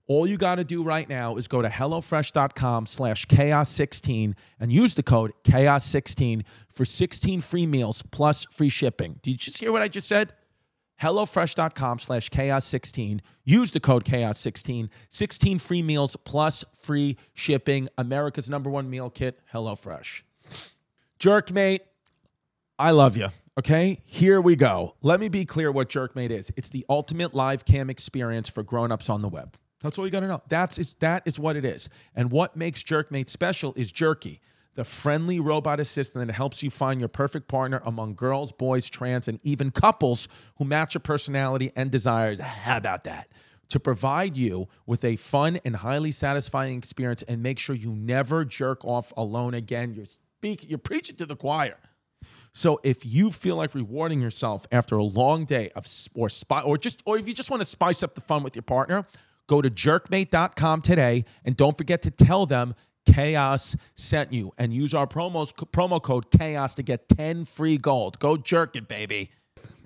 All 0.07 0.27
you 0.27 0.35
got 0.35 0.55
to 0.55 0.65
do 0.65 0.83
right 0.83 1.07
now 1.07 1.37
is 1.37 1.47
go 1.47 1.61
to 1.61 1.69
HelloFresh.com 1.69 2.85
slash 2.85 3.25
chaos16 3.27 4.33
and 4.59 4.73
use 4.73 4.93
the 4.93 5.03
code 5.03 5.31
chaos16 5.43 6.43
for 6.67 6.83
16 6.83 7.39
free 7.39 7.65
meals 7.65 8.01
plus 8.11 8.45
free 8.51 8.67
shipping. 8.67 9.19
Did 9.21 9.31
you 9.31 9.37
just 9.37 9.59
hear 9.59 9.71
what 9.71 9.81
I 9.81 9.87
just 9.87 10.09
said? 10.09 10.33
HelloFresh.com 11.01 11.99
slash 11.99 12.29
chaos16. 12.29 13.21
Use 13.45 13.71
the 13.71 13.79
code 13.79 14.03
chaos16. 14.03 14.89
16 15.09 15.59
free 15.59 15.81
meals 15.81 16.15
plus 16.25 16.65
free 16.75 17.17
shipping. 17.33 17.87
America's 17.97 18.49
number 18.49 18.69
one 18.69 18.89
meal 18.89 19.09
kit, 19.09 19.39
HelloFresh. 19.53 20.23
Jerkmate, 21.19 21.79
I 22.77 22.91
love 22.91 23.15
you. 23.15 23.29
Okay, 23.59 24.01
here 24.05 24.39
we 24.39 24.55
go. 24.55 24.95
Let 25.01 25.19
me 25.19 25.27
be 25.27 25.43
clear 25.43 25.73
what 25.73 25.89
Jerkmate 25.89 26.29
is. 26.29 26.53
It's 26.55 26.69
the 26.69 26.85
ultimate 26.87 27.33
live 27.33 27.65
cam 27.65 27.89
experience 27.89 28.47
for 28.47 28.63
grown-ups 28.63 29.09
on 29.09 29.21
the 29.21 29.27
web. 29.27 29.57
That's 29.81 29.99
all 29.99 30.05
you 30.05 30.11
got 30.11 30.21
to 30.21 30.27
know. 30.27 30.41
That's 30.47 30.79
is 30.79 30.93
that 30.99 31.23
is 31.25 31.37
what 31.37 31.57
it 31.57 31.65
is. 31.65 31.89
And 32.15 32.31
what 32.31 32.55
makes 32.55 32.81
Jerkmate 32.81 33.29
special 33.29 33.73
is 33.75 33.91
Jerky, 33.91 34.39
the 34.75 34.85
friendly 34.85 35.41
robot 35.41 35.81
assistant 35.81 36.25
that 36.25 36.33
helps 36.33 36.63
you 36.63 36.69
find 36.69 37.01
your 37.01 37.09
perfect 37.09 37.49
partner 37.49 37.81
among 37.83 38.15
girls, 38.15 38.53
boys, 38.53 38.89
trans, 38.89 39.27
and 39.27 39.37
even 39.43 39.69
couples 39.69 40.29
who 40.55 40.63
match 40.63 40.93
your 40.93 41.01
personality 41.01 41.73
and 41.75 41.91
desires. 41.91 42.39
How 42.39 42.77
about 42.77 43.03
that? 43.03 43.27
To 43.67 43.81
provide 43.81 44.37
you 44.37 44.69
with 44.85 45.03
a 45.03 45.17
fun 45.17 45.59
and 45.65 45.75
highly 45.75 46.13
satisfying 46.13 46.77
experience 46.77 47.21
and 47.23 47.43
make 47.43 47.59
sure 47.59 47.75
you 47.75 47.91
never 47.91 48.45
jerk 48.45 48.85
off 48.85 49.11
alone 49.17 49.55
again. 49.55 49.93
You're 49.93 50.05
speaking, 50.05 50.69
you're 50.69 50.79
preaching 50.79 51.17
to 51.17 51.25
the 51.25 51.35
choir. 51.35 51.75
So 52.53 52.79
if 52.83 53.05
you 53.05 53.31
feel 53.31 53.55
like 53.55 53.73
rewarding 53.73 54.21
yourself 54.21 54.65
after 54.71 54.97
a 54.97 55.03
long 55.03 55.45
day 55.45 55.69
of 55.75 55.85
or 56.13 56.29
spy 56.29 56.61
or 56.61 56.77
just 56.77 57.01
or 57.05 57.17
if 57.17 57.27
you 57.27 57.33
just 57.33 57.49
want 57.49 57.61
to 57.61 57.65
spice 57.65 58.03
up 58.03 58.15
the 58.15 58.21
fun 58.21 58.43
with 58.43 58.55
your 58.55 58.63
partner, 58.63 59.05
go 59.47 59.61
to 59.61 59.69
jerkmate.com 59.69 60.81
today 60.81 61.25
and 61.45 61.55
don't 61.55 61.77
forget 61.77 62.01
to 62.03 62.11
tell 62.11 62.45
them 62.45 62.75
Chaos 63.05 63.75
sent 63.95 64.31
you 64.31 64.51
and 64.57 64.73
use 64.73 64.93
our 64.93 65.07
promos 65.07 65.51
promo 65.71 66.01
code 66.01 66.29
Chaos 66.29 66.75
to 66.75 66.83
get 66.83 67.07
10 67.09 67.45
free 67.45 67.77
gold. 67.77 68.19
Go 68.19 68.37
jerk 68.37 68.75
it, 68.75 68.87
baby. 68.87 69.31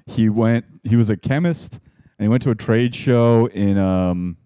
he 0.07 0.27
went 0.27 0.65
he 0.83 0.95
was 0.95 1.09
a 1.09 1.17
chemist 1.17 1.79
and 2.17 2.25
he 2.25 2.27
went 2.27 2.41
to 2.43 2.49
a 2.49 2.55
trade 2.55 2.93
show 2.95 3.45
in 3.53 3.77
um 3.77 4.37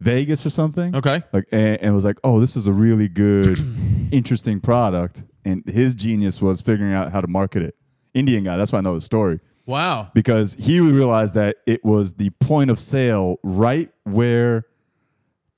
Vegas 0.00 0.44
or 0.44 0.50
something. 0.50 0.94
Okay. 0.96 1.22
Like 1.32 1.44
and, 1.52 1.80
and 1.80 1.94
was 1.94 2.04
like, 2.04 2.18
"Oh, 2.24 2.40
this 2.40 2.56
is 2.56 2.66
a 2.66 2.72
really 2.72 3.08
good 3.08 3.58
interesting 4.10 4.60
product." 4.60 5.22
And 5.46 5.62
his 5.66 5.94
genius 5.94 6.42
was 6.42 6.60
figuring 6.60 6.92
out 6.92 7.12
how 7.12 7.20
to 7.22 7.26
market 7.28 7.62
it. 7.62 7.76
Indian 8.14 8.44
guy, 8.44 8.56
that's 8.56 8.72
why 8.72 8.78
I 8.78 8.82
know 8.82 8.94
the 8.96 9.00
story 9.00 9.40
Wow. 9.64 10.10
because 10.14 10.54
he 10.58 10.80
realized 10.80 11.34
that 11.34 11.56
it 11.66 11.84
was 11.84 12.14
the 12.14 12.30
point 12.40 12.70
of 12.70 12.78
sale 12.80 13.38
right 13.42 13.90
where 14.04 14.64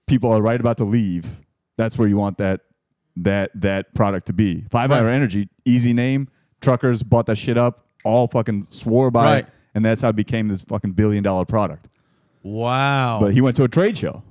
people 0.07 0.31
are 0.33 0.41
right 0.43 0.61
about 0.61 0.77
to 0.79 0.85
leave. 0.85 1.27
That's 1.77 1.97
where 1.99 2.07
you 2.09 2.17
want 2.17 2.39
that 2.39 2.61
that 3.17 3.51
that 3.55 3.95
product 3.95 4.27
to 4.27 4.33
be. 4.33 4.65
Five 4.71 4.93
Hour 4.93 5.09
Energy, 5.09 5.49
easy 5.65 5.93
name. 5.93 6.29
Truckers 6.61 7.03
bought 7.03 7.27
that 7.27 7.37
shit 7.37 7.57
up, 7.59 7.87
all 8.05 8.27
fucking 8.29 8.67
swore 8.71 9.11
by 9.11 9.25
Right. 9.25 9.45
it, 9.45 9.51
and 9.75 9.85
that's 9.85 10.03
how 10.03 10.09
it 10.11 10.17
became 10.17 10.49
this 10.49 10.63
fucking 10.63 10.93
billion 10.93 11.23
dollar 11.23 11.45
product. 11.45 11.87
Wow. 12.43 13.19
But 13.21 13.33
he 13.35 13.41
went 13.41 13.57
to 13.57 13.65
a 13.65 13.69
trade 13.69 13.97
show. 13.99 14.23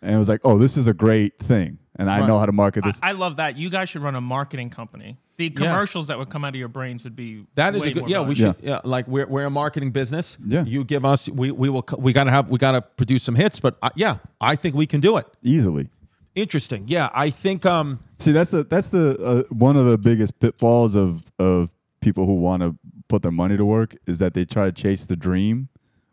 and 0.00 0.14
it 0.14 0.18
was 0.18 0.28
like, 0.28 0.40
oh, 0.44 0.58
this 0.58 0.76
is 0.76 0.86
a 0.88 0.92
great 0.92 1.38
thing, 1.38 1.78
and 1.96 2.10
I 2.10 2.20
Right. 2.20 2.26
know 2.26 2.38
how 2.38 2.46
to 2.46 2.52
market 2.52 2.84
this. 2.84 2.98
I, 3.02 3.10
I 3.10 3.12
love 3.12 3.36
that. 3.36 3.56
You 3.56 3.68
guys 3.70 3.88
should 3.90 4.02
run 4.02 4.14
a 4.14 4.20
marketing 4.20 4.70
company. 4.70 5.18
The 5.36 5.50
commercials 5.50 6.06
that 6.08 6.18
would 6.18 6.30
come 6.30 6.44
out 6.44 6.50
of 6.50 6.54
your 6.56 6.68
brains 6.68 7.04
would 7.04 7.16
be 7.16 7.44
That 7.56 7.74
is 7.74 7.82
way 7.82 7.90
a 7.90 7.94
good. 7.94 8.00
more 8.02 8.08
Yeah, 8.08 8.20
we 8.22 8.34
valuable. 8.34 8.54
should. 8.60 8.64
Yeah. 8.68 8.80
like 8.84 9.08
we're 9.08 9.26
we're 9.26 9.44
a 9.46 9.50
marketing 9.50 9.90
business. 9.90 10.38
Yeah. 10.46 10.64
You 10.64 10.84
give 10.84 11.04
us. 11.04 11.28
We 11.28 11.50
we 11.50 11.68
will. 11.68 11.84
We 11.98 12.12
gotta 12.12 12.30
have. 12.30 12.48
We 12.48 12.58
gotta 12.58 12.82
produce 12.82 13.22
some 13.24 13.34
hits. 13.34 13.58
But 13.60 13.76
uh, 13.82 13.90
yeah, 13.96 14.18
I 14.40 14.56
think 14.56 14.74
we 14.74 14.86
can 14.86 15.00
do 15.00 15.16
it. 15.16 15.26
easily. 15.42 15.88
Interesting. 16.34 16.84
Yeah, 16.86 17.10
I 17.12 17.28
think. 17.30 17.66
Um. 17.66 18.00
See, 18.20 18.32
that's 18.32 18.52
the 18.52 18.64
that's 18.64 18.90
the 18.90 19.18
uh, 19.22 19.42
one 19.50 19.76
of 19.76 19.86
the 19.86 19.98
biggest 19.98 20.38
pitfalls 20.38 20.94
of 20.94 21.24
of 21.38 21.70
people 22.00 22.24
who 22.26 22.34
want 22.34 22.62
to 22.62 22.76
put 23.08 23.22
their 23.22 23.32
money 23.32 23.56
to 23.56 23.64
work 23.64 23.96
is 24.06 24.18
that 24.20 24.32
they 24.34 24.44
try 24.44 24.64
to 24.66 24.72
chase 24.72 25.04
the 25.06 25.16
dream 25.16 25.68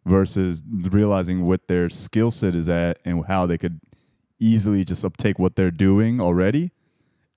versus 0.06 0.64
realizing 0.68 1.46
what 1.46 1.68
their 1.68 1.90
skill 1.90 2.32
set 2.32 2.56
is 2.56 2.68
at 2.68 3.00
and 3.06 3.26
how 3.28 3.46
they 3.46 3.58
could 3.58 3.80
easily 4.40 4.84
just 4.84 5.04
uptake 5.06 5.38
what 5.40 5.56
they're 5.56 5.72
doing 5.72 6.20
already 6.22 6.72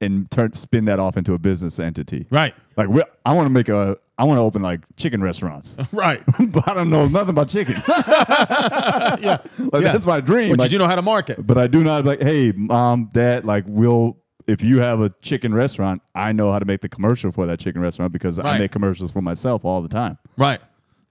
and 0.01 0.31
turn 0.31 0.53
spin 0.55 0.85
that 0.87 0.99
off 0.99 1.17
into 1.17 1.33
a 1.35 1.39
business 1.39 1.79
entity. 1.79 2.27
Right. 2.31 2.55
Like 2.77 2.89
we, 2.89 3.03
I 3.25 3.33
want 3.35 3.47
to 3.47 3.51
make 3.53 3.69
a 3.69 3.97
I 4.19 4.25
want 4.25 4.39
to 4.39 4.43
open 4.43 4.63
like 4.63 4.81
chicken 4.97 5.23
restaurants. 5.23 5.75
Right. 5.93 6.23
but 6.41 6.69
I 6.69 6.75
don't 6.75 6.91
know 6.91 7.07
nothing 7.07 7.31
about 7.31 7.49
chicken. 7.49 7.83
yeah. 7.89 9.39
like 9.59 9.83
Yeah. 9.83 9.93
that's 9.93 10.07
my 10.07 10.21
dream. 10.21 10.51
But 10.51 10.59
Like, 10.61 10.71
you 10.71 10.79
do 10.79 10.83
know 10.83 10.89
how 10.89 10.97
to 10.97 11.03
market. 11.03 11.45
but 11.47 11.59
I 11.59 11.67
do 11.67 11.83
not 11.85 12.05
like, 12.05 12.21
hey, 12.23 12.53
mom, 12.53 13.11
dad, 13.13 13.45
like, 13.45 13.65
we'll, 13.67 14.17
if 14.47 14.63
you 14.63 14.81
have 14.81 15.01
a 15.01 15.11
chicken 15.23 15.55
restaurant, 15.55 16.03
I 16.15 16.33
know 16.33 16.51
how 16.53 16.59
to 16.59 16.65
make 16.65 16.81
the 16.81 16.89
commercial 16.89 17.31
for 17.33 17.47
that 17.47 17.59
chicken 17.61 17.81
restaurant 17.81 18.13
because 18.13 18.39
I 18.39 18.59
make 18.59 18.73
commercials 18.73 19.11
for 19.13 19.23
myself 19.23 19.65
all 19.65 19.81
the 19.83 19.89
time. 19.89 20.19
Right. 20.37 20.61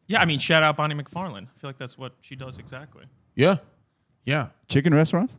Yeah, 0.07 0.21
I 0.21 0.25
mean, 0.25 0.39
shout 0.39 0.63
out 0.63 0.75
Bonnie 0.77 0.95
McFarlane. 0.95 1.43
I 1.55 1.59
feel 1.59 1.69
like 1.69 1.77
that's 1.77 1.97
what 1.97 2.13
she 2.21 2.35
does 2.35 2.57
exactly. 2.57 3.05
Yeah. 3.35 3.57
Yeah. 4.25 4.49
Chicken 4.67 4.93
restaurants? 4.93 5.33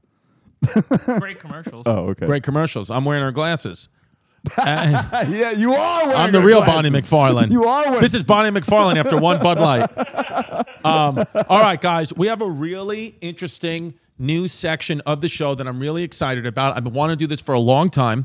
Great 1.18 1.40
commercials. 1.40 1.86
Oh, 1.86 2.10
okay. 2.10 2.26
Great 2.26 2.42
commercials. 2.42 2.90
I'm 2.90 3.04
wearing 3.04 3.22
her 3.22 3.32
glasses. 3.32 3.88
Uh, 4.58 5.24
yeah, 5.28 5.50
you 5.52 5.72
are. 5.72 6.04
Wearing 6.06 6.20
I'm 6.20 6.32
the 6.32 6.40
her 6.40 6.46
real 6.46 6.62
glasses. 6.64 6.90
Bonnie 6.90 7.00
McFarlane. 7.02 7.50
You 7.50 7.64
are. 7.64 7.84
Wearing- 7.86 8.00
This 8.00 8.14
is 8.14 8.24
Bonnie 8.24 8.50
McFarlane 8.50 8.96
after 8.96 9.16
one 9.18 9.40
Bud 9.40 9.60
Light. 9.60 9.88
Um, 10.84 11.24
all 11.48 11.60
right, 11.60 11.80
guys, 11.80 12.12
we 12.14 12.26
have 12.26 12.42
a 12.42 12.48
really 12.50 13.16
interesting 13.20 13.94
new 14.18 14.48
section 14.48 15.00
of 15.02 15.20
the 15.20 15.28
show 15.28 15.54
that 15.54 15.66
I'm 15.66 15.78
really 15.78 16.02
excited 16.02 16.44
about. 16.46 16.76
I've 16.76 16.84
been 16.84 16.92
wanting 16.92 17.16
to 17.18 17.22
do 17.24 17.26
this 17.26 17.40
for 17.40 17.54
a 17.54 17.60
long 17.60 17.88
time. 17.90 18.24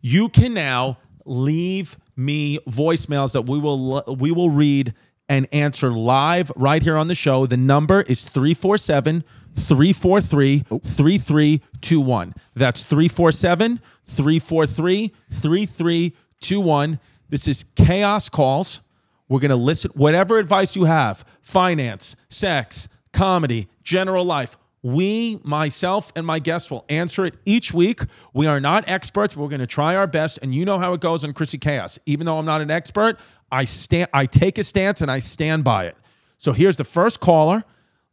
You 0.00 0.28
can 0.28 0.54
now 0.54 0.98
leave 1.26 1.96
me 2.16 2.58
voicemails 2.68 3.32
that 3.32 3.42
we 3.42 3.58
will 3.58 4.02
we 4.18 4.30
will 4.32 4.50
read 4.50 4.94
and 5.28 5.46
answer 5.52 5.92
live 5.92 6.50
right 6.56 6.82
here 6.82 6.96
on 6.96 7.08
the 7.08 7.14
show. 7.14 7.46
The 7.46 7.56
number 7.56 8.00
is 8.02 8.24
347 8.24 9.24
343 9.54 10.60
3321. 10.60 12.34
That's 12.54 12.82
347 12.82 13.80
343 14.06 15.12
3321. 15.30 17.00
This 17.28 17.46
is 17.46 17.64
Chaos 17.76 18.28
Calls. 18.28 18.82
We're 19.28 19.40
going 19.40 19.50
to 19.50 19.56
listen 19.56 19.92
whatever 19.94 20.38
advice 20.38 20.74
you 20.74 20.84
have 20.84 21.24
finance, 21.40 22.16
sex, 22.28 22.88
comedy, 23.12 23.68
general 23.84 24.24
life. 24.24 24.56
We, 24.82 25.38
myself, 25.44 26.10
and 26.16 26.26
my 26.26 26.38
guests 26.38 26.70
will 26.70 26.86
answer 26.88 27.26
it 27.26 27.34
each 27.44 27.72
week. 27.72 28.00
We 28.32 28.46
are 28.46 28.60
not 28.60 28.88
experts. 28.88 29.36
We're 29.36 29.48
going 29.48 29.60
to 29.60 29.66
try 29.66 29.94
our 29.94 30.06
best, 30.06 30.38
and 30.42 30.54
you 30.54 30.64
know 30.64 30.78
how 30.78 30.94
it 30.94 31.00
goes 31.00 31.22
on 31.22 31.34
Chrissy 31.34 31.58
Chaos. 31.58 31.98
Even 32.06 32.24
though 32.26 32.38
I'm 32.38 32.46
not 32.46 32.62
an 32.62 32.70
expert, 32.70 33.18
I 33.52 33.66
stand, 33.66 34.08
I 34.14 34.24
take 34.24 34.56
a 34.58 34.64
stance, 34.64 35.02
and 35.02 35.10
I 35.10 35.18
stand 35.18 35.64
by 35.64 35.84
it. 35.84 35.96
So 36.38 36.52
here's 36.54 36.78
the 36.78 36.84
first 36.84 37.20
caller. 37.20 37.64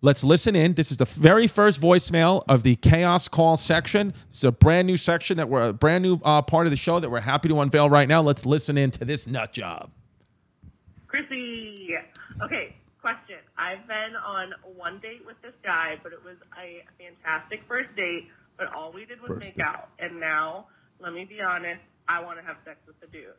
Let's 0.01 0.23
listen 0.23 0.55
in. 0.55 0.73
This 0.73 0.91
is 0.91 0.97
the 0.97 1.05
very 1.05 1.47
first 1.47 1.81
voicemail 1.81 2.43
of 2.47 2.61
the 2.61 2.75
Chaos 2.75 3.27
Call 3.27 3.57
section. 3.57 4.13
It's 4.29 4.43
a 4.43 4.51
brand 4.51 4.85
new 4.85 4.95
section 4.95 5.37
that 5.37 5.49
we're 5.49 5.69
a 5.69 5.73
brand 5.73 6.03
new 6.03 6.19
uh, 6.23 6.43
part 6.43 6.67
of 6.67 6.71
the 6.71 6.77
show 6.77 6.99
that 6.99 7.09
we're 7.09 7.19
happy 7.19 7.49
to 7.49 7.59
unveil 7.61 7.89
right 7.89 8.07
now. 8.07 8.21
Let's 8.21 8.45
listen 8.45 8.77
in 8.77 8.91
to 8.91 9.05
this 9.05 9.25
nut 9.25 9.51
job. 9.53 9.89
Chrissy. 11.07 11.95
Okay, 12.43 12.75
question. 13.01 13.37
I've 13.57 13.87
been 13.87 14.15
on 14.23 14.53
one 14.75 14.99
date 14.99 15.25
with 15.25 15.41
this 15.41 15.53
guy, 15.63 15.97
but 16.03 16.13
it 16.13 16.23
was 16.23 16.35
a 16.61 16.83
fantastic 16.99 17.61
first 17.67 17.89
date, 17.95 18.27
but 18.55 18.71
all 18.75 18.91
we 18.91 19.05
did 19.05 19.19
was 19.19 19.29
First 19.29 19.39
make 19.39 19.55
date. 19.55 19.63
out. 19.63 19.89
And 19.97 20.19
now, 20.19 20.67
let 20.99 21.13
me 21.13 21.25
be 21.25 21.41
honest, 21.41 21.81
I 22.07 22.21
want 22.23 22.37
to 22.37 22.45
have 22.45 22.57
sex 22.65 22.77
with 22.85 22.99
the 22.99 23.07
dude. 23.07 23.33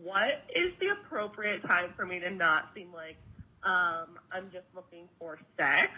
What 0.00 0.44
is 0.54 0.72
the 0.78 0.90
appropriate 0.90 1.66
time 1.66 1.92
for 1.96 2.06
me 2.06 2.20
to 2.20 2.30
not 2.30 2.70
seem 2.72 2.92
like 2.94 3.16
um, 3.64 4.20
I'm 4.30 4.50
just 4.52 4.66
looking 4.74 5.08
for 5.18 5.38
sex? 5.56 5.90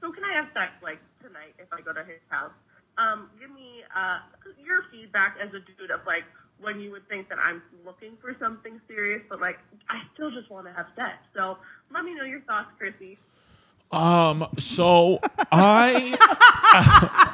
So 0.00 0.12
can 0.12 0.24
I 0.24 0.34
have 0.34 0.48
sex 0.54 0.72
like 0.82 0.98
tonight 1.22 1.54
if 1.58 1.72
I 1.72 1.80
go 1.80 1.92
to 1.92 2.04
his 2.04 2.20
house? 2.28 2.52
Um, 2.98 3.30
give 3.40 3.50
me 3.50 3.82
uh, 3.94 4.18
your 4.62 4.84
feedback 4.90 5.36
as 5.42 5.48
a 5.50 5.60
dude 5.60 5.90
of 5.90 6.00
like 6.06 6.24
when 6.60 6.80
you 6.80 6.90
would 6.92 7.08
think 7.08 7.28
that 7.28 7.38
I'm 7.38 7.62
looking 7.84 8.16
for 8.20 8.36
something 8.38 8.80
serious, 8.86 9.22
but 9.28 9.40
like 9.40 9.58
I 9.88 10.02
still 10.14 10.30
just 10.30 10.50
want 10.50 10.66
to 10.66 10.72
have 10.72 10.86
sex. 10.96 11.18
So 11.34 11.58
let 11.92 12.04
me 12.04 12.14
know 12.14 12.24
your 12.24 12.40
thoughts, 12.42 12.70
Chrissy. 12.78 13.18
Um, 13.94 14.48
so 14.58 15.20
I 15.52 16.16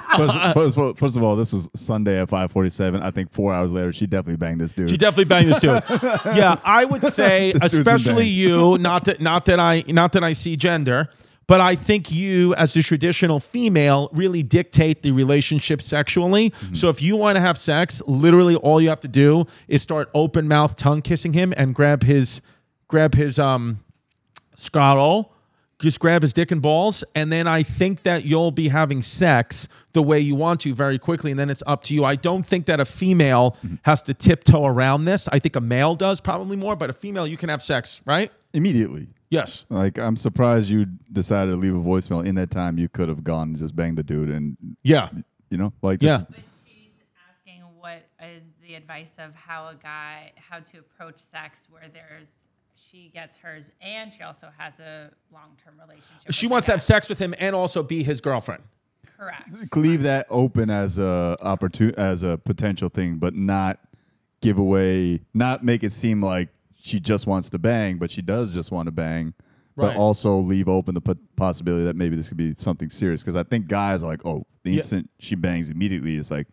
First, 0.16 0.34
first, 0.54 0.76
of 0.76 0.78
all- 0.78 0.94
first 0.94 1.16
of 1.16 1.22
all, 1.22 1.36
this 1.36 1.52
was 1.52 1.70
Sunday 1.74 2.20
at 2.20 2.28
547. 2.28 3.00
I 3.00 3.10
think 3.10 3.32
four 3.32 3.54
hours 3.54 3.70
later, 3.70 3.92
she 3.92 4.06
definitely 4.06 4.36
banged 4.36 4.60
this 4.60 4.72
dude. 4.72 4.90
She 4.90 4.96
definitely 4.96 5.26
banged 5.26 5.48
this 5.48 5.60
dude. 5.60 5.82
yeah, 6.36 6.58
I 6.64 6.84
would 6.84 7.02
say, 7.04 7.52
This 7.52 7.72
dude's 7.72 7.84
been 7.84 7.94
especially 7.94 8.26
you. 8.26 8.76
Not 8.78 9.04
that, 9.04 9.20
not 9.20 9.46
that 9.46 9.60
I, 9.60 9.84
not 9.86 10.12
that 10.12 10.24
I 10.24 10.32
see 10.32 10.56
gender, 10.56 11.08
but 11.46 11.60
I 11.60 11.74
think 11.74 12.10
you, 12.10 12.54
as 12.56 12.74
the 12.74 12.82
traditional 12.82 13.40
female, 13.40 14.10
really 14.12 14.42
dictate 14.42 15.02
the 15.02 15.12
relationship 15.12 15.80
sexually. 15.80 16.50
Mm-hmm. 16.50 16.74
So 16.74 16.88
if 16.88 17.00
you 17.00 17.16
want 17.16 17.36
to 17.36 17.40
have 17.40 17.56
sex, 17.56 18.02
literally 18.06 18.56
all 18.56 18.80
you 18.80 18.88
have 18.88 19.00
to 19.00 19.08
do 19.08 19.46
is 19.68 19.80
start 19.80 20.10
open 20.12 20.48
mouth 20.48 20.76
tongue 20.76 21.02
kissing 21.02 21.32
him 21.32 21.54
and 21.56 21.74
grab 21.74 22.02
his, 22.02 22.40
grab 22.88 23.14
his 23.14 23.38
um, 23.38 23.80
scrotal. 24.56 25.30
Just 25.80 25.98
grab 25.98 26.22
his 26.22 26.32
dick 26.32 26.50
and 26.50 26.60
balls, 26.60 27.04
and 27.14 27.32
then 27.32 27.46
I 27.46 27.62
think 27.62 28.02
that 28.02 28.24
you'll 28.26 28.50
be 28.50 28.68
having 28.68 29.00
sex 29.02 29.66
the 29.92 30.02
way 30.02 30.20
you 30.20 30.34
want 30.34 30.60
to 30.60 30.74
very 30.74 30.98
quickly, 30.98 31.30
and 31.30 31.40
then 31.40 31.48
it's 31.50 31.62
up 31.66 31.82
to 31.84 31.94
you. 31.94 32.04
I 32.04 32.16
don't 32.16 32.44
think 32.44 32.66
that 32.66 32.80
a 32.80 32.84
female 32.84 33.56
Mm-hmm. 33.64 33.76
has 33.82 34.02
to 34.02 34.14
tiptoe 34.14 34.64
around 34.66 35.04
this. 35.06 35.26
I 35.32 35.38
think 35.38 35.56
a 35.56 35.60
male 35.60 35.94
does 35.94 36.20
probably 36.20 36.56
more, 36.56 36.76
but 36.76 36.90
a 36.90 36.92
female, 36.92 37.26
you 37.26 37.36
can 37.36 37.48
have 37.48 37.62
sex, 37.62 38.00
right? 38.04 38.30
Immediately. 38.52 39.08
Yes. 39.30 39.64
Like, 39.70 39.98
I'm 39.98 40.16
surprised 40.16 40.68
you 40.68 40.84
decided 41.12 41.52
to 41.52 41.56
leave 41.56 41.74
a 41.74 41.78
voicemail. 41.78 42.26
In 42.26 42.34
that 42.34 42.50
time, 42.50 42.78
you 42.78 42.88
could 42.88 43.08
have 43.08 43.22
gone 43.24 43.48
and 43.50 43.58
just 43.58 43.74
banged 43.76 43.96
the 43.96 44.02
dude 44.02 44.28
and, 44.28 44.56
Yeah. 44.82 45.08
you 45.50 45.56
know, 45.58 45.72
like, 45.82 46.02
Yeah. 46.02 46.24
But 46.28 46.38
she's 46.66 46.88
asking 47.30 47.62
what 47.78 48.02
is 48.22 48.42
the 48.66 48.74
advice 48.74 49.12
of 49.18 49.34
how 49.34 49.68
a 49.68 49.74
guy 49.80 50.32
how 50.50 50.58
to 50.58 50.78
approach 50.78 51.18
sex 51.18 51.66
where 51.70 51.88
there's 51.92 52.28
she 52.90 53.10
gets 53.12 53.38
hers 53.38 53.70
and 53.80 54.12
she 54.12 54.22
also 54.22 54.48
has 54.58 54.78
a 54.80 55.10
long 55.32 55.56
term 55.64 55.74
relationship. 55.80 56.30
She 56.32 56.46
wants 56.46 56.66
to 56.66 56.72
have 56.72 56.82
sex 56.82 57.08
with 57.08 57.18
him 57.18 57.34
and 57.38 57.54
also 57.54 57.82
be 57.82 58.02
his 58.02 58.20
girlfriend. 58.20 58.62
Correct. 59.18 59.76
leave 59.76 60.02
that 60.04 60.26
open 60.30 60.70
as 60.70 60.96
a 60.98 61.36
opportun- 61.42 61.94
as 61.98 62.22
a 62.22 62.38
potential 62.38 62.88
thing, 62.88 63.16
but 63.16 63.34
not 63.34 63.78
give 64.40 64.56
away, 64.56 65.20
not 65.34 65.62
make 65.62 65.84
it 65.84 65.92
seem 65.92 66.22
like 66.22 66.48
she 66.80 66.98
just 67.00 67.26
wants 67.26 67.50
to 67.50 67.58
bang, 67.58 67.98
but 67.98 68.10
she 68.10 68.22
does 68.22 68.54
just 68.54 68.70
want 68.72 68.86
to 68.86 68.92
bang. 68.92 69.34
Right. 69.76 69.88
But 69.88 69.96
also 69.96 70.38
leave 70.38 70.68
open 70.68 70.94
the 70.94 71.02
po- 71.02 71.16
possibility 71.36 71.84
that 71.84 71.96
maybe 71.96 72.16
this 72.16 72.28
could 72.28 72.38
be 72.38 72.54
something 72.56 72.88
serious. 72.88 73.22
Because 73.22 73.36
I 73.36 73.42
think 73.42 73.66
guys 73.68 74.02
are 74.02 74.06
like, 74.06 74.24
oh, 74.24 74.46
the 74.62 74.70
Yeah. 74.70 74.76
instant 74.78 75.10
she 75.18 75.34
bangs 75.34 75.68
immediately, 75.68 76.16
it's 76.16 76.30
like 76.30 76.46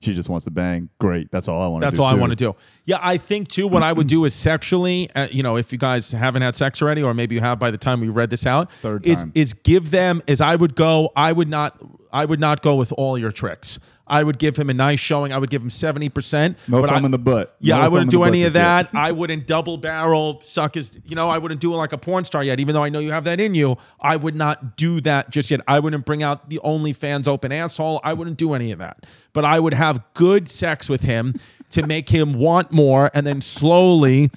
she 0.00 0.14
just 0.14 0.28
wants 0.28 0.44
to 0.44 0.50
bang. 0.50 0.88
Great, 1.00 1.30
that's 1.30 1.48
all 1.48 1.60
I 1.60 1.66
want 1.66 1.82
to 1.82 1.86
do. 1.86 1.90
That's 1.90 2.00
all 2.00 2.06
I 2.06 2.14
want 2.14 2.30
to 2.30 2.36
do. 2.36 2.54
Yeah, 2.84 2.98
I 3.00 3.16
think 3.16 3.48
too. 3.48 3.66
What 3.66 3.82
I 3.82 3.92
would 3.92 4.06
do 4.06 4.24
is 4.24 4.34
sexually, 4.34 5.10
uh, 5.14 5.28
you 5.30 5.42
know, 5.42 5.56
if 5.56 5.72
you 5.72 5.78
guys 5.78 6.12
haven't 6.12 6.42
had 6.42 6.54
sex 6.56 6.80
already, 6.80 7.02
or 7.02 7.14
maybe 7.14 7.34
you 7.34 7.40
have 7.40 7.58
by 7.58 7.70
the 7.70 7.78
time 7.78 8.00
we 8.00 8.08
read 8.08 8.30
this 8.30 8.46
out, 8.46 8.70
Third 8.74 9.06
is 9.06 9.22
time. 9.22 9.32
is 9.34 9.52
give 9.54 9.90
them. 9.90 10.22
as 10.28 10.40
I 10.40 10.54
would 10.56 10.74
go. 10.76 11.10
I 11.16 11.32
would 11.32 11.48
not. 11.48 11.78
I 12.12 12.24
would 12.24 12.40
not 12.40 12.62
go 12.62 12.76
with 12.76 12.92
all 12.92 13.18
your 13.18 13.32
tricks. 13.32 13.78
I 14.08 14.22
would 14.22 14.38
give 14.38 14.56
him 14.56 14.70
a 14.70 14.74
nice 14.74 15.00
showing. 15.00 15.32
I 15.32 15.38
would 15.38 15.50
give 15.50 15.62
him 15.62 15.70
seventy 15.70 16.08
percent. 16.08 16.58
No 16.66 16.80
but 16.80 16.90
thumb 16.90 17.04
I, 17.04 17.06
in 17.06 17.10
the 17.10 17.18
butt. 17.18 17.56
Yeah, 17.60 17.76
No 17.76 17.82
I 17.82 17.88
wouldn't 17.88 18.10
do 18.10 18.24
any 18.24 18.44
of 18.44 18.54
that. 18.54 18.90
I 18.94 19.12
wouldn't 19.12 19.46
double 19.46 19.76
barrel 19.76 20.40
suck 20.44 20.74
his. 20.74 20.98
You 21.04 21.16
know, 21.16 21.28
I 21.28 21.38
wouldn't 21.38 21.60
do 21.60 21.72
it 21.74 21.76
like 21.76 21.92
a 21.92 21.98
porn 21.98 22.24
star 22.24 22.42
yet. 22.42 22.60
Even 22.60 22.74
though 22.74 22.84
I 22.84 22.88
know 22.88 22.98
you 22.98 23.12
have 23.12 23.24
that 23.24 23.40
in 23.40 23.54
you, 23.54 23.76
I 24.00 24.16
would 24.16 24.34
not 24.34 24.76
do 24.76 25.00
that 25.02 25.30
just 25.30 25.50
yet. 25.50 25.60
I 25.68 25.80
wouldn't 25.80 26.04
bring 26.04 26.22
out 26.22 26.50
the 26.50 26.60
OnlyFans 26.64 27.28
open 27.28 27.52
asshole. 27.52 28.00
I 28.02 28.14
wouldn't 28.14 28.36
do 28.38 28.54
any 28.54 28.72
of 28.72 28.78
that. 28.78 29.06
But 29.32 29.44
I 29.44 29.60
would 29.60 29.74
have 29.74 30.02
good 30.14 30.48
sex 30.48 30.88
with 30.88 31.02
him 31.02 31.34
to 31.70 31.86
make 31.86 32.08
him 32.08 32.32
want 32.32 32.72
more, 32.72 33.10
and 33.14 33.26
then 33.26 33.40
slowly. 33.40 34.30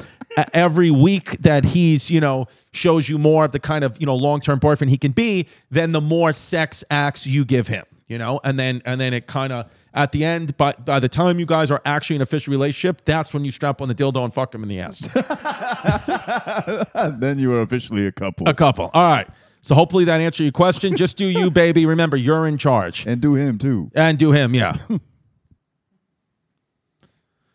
Every 0.54 0.92
week 0.92 1.42
that 1.42 1.66
he's, 1.66 2.10
you 2.10 2.22
know, 2.22 2.48
shows 2.72 3.10
you 3.10 3.18
more 3.18 3.44
of 3.44 3.52
the 3.52 3.60
kind 3.60 3.84
of, 3.84 3.98
you 4.00 4.06
know, 4.06 4.16
long-term 4.16 4.60
boyfriend 4.60 4.90
he 4.90 4.98
can 4.98 5.12
be, 5.12 5.46
then 5.70 5.92
the 5.92 6.00
more 6.00 6.32
sex 6.32 6.86
acts 6.90 7.28
you 7.28 7.44
give 7.44 7.68
him, 7.68 7.84
you 8.12 8.18
know, 8.18 8.42
and 8.44 8.60
then 8.60 8.82
and 8.86 9.00
then 9.00 9.14
it 9.14 9.26
kind 9.26 9.54
of 9.54 9.72
at 9.94 10.12
the 10.12 10.26
end, 10.26 10.58
by 10.58 10.74
by 10.74 11.00
the 11.00 11.10
time 11.10 11.40
you 11.40 11.46
guys 11.46 11.72
are 11.72 11.82
actually 11.86 12.18
in 12.18 12.22
an 12.22 12.24
official 12.24 12.52
relationship, 12.52 13.04
that's 13.06 13.34
when 13.34 13.46
you 13.46 13.52
strap 13.52 13.82
on 13.82 13.88
the 13.88 13.96
dildo 13.96 14.24
and 14.24 14.34
fuck 14.34 14.54
him 14.54 14.64
in 14.64 14.70
the 14.70 14.82
ass. 14.82 15.00
then 17.20 17.40
you 17.40 17.54
are 17.54 17.62
officially 17.62 18.06
a 18.06 18.12
couple. 18.12 18.50
a 18.50 18.54
couple. 18.54 18.92
All 18.94 19.04
right. 19.04 19.28
So 19.62 19.76
hopefully 19.76 20.06
that 20.06 20.20
answered 20.20 20.44
your 20.44 20.52
question. 20.52 20.98
Just 20.98 21.18
do 21.18 21.26
you, 21.26 21.50
baby. 21.50 21.86
Remember, 21.86 22.18
you're 22.18 22.48
in 22.48 22.58
charge. 22.58 23.06
And 23.06 23.22
do 23.22 23.36
him 23.36 23.58
too. 23.58 23.92
And 23.96 24.18
do 24.18 24.32
him, 24.32 24.54
yeah. 24.54 24.78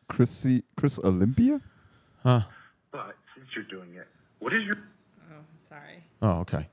Chrissy 0.08 0.62
Chris 0.76 0.98
Olympia? 1.00 1.60
Huh. 2.22 2.40
But 2.92 3.16
since 3.34 3.48
you're 3.54 3.64
doing 3.64 3.94
it, 3.94 4.06
what 4.38 4.54
is 4.54 4.62
your 4.64 4.76
Oh, 5.30 5.34
sorry. 5.68 6.04
Oh, 6.22 6.40
okay. 6.40 6.68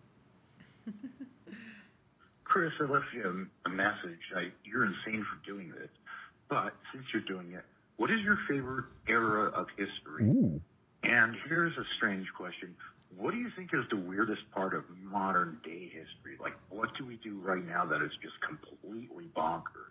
Chris? 2.53 2.71
I 2.79 2.83
left 2.83 3.07
you 3.15 3.49
a, 3.65 3.67
a 3.67 3.71
message. 3.71 4.19
I, 4.35 4.51
you're 4.63 4.85
insane 4.85 5.25
for 5.25 5.43
doing 5.43 5.71
this. 5.71 5.89
But 6.49 6.75
since 6.93 7.03
you're 7.11 7.23
doing 7.23 7.51
it, 7.53 7.65
what 7.97 8.11
is 8.11 8.19
your 8.21 8.37
favorite 8.47 8.85
era 9.07 9.49
of 9.49 9.65
history? 9.75 10.25
Ooh. 10.25 10.61
And 11.03 11.35
here's 11.49 11.75
a 11.77 11.83
strange 11.97 12.27
question: 12.37 12.75
What 13.17 13.31
do 13.31 13.37
you 13.37 13.49
think 13.55 13.71
is 13.73 13.85
the 13.89 13.97
weirdest 13.97 14.43
part 14.51 14.75
of 14.75 14.83
modern 15.01 15.57
day 15.65 15.85
history? 15.85 16.37
Like, 16.39 16.53
what 16.69 16.95
do 16.95 17.05
we 17.07 17.15
do 17.23 17.39
right 17.39 17.65
now 17.65 17.85
that 17.85 18.03
is 18.03 18.11
just 18.21 18.35
completely 18.47 19.31
bonkers? 19.35 19.89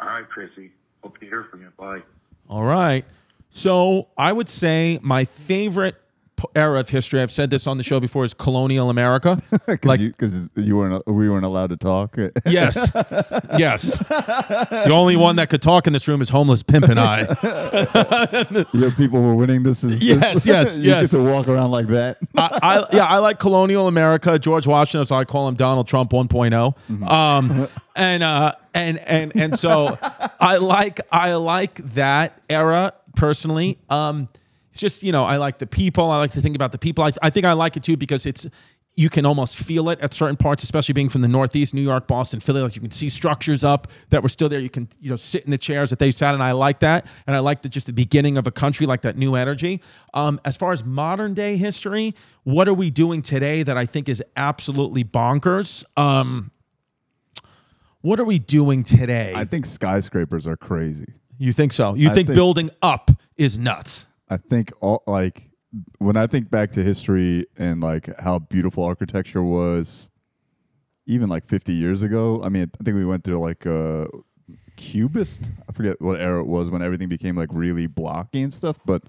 All 0.00 0.08
right, 0.08 0.28
Chrissy. 0.28 0.72
Hope 1.04 1.20
to 1.20 1.26
hear 1.26 1.46
from 1.48 1.62
you. 1.62 1.72
Bye. 1.78 2.02
All 2.50 2.64
right. 2.64 3.04
So 3.48 4.08
I 4.18 4.32
would 4.32 4.48
say 4.48 4.98
my 5.02 5.24
favorite 5.24 5.94
p- 5.94 6.00
era 6.54 6.80
of 6.80 6.90
history, 6.90 7.20
I've 7.20 7.30
said 7.32 7.50
this 7.50 7.66
on 7.66 7.78
the 7.78 7.84
show 7.84 7.98
before, 8.00 8.24
is 8.24 8.34
colonial 8.34 8.90
America. 8.90 9.40
Because 9.66 9.84
like, 9.88 10.00
you, 10.00 10.12
'cause 10.12 10.48
you 10.54 10.76
weren't 10.76 11.06
we 11.06 11.28
weren't 11.28 11.44
allowed 11.44 11.70
to 11.70 11.76
talk. 11.76 12.16
yes. 12.46 12.76
Yes. 13.58 13.98
The 13.98 14.90
only 14.92 15.16
one 15.16 15.36
that 15.36 15.48
could 15.50 15.62
talk 15.62 15.86
in 15.86 15.92
this 15.92 16.06
room 16.08 16.20
is 16.22 16.28
homeless 16.28 16.62
pimp 16.62 16.88
and 16.88 17.00
I. 17.00 17.20
Your 18.72 18.90
people 18.92 19.22
were 19.22 19.34
winning. 19.34 19.62
This 19.62 19.82
is 19.82 20.02
Yes, 20.02 20.34
this- 20.34 20.46
yes, 20.46 20.78
you 20.78 20.84
yes. 20.90 21.10
get 21.10 21.18
to 21.18 21.24
walk 21.24 21.48
around 21.48 21.70
like 21.72 21.88
that. 21.88 22.18
I, 22.36 22.58
I 22.62 22.86
yeah, 22.96 23.04
I 23.06 23.18
like 23.18 23.38
colonial 23.38 23.88
America. 23.88 24.38
George 24.38 24.66
Washington, 24.66 25.06
so 25.06 25.16
I 25.16 25.24
call 25.24 25.48
him 25.48 25.54
Donald 25.54 25.88
Trump 25.88 26.10
1.0. 26.12 27.10
Um, 27.10 27.68
and 27.96 28.22
uh, 28.22 28.52
and 28.74 28.98
and 28.98 29.32
and 29.34 29.58
so 29.58 29.98
I 30.40 30.58
like 30.58 31.00
I 31.10 31.34
like 31.34 31.74
that 31.94 32.40
era 32.48 32.92
personally. 33.16 33.78
Um, 33.88 34.28
it's 34.76 34.80
just 34.82 35.02
you 35.02 35.10
know 35.10 35.24
I 35.24 35.38
like 35.38 35.58
the 35.58 35.66
people. 35.66 36.10
I 36.10 36.18
like 36.18 36.32
to 36.32 36.42
think 36.42 36.54
about 36.54 36.70
the 36.70 36.78
people. 36.78 37.02
I, 37.02 37.10
I 37.22 37.30
think 37.30 37.46
I 37.46 37.54
like 37.54 37.78
it 37.78 37.82
too 37.82 37.96
because 37.96 38.26
it's 38.26 38.46
you 38.94 39.08
can 39.08 39.24
almost 39.24 39.56
feel 39.56 39.88
it 39.88 39.98
at 40.00 40.12
certain 40.12 40.36
parts, 40.36 40.62
especially 40.62 40.92
being 40.92 41.08
from 41.08 41.22
the 41.22 41.28
Northeast, 41.28 41.72
New 41.72 41.82
York, 41.82 42.06
Boston, 42.06 42.40
Philly. 42.40 42.60
Like 42.60 42.76
you 42.76 42.82
can 42.82 42.90
see 42.90 43.08
structures 43.08 43.64
up 43.64 43.88
that 44.10 44.22
were 44.22 44.28
still 44.28 44.50
there. 44.50 44.58
You 44.58 44.68
can 44.68 44.88
you 45.00 45.08
know 45.08 45.16
sit 45.16 45.46
in 45.46 45.50
the 45.50 45.56
chairs 45.56 45.88
that 45.90 45.98
they 45.98 46.10
sat 46.10 46.34
in. 46.34 46.42
I 46.42 46.52
like 46.52 46.80
that, 46.80 47.06
and 47.26 47.34
I 47.34 47.38
like 47.38 47.62
the 47.62 47.70
just 47.70 47.86
the 47.86 47.94
beginning 47.94 48.36
of 48.36 48.46
a 48.46 48.50
country, 48.50 48.84
like 48.84 49.00
that 49.00 49.16
new 49.16 49.34
energy. 49.34 49.80
Um, 50.12 50.38
as 50.44 50.58
far 50.58 50.72
as 50.72 50.84
modern 50.84 51.32
day 51.32 51.56
history, 51.56 52.14
what 52.44 52.68
are 52.68 52.74
we 52.74 52.90
doing 52.90 53.22
today 53.22 53.62
that 53.62 53.78
I 53.78 53.86
think 53.86 54.10
is 54.10 54.22
absolutely 54.36 55.04
bonkers? 55.04 55.84
Um, 55.96 56.50
what 58.02 58.20
are 58.20 58.24
we 58.24 58.38
doing 58.38 58.82
today? 58.82 59.32
I 59.34 59.46
think 59.46 59.64
skyscrapers 59.64 60.46
are 60.46 60.56
crazy. 60.58 61.14
you 61.38 61.52
think 61.52 61.72
so? 61.72 61.94
You 61.94 62.10
think, 62.10 62.28
think- 62.28 62.36
building 62.36 62.70
up 62.82 63.10
is 63.38 63.58
nuts? 63.58 64.06
I 64.28 64.36
think 64.38 64.72
all 64.80 65.02
like 65.06 65.50
when 65.98 66.16
I 66.16 66.26
think 66.26 66.50
back 66.50 66.72
to 66.72 66.82
history 66.82 67.46
and 67.56 67.82
like 67.82 68.08
how 68.20 68.38
beautiful 68.38 68.82
architecture 68.84 69.42
was, 69.42 70.10
even 71.06 71.28
like 71.28 71.46
50 71.46 71.72
years 71.72 72.02
ago. 72.02 72.40
I 72.42 72.48
mean, 72.48 72.70
I 72.80 72.84
think 72.84 72.96
we 72.96 73.04
went 73.04 73.24
through 73.24 73.38
like 73.38 73.64
a 73.66 74.08
cubist. 74.76 75.50
I 75.68 75.72
forget 75.72 76.00
what 76.00 76.20
era 76.20 76.40
it 76.40 76.46
was 76.46 76.70
when 76.70 76.82
everything 76.82 77.08
became 77.08 77.36
like 77.36 77.48
really 77.52 77.86
blocky 77.86 78.42
and 78.42 78.52
stuff. 78.52 78.78
But 78.84 79.04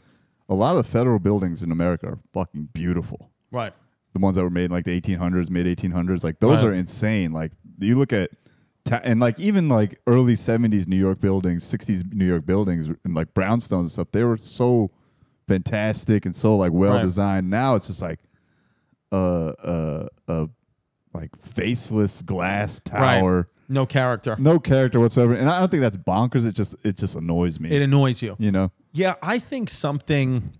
a 0.49 0.53
lot 0.53 0.75
of 0.77 0.85
the 0.85 0.89
federal 0.91 1.19
buildings 1.19 1.63
in 1.63 1.71
America 1.71 2.07
are 2.07 2.19
fucking 2.33 2.69
beautiful. 2.73 3.31
Right. 3.51 3.73
The 4.13 4.19
ones 4.19 4.35
that 4.35 4.43
were 4.43 4.49
made 4.49 4.65
in 4.65 4.71
like 4.71 4.85
the 4.85 4.99
1800s, 4.99 5.49
mid 5.49 5.65
1800s, 5.65 6.23
like 6.23 6.39
those 6.39 6.57
Right. 6.63 6.67
are 6.67 6.73
insane. 6.73 7.31
Like 7.31 7.51
you 7.79 7.95
look 7.97 8.13
at. 8.13 8.31
Ta- 8.85 9.01
and 9.03 9.19
like 9.19 9.37
even 9.37 9.67
like 9.67 9.99
early 10.07 10.35
70s 10.35 10.87
New 10.87 10.95
York 10.95 11.19
buildings, 11.19 11.65
60s 11.65 12.13
New 12.13 12.23
York 12.25 12.45
buildings, 12.45 12.87
and 13.03 13.13
like 13.13 13.33
brownstones 13.33 13.79
and 13.81 13.91
stuff, 13.91 14.07
they 14.13 14.23
were 14.23 14.37
so 14.37 14.91
fantastic 15.47 16.25
and 16.25 16.35
so 16.35 16.55
like 16.57 16.71
well 16.71 17.01
designed. 17.01 17.49
Now 17.49 17.75
it's 17.75 17.87
just 17.87 18.01
like 18.01 18.19
a 19.11 19.53
a 20.27 20.31
a 20.33 20.49
like 21.13 21.29
faceless 21.43 22.21
glass 22.21 22.79
tower, 22.79 23.35
Right. 23.37 23.45
No 23.69 23.85
character. 23.85 24.37
no 24.39 24.59
character 24.59 24.99
whatsoever. 24.99 25.33
And 25.33 25.49
I 25.49 25.59
don't 25.59 25.69
think 25.69 25.81
that's 25.81 25.97
bonkers. 25.97 26.45
It 26.45 26.55
just 26.55 26.75
it 26.83 26.95
just 26.97 27.15
annoys 27.15 27.59
me. 27.59 27.69
It 27.69 27.81
annoys 27.81 28.21
you. 28.21 28.35
you 28.39 28.51
know, 28.51 28.71
Yeah, 28.93 29.15
I 29.21 29.39
think 29.39 29.69
something. 29.69 30.53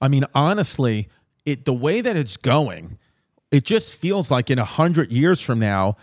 I 0.00 0.08
mean, 0.08 0.24
honestly, 0.34 1.08
it 1.44 1.64
the 1.66 1.74
way 1.74 2.00
that 2.00 2.16
it's 2.16 2.36
going, 2.38 2.98
it 3.50 3.64
just 3.64 3.94
feels 3.94 4.30
like 4.30 4.50
in 4.50 4.58
a 4.58 4.64
hundred 4.64 5.12
years 5.12 5.42
from 5.42 5.58
now, 5.58 5.96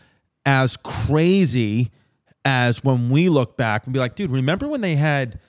as 0.46 0.78
crazy 0.78 1.92
as 2.46 2.84
when 2.84 3.10
we 3.10 3.28
look 3.28 3.58
back 3.58 3.86
and 3.86 3.94
be 3.94 4.00
like, 4.00 4.16
dude, 4.16 4.30
remember 4.32 4.68
when 4.68 4.82
they 4.82 4.96
had 4.96 5.40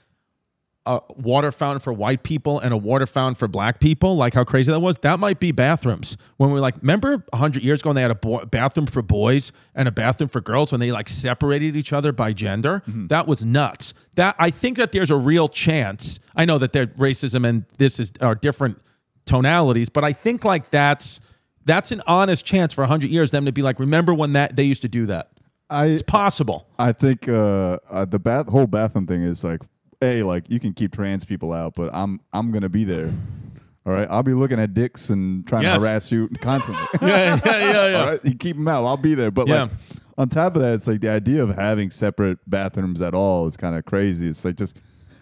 a 0.88 1.00
water 1.16 1.52
fountain 1.52 1.80
for 1.80 1.92
white 1.92 2.22
people 2.22 2.58
and 2.58 2.72
a 2.72 2.76
water 2.76 3.06
fountain 3.06 3.34
for 3.34 3.46
black 3.46 3.78
people? 3.78 4.16
Like 4.16 4.34
how 4.34 4.42
crazy 4.44 4.72
that 4.72 4.80
was. 4.80 4.98
That 4.98 5.20
might 5.20 5.38
be 5.38 5.52
bathrooms. 5.52 6.16
When 6.38 6.50
we're 6.50 6.60
like, 6.60 6.76
remember 6.80 7.24
hundred 7.32 7.62
years 7.62 7.80
ago 7.80 7.90
when 7.90 7.96
they 7.96 8.02
had 8.02 8.10
a 8.10 8.14
bo- 8.16 8.46
bathroom 8.46 8.86
for 8.86 9.02
boys 9.02 9.52
and 9.74 9.86
a 9.86 9.92
bathroom 9.92 10.28
for 10.30 10.40
girls 10.40 10.72
when 10.72 10.80
they 10.80 10.90
like 10.90 11.08
separated 11.08 11.76
each 11.76 11.92
other 11.92 12.10
by 12.12 12.32
gender? 12.32 12.82
That 12.86 13.26
was 13.26 13.44
nuts. 13.44 13.94
That 14.14 14.34
I 14.38 14.50
think 14.50 14.78
that 14.78 14.92
there's 14.92 15.10
a 15.10 15.16
real 15.16 15.48
chance. 15.48 16.18
I 16.34 16.44
know 16.44 16.58
that 16.58 16.72
there 16.72 16.86
racism 16.86 17.46
and 17.46 17.66
this 17.76 18.00
is 18.00 18.12
are 18.20 18.34
different 18.34 18.80
tonalities, 19.26 19.90
but 19.90 20.04
I 20.04 20.12
think 20.12 20.44
like 20.44 20.70
that's 20.70 21.20
that's 21.64 21.92
an 21.92 22.02
honest 22.06 22.44
chance 22.46 22.72
for 22.72 22.84
hundred 22.86 23.10
years 23.10 23.30
them 23.30 23.44
to 23.44 23.52
be 23.52 23.62
like, 23.62 23.78
remember 23.78 24.14
when 24.14 24.32
that 24.32 24.56
they 24.56 24.64
used 24.64 24.82
to 24.82 24.88
do 24.88 25.06
that? 25.06 25.28
I 25.70 25.86
It's 25.86 26.02
possible. 26.02 26.66
I 26.78 26.92
think 26.92 27.28
uh, 27.28 27.78
uh, 27.90 28.06
the 28.06 28.18
bath 28.18 28.48
whole 28.48 28.66
bathroom 28.66 29.06
thing 29.06 29.22
is 29.22 29.44
like, 29.44 29.60
a 30.02 30.22
like 30.22 30.48
you 30.48 30.60
can 30.60 30.72
keep 30.72 30.92
trans 30.92 31.24
people 31.24 31.52
out, 31.52 31.74
but 31.74 31.90
I'm 31.94 32.20
I'm 32.32 32.50
gonna 32.52 32.68
be 32.68 32.84
there. 32.84 33.12
All 33.86 33.92
right, 33.94 34.06
I'll 34.10 34.22
be 34.22 34.34
looking 34.34 34.60
at 34.60 34.74
dicks 34.74 35.08
and 35.08 35.46
trying 35.46 35.62
Yes. 35.62 35.80
to 35.82 35.88
harass 35.88 36.12
you 36.12 36.28
constantly. 36.40 36.84
yeah, 37.00 37.40
yeah, 37.44 37.72
yeah, 37.90 37.98
All 38.00 38.06
right, 38.10 38.24
you 38.24 38.34
keep 38.34 38.56
them 38.56 38.68
out. 38.68 38.84
I'll 38.84 38.96
be 38.98 39.14
there. 39.14 39.30
But 39.30 39.48
Yeah. 39.48 39.62
like 39.62 39.70
on 40.18 40.28
top 40.28 40.56
of 40.56 40.62
that, 40.62 40.74
it's 40.74 40.86
like 40.86 41.00
the 41.00 41.08
idea 41.08 41.42
of 41.42 41.54
having 41.56 41.90
separate 41.90 42.38
bathrooms 42.46 43.00
at 43.00 43.14
all 43.14 43.46
is 43.46 43.56
kind 43.56 43.74
of 43.76 43.84
crazy. 43.86 44.28
It's 44.28 44.44
like 44.44 44.56
just, 44.56 44.76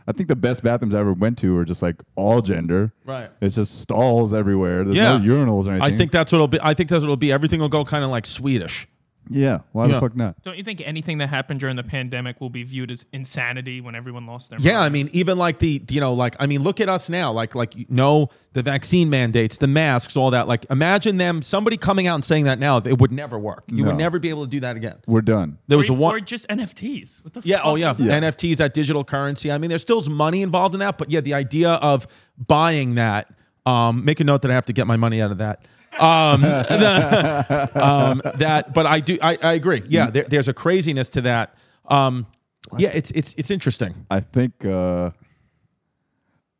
I 0.08 0.12
think 0.12 0.28
the 0.28 0.34
best 0.36 0.62
bathrooms 0.64 0.94
I 0.94 1.00
ever 1.00 1.12
went 1.12 1.36
to 1.38 1.54
were 1.54 1.64
just 1.66 1.82
like 1.82 1.96
all 2.16 2.40
gender. 2.40 2.92
Right. 3.04 3.30
It's 3.40 3.54
just 3.56 3.80
stalls 3.82 4.32
everywhere. 4.34 4.84
There's 4.84 4.96
Yeah. 4.96 5.18
no 5.18 5.24
urinals 5.24 5.66
or 5.68 5.72
anything. 5.72 5.82
I 5.82 5.90
think 5.96 6.10
that's 6.10 6.32
what'll 6.32 6.48
be. 6.48 6.58
I 6.62 6.74
think 6.74 6.90
that's 6.90 7.02
what'll 7.04 7.16
be. 7.16 7.30
Everything 7.30 7.60
will 7.60 7.68
go 7.68 7.84
kind 7.84 8.04
of 8.04 8.10
like 8.10 8.26
Swedish. 8.26 8.88
Yeah. 9.28 9.58
Why 9.72 9.86
Yeah. 9.86 9.94
the 9.94 10.00
fuck 10.00 10.16
not? 10.16 10.42
Don't 10.44 10.56
you 10.56 10.62
think 10.64 10.80
anything 10.84 11.18
that 11.18 11.28
happened 11.28 11.60
during 11.60 11.76
the 11.76 11.82
pandemic 11.82 12.40
will 12.40 12.50
be 12.50 12.62
viewed 12.62 12.90
as 12.90 13.04
insanity 13.12 13.80
when 13.80 13.94
everyone 13.94 14.26
lost 14.26 14.50
their 14.50 14.58
Yeah, 14.60 14.78
I 14.78 14.88
minds? 14.88 14.92
mean, 14.92 15.10
even 15.12 15.36
like 15.38 15.58
the 15.58 15.82
you 15.88 16.00
know, 16.00 16.12
like 16.12 16.36
I 16.38 16.46
mean, 16.46 16.62
look 16.62 16.80
at 16.80 16.88
us 16.88 17.08
now. 17.10 17.32
Like 17.32 17.54
like 17.54 17.76
you 17.76 17.86
know, 17.88 18.28
the 18.52 18.62
vaccine 18.62 19.10
mandates, 19.10 19.58
the 19.58 19.66
masks, 19.66 20.16
all 20.16 20.30
that. 20.30 20.46
Like 20.48 20.66
imagine 20.70 21.16
them, 21.16 21.42
somebody 21.42 21.76
coming 21.76 22.06
out 22.06 22.14
and 22.16 22.24
saying 22.24 22.44
that 22.44 22.58
now, 22.58 22.78
it 22.78 22.98
would 23.00 23.12
never 23.12 23.38
work. 23.38 23.64
You 23.68 23.84
would 23.84 23.96
never 23.96 24.18
be 24.18 24.28
able 24.30 24.44
to 24.44 24.50
do 24.50 24.60
that 24.60 24.76
again. 24.76 24.96
We're 25.06 25.22
done. 25.22 25.58
There 25.68 25.78
was 25.78 25.90
or, 25.90 25.92
a 25.92 25.96
one. 25.96 26.14
or 26.14 26.20
just 26.20 26.46
NFTs. 26.48 27.22
What 27.24 27.34
the 27.34 27.40
Yeah. 27.44 27.56
fuck 27.58 27.66
Oh, 27.66 27.74
yeah. 27.76 27.92
is 27.92 27.98
that? 27.98 28.04
Yeah. 28.04 28.20
NFTs, 28.20 28.56
that 28.58 28.74
digital 28.74 29.04
currency. 29.04 29.50
I 29.50 29.58
mean, 29.58 29.68
there's 29.70 29.82
still 29.82 30.02
money 30.08 30.42
involved 30.42 30.74
in 30.74 30.80
that, 30.80 30.98
but 30.98 31.10
yeah, 31.10 31.20
the 31.20 31.34
idea 31.34 31.70
of 31.70 32.06
buying 32.38 32.94
that. 32.96 33.30
Um, 33.64 34.04
make 34.04 34.20
a 34.20 34.24
note 34.24 34.42
that 34.42 34.50
I 34.52 34.54
have 34.54 34.66
to 34.66 34.72
get 34.72 34.86
my 34.86 34.96
money 34.96 35.20
out 35.20 35.32
of 35.32 35.38
that. 35.38 35.62
Um, 36.00 36.42
the- 36.42 37.70
um, 37.74 38.22
that, 38.36 38.74
but 38.74 38.86
I 38.86 39.00
do. 39.00 39.18
I, 39.22 39.38
I 39.42 39.52
agree. 39.54 39.82
Yeah, 39.88 40.10
there, 40.10 40.24
there's 40.24 40.48
a 40.48 40.54
craziness 40.54 41.08
to 41.10 41.20
that. 41.22 41.54
Um, 41.88 42.26
yeah, 42.78 42.90
it's 42.92 43.10
it's 43.12 43.34
it's 43.34 43.50
interesting. 43.50 44.06
I 44.10 44.20
think 44.20 44.64
uh, 44.64 45.10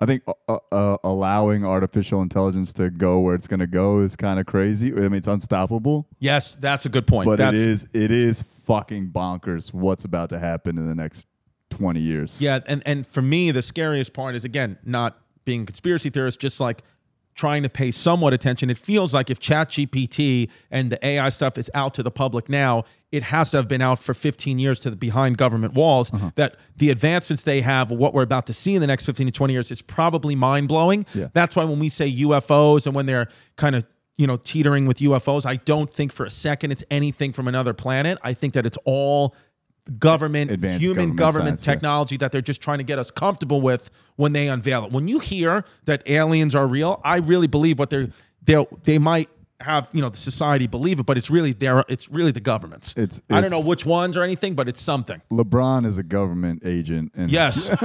I 0.00 0.06
think 0.06 0.22
uh, 0.48 0.58
uh, 0.70 0.96
allowing 1.02 1.64
artificial 1.64 2.20
intelligence 2.22 2.72
to 2.74 2.90
go 2.90 3.20
where 3.20 3.34
it's 3.34 3.46
going 3.46 3.60
to 3.60 3.66
go 3.66 4.00
is 4.00 4.14
kind 4.14 4.38
of 4.38 4.46
crazy. 4.46 4.92
I 4.92 5.00
mean, 5.00 5.14
it's 5.14 5.28
unstoppable, 5.28 6.06
Yes, 6.18 6.54
that's 6.54 6.84
a 6.84 6.88
good 6.90 7.06
point. 7.06 7.26
but 7.26 7.36
that's, 7.38 7.60
it 7.60 7.68
is 7.68 7.86
it 7.94 8.10
is 8.10 8.42
fucking 8.64 9.08
bonkers 9.08 9.72
what's 9.72 10.04
about 10.04 10.28
to 10.30 10.38
happen 10.38 10.76
in 10.76 10.86
the 10.86 10.94
next 10.94 11.26
twenty 11.70 12.00
years. 12.00 12.40
Yeah, 12.40 12.60
and 12.66 12.82
and 12.84 13.06
for 13.06 13.22
me, 13.22 13.50
the 13.52 13.62
scariest 13.62 14.12
part 14.12 14.34
is 14.34 14.44
again 14.44 14.78
not 14.84 15.18
being 15.44 15.62
a 15.62 15.66
conspiracy 15.66 16.10
theorist, 16.10 16.40
just 16.40 16.60
like 16.60 16.82
trying 17.36 17.62
to 17.62 17.68
pay 17.68 17.90
somewhat 17.90 18.32
attention. 18.32 18.70
It 18.70 18.78
feels 18.78 19.14
like 19.14 19.30
if 19.30 19.38
ChatGPT 19.38 20.50
and 20.70 20.90
the 20.90 21.06
AI 21.06 21.28
stuff 21.28 21.58
is 21.58 21.70
out 21.74 21.94
to 21.94 22.02
the 22.02 22.10
public 22.10 22.48
now, 22.48 22.84
it 23.12 23.22
has 23.24 23.50
to 23.50 23.58
have 23.58 23.68
been 23.68 23.82
out 23.82 23.98
for 23.98 24.14
15 24.14 24.58
years 24.58 24.80
to 24.80 24.90
the 24.90 24.96
behind 24.96 25.36
government 25.36 25.74
walls. 25.74 26.12
Uh-huh. 26.12 26.30
That 26.34 26.56
the 26.76 26.90
advancements 26.90 27.44
they 27.44 27.60
have, 27.60 27.90
what 27.90 28.14
we're 28.14 28.22
about 28.22 28.46
to 28.46 28.54
see 28.54 28.74
in 28.74 28.80
the 28.80 28.86
next 28.86 29.04
15 29.04 29.26
to 29.26 29.32
20 29.32 29.52
years, 29.52 29.70
is 29.70 29.82
probably 29.82 30.34
mind 30.34 30.66
blowing. 30.66 31.04
Yeah. 31.14 31.28
That's 31.34 31.54
why 31.54 31.64
when 31.64 31.78
we 31.78 31.90
say 31.90 32.10
UFOs 32.10 32.86
and 32.86 32.94
when 32.94 33.06
they're 33.06 33.28
kind 33.56 33.76
of 33.76 33.84
you 34.16 34.26
know 34.26 34.38
teetering 34.38 34.86
with 34.86 34.98
UFOs, 34.98 35.44
I 35.44 35.56
don't 35.56 35.90
think 35.90 36.12
for 36.12 36.24
a 36.24 36.30
second 36.30 36.72
it's 36.72 36.84
anything 36.90 37.34
from 37.34 37.48
another 37.48 37.74
planet. 37.74 38.18
I 38.22 38.32
think 38.32 38.54
that 38.54 38.64
it's 38.64 38.78
all 38.86 39.36
government, 39.98 40.50
Advanced 40.50 40.80
human 40.82 41.14
government 41.14 41.18
government 41.18 41.48
science, 41.60 41.66
yeah. 41.66 41.72
technology 41.74 42.16
that 42.18 42.32
they're 42.32 42.40
just 42.40 42.60
trying 42.60 42.78
to 42.78 42.84
get 42.84 42.98
us 42.98 43.10
comfortable 43.10 43.60
with 43.60 43.90
when 44.16 44.32
they 44.32 44.48
unveil 44.48 44.84
it. 44.84 44.92
When 44.92 45.08
you 45.08 45.18
hear 45.18 45.64
that 45.84 46.02
aliens 46.08 46.54
are 46.54 46.66
real, 46.66 47.00
I 47.04 47.18
really 47.18 47.46
believe 47.46 47.78
what 47.78 47.90
they're 47.90 48.08
they 48.44 48.66
they 48.84 48.98
might 48.98 49.28
have 49.60 49.88
you 49.94 50.02
know 50.02 50.10
the 50.10 50.18
society 50.18 50.66
believe 50.66 51.00
it, 51.00 51.06
but 51.06 51.16
it's 51.16 51.30
really 51.30 51.52
their 51.52 51.82
it's 51.88 52.10
really 52.10 52.30
the 52.30 52.40
government's. 52.40 52.92
It's- 52.96 53.22
I 53.30 53.40
don't 53.40 53.50
know 53.50 53.62
which 53.62 53.86
ones 53.86 54.16
or 54.16 54.22
anything, 54.22 54.54
but 54.54 54.68
it's 54.68 54.82
something. 54.82 55.22
LeBron 55.30 55.86
is 55.86 55.96
a 55.98 56.02
government 56.02 56.62
agent, 56.64 57.12
and 57.16 57.30
Yes, 57.30 57.68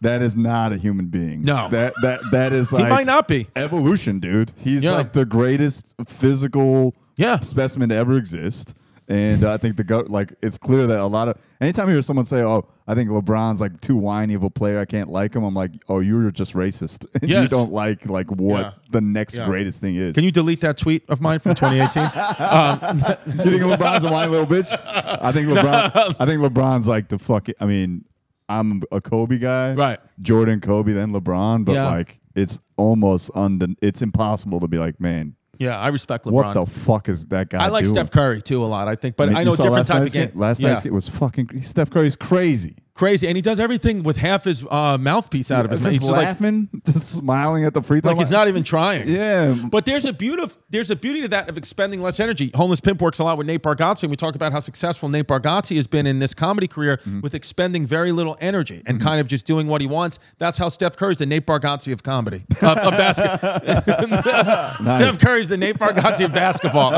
that 0.00 0.20
is 0.22 0.36
not 0.36 0.72
a 0.72 0.76
human 0.76 1.06
being. 1.06 1.42
No. 1.42 1.68
that 1.70 1.94
that 2.02 2.20
that 2.30 2.52
is 2.52 2.72
like 2.72 2.84
he 2.84 2.90
might 2.90 3.06
not 3.06 3.26
be. 3.28 3.48
evolution, 3.56 4.20
dude. 4.20 4.52
He's 4.56 4.84
Yeah. 4.84 4.92
like 4.92 5.12
the 5.12 5.24
greatest 5.24 5.94
physical 6.06 6.94
Yeah. 7.16 7.40
specimen 7.40 7.88
to 7.88 7.94
ever 7.94 8.16
exist. 8.16 8.74
And 9.06 9.44
I 9.44 9.58
think 9.58 9.76
the 9.76 9.84
go 9.84 10.04
like 10.08 10.32
it's 10.42 10.56
clear 10.56 10.86
that 10.86 10.98
a 10.98 11.04
lot 11.06 11.28
of 11.28 11.36
anytime 11.60 11.88
you 11.88 11.94
hear 11.94 12.00
someone 12.02 12.24
say, 12.24 12.40
"Oh, 12.42 12.66
I 12.88 12.94
think 12.94 13.10
LeBron's 13.10 13.60
like 13.60 13.78
too 13.82 13.96
whiny 13.96 14.32
of 14.32 14.42
a 14.42 14.48
player, 14.48 14.78
I 14.80 14.86
can't 14.86 15.10
like 15.10 15.34
him," 15.34 15.44
I'm 15.44 15.52
like, 15.54 15.72
"Oh, 15.90 16.00
you're 16.00 16.30
just 16.30 16.54
racist. 16.54 17.04
you 17.22 17.46
don't 17.48 17.70
like 17.70 18.06
like 18.06 18.30
what 18.30 18.60
Yeah. 18.60 18.70
the 18.92 19.02
next 19.02 19.34
Yeah. 19.36 19.44
greatest 19.44 19.80
thing 19.82 19.96
is." 19.96 20.14
Can 20.14 20.24
you 20.24 20.30
delete 20.30 20.62
that 20.62 20.78
tweet 20.78 21.04
of 21.10 21.20
mine 21.20 21.38
from 21.38 21.54
2018? 21.54 22.02
Um, 22.38 22.98
you 23.44 23.58
think 23.58 23.62
LeBron's 23.62 24.04
a 24.04 24.10
whiny 24.10 24.30
little 24.30 24.46
bitch? 24.46 24.70
I 24.72 25.32
think 25.32 25.48
LeBron. 25.50 26.16
I 26.18 26.24
think 26.26 26.40
LeBron's 26.40 26.86
like 26.88 27.08
the 27.08 27.18
fucking. 27.18 27.56
I 27.60 27.66
mean, 27.66 28.06
I'm 28.48 28.82
a 28.90 29.00
Kobe 29.02 29.36
guy, 29.38 29.74
Right. 29.74 29.98
Jordan, 30.22 30.60
Kobe, 30.60 30.92
then 30.92 31.12
LeBron. 31.12 31.64
But 31.66 31.74
Yeah. 31.74 31.88
like, 31.90 32.20
it's 32.34 32.58
almost 32.78 33.30
undon. 33.32 33.76
It's 33.82 34.00
impossible 34.02 34.60
to 34.60 34.66
be 34.68 34.78
like, 34.78 34.98
man, 35.00 35.34
yeah, 35.58 35.78
I 35.78 35.88
respect 35.88 36.24
LeBron. 36.24 36.32
what 36.32 36.54
the 36.54 36.66
fuck 36.66 37.08
is 37.08 37.26
that 37.26 37.48
guy? 37.48 37.64
I 37.64 37.68
like 37.68 37.84
doing? 37.84 37.94
Steph 37.94 38.10
Curry 38.10 38.42
too 38.42 38.64
a 38.64 38.66
lot. 38.66 38.88
I 38.88 38.94
think, 38.94 39.16
but 39.16 39.28
mean, 39.28 39.36
I 39.36 39.44
know 39.44 39.56
different 39.56 39.86
type 39.86 40.06
of 40.06 40.12
game. 40.12 40.32
Last 40.34 40.60
yeah. 40.60 40.70
night's 40.70 40.82
game 40.82 40.94
was 40.94 41.08
fucking. 41.08 41.62
Steph 41.62 41.90
Curry's 41.90 42.16
crazy. 42.16 42.76
Crazy, 42.94 43.26
and 43.26 43.36
he 43.36 43.42
does 43.42 43.58
everything 43.60 44.02
with 44.02 44.16
half 44.16 44.44
his 44.44 44.64
uh, 44.70 44.96
mouthpiece 44.98 45.50
out 45.50 45.64
of 45.64 45.70
his 45.70 45.80
mouth. 45.80 45.92
He's 45.92 46.00
just 46.00 46.10
like, 46.12 46.26
laughing, 46.26 46.68
just 46.86 47.10
smiling 47.10 47.64
at 47.64 47.74
the 47.74 47.82
free 47.82 48.00
throw. 48.00 48.12
like 48.12 48.18
he's 48.18 48.30
not 48.30 48.48
even 48.48 48.62
trying. 48.62 49.08
Yeah, 49.08 49.54
But 49.70 49.84
there's 49.86 50.04
a 50.04 50.12
beauty. 50.12 50.44
There's 50.70 50.90
a 50.90 50.96
beauty 50.96 51.22
to 51.22 51.28
that 51.28 51.48
of 51.48 51.56
expending 51.58 52.00
less 52.02 52.20
energy. 52.20 52.50
Homeless 52.54 52.80
Pimp 52.80 53.00
works 53.02 53.18
a 53.18 53.24
lot 53.24 53.36
with 53.38 53.46
Nate 53.46 53.62
Bargatze, 53.62 54.02
and 54.04 54.10
we 54.10 54.16
talk 54.16 54.34
about 54.34 54.52
how 54.52 54.60
successful 54.60 55.08
Nate 55.08 55.26
Bargatze 55.28 55.76
has 55.76 55.86
been 55.86 56.06
in 56.06 56.18
this 56.18 56.34
comedy 56.34 56.66
career 56.66 56.96
Mm-hmm. 57.04 57.20
with 57.20 57.34
expending 57.34 57.86
very 57.86 58.12
little 58.12 58.36
energy 58.40 58.82
and 58.86 59.00
kind 59.00 59.20
of 59.20 59.26
just 59.28 59.44
doing 59.46 59.66
what 59.66 59.80
he 59.80 59.86
wants. 59.86 60.18
That's 60.38 60.56
how 60.58 60.68
Steph 60.68 60.96
Curry's 60.96 61.18
the 61.18 61.26
Nate 61.26 61.46
Bargatze 61.46 61.92
of 61.92 62.02
comedy, 62.02 62.44
of, 62.62 62.78
of 62.78 62.90
basket. 62.92 63.40
Steph 64.82 65.20
Curry's 65.20 65.48
the 65.48 65.56
Nate 65.56 65.78
Bargatze 65.78 66.24
of 66.24 66.32
basketball. 66.32 66.92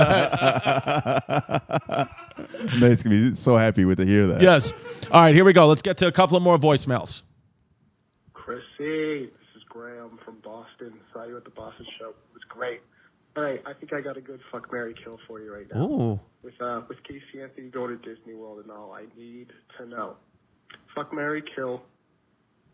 Nate's 2.79 3.03
gonna 3.03 3.17
be 3.31 3.35
so 3.35 3.57
happy 3.57 3.85
with 3.85 3.99
to 3.99 4.05
hear 4.07 4.27
that. 4.27 4.41
yes. 4.43 4.73
All 5.11 5.21
right, 5.21 5.35
here 5.35 5.45
we 5.45 5.53
go. 5.53 5.67
Let's 5.67 5.83
get 5.83 5.97
to 5.99 6.07
a 6.07 6.13
couple 6.13 6.37
of 6.37 6.43
more 6.43 6.59
voicemails. 6.59 7.23
Chrissy, 8.33 9.27
this 9.27 9.57
is 9.57 9.63
Graham 9.69 10.19
from 10.25 10.37
Boston. 10.45 10.95
Saw 11.13 11.25
you 11.25 11.37
at 11.37 11.45
the 11.45 11.51
Boston 11.51 11.87
show. 11.99 12.11
It 12.11 12.35
was 12.35 12.43
great. 12.49 12.81
All 13.37 13.43
right, 13.43 13.63
I 13.67 13.73
think 13.75 13.93
I 13.93 14.01
got 14.01 14.17
a 14.17 14.21
good 14.21 14.41
fuck 14.51 14.73
Mary 14.73 14.95
kill 15.03 15.19
for 15.27 15.41
you 15.41 15.53
right 15.53 15.67
now. 15.73 15.83
Ooh. 15.87 16.21
With 16.43 16.61
uh, 16.61 16.83
with 16.89 17.03
Casey 17.05 17.43
Anthony 17.43 17.69
going 17.69 17.99
to 17.99 18.15
Disney 18.15 18.35
World 18.35 18.61
and 18.63 18.71
all, 18.71 18.93
I 18.93 19.05
need 19.19 19.49
to 19.79 19.87
know. 19.87 20.17
Fuck 20.95 21.13
Mary 21.13 21.43
kill. 21.55 21.83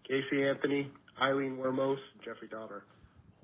Casey 0.06 0.44
Anthony, 0.44 0.90
Aileen 1.20 1.56
Wuornos, 1.56 1.98
Jeffrey 2.24 2.48
Dahmer. 2.48 2.82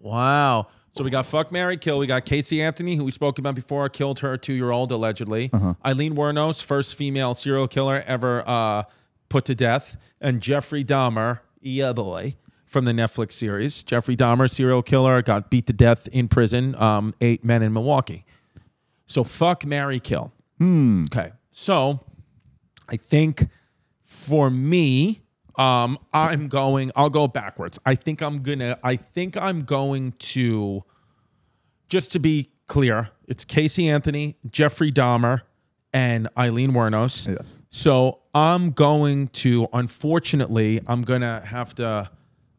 Wow. 0.01 0.69
So 0.93 1.05
we 1.05 1.11
got 1.11 1.27
fuck 1.27 1.53
Mary 1.53 1.77
Kill. 1.77 1.99
We 1.99 2.07
got 2.07 2.25
Casey 2.25 2.61
Anthony, 2.63 2.97
who 2.97 3.05
we 3.05 3.11
spoke 3.11 3.39
about 3.39 3.55
before, 3.55 3.89
killed 3.89 4.21
her 4.21 4.37
two 4.37 4.53
year 4.55 4.71
old 4.71 4.91
allegedly. 4.91 5.51
Aileen 5.85 6.15
Wuornos, 6.17 6.65
first 6.65 6.97
female 6.97 7.35
serial 7.35 7.69
killer 7.69 8.03
ever 8.07 8.43
uh, 8.47 8.83
put 9.29 9.45
to 9.45 9.55
death, 9.55 9.97
and 10.21 10.41
Jeffrey 10.41 10.83
Dahmer, 10.83 11.41
yeah 11.61 11.93
boy, 11.93 12.35
from 12.65 12.85
the 12.85 12.93
Netflix 12.93 13.33
series. 13.33 13.83
Jeffrey 13.85 14.17
Dahmer, 14.17 14.51
serial 14.51 14.83
killer, 14.83 15.23
got 15.23 15.51
beat 15.51 15.67
to 15.67 15.73
death 15.73 16.09
in 16.09 16.27
prison. 16.29 16.75
Um, 16.81 17.15
eight 17.21 17.45
men 17.45 17.63
in 17.63 17.73
Milwaukee. 17.73 18.25
So 19.07 19.23
fuck 19.25 19.65
Mary 19.65 20.01
Kill. 20.01 20.33
Okay. 20.61 21.31
So 21.51 22.01
I 22.89 22.97
think 22.97 23.49
for 24.03 24.51
me, 24.51 25.23
um, 25.59 25.99
I'm 26.13 26.49
going. 26.49 26.93
I'll 26.95 27.11
go 27.11 27.27
backwards. 27.27 27.79
I 27.85 27.97
think 27.97 28.23
I'm 28.23 28.43
gonna. 28.43 28.77
I 28.83 28.97
think 28.97 29.37
I'm 29.37 29.65
going 29.65 30.13
to. 30.13 30.85
Just 31.89 32.13
to 32.13 32.19
be 32.19 32.51
clear, 32.67 33.11
it's 33.27 33.45
Casey 33.45 33.89
Anthony, 33.89 34.37
Jeffrey 34.49 34.93
Dahmer, 34.93 35.41
and 35.93 36.29
Aileen 36.37 36.73
Wuornos. 36.73 37.27
Yes. 37.27 37.59
So 37.71 38.21
I'm 38.35 38.71
going 38.71 39.29
to. 39.29 39.69
Unfortunately, 39.73 40.81
I'm 40.87 41.03
gonna 41.03 41.41
have 41.45 41.75
to. 41.77 42.09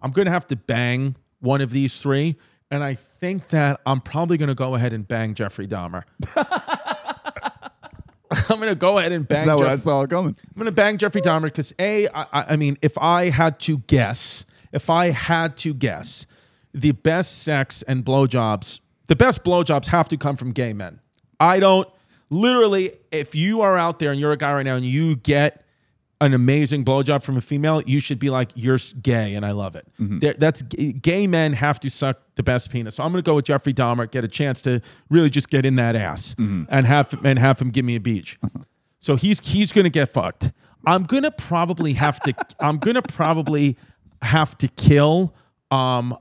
I'm 0.02 0.12
gonna 0.12 0.32
have 0.32 0.48
to 0.48 0.58
bang 0.58 1.16
one 1.40 1.62
of 1.62 1.72
these 1.72 2.00
three, 2.00 2.36
and 2.70 2.84
I 2.84 2.96
think 2.96 3.48
that 3.50 3.80
I'm 3.86 4.02
probably 4.02 4.38
gonna 4.38 4.56
go 4.56 4.76
ahead 4.76 4.92
and 4.92 5.08
bang 5.08 5.36
Jeffrey 5.36 5.68
Dahmer. 5.68 6.04
I'm 8.32 8.60
gonna 8.60 8.76
go 8.76 8.98
ahead 8.98 9.12
and 9.12 9.28
bang. 9.28 9.42
Is 9.42 9.46
that 9.48 9.58
what 9.58 9.68
I 9.68 9.74
Jeff- 9.76 9.82
saw 9.82 10.06
coming? 10.06 10.36
I'm 10.56 10.58
gonna 10.60 10.72
bang 10.72 10.98
Jeffrey 10.98 11.22
Dahmer 11.22 11.44
because 11.44 11.74
a, 11.80 12.08
I, 12.10 12.22
I 12.32 12.44
I 12.50 12.56
mean, 12.56 12.78
if 12.82 12.98
I 12.98 13.30
had 13.30 13.60
to 13.62 13.80
guess, 13.80 14.46
if 14.72 14.90
I 14.90 15.08
had 15.12 15.58
to 15.58 15.74
guess, 15.74 16.26
the 16.74 16.92
best 16.92 17.42
sex 17.44 17.82
and 17.84 18.06
blowjobs, 18.06 18.80
the 19.08 19.16
best 19.16 19.44
blowjobs 19.44 19.88
have 19.88 20.08
to 20.10 20.18
come 20.18 20.36
from 20.36 20.52
gay 20.52 20.74
men. 20.74 21.00
I 21.40 21.60
don't 21.60 21.88
literally. 22.30 22.92
If 23.12 23.34
you 23.34 23.62
are 23.62 23.78
out 23.78 24.00
there 24.00 24.12
and 24.12 24.20
you're 24.20 24.32
a 24.32 24.38
guy 24.38 24.54
right 24.54 24.64
now 24.66 24.76
and 24.76 24.86
you 24.86 25.16
get 25.16 25.66
an 26.22 26.34
amazing 26.34 26.84
blowjob 26.84 27.24
from 27.24 27.38
a 27.38 27.42
female, 27.42 27.82
you 27.86 28.00
should 28.02 28.20
be 28.20 28.30
like, 28.30 28.52
you're 28.56 28.78
gay 29.02 29.36
and 29.36 29.46
I 29.46 29.52
love 29.52 29.76
it. 29.76 29.86
There- 29.98 30.34
That's 30.34 30.62
gay 30.62 31.28
men 31.28 31.54
have 31.54 31.80
to 31.82 31.90
suck 31.90 32.18
the 32.36 32.44
best 32.44 32.70
penis. 32.72 32.96
So 32.96 33.04
I'm 33.04 33.12
gonna 33.12 33.22
go 33.22 33.36
with 33.36 33.46
Jeffrey 33.46 33.74
Dahmer, 33.74 34.10
get 34.10 34.24
a 34.24 34.28
chance 34.28 34.62
to 34.64 34.82
really 35.10 35.30
just 35.30 35.50
get 35.50 35.66
in 35.66 35.76
that 35.78 35.96
ass 35.96 36.36
and 36.38 36.86
have 36.86 37.14
and 37.24 37.40
have 37.40 37.60
him 37.60 37.70
give 37.70 37.86
me 37.86 37.96
a 37.96 38.00
beach. 38.02 38.38
So 39.00 39.16
he's 39.16 39.40
he's 39.40 39.72
gonna 39.72 39.90
get 39.90 40.10
fucked. 40.10 40.52
I'm 40.86 41.04
gonna 41.04 41.32
probably 41.32 41.94
have 41.94 42.20
to. 42.22 42.34
I'm 42.60 42.78
gonna 42.80 43.02
probably 43.02 43.78
have 44.22 44.58
to 44.60 44.68
kill. 44.68 45.34
Um, 45.72 46.18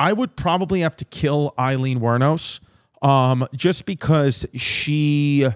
I 0.00 0.12
would 0.12 0.34
probably 0.36 0.80
have 0.80 0.96
to 0.96 1.04
kill 1.04 1.54
Aileen 1.58 2.00
Wuornos. 2.00 2.58
Um, 3.02 3.46
just 3.54 3.84
because 3.86 4.46
she, 4.54 5.46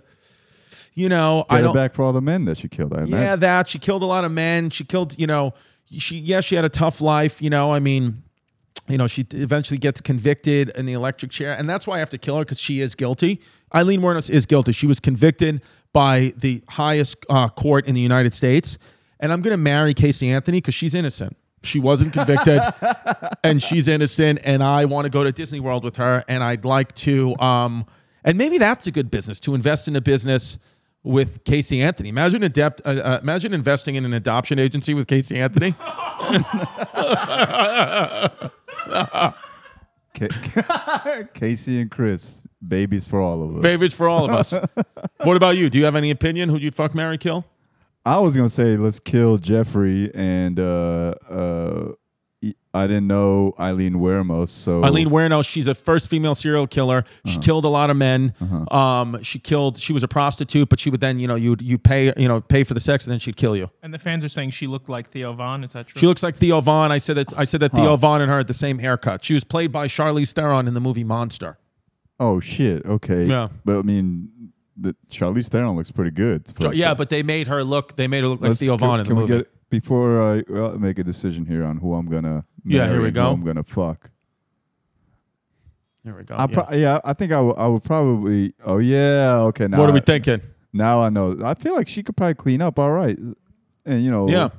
you 0.99 1.09
know, 1.09 1.45
I 1.49 1.59
Get 1.59 1.63
don't. 1.63 1.71
it 1.71 1.75
back 1.75 1.95
for 1.95 2.03
all 2.03 2.13
the 2.13 2.21
men 2.21 2.45
that 2.47 2.59
she 2.59 2.69
killed. 2.69 2.93
I 2.93 3.05
Yeah, 3.05 3.37
that 3.37 3.69
she 3.69 3.79
killed 3.79 4.03
a 4.03 4.07
lot 4.07 4.25
of 4.25 4.33
men. 4.33 4.69
She 4.71 4.83
killed, 4.83 5.17
you 5.17 5.29
know, 5.29 5.55
she 5.89 6.19
yeah, 6.19 6.41
she 6.41 6.57
had 6.57 6.65
a 6.65 6.69
tough 6.69 7.01
life. 7.01 7.41
You 7.41 7.51
know, 7.51 7.73
I 7.73 7.79
mean, 7.79 8.25
you 8.89 8.99
know, 8.99 9.07
she 9.07 9.25
eventually 9.33 9.79
gets 9.79 10.01
convicted 10.01 10.71
in 10.71 10.87
the 10.87 10.95
electric 10.95 11.31
chair, 11.31 11.55
and 11.57 11.71
that's 11.71 11.87
why 11.87 11.97
I 11.97 11.99
have 12.01 12.11
to 12.11 12.19
kill 12.19 12.39
her 12.39 12.45
because 12.45 12.59
she 12.59 12.81
is 12.81 12.97
guilty. 12.97 13.41
Aileen 13.73 14.01
Wuornos 14.01 14.29
is 14.29 14.45
guilty. 14.45 14.73
She 14.73 14.89
was 14.89 14.99
convicted 14.99 15.63
by 15.93 16.33
the 16.37 16.65
highest 16.69 17.25
uh, 17.31 17.49
court 17.49 17.87
in 17.87 17.95
the 17.95 18.01
United 18.01 18.35
States, 18.35 18.77
and 19.21 19.33
I'm 19.33 19.41
going 19.41 19.53
to 19.53 19.63
marry 19.63 19.95
Casey 19.95 20.31
Anthony 20.31 20.59
because 20.59 20.75
she's 20.75 20.95
innocent. 20.95 21.37
She 21.63 21.79
wasn't 21.79 22.13
convicted, 22.13 22.61
and 23.45 23.63
she's 23.63 23.87
innocent. 23.87 24.41
And 24.43 24.65
I 24.65 24.85
want 24.87 25.05
to 25.05 25.11
go 25.11 25.23
to 25.23 25.31
Disney 25.31 25.61
World 25.61 25.85
with 25.85 25.97
her, 25.97 26.25
and 26.27 26.43
I'd 26.43 26.65
like 26.65 26.93
to. 26.97 27.39
Um, 27.39 27.87
and 28.25 28.37
maybe 28.37 28.59
that's 28.59 28.89
a 28.89 28.91
good 28.91 29.13
business 29.13 29.39
to 29.41 29.55
invest 29.55 29.87
in 29.87 29.95
a 29.95 30.01
business 30.01 30.59
with 31.09 31.43
Casey 31.45 31.81
Anthony. 31.81 32.11
Imagine 32.11 32.43
adept, 32.43 32.83
uh, 32.85 32.91
uh, 32.91 33.19
imagine 33.23 33.55
investing 33.55 33.95
in 33.95 34.05
an 34.05 34.13
adoption 34.13 34.59
agency 34.59 34.93
with 34.93 35.07
Casey 35.07 35.39
Anthony. 35.39 35.75
Casey 41.35 41.81
and 41.81 41.91
Chris, 41.91 42.47
babies 42.67 43.07
for 43.07 43.21
all 43.21 43.43
of 43.43 43.57
us. 43.57 43.63
Favors 43.63 43.95
for 43.95 44.09
all 44.09 44.27
of 44.27 44.33
us. 44.33 44.53
what 45.23 45.37
about 45.37 45.57
you? 45.57 45.71
Do 45.71 45.79
you 45.79 45.87
have 45.87 45.97
any 45.97 46.11
opinion? 46.11 46.51
Who'd 46.51 46.63
you 46.63 46.71
fuck, 46.71 46.95
marry, 46.95 47.17
kill? 47.17 47.47
I 48.05 48.19
was 48.19 48.37
gonna 48.37 48.51
say 48.51 48.77
let's 48.77 49.01
kill 49.01 49.39
Jeffrey 49.39 50.11
and 50.15 50.59
uh 50.59 51.15
uh 51.29 51.93
I 52.79 52.87
didn't 52.87 53.07
know 53.07 53.55
Aileen 53.59 53.95
Wuornos, 53.95 54.49
so 54.51 54.85
Aileen 54.85 55.09
Wuornos, 55.11 55.49
she's 55.49 55.67
a 55.69 55.75
first 55.75 56.09
female 56.09 56.35
serial 56.35 56.67
killer. 56.67 57.05
She 57.27 57.39
killed 57.39 57.65
a 57.65 57.69
lot 57.69 57.91
of 57.91 57.97
men. 57.97 58.33
Um, 58.71 59.23
she 59.23 59.39
killed. 59.39 59.79
She 59.79 59.93
was 59.93 60.03
a 60.03 60.09
prostitute, 60.09 60.69
but 60.69 60.81
she 60.81 60.91
would 60.91 61.01
then, 61.01 61.19
you 61.19 61.27
know, 61.29 61.35
you 61.35 61.57
you 61.61 61.79
pay, 61.79 62.13
you 62.17 62.29
know, 62.29 62.41
pay 62.41 62.65
for 62.65 62.75
the 62.75 62.81
sex, 62.81 63.05
and 63.07 63.13
then 63.13 63.19
she'd 63.19 63.37
kill 63.37 63.57
you. 63.57 63.71
And 63.83 63.93
the 63.93 63.99
fans 63.99 64.25
are 64.25 64.29
saying 64.29 64.51
she 64.51 64.67
looked 64.67 64.89
like 64.89 65.11
Theo 65.11 65.33
Von. 65.33 65.65
Is 65.65 65.73
that 65.73 65.87
true? 65.89 66.01
She 66.01 66.07
looks 66.07 66.23
like 66.23 66.37
Theo 66.37 66.61
Von. 66.61 66.91
I 66.93 66.99
said 66.99 67.17
that. 67.17 67.33
I 67.39 67.45
said 67.45 67.61
that 67.61 67.73
Theo 67.73 67.97
Von 67.97 68.21
and 68.21 68.31
her 68.31 68.39
had 68.39 68.47
the 68.49 68.55
same 68.55 68.79
haircut. 68.79 69.25
She 69.25 69.35
was 69.35 69.45
played 69.45 69.73
by 69.73 69.87
Charlize 69.89 70.33
Theron 70.33 70.67
in 70.69 70.75
the 70.75 70.81
movie 70.81 71.05
Monster. 71.05 71.59
Oh 72.21 72.41
shit. 72.41 72.85
Okay. 72.85 73.27
Yeah. 73.27 73.49
But 73.65 73.79
I 73.79 73.83
mean, 73.83 74.29
the 74.77 74.95
Charlize 75.11 75.49
Theron 75.49 75.77
looks 75.77 75.91
pretty 75.91 76.11
good. 76.11 76.45
Yeah, 76.73 76.95
but 76.95 77.11
they 77.11 77.23
made 77.23 77.47
her 77.49 77.63
look. 77.65 77.97
They 77.97 78.09
made 78.09 78.23
her 78.23 78.29
look 78.29 78.41
like 78.41 78.49
Let's- 78.51 78.61
Theo 78.61 78.77
can- 78.79 78.87
Von 78.89 79.01
in 79.01 79.05
the 79.05 79.09
can 79.11 79.17
we 79.17 79.23
movie. 79.27 79.39
get 79.45 79.51
before 79.71 80.21
I 80.23 80.43
well, 80.49 80.79
make 80.79 80.99
a 80.99 81.05
decision 81.05 81.45
here 81.47 81.65
on 81.65 81.79
who 81.79 81.95
I'm 81.95 82.07
gonna 82.07 82.45
Yeah, 82.65 82.89
here 82.89 83.03
we 83.03 83.11
go. 83.11 83.31
I'm 83.31 83.45
gonna 83.45 83.65
fuck. 83.65 84.11
Here 86.05 86.17
we 86.17 86.23
go. 86.25 86.37
I 86.37 86.47
yeah. 86.49 86.63
pro- 86.63 86.77
yeah, 86.77 87.01
I 87.05 87.13
think 87.13 87.33
I 87.33 87.41
would- 87.41 87.57
I 87.57 87.67
would 87.69 87.83
probably. 87.83 88.55
Oh 88.65 88.79
yeah, 88.79 89.39
okay. 89.49 89.67
Now 89.67 89.79
what 89.81 89.91
are 89.91 89.93
we 89.93 90.01
I- 90.01 90.05
thinking? 90.05 90.41
Now 90.73 91.01
I 91.03 91.09
know. 91.09 91.39
I 91.45 91.55
feel 91.55 91.75
like 91.75 91.89
she 91.89 92.03
could 92.03 92.17
probably 92.17 92.35
clean 92.35 92.61
up 92.63 92.79
all 92.79 92.93
right, 92.93 93.19
and 93.87 94.03
you 94.05 94.11
know. 94.11 94.29
Yeah. 94.29 94.51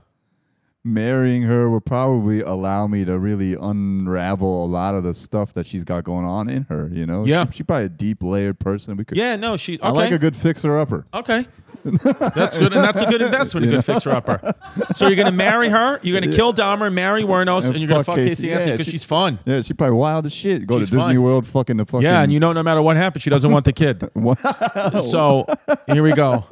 Marrying 0.86 1.42
her 1.44 1.70
would 1.70 1.86
probably 1.86 2.40
allow 2.42 2.88
me 2.88 3.04
to 3.04 3.20
really 3.20 3.54
unravel 3.54 4.64
a 4.64 4.68
lot 4.68 4.96
of 4.96 5.04
the 5.04 5.14
stuff 5.14 5.52
that 5.54 5.66
she's 5.68 5.84
got 5.84 6.06
going 6.06 6.26
on 6.26 6.50
in 6.50 6.64
her. 6.70 6.90
You 6.92 7.06
know, 7.06 7.26
Yeah. 7.26 7.46
she, 7.48 7.58
she's 7.58 7.66
probably 7.66 7.86
a 7.88 7.90
deep 7.90 8.24
layered 8.24 8.60
person. 8.60 8.96
We 8.96 9.04
could, 9.04 9.18
Yeah, 9.18 9.36
no, 9.36 9.58
she. 9.58 9.76
Okay. 9.76 9.84
I 9.88 9.90
like 9.92 10.12
a 10.12 10.18
good 10.18 10.38
fixer 10.38 10.80
upper. 10.80 11.06
Okay. 11.14 11.46
That's 11.84 12.58
good, 12.58 12.74
and 12.74 12.84
that's 12.84 13.00
a 13.00 13.06
good 13.06 13.22
investment, 13.22 13.66
a 13.66 13.70
good 13.70 13.86
fixer 13.86 14.10
upper. 14.10 14.54
So 14.96 15.08
you're 15.08 15.16
going 15.16 15.32
to 15.32 15.38
marry 15.38 15.70
her, 15.70 15.98
you're 16.04 16.20
going 16.20 16.30
to 16.30 16.36
kill 16.36 16.54
Dahmer, 16.54 16.92
marry 16.94 17.24
Wuornos, 17.24 17.60
and, 17.68 17.68
And 17.72 17.78
you're 17.78 17.88
going 17.88 18.02
to 18.02 18.04
fuck 18.04 18.16
Casey, 18.16 18.30
Casey. 18.30 18.52
Anthony 18.52 18.70
Yeah, 18.72 18.74
because 18.74 18.86
she- 18.86 18.92
she's 18.92 19.04
fun. 19.06 19.40
Yeah, 19.46 19.62
she's 19.62 19.78
probably 19.78 19.96
wild 19.96 20.26
as 20.26 20.34
shit. 20.34 20.68
Go 20.68 20.78
She's 20.80 20.90
to 20.90 20.96
Disney 20.98 21.14
fun. 21.16 21.22
World, 21.24 21.48
fucking 21.48 21.78
the 21.78 21.86
fucking. 21.86 22.02
Yeah, 22.04 22.22
and 22.22 22.34
you 22.34 22.40
know, 22.42 22.52
no 22.52 22.64
matter 22.64 22.82
what 22.82 22.98
happens, 22.98 23.24
she 23.24 23.30
doesn't 23.30 23.50
want 23.52 23.64
the 23.64 23.72
kid. 23.74 24.10
So 25.04 25.46
here 25.88 26.04
we 26.04 26.12
go. 26.14 26.44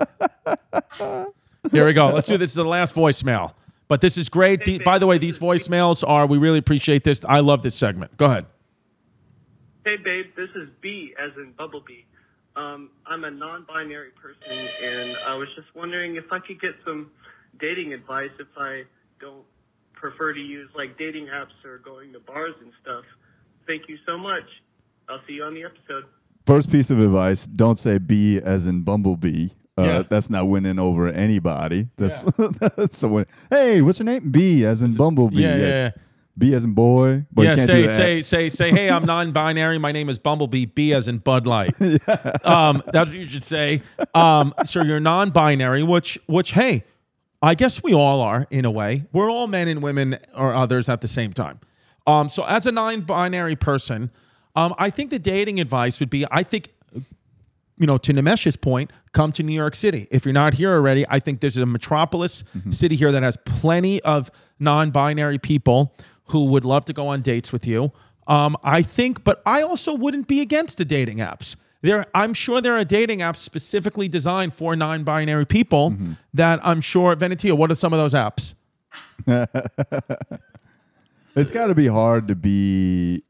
Here 1.72 1.86
we 1.86 1.92
go. 1.94 2.06
Let's 2.08 2.28
do 2.28 2.34
this. 2.38 2.40
This 2.40 2.50
is 2.52 2.56
the 2.56 2.64
last 2.66 2.96
voicemail. 2.96 3.52
But 3.88 4.02
this 4.02 4.18
is 4.18 4.30
great. 4.30 4.66
The- 4.66 4.80
by 4.80 5.00
the 5.00 5.08
way, 5.08 5.18
these 5.18 5.40
voicemails 5.40 6.08
are, 6.08 6.26
we 6.26 6.38
really 6.38 6.60
appreciate 6.60 7.04
this. 7.04 7.22
I 7.28 7.40
love 7.40 7.62
this 7.62 7.76
segment. 7.76 8.18
Go 8.18 8.26
ahead. 8.26 8.46
Hey, 9.86 9.96
babe, 9.96 10.26
this 10.36 10.50
is 10.56 10.68
B, 10.82 11.14
as 11.18 11.32
in 11.38 11.54
Bumblebee. 11.54 12.02
Um, 12.58 12.90
I'm 13.06 13.24
a 13.24 13.32
non 13.32 13.66
binary 13.68 14.10
person, 14.12 14.58
and 14.84 15.16
I 15.26 15.36
was 15.36 15.48
just 15.56 15.68
wondering 15.76 16.16
if 16.16 16.26
I 16.32 16.40
could 16.40 16.60
get 16.60 16.74
some 16.84 17.12
dating 17.60 17.94
advice 17.94 18.32
if 18.40 18.48
I 18.58 18.84
don't 19.22 19.46
prefer 19.94 20.34
to 20.34 20.40
use 20.40 20.70
like 20.76 20.98
dating 20.98 21.28
apps 21.28 21.64
or 21.64 21.78
going 21.78 22.14
to 22.14 22.20
bars 22.20 22.56
and 22.62 22.72
stuff. 22.82 23.06
Thank 23.68 23.88
you 23.88 23.98
so 24.06 24.18
much. 24.18 24.44
I'll 25.08 25.22
see 25.28 25.34
you 25.34 25.44
on 25.44 25.54
the 25.54 25.64
episode. 25.64 26.06
First 26.46 26.72
piece 26.72 26.90
of 26.90 27.00
advice: 27.00 27.46
don't 27.46 27.78
say 27.78 27.98
"B" 28.00 28.42
as 28.44 28.66
in 28.66 28.82
bumblebee. 28.82 29.50
Uh, 29.78 29.84
Yeah. 29.84 30.04
That's 30.08 30.30
not 30.30 30.48
winning 30.48 30.80
over 30.80 31.08
anybody. 31.08 31.88
That's 31.98 32.22
that's 32.76 33.02
the 33.02 33.08
win. 33.08 33.26
Hey, 33.50 33.82
what's 33.82 34.00
your 34.00 34.06
name? 34.06 34.32
B 34.32 34.66
as 34.66 34.82
in 34.82 34.96
bumblebee. 34.96 35.42
Yeah, 35.42 35.56
yeah, 35.56 35.68
yeah. 35.68 35.92
B 36.38 36.54
as 36.54 36.64
in 36.64 36.74
boy. 36.74 37.26
But 37.32 37.42
you 37.44 37.48
yeah, 37.50 37.56
can't 37.56 37.68
say, 37.68 37.88
say, 37.88 38.22
say, 38.22 38.50
say, 38.50 38.72
hey, 38.72 38.90
I'm 38.90 39.06
non 39.06 39.32
binary. 39.32 39.80
My 39.80 39.92
name 39.92 40.08
is 40.10 40.20
Bumblebee. 40.20 40.66
B 40.66 40.94
as 40.94 41.08
in 41.08 41.18
Bud 41.18 41.48
Light. 41.48 41.74
yeah. 41.80 41.98
um, 42.44 42.84
that's 42.94 43.10
what 43.10 43.20
you 43.20 43.28
should 43.28 43.44
say. 43.44 43.82
Um, 44.14 44.54
so 44.66 44.84
you're 44.84 45.00
non 45.00 45.32
binary, 45.32 45.82
which, 45.82 46.20
which, 46.28 46.52
hey, 46.52 46.84
I 47.42 47.56
guess 47.56 47.82
we 47.82 47.94
all 47.94 48.22
are 48.22 48.46
in 48.52 48.66
a 48.66 48.72
way. 48.72 49.06
We're 49.12 49.32
all 49.32 49.48
men 49.48 49.68
and 49.68 49.82
women 49.82 50.18
or 50.36 50.54
others 50.54 50.90
at 50.90 51.02
the 51.02 51.08
same 51.08 51.34
time. 51.34 51.60
Um, 52.06 52.30
so 52.30 52.46
as 52.46 52.66
a 52.66 52.72
non 52.72 53.02
binary 53.02 53.56
person, 53.56 54.12
um, 54.56 54.74
I 54.78 54.90
think 54.90 55.10
the 55.10 55.20
dating 55.20 55.60
advice 55.60 56.00
would 56.00 56.10
be 56.10 56.26
I 56.32 56.44
think 56.44 56.74
you 57.78 57.86
know, 57.88 57.98
to 57.98 58.12
Nimesh's 58.14 58.56
point, 58.56 58.92
come 59.12 59.32
to 59.34 59.44
New 59.44 59.54
York 59.54 59.76
City. 59.76 60.08
If 60.12 60.26
you're 60.26 60.34
not 60.34 60.56
here 60.56 60.72
already, 60.72 61.06
I 61.10 61.20
think 61.20 61.42
there's 61.42 61.58
a 61.58 61.66
metropolis 61.66 62.44
city 62.72 62.96
here 62.96 63.12
that 63.12 63.24
has 63.24 63.38
plenty 63.46 64.02
of 64.04 64.32
non-binary 64.60 65.40
people 65.40 65.94
who 66.30 66.46
would 66.46 66.66
love 66.66 66.86
to 66.86 66.94
go 66.94 67.08
on 67.08 67.22
dates 67.22 67.52
with 67.54 67.66
you. 67.68 67.92
Um, 68.28 68.58
I 68.64 68.82
think, 68.82 69.24
but 69.24 69.42
I 69.46 69.62
also 69.62 69.96
wouldn't 69.96 70.28
be 70.28 70.42
against 70.42 70.78
the 70.78 70.86
dating 70.86 71.18
apps. 71.18 71.56
There, 71.82 72.08
I'm 72.14 72.34
sure 72.34 72.60
there 72.60 72.76
are 72.78 72.84
dating 72.84 73.20
apps 73.20 73.38
specifically 73.38 74.08
designed 74.08 74.54
for 74.54 74.76
non-binary 74.76 75.46
people 75.46 75.96
that 76.34 76.60
I'm 76.64 76.82
sure. 76.82 77.16
Venetia, 77.16 77.56
what 77.56 77.72
are 77.72 77.76
some 77.76 77.94
of 77.94 78.00
those 78.00 78.14
apps? 78.14 78.56
It's 81.38 81.52
got 81.52 81.68
to 81.68 81.76
be 81.76 81.86
hard 81.86 82.30
to 82.30 82.36
be 82.36 83.24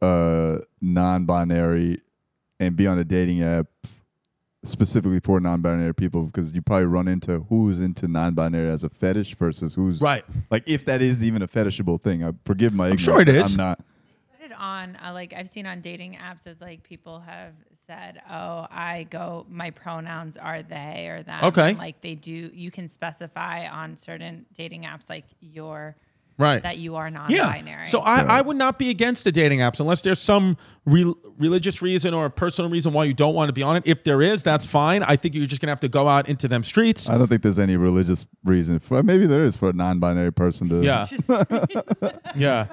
uh, 0.00 0.58
non-binary 0.80 2.00
and 2.60 2.76
be 2.76 2.86
on 2.86 2.98
a 2.98 3.04
dating 3.04 3.42
app 3.42 3.66
specifically 4.64 5.20
for 5.20 5.40
non-binary 5.40 5.94
people 5.94 6.22
because 6.24 6.54
you 6.54 6.62
probably 6.62 6.86
run 6.86 7.06
into 7.06 7.40
who's 7.48 7.80
into 7.80 8.08
non-binary 8.08 8.70
as 8.70 8.82
a 8.82 8.88
fetish 8.88 9.34
versus 9.36 9.74
who's 9.74 10.00
Right. 10.00 10.24
Like 10.50 10.64
if 10.66 10.86
that 10.86 11.02
is 11.02 11.22
even 11.22 11.42
a 11.42 11.48
fetishable 11.48 12.02
thing. 12.02 12.24
I 12.24 12.32
forgive 12.44 12.72
my 12.72 12.86
ignorance. 12.86 13.02
sure 13.02 13.20
it 13.20 13.28
is. 13.28 13.52
I'm 13.52 13.56
not. 13.56 13.80
put 14.40 14.50
it 14.50 14.58
on 14.58 14.96
uh, 15.04 15.12
like 15.12 15.34
I've 15.34 15.48
seen 15.48 15.66
on 15.66 15.80
dating 15.80 16.14
apps 16.14 16.46
as 16.46 16.60
like 16.60 16.82
people 16.82 17.20
have 17.20 17.52
said, 17.86 18.22
"Oh, 18.30 18.66
I 18.70 19.06
go 19.10 19.44
my 19.50 19.70
pronouns 19.70 20.36
are 20.38 20.62
they 20.62 21.08
or 21.10 21.22
them." 21.22 21.44
Okay. 21.44 21.70
And, 21.70 21.78
like 21.78 22.00
they 22.00 22.14
do 22.14 22.50
you 22.54 22.70
can 22.70 22.88
specify 22.88 23.68
on 23.68 23.96
certain 23.96 24.46
dating 24.54 24.84
apps 24.84 25.10
like 25.10 25.26
your 25.40 25.96
Right. 26.36 26.62
that 26.64 26.78
you 26.78 26.96
are 26.96 27.06
Yeah. 27.06 27.10
non-binary. 27.10 27.64
Yeah. 27.82 27.84
So 27.84 28.00
I, 28.00 28.20
I 28.22 28.40
would 28.40 28.56
not 28.56 28.78
be 28.78 28.90
against 28.90 29.22
the 29.24 29.30
dating 29.30 29.60
apps 29.60 29.78
unless 29.78 30.02
there's 30.02 30.18
some 30.18 30.56
re- 30.84 31.14
religious 31.38 31.80
reason 31.80 32.12
or 32.12 32.26
a 32.26 32.30
personal 32.30 32.70
reason 32.70 32.92
why 32.92 33.04
you 33.04 33.14
don't 33.14 33.34
want 33.34 33.48
to 33.50 33.52
be 33.52 33.62
on 33.62 33.76
it. 33.76 33.84
If 33.86 34.02
there 34.02 34.20
is, 34.20 34.42
that's 34.42 34.66
fine. 34.66 35.02
I 35.04 35.14
think 35.16 35.34
you're 35.36 35.46
just 35.46 35.60
gonna 35.60 35.70
have 35.70 35.80
to 35.80 35.88
go 35.88 36.08
out 36.08 36.28
into 36.28 36.48
them 36.48 36.64
streets. 36.64 37.08
I 37.08 37.18
don't 37.18 37.28
think 37.28 37.42
there's 37.42 37.58
any 37.58 37.76
religious 37.76 38.26
reason 38.44 38.80
for. 38.80 39.02
Maybe 39.02 39.26
there 39.26 39.44
is 39.44 39.56
for 39.56 39.68
a 39.68 39.72
non-binary 39.72 40.32
person 40.32 40.68
to. 40.70 40.82
Yeah. 40.82 41.06
yeah. 42.36 42.66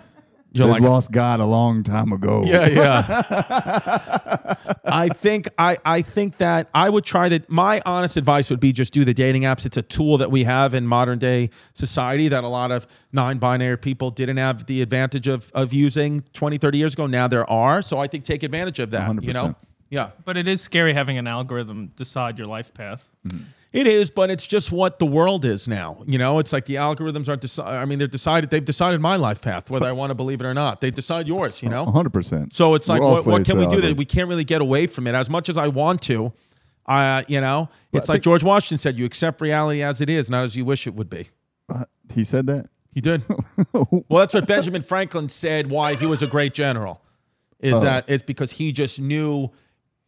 You're 0.54 0.68
They've 0.68 0.74
like, 0.74 0.82
lost 0.82 1.12
God 1.14 1.40
a 1.40 1.46
long 1.46 1.82
time 1.82 2.12
ago. 2.12 2.44
yeah, 2.46 2.68
yeah. 2.68 4.56
I 4.84 5.08
think 5.08 5.48
I, 5.58 5.78
I 5.86 6.02
think 6.02 6.40
that 6.40 6.70
I 6.74 6.90
would 6.90 7.06
try 7.06 7.30
that. 7.30 7.50
My 7.50 7.82
honest 7.86 8.18
advice 8.18 8.50
would 8.50 8.60
be 8.60 8.74
just 8.74 8.92
do 8.92 9.06
the 9.06 9.14
dating 9.14 9.44
apps. 9.44 9.66
It's 9.66 9.78
a 9.78 9.82
tool 9.82 10.18
that 10.18 10.30
we 10.30 10.44
have 10.44 10.74
in 10.74 10.86
modern 10.86 11.20
day 11.20 11.52
society 11.74 12.28
that 12.28 12.44
a 12.44 12.50
lot 12.50 12.72
of 12.72 12.86
non-binary 13.14 13.78
people 13.78 14.12
didn't 14.12 14.38
have 14.38 14.66
the 14.66 14.82
advantage 14.82 15.28
of 15.28 15.52
of 15.54 15.72
using 15.72 16.22
20, 16.34 16.58
30 16.58 16.78
years 16.78 16.94
ago. 16.94 17.08
Now 17.08 17.30
there 17.30 17.50
are. 17.50 17.82
So 17.82 18.00
I 18.00 18.08
think 18.08 18.26
take 18.26 18.44
advantage 18.44 18.80
of 18.80 18.92
that. 18.92 19.08
You 19.24 19.32
know? 19.32 19.50
100%. 19.50 19.56
Yeah. 19.90 20.12
But 20.26 20.36
it 20.36 20.50
is 20.50 20.60
scary 20.62 20.94
having 20.94 21.18
an 21.18 21.28
algorithm 21.28 21.92
decide 21.96 22.38
your 22.38 22.48
life 22.48 22.74
path. 22.74 23.08
Mm-hmm. 23.26 23.44
It 23.74 23.88
is, 23.88 24.12
but 24.12 24.30
it's 24.30 24.46
just 24.46 24.70
what 24.72 25.00
the 25.00 25.06
world 25.06 25.46
is 25.46 25.66
now. 25.66 26.04
You 26.06 26.18
know, 26.18 26.40
it's 26.40 26.52
like 26.52 26.66
the 26.66 26.76
algorithms 26.76 27.30
aren't 27.30 27.42
decided. 27.42 27.74
I 27.78 27.86
mean, 27.86 28.00
they're 28.00 28.08
decided. 28.10 28.50
They've 28.50 28.64
decided 28.64 29.00
my 29.00 29.16
life 29.16 29.42
path, 29.42 29.70
whether 29.70 29.88
I 29.88 29.94
want 29.94 30.10
to 30.10 30.16
believe 30.16 30.42
it 30.42 30.46
or 30.46 30.54
not. 30.54 30.82
They 30.82 30.92
decide 30.92 31.26
yours. 31.28 31.64
You 31.64 31.70
know. 31.70 31.86
100%. 31.86 32.52
So 32.54 32.76
it's 32.76 32.90
like, 32.90 33.02
what, 33.02 33.26
what 33.26 33.46
can 33.46 33.58
we 33.58 33.68
do 33.68 33.80
that 33.80 33.96
we 33.96 34.04
can't 34.04 34.28
really 34.28 34.44
get 34.44 34.60
away 34.62 34.88
from 34.88 35.08
it 35.08 35.16
as 35.16 35.30
much 35.30 35.48
as 35.48 35.58
I 35.58 35.70
want 35.70 36.02
to? 36.04 36.34
Uh, 36.86 37.24
you 37.30 37.40
know, 37.40 37.70
it's 37.94 38.10
like 38.10 38.22
George 38.22 38.44
Washington 38.44 38.78
said, 38.80 38.98
"You 39.00 39.06
accept 39.06 39.40
reality 39.40 39.82
as 39.84 40.02
it 40.02 40.10
is, 40.10 40.30
not 40.30 40.44
as 40.44 40.56
you 40.58 40.66
wish 40.66 40.86
it 40.88 40.96
would 40.96 41.10
be." 41.10 41.30
He 42.14 42.26
said 42.26 42.48
that? 42.48 42.68
He 42.94 43.00
did. 43.00 43.24
well, 43.74 44.04
that's 44.10 44.34
what 44.34 44.48
Benjamin 44.48 44.82
Franklin 44.82 45.30
said. 45.30 45.70
Why 45.70 45.94
he 45.96 46.06
was 46.06 46.22
a 46.22 46.28
great 46.28 46.54
general 46.54 47.02
is 47.62 47.76
Oh. 47.76 47.80
that 47.82 48.06
it's 48.10 48.24
because 48.24 48.52
he 48.52 48.74
just 48.74 49.00
knew. 49.00 49.50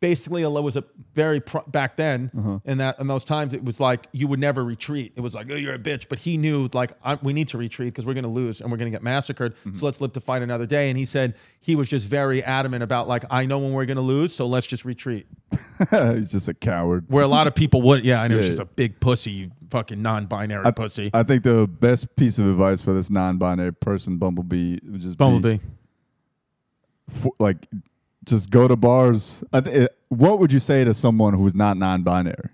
Basically, 0.04 0.43
it 0.43 0.49
was 0.49 0.76
a 0.76 0.84
very 1.16 1.39
pro- 1.39 1.64
back 1.64 1.95
then, 1.95 2.30
Uh-huh. 2.38 2.60
in 2.66 2.80
that 2.80 2.99
in 2.99 3.08
those 3.08 3.24
times, 3.24 3.54
it 3.54 3.64
was 3.64 3.80
like 3.80 4.08
you 4.12 4.28
would 4.28 4.38
never 4.39 4.62
retreat. 4.62 5.14
It 5.16 5.22
was 5.22 5.34
like, 5.34 5.47
oh, 5.49 5.56
you're 5.56 5.74
a 5.76 5.80
bitch. 5.80 6.10
But 6.10 6.20
he 6.20 6.36
knew 6.36 6.68
like 6.74 6.91
I, 7.06 7.16
we 7.24 7.32
need 7.32 7.47
to 7.47 7.58
retreat 7.58 7.93
because 7.93 8.06
we're 8.06 8.14
going 8.14 8.26
to 8.26 8.30
lose 8.30 8.60
and 8.60 8.70
we're 8.70 8.76
going 8.76 8.91
to 8.91 8.95
get 8.95 9.01
massacred. 9.01 9.56
Mm-hmm. 9.56 9.78
So 9.78 9.86
let's 9.86 10.01
live 10.01 10.12
to 10.14 10.20
fight 10.20 10.41
another 10.41 10.66
day. 10.66 10.89
And 10.89 10.97
he 10.97 11.06
said 11.06 11.36
he 11.62 11.78
was 11.78 11.88
just 11.88 12.06
very 12.10 12.43
adamant 12.43 12.84
about 12.84 13.08
like 13.08 13.24
I 13.32 13.45
know 13.45 13.60
when 13.60 13.72
we're 13.72 13.86
going 13.86 13.95
to 13.95 14.01
lose, 14.04 14.36
so 14.36 14.45
let's 14.45 14.68
just 14.68 14.84
retreat. 14.84 15.26
He's 15.89 16.32
just 16.32 16.49
a 16.49 16.54
coward. 16.54 17.06
Where 17.08 17.24
a 17.24 17.28
lot 17.28 17.47
of 17.47 17.56
people 17.56 17.82
would, 17.84 18.04
yeah, 18.04 18.22
I 18.22 18.28
know 18.28 18.36
Yeah. 18.36 18.41
just 18.47 18.60
a 18.60 18.66
big 18.66 18.99
pussy, 18.99 19.32
you 19.32 19.51
fucking 19.70 20.01
non-binary 20.01 20.66
I, 20.66 20.72
pussy. 20.72 21.12
I 21.14 21.24
think 21.24 21.43
the 21.43 21.66
best 21.66 22.14
piece 22.18 22.39
of 22.39 22.45
advice 22.47 22.82
for 22.82 22.91
this 22.93 23.10
non-binary 23.10 23.72
person, 23.76 24.18
Bumblebee, 24.18 24.80
would 24.84 24.99
just 24.99 25.18
Bumblebee. 25.18 25.60
be 25.60 25.64
for, 27.22 27.32
like, 27.39 27.68
just 28.26 28.49
go 28.49 28.67
to 28.67 28.76
bars. 28.76 29.43
I 29.53 29.61
th- 29.61 29.76
it- 29.76 29.97
what 30.09 30.39
would 30.39 30.51
you 30.53 30.59
say 30.59 30.84
to 30.84 30.93
someone 30.93 31.34
who's 31.34 31.55
not 31.55 31.76
non-binary 31.78 32.49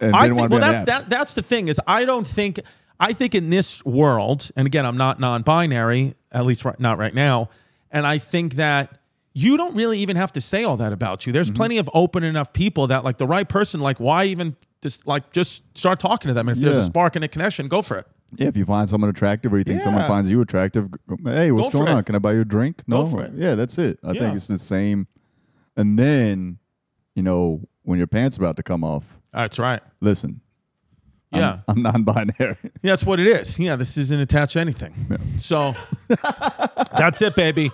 and 0.00 0.16
I 0.16 0.26
think 0.26 0.38
want 0.38 0.50
to 0.50 0.58
well 0.58 0.72
that, 0.72 0.86
that 0.86 1.10
that's 1.10 1.34
the 1.34 1.42
thing 1.42 1.68
is 1.68 1.80
I 1.86 2.04
don't 2.04 2.26
think 2.26 2.58
I 2.98 3.12
think 3.12 3.34
in 3.36 3.50
this 3.50 3.84
world 3.84 4.50
and 4.56 4.66
again 4.66 4.84
I'm 4.86 4.96
not 4.96 5.20
non-binary 5.20 6.14
at 6.32 6.46
least 6.46 6.64
right, 6.64 6.78
not 6.80 6.98
right 6.98 7.14
now 7.14 7.50
and 7.92 8.06
I 8.06 8.18
think 8.18 8.54
that 8.54 8.98
you 9.34 9.56
don't 9.56 9.76
really 9.76 10.00
even 10.00 10.16
have 10.16 10.32
to 10.32 10.40
say 10.40 10.64
all 10.64 10.76
that 10.78 10.92
about 10.92 11.26
you. 11.26 11.32
There's 11.32 11.48
Mm-hmm. 11.50 11.56
plenty 11.56 11.78
of 11.78 11.88
open 11.94 12.24
enough 12.24 12.52
people 12.52 12.88
that 12.88 13.04
like 13.04 13.18
the 13.18 13.26
right 13.26 13.48
person 13.48 13.80
like 13.80 14.00
why 14.00 14.24
even 14.24 14.56
just 14.82 15.06
like 15.06 15.30
just 15.32 15.62
start 15.78 16.00
talking 16.00 16.28
to 16.28 16.34
them 16.34 16.48
and 16.48 16.56
if 16.58 16.62
there's 16.64 16.76
a 16.76 16.82
spark 16.82 17.14
and 17.14 17.24
a 17.24 17.28
connection 17.28 17.68
go 17.68 17.82
for 17.82 17.98
it. 17.98 18.06
Yeah, 18.36 18.48
if 18.48 18.56
you 18.56 18.64
find 18.64 18.88
someone 18.88 19.10
attractive 19.10 19.52
or 19.52 19.58
you 19.58 19.64
think 19.64 19.82
someone 19.82 20.06
finds 20.06 20.30
you 20.30 20.40
attractive, 20.40 20.88
hey, 21.24 21.50
what's 21.50 21.70
Go 21.72 21.80
going 21.80 21.88
it. 21.92 21.94
on? 21.96 22.04
Can 22.04 22.14
I 22.14 22.18
buy 22.18 22.32
you 22.34 22.40
a 22.42 22.44
drink? 22.44 22.82
No, 22.86 23.18
it. 23.18 23.32
Yeah, 23.34 23.54
that's 23.54 23.76
it. 23.78 23.98
I 24.02 24.12
Yeah. 24.12 24.20
think 24.20 24.36
it's 24.36 24.46
the 24.46 24.58
same. 24.58 25.06
And 25.76 25.98
then, 25.98 26.58
you 27.14 27.22
know, 27.22 27.60
when 27.82 27.98
your 27.98 28.06
pants 28.06 28.38
are 28.38 28.42
about 28.42 28.56
to 28.56 28.62
come 28.62 28.84
off, 28.84 29.04
That's 29.32 29.58
right. 29.58 29.80
listen. 30.00 30.40
I'm- 31.32 31.42
Yeah. 31.42 31.58
I'm, 31.68 31.82
non-binary. 31.82 32.56
Yeah, 32.82 32.92
that's 32.92 33.04
what 33.04 33.20
it 33.20 33.26
is. 33.28 33.58
Yeah, 33.58 33.76
this 33.76 33.96
isn't 33.96 34.20
attached 34.20 34.54
to 34.54 34.60
anything. 34.60 34.94
So 35.36 35.74
that's 36.96 37.22
it, 37.22 37.36
baby. 37.36 37.70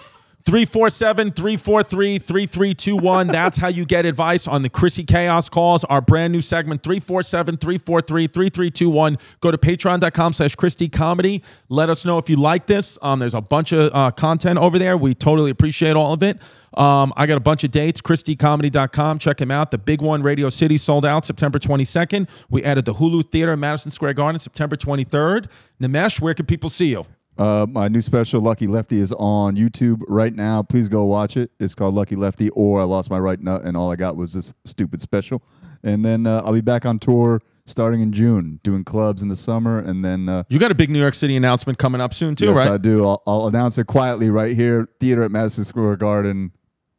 347 0.46 1.32
343 1.32 2.18
3321. 2.18 3.26
That's 3.26 3.58
how 3.58 3.66
you 3.66 3.84
get 3.84 4.06
advice 4.06 4.46
on 4.46 4.62
the 4.62 4.70
Chrissy 4.70 5.02
Chaos 5.02 5.48
calls. 5.48 5.82
Our 5.84 6.00
brand 6.00 6.32
new 6.32 6.40
segment 6.40 6.84
347 6.84 7.56
343 7.56 8.28
3321. 8.28 9.18
Go 9.40 9.50
to 9.50 9.58
patreon.com 9.58 10.32
slash 10.32 10.54
Chris 10.54 10.76
D 10.76 10.88
Comedy. 10.88 11.42
Let 11.68 11.90
us 11.90 12.04
know 12.04 12.18
if 12.18 12.30
you 12.30 12.36
like 12.36 12.66
this. 12.66 12.96
Um, 13.02 13.18
there's 13.18 13.34
a 13.34 13.40
bunch 13.40 13.72
of 13.72 13.90
uh, 13.92 14.12
content 14.12 14.60
over 14.60 14.78
there. 14.78 14.96
We 14.96 15.14
totally 15.14 15.50
appreciate 15.50 15.96
all 15.96 16.12
of 16.12 16.22
it. 16.22 16.38
Um, 16.74 17.12
I 17.16 17.26
got 17.26 17.38
a 17.38 17.40
bunch 17.40 17.64
of 17.64 17.72
dates, 17.72 18.00
ChrisDComedy.com. 18.00 19.18
Check 19.18 19.40
him 19.40 19.50
out. 19.50 19.72
The 19.72 19.78
big 19.78 20.00
one, 20.00 20.22
Radio 20.22 20.48
City, 20.50 20.78
sold 20.78 21.04
out 21.04 21.24
September 21.24 21.58
22nd. 21.58 22.28
We 22.50 22.62
added 22.62 22.84
the 22.84 22.94
Hulu 22.94 23.32
Theater 23.32 23.54
in 23.54 23.60
Madison 23.60 23.90
Square 23.90 24.14
Garden 24.14 24.38
September 24.38 24.76
23rd. 24.76 25.48
Nimesh, 25.80 26.20
where 26.20 26.34
can 26.34 26.46
people 26.46 26.70
see 26.70 26.90
you? 26.90 27.04
Uh, 27.38 27.66
my 27.68 27.88
new 27.88 28.00
special, 28.00 28.40
Lucky 28.40 28.66
Lefty, 28.66 28.98
is 28.98 29.12
on 29.12 29.56
YouTube 29.56 30.00
right 30.08 30.34
now. 30.34 30.62
Please 30.62 30.88
go 30.88 31.04
watch 31.04 31.36
it. 31.36 31.50
It's 31.60 31.74
called 31.74 31.94
Lucky 31.94 32.16
Lefty, 32.16 32.48
or 32.50 32.80
I 32.80 32.84
lost 32.84 33.10
my 33.10 33.18
right 33.18 33.40
nut, 33.40 33.62
and 33.62 33.76
all 33.76 33.90
I 33.90 33.96
got 33.96 34.16
was 34.16 34.32
this 34.32 34.54
stupid 34.64 35.00
special. 35.02 35.42
And 35.82 36.04
then 36.04 36.26
uh, 36.26 36.42
I'll 36.44 36.54
be 36.54 36.60
back 36.62 36.86
on 36.86 36.98
tour 36.98 37.42
starting 37.66 38.00
in 38.00 38.12
June, 38.12 38.60
doing 38.62 38.84
clubs 38.84 39.22
in 39.22 39.28
the 39.28 39.36
summer, 39.36 39.78
and 39.78 40.04
then 40.04 40.28
uh, 40.28 40.44
You 40.48 40.58
got 40.58 40.70
a 40.70 40.74
big 40.74 40.88
New 40.88 41.00
York 41.00 41.14
City 41.14 41.36
announcement 41.36 41.78
coming 41.78 42.00
up 42.00 42.14
soon, 42.14 42.36
too, 42.36 42.46
yes, 42.46 42.56
right? 42.56 42.68
I 42.68 42.76
do. 42.78 43.04
I'll, 43.06 43.22
I'll 43.26 43.46
announce 43.48 43.76
it 43.76 43.86
quietly 43.86 44.30
right 44.30 44.54
here. 44.56 44.88
Theater 45.00 45.22
at 45.22 45.30
Madison 45.30 45.64
Square 45.64 45.96
Garden, 45.96 46.52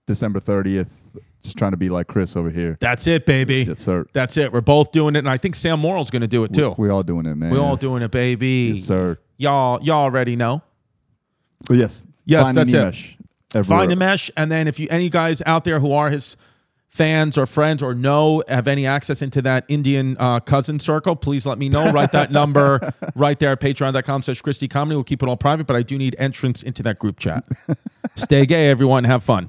December 0.05 0.39
thirtieth. 0.39 0.89
Just 1.47 1.57
trying 1.57 1.71
to 1.71 1.77
be 1.77 1.89
like 1.89 2.07
Chris 2.07 2.35
over 2.35 2.49
here. 2.49 2.77
That's 2.81 3.07
it, 3.07 3.25
baby. 3.25 3.63
Yes, 3.67 3.79
sir. 3.79 4.05
That's 4.13 4.35
it. 4.37 4.51
We're 4.51 4.61
both 4.61 4.91
doing 4.91 5.15
it, 5.15 5.19
and 5.19 5.29
I 5.29 5.37
think 5.37 5.55
Sam 5.55 5.79
Morril's 5.79 6.09
going 6.09 6.21
to 6.21 6.27
do 6.27 6.43
it 6.43 6.53
too. 6.53 6.75
We 6.77 6.89
all 6.89 7.03
doing 7.03 7.25
it, 7.25 7.35
man. 7.35 7.51
We're 7.51 7.59
all 7.61 7.71
Yes. 7.71 7.79
doing 7.81 8.03
it, 8.03 8.11
baby. 8.11 8.73
Yes, 8.75 8.85
sir. 8.85 9.17
Y'all, 9.37 9.81
y'all 9.81 10.03
already 10.03 10.35
know. 10.35 10.61
But 11.67 11.77
yes, 11.77 12.05
Yes, 12.25 12.43
find 12.43 12.57
that's 12.57 12.73
it. 12.73 12.75
Nimesh 12.77 13.15
everywhere. 13.55 13.87
Find 13.87 13.91
Nimesh, 13.91 14.29
and 14.35 14.51
then 14.51 14.67
if 14.67 14.79
you 14.79 14.87
any 14.89 15.09
guys 15.09 15.41
out 15.45 15.63
there 15.63 15.79
who 15.79 15.93
are 15.93 16.09
his 16.09 16.35
fans 16.89 17.37
or 17.37 17.45
friends 17.45 17.83
or 17.83 17.93
know 17.93 18.43
have 18.47 18.67
any 18.67 18.85
access 18.87 19.21
into 19.21 19.41
that 19.43 19.63
Indian 19.67 20.17
uh, 20.19 20.39
cousin 20.39 20.79
circle, 20.79 21.15
please 21.15 21.45
let 21.45 21.57
me 21.59 21.69
know. 21.69 21.91
Write 21.91 22.11
that 22.11 22.31
number 22.31 22.93
right 23.15 23.37
there 23.39 23.51
at 23.51 23.59
patreon.com 23.61 24.23
slash 24.23 24.41
Chris 24.41 24.57
D 24.57 24.67
Comedy. 24.67 24.95
We'll 24.95 25.03
keep 25.03 25.21
it 25.23 25.29
all 25.29 25.37
private, 25.37 25.67
but 25.67 25.75
I 25.75 25.81
do 25.83 25.97
need 25.97 26.15
entrance 26.19 26.61
into 26.63 26.83
that 26.83 26.99
group 26.99 27.19
chat. 27.19 27.43
Stay 28.15 28.45
gay, 28.45 28.69
everyone. 28.69 29.03
Have 29.03 29.23
fun. 29.23 29.47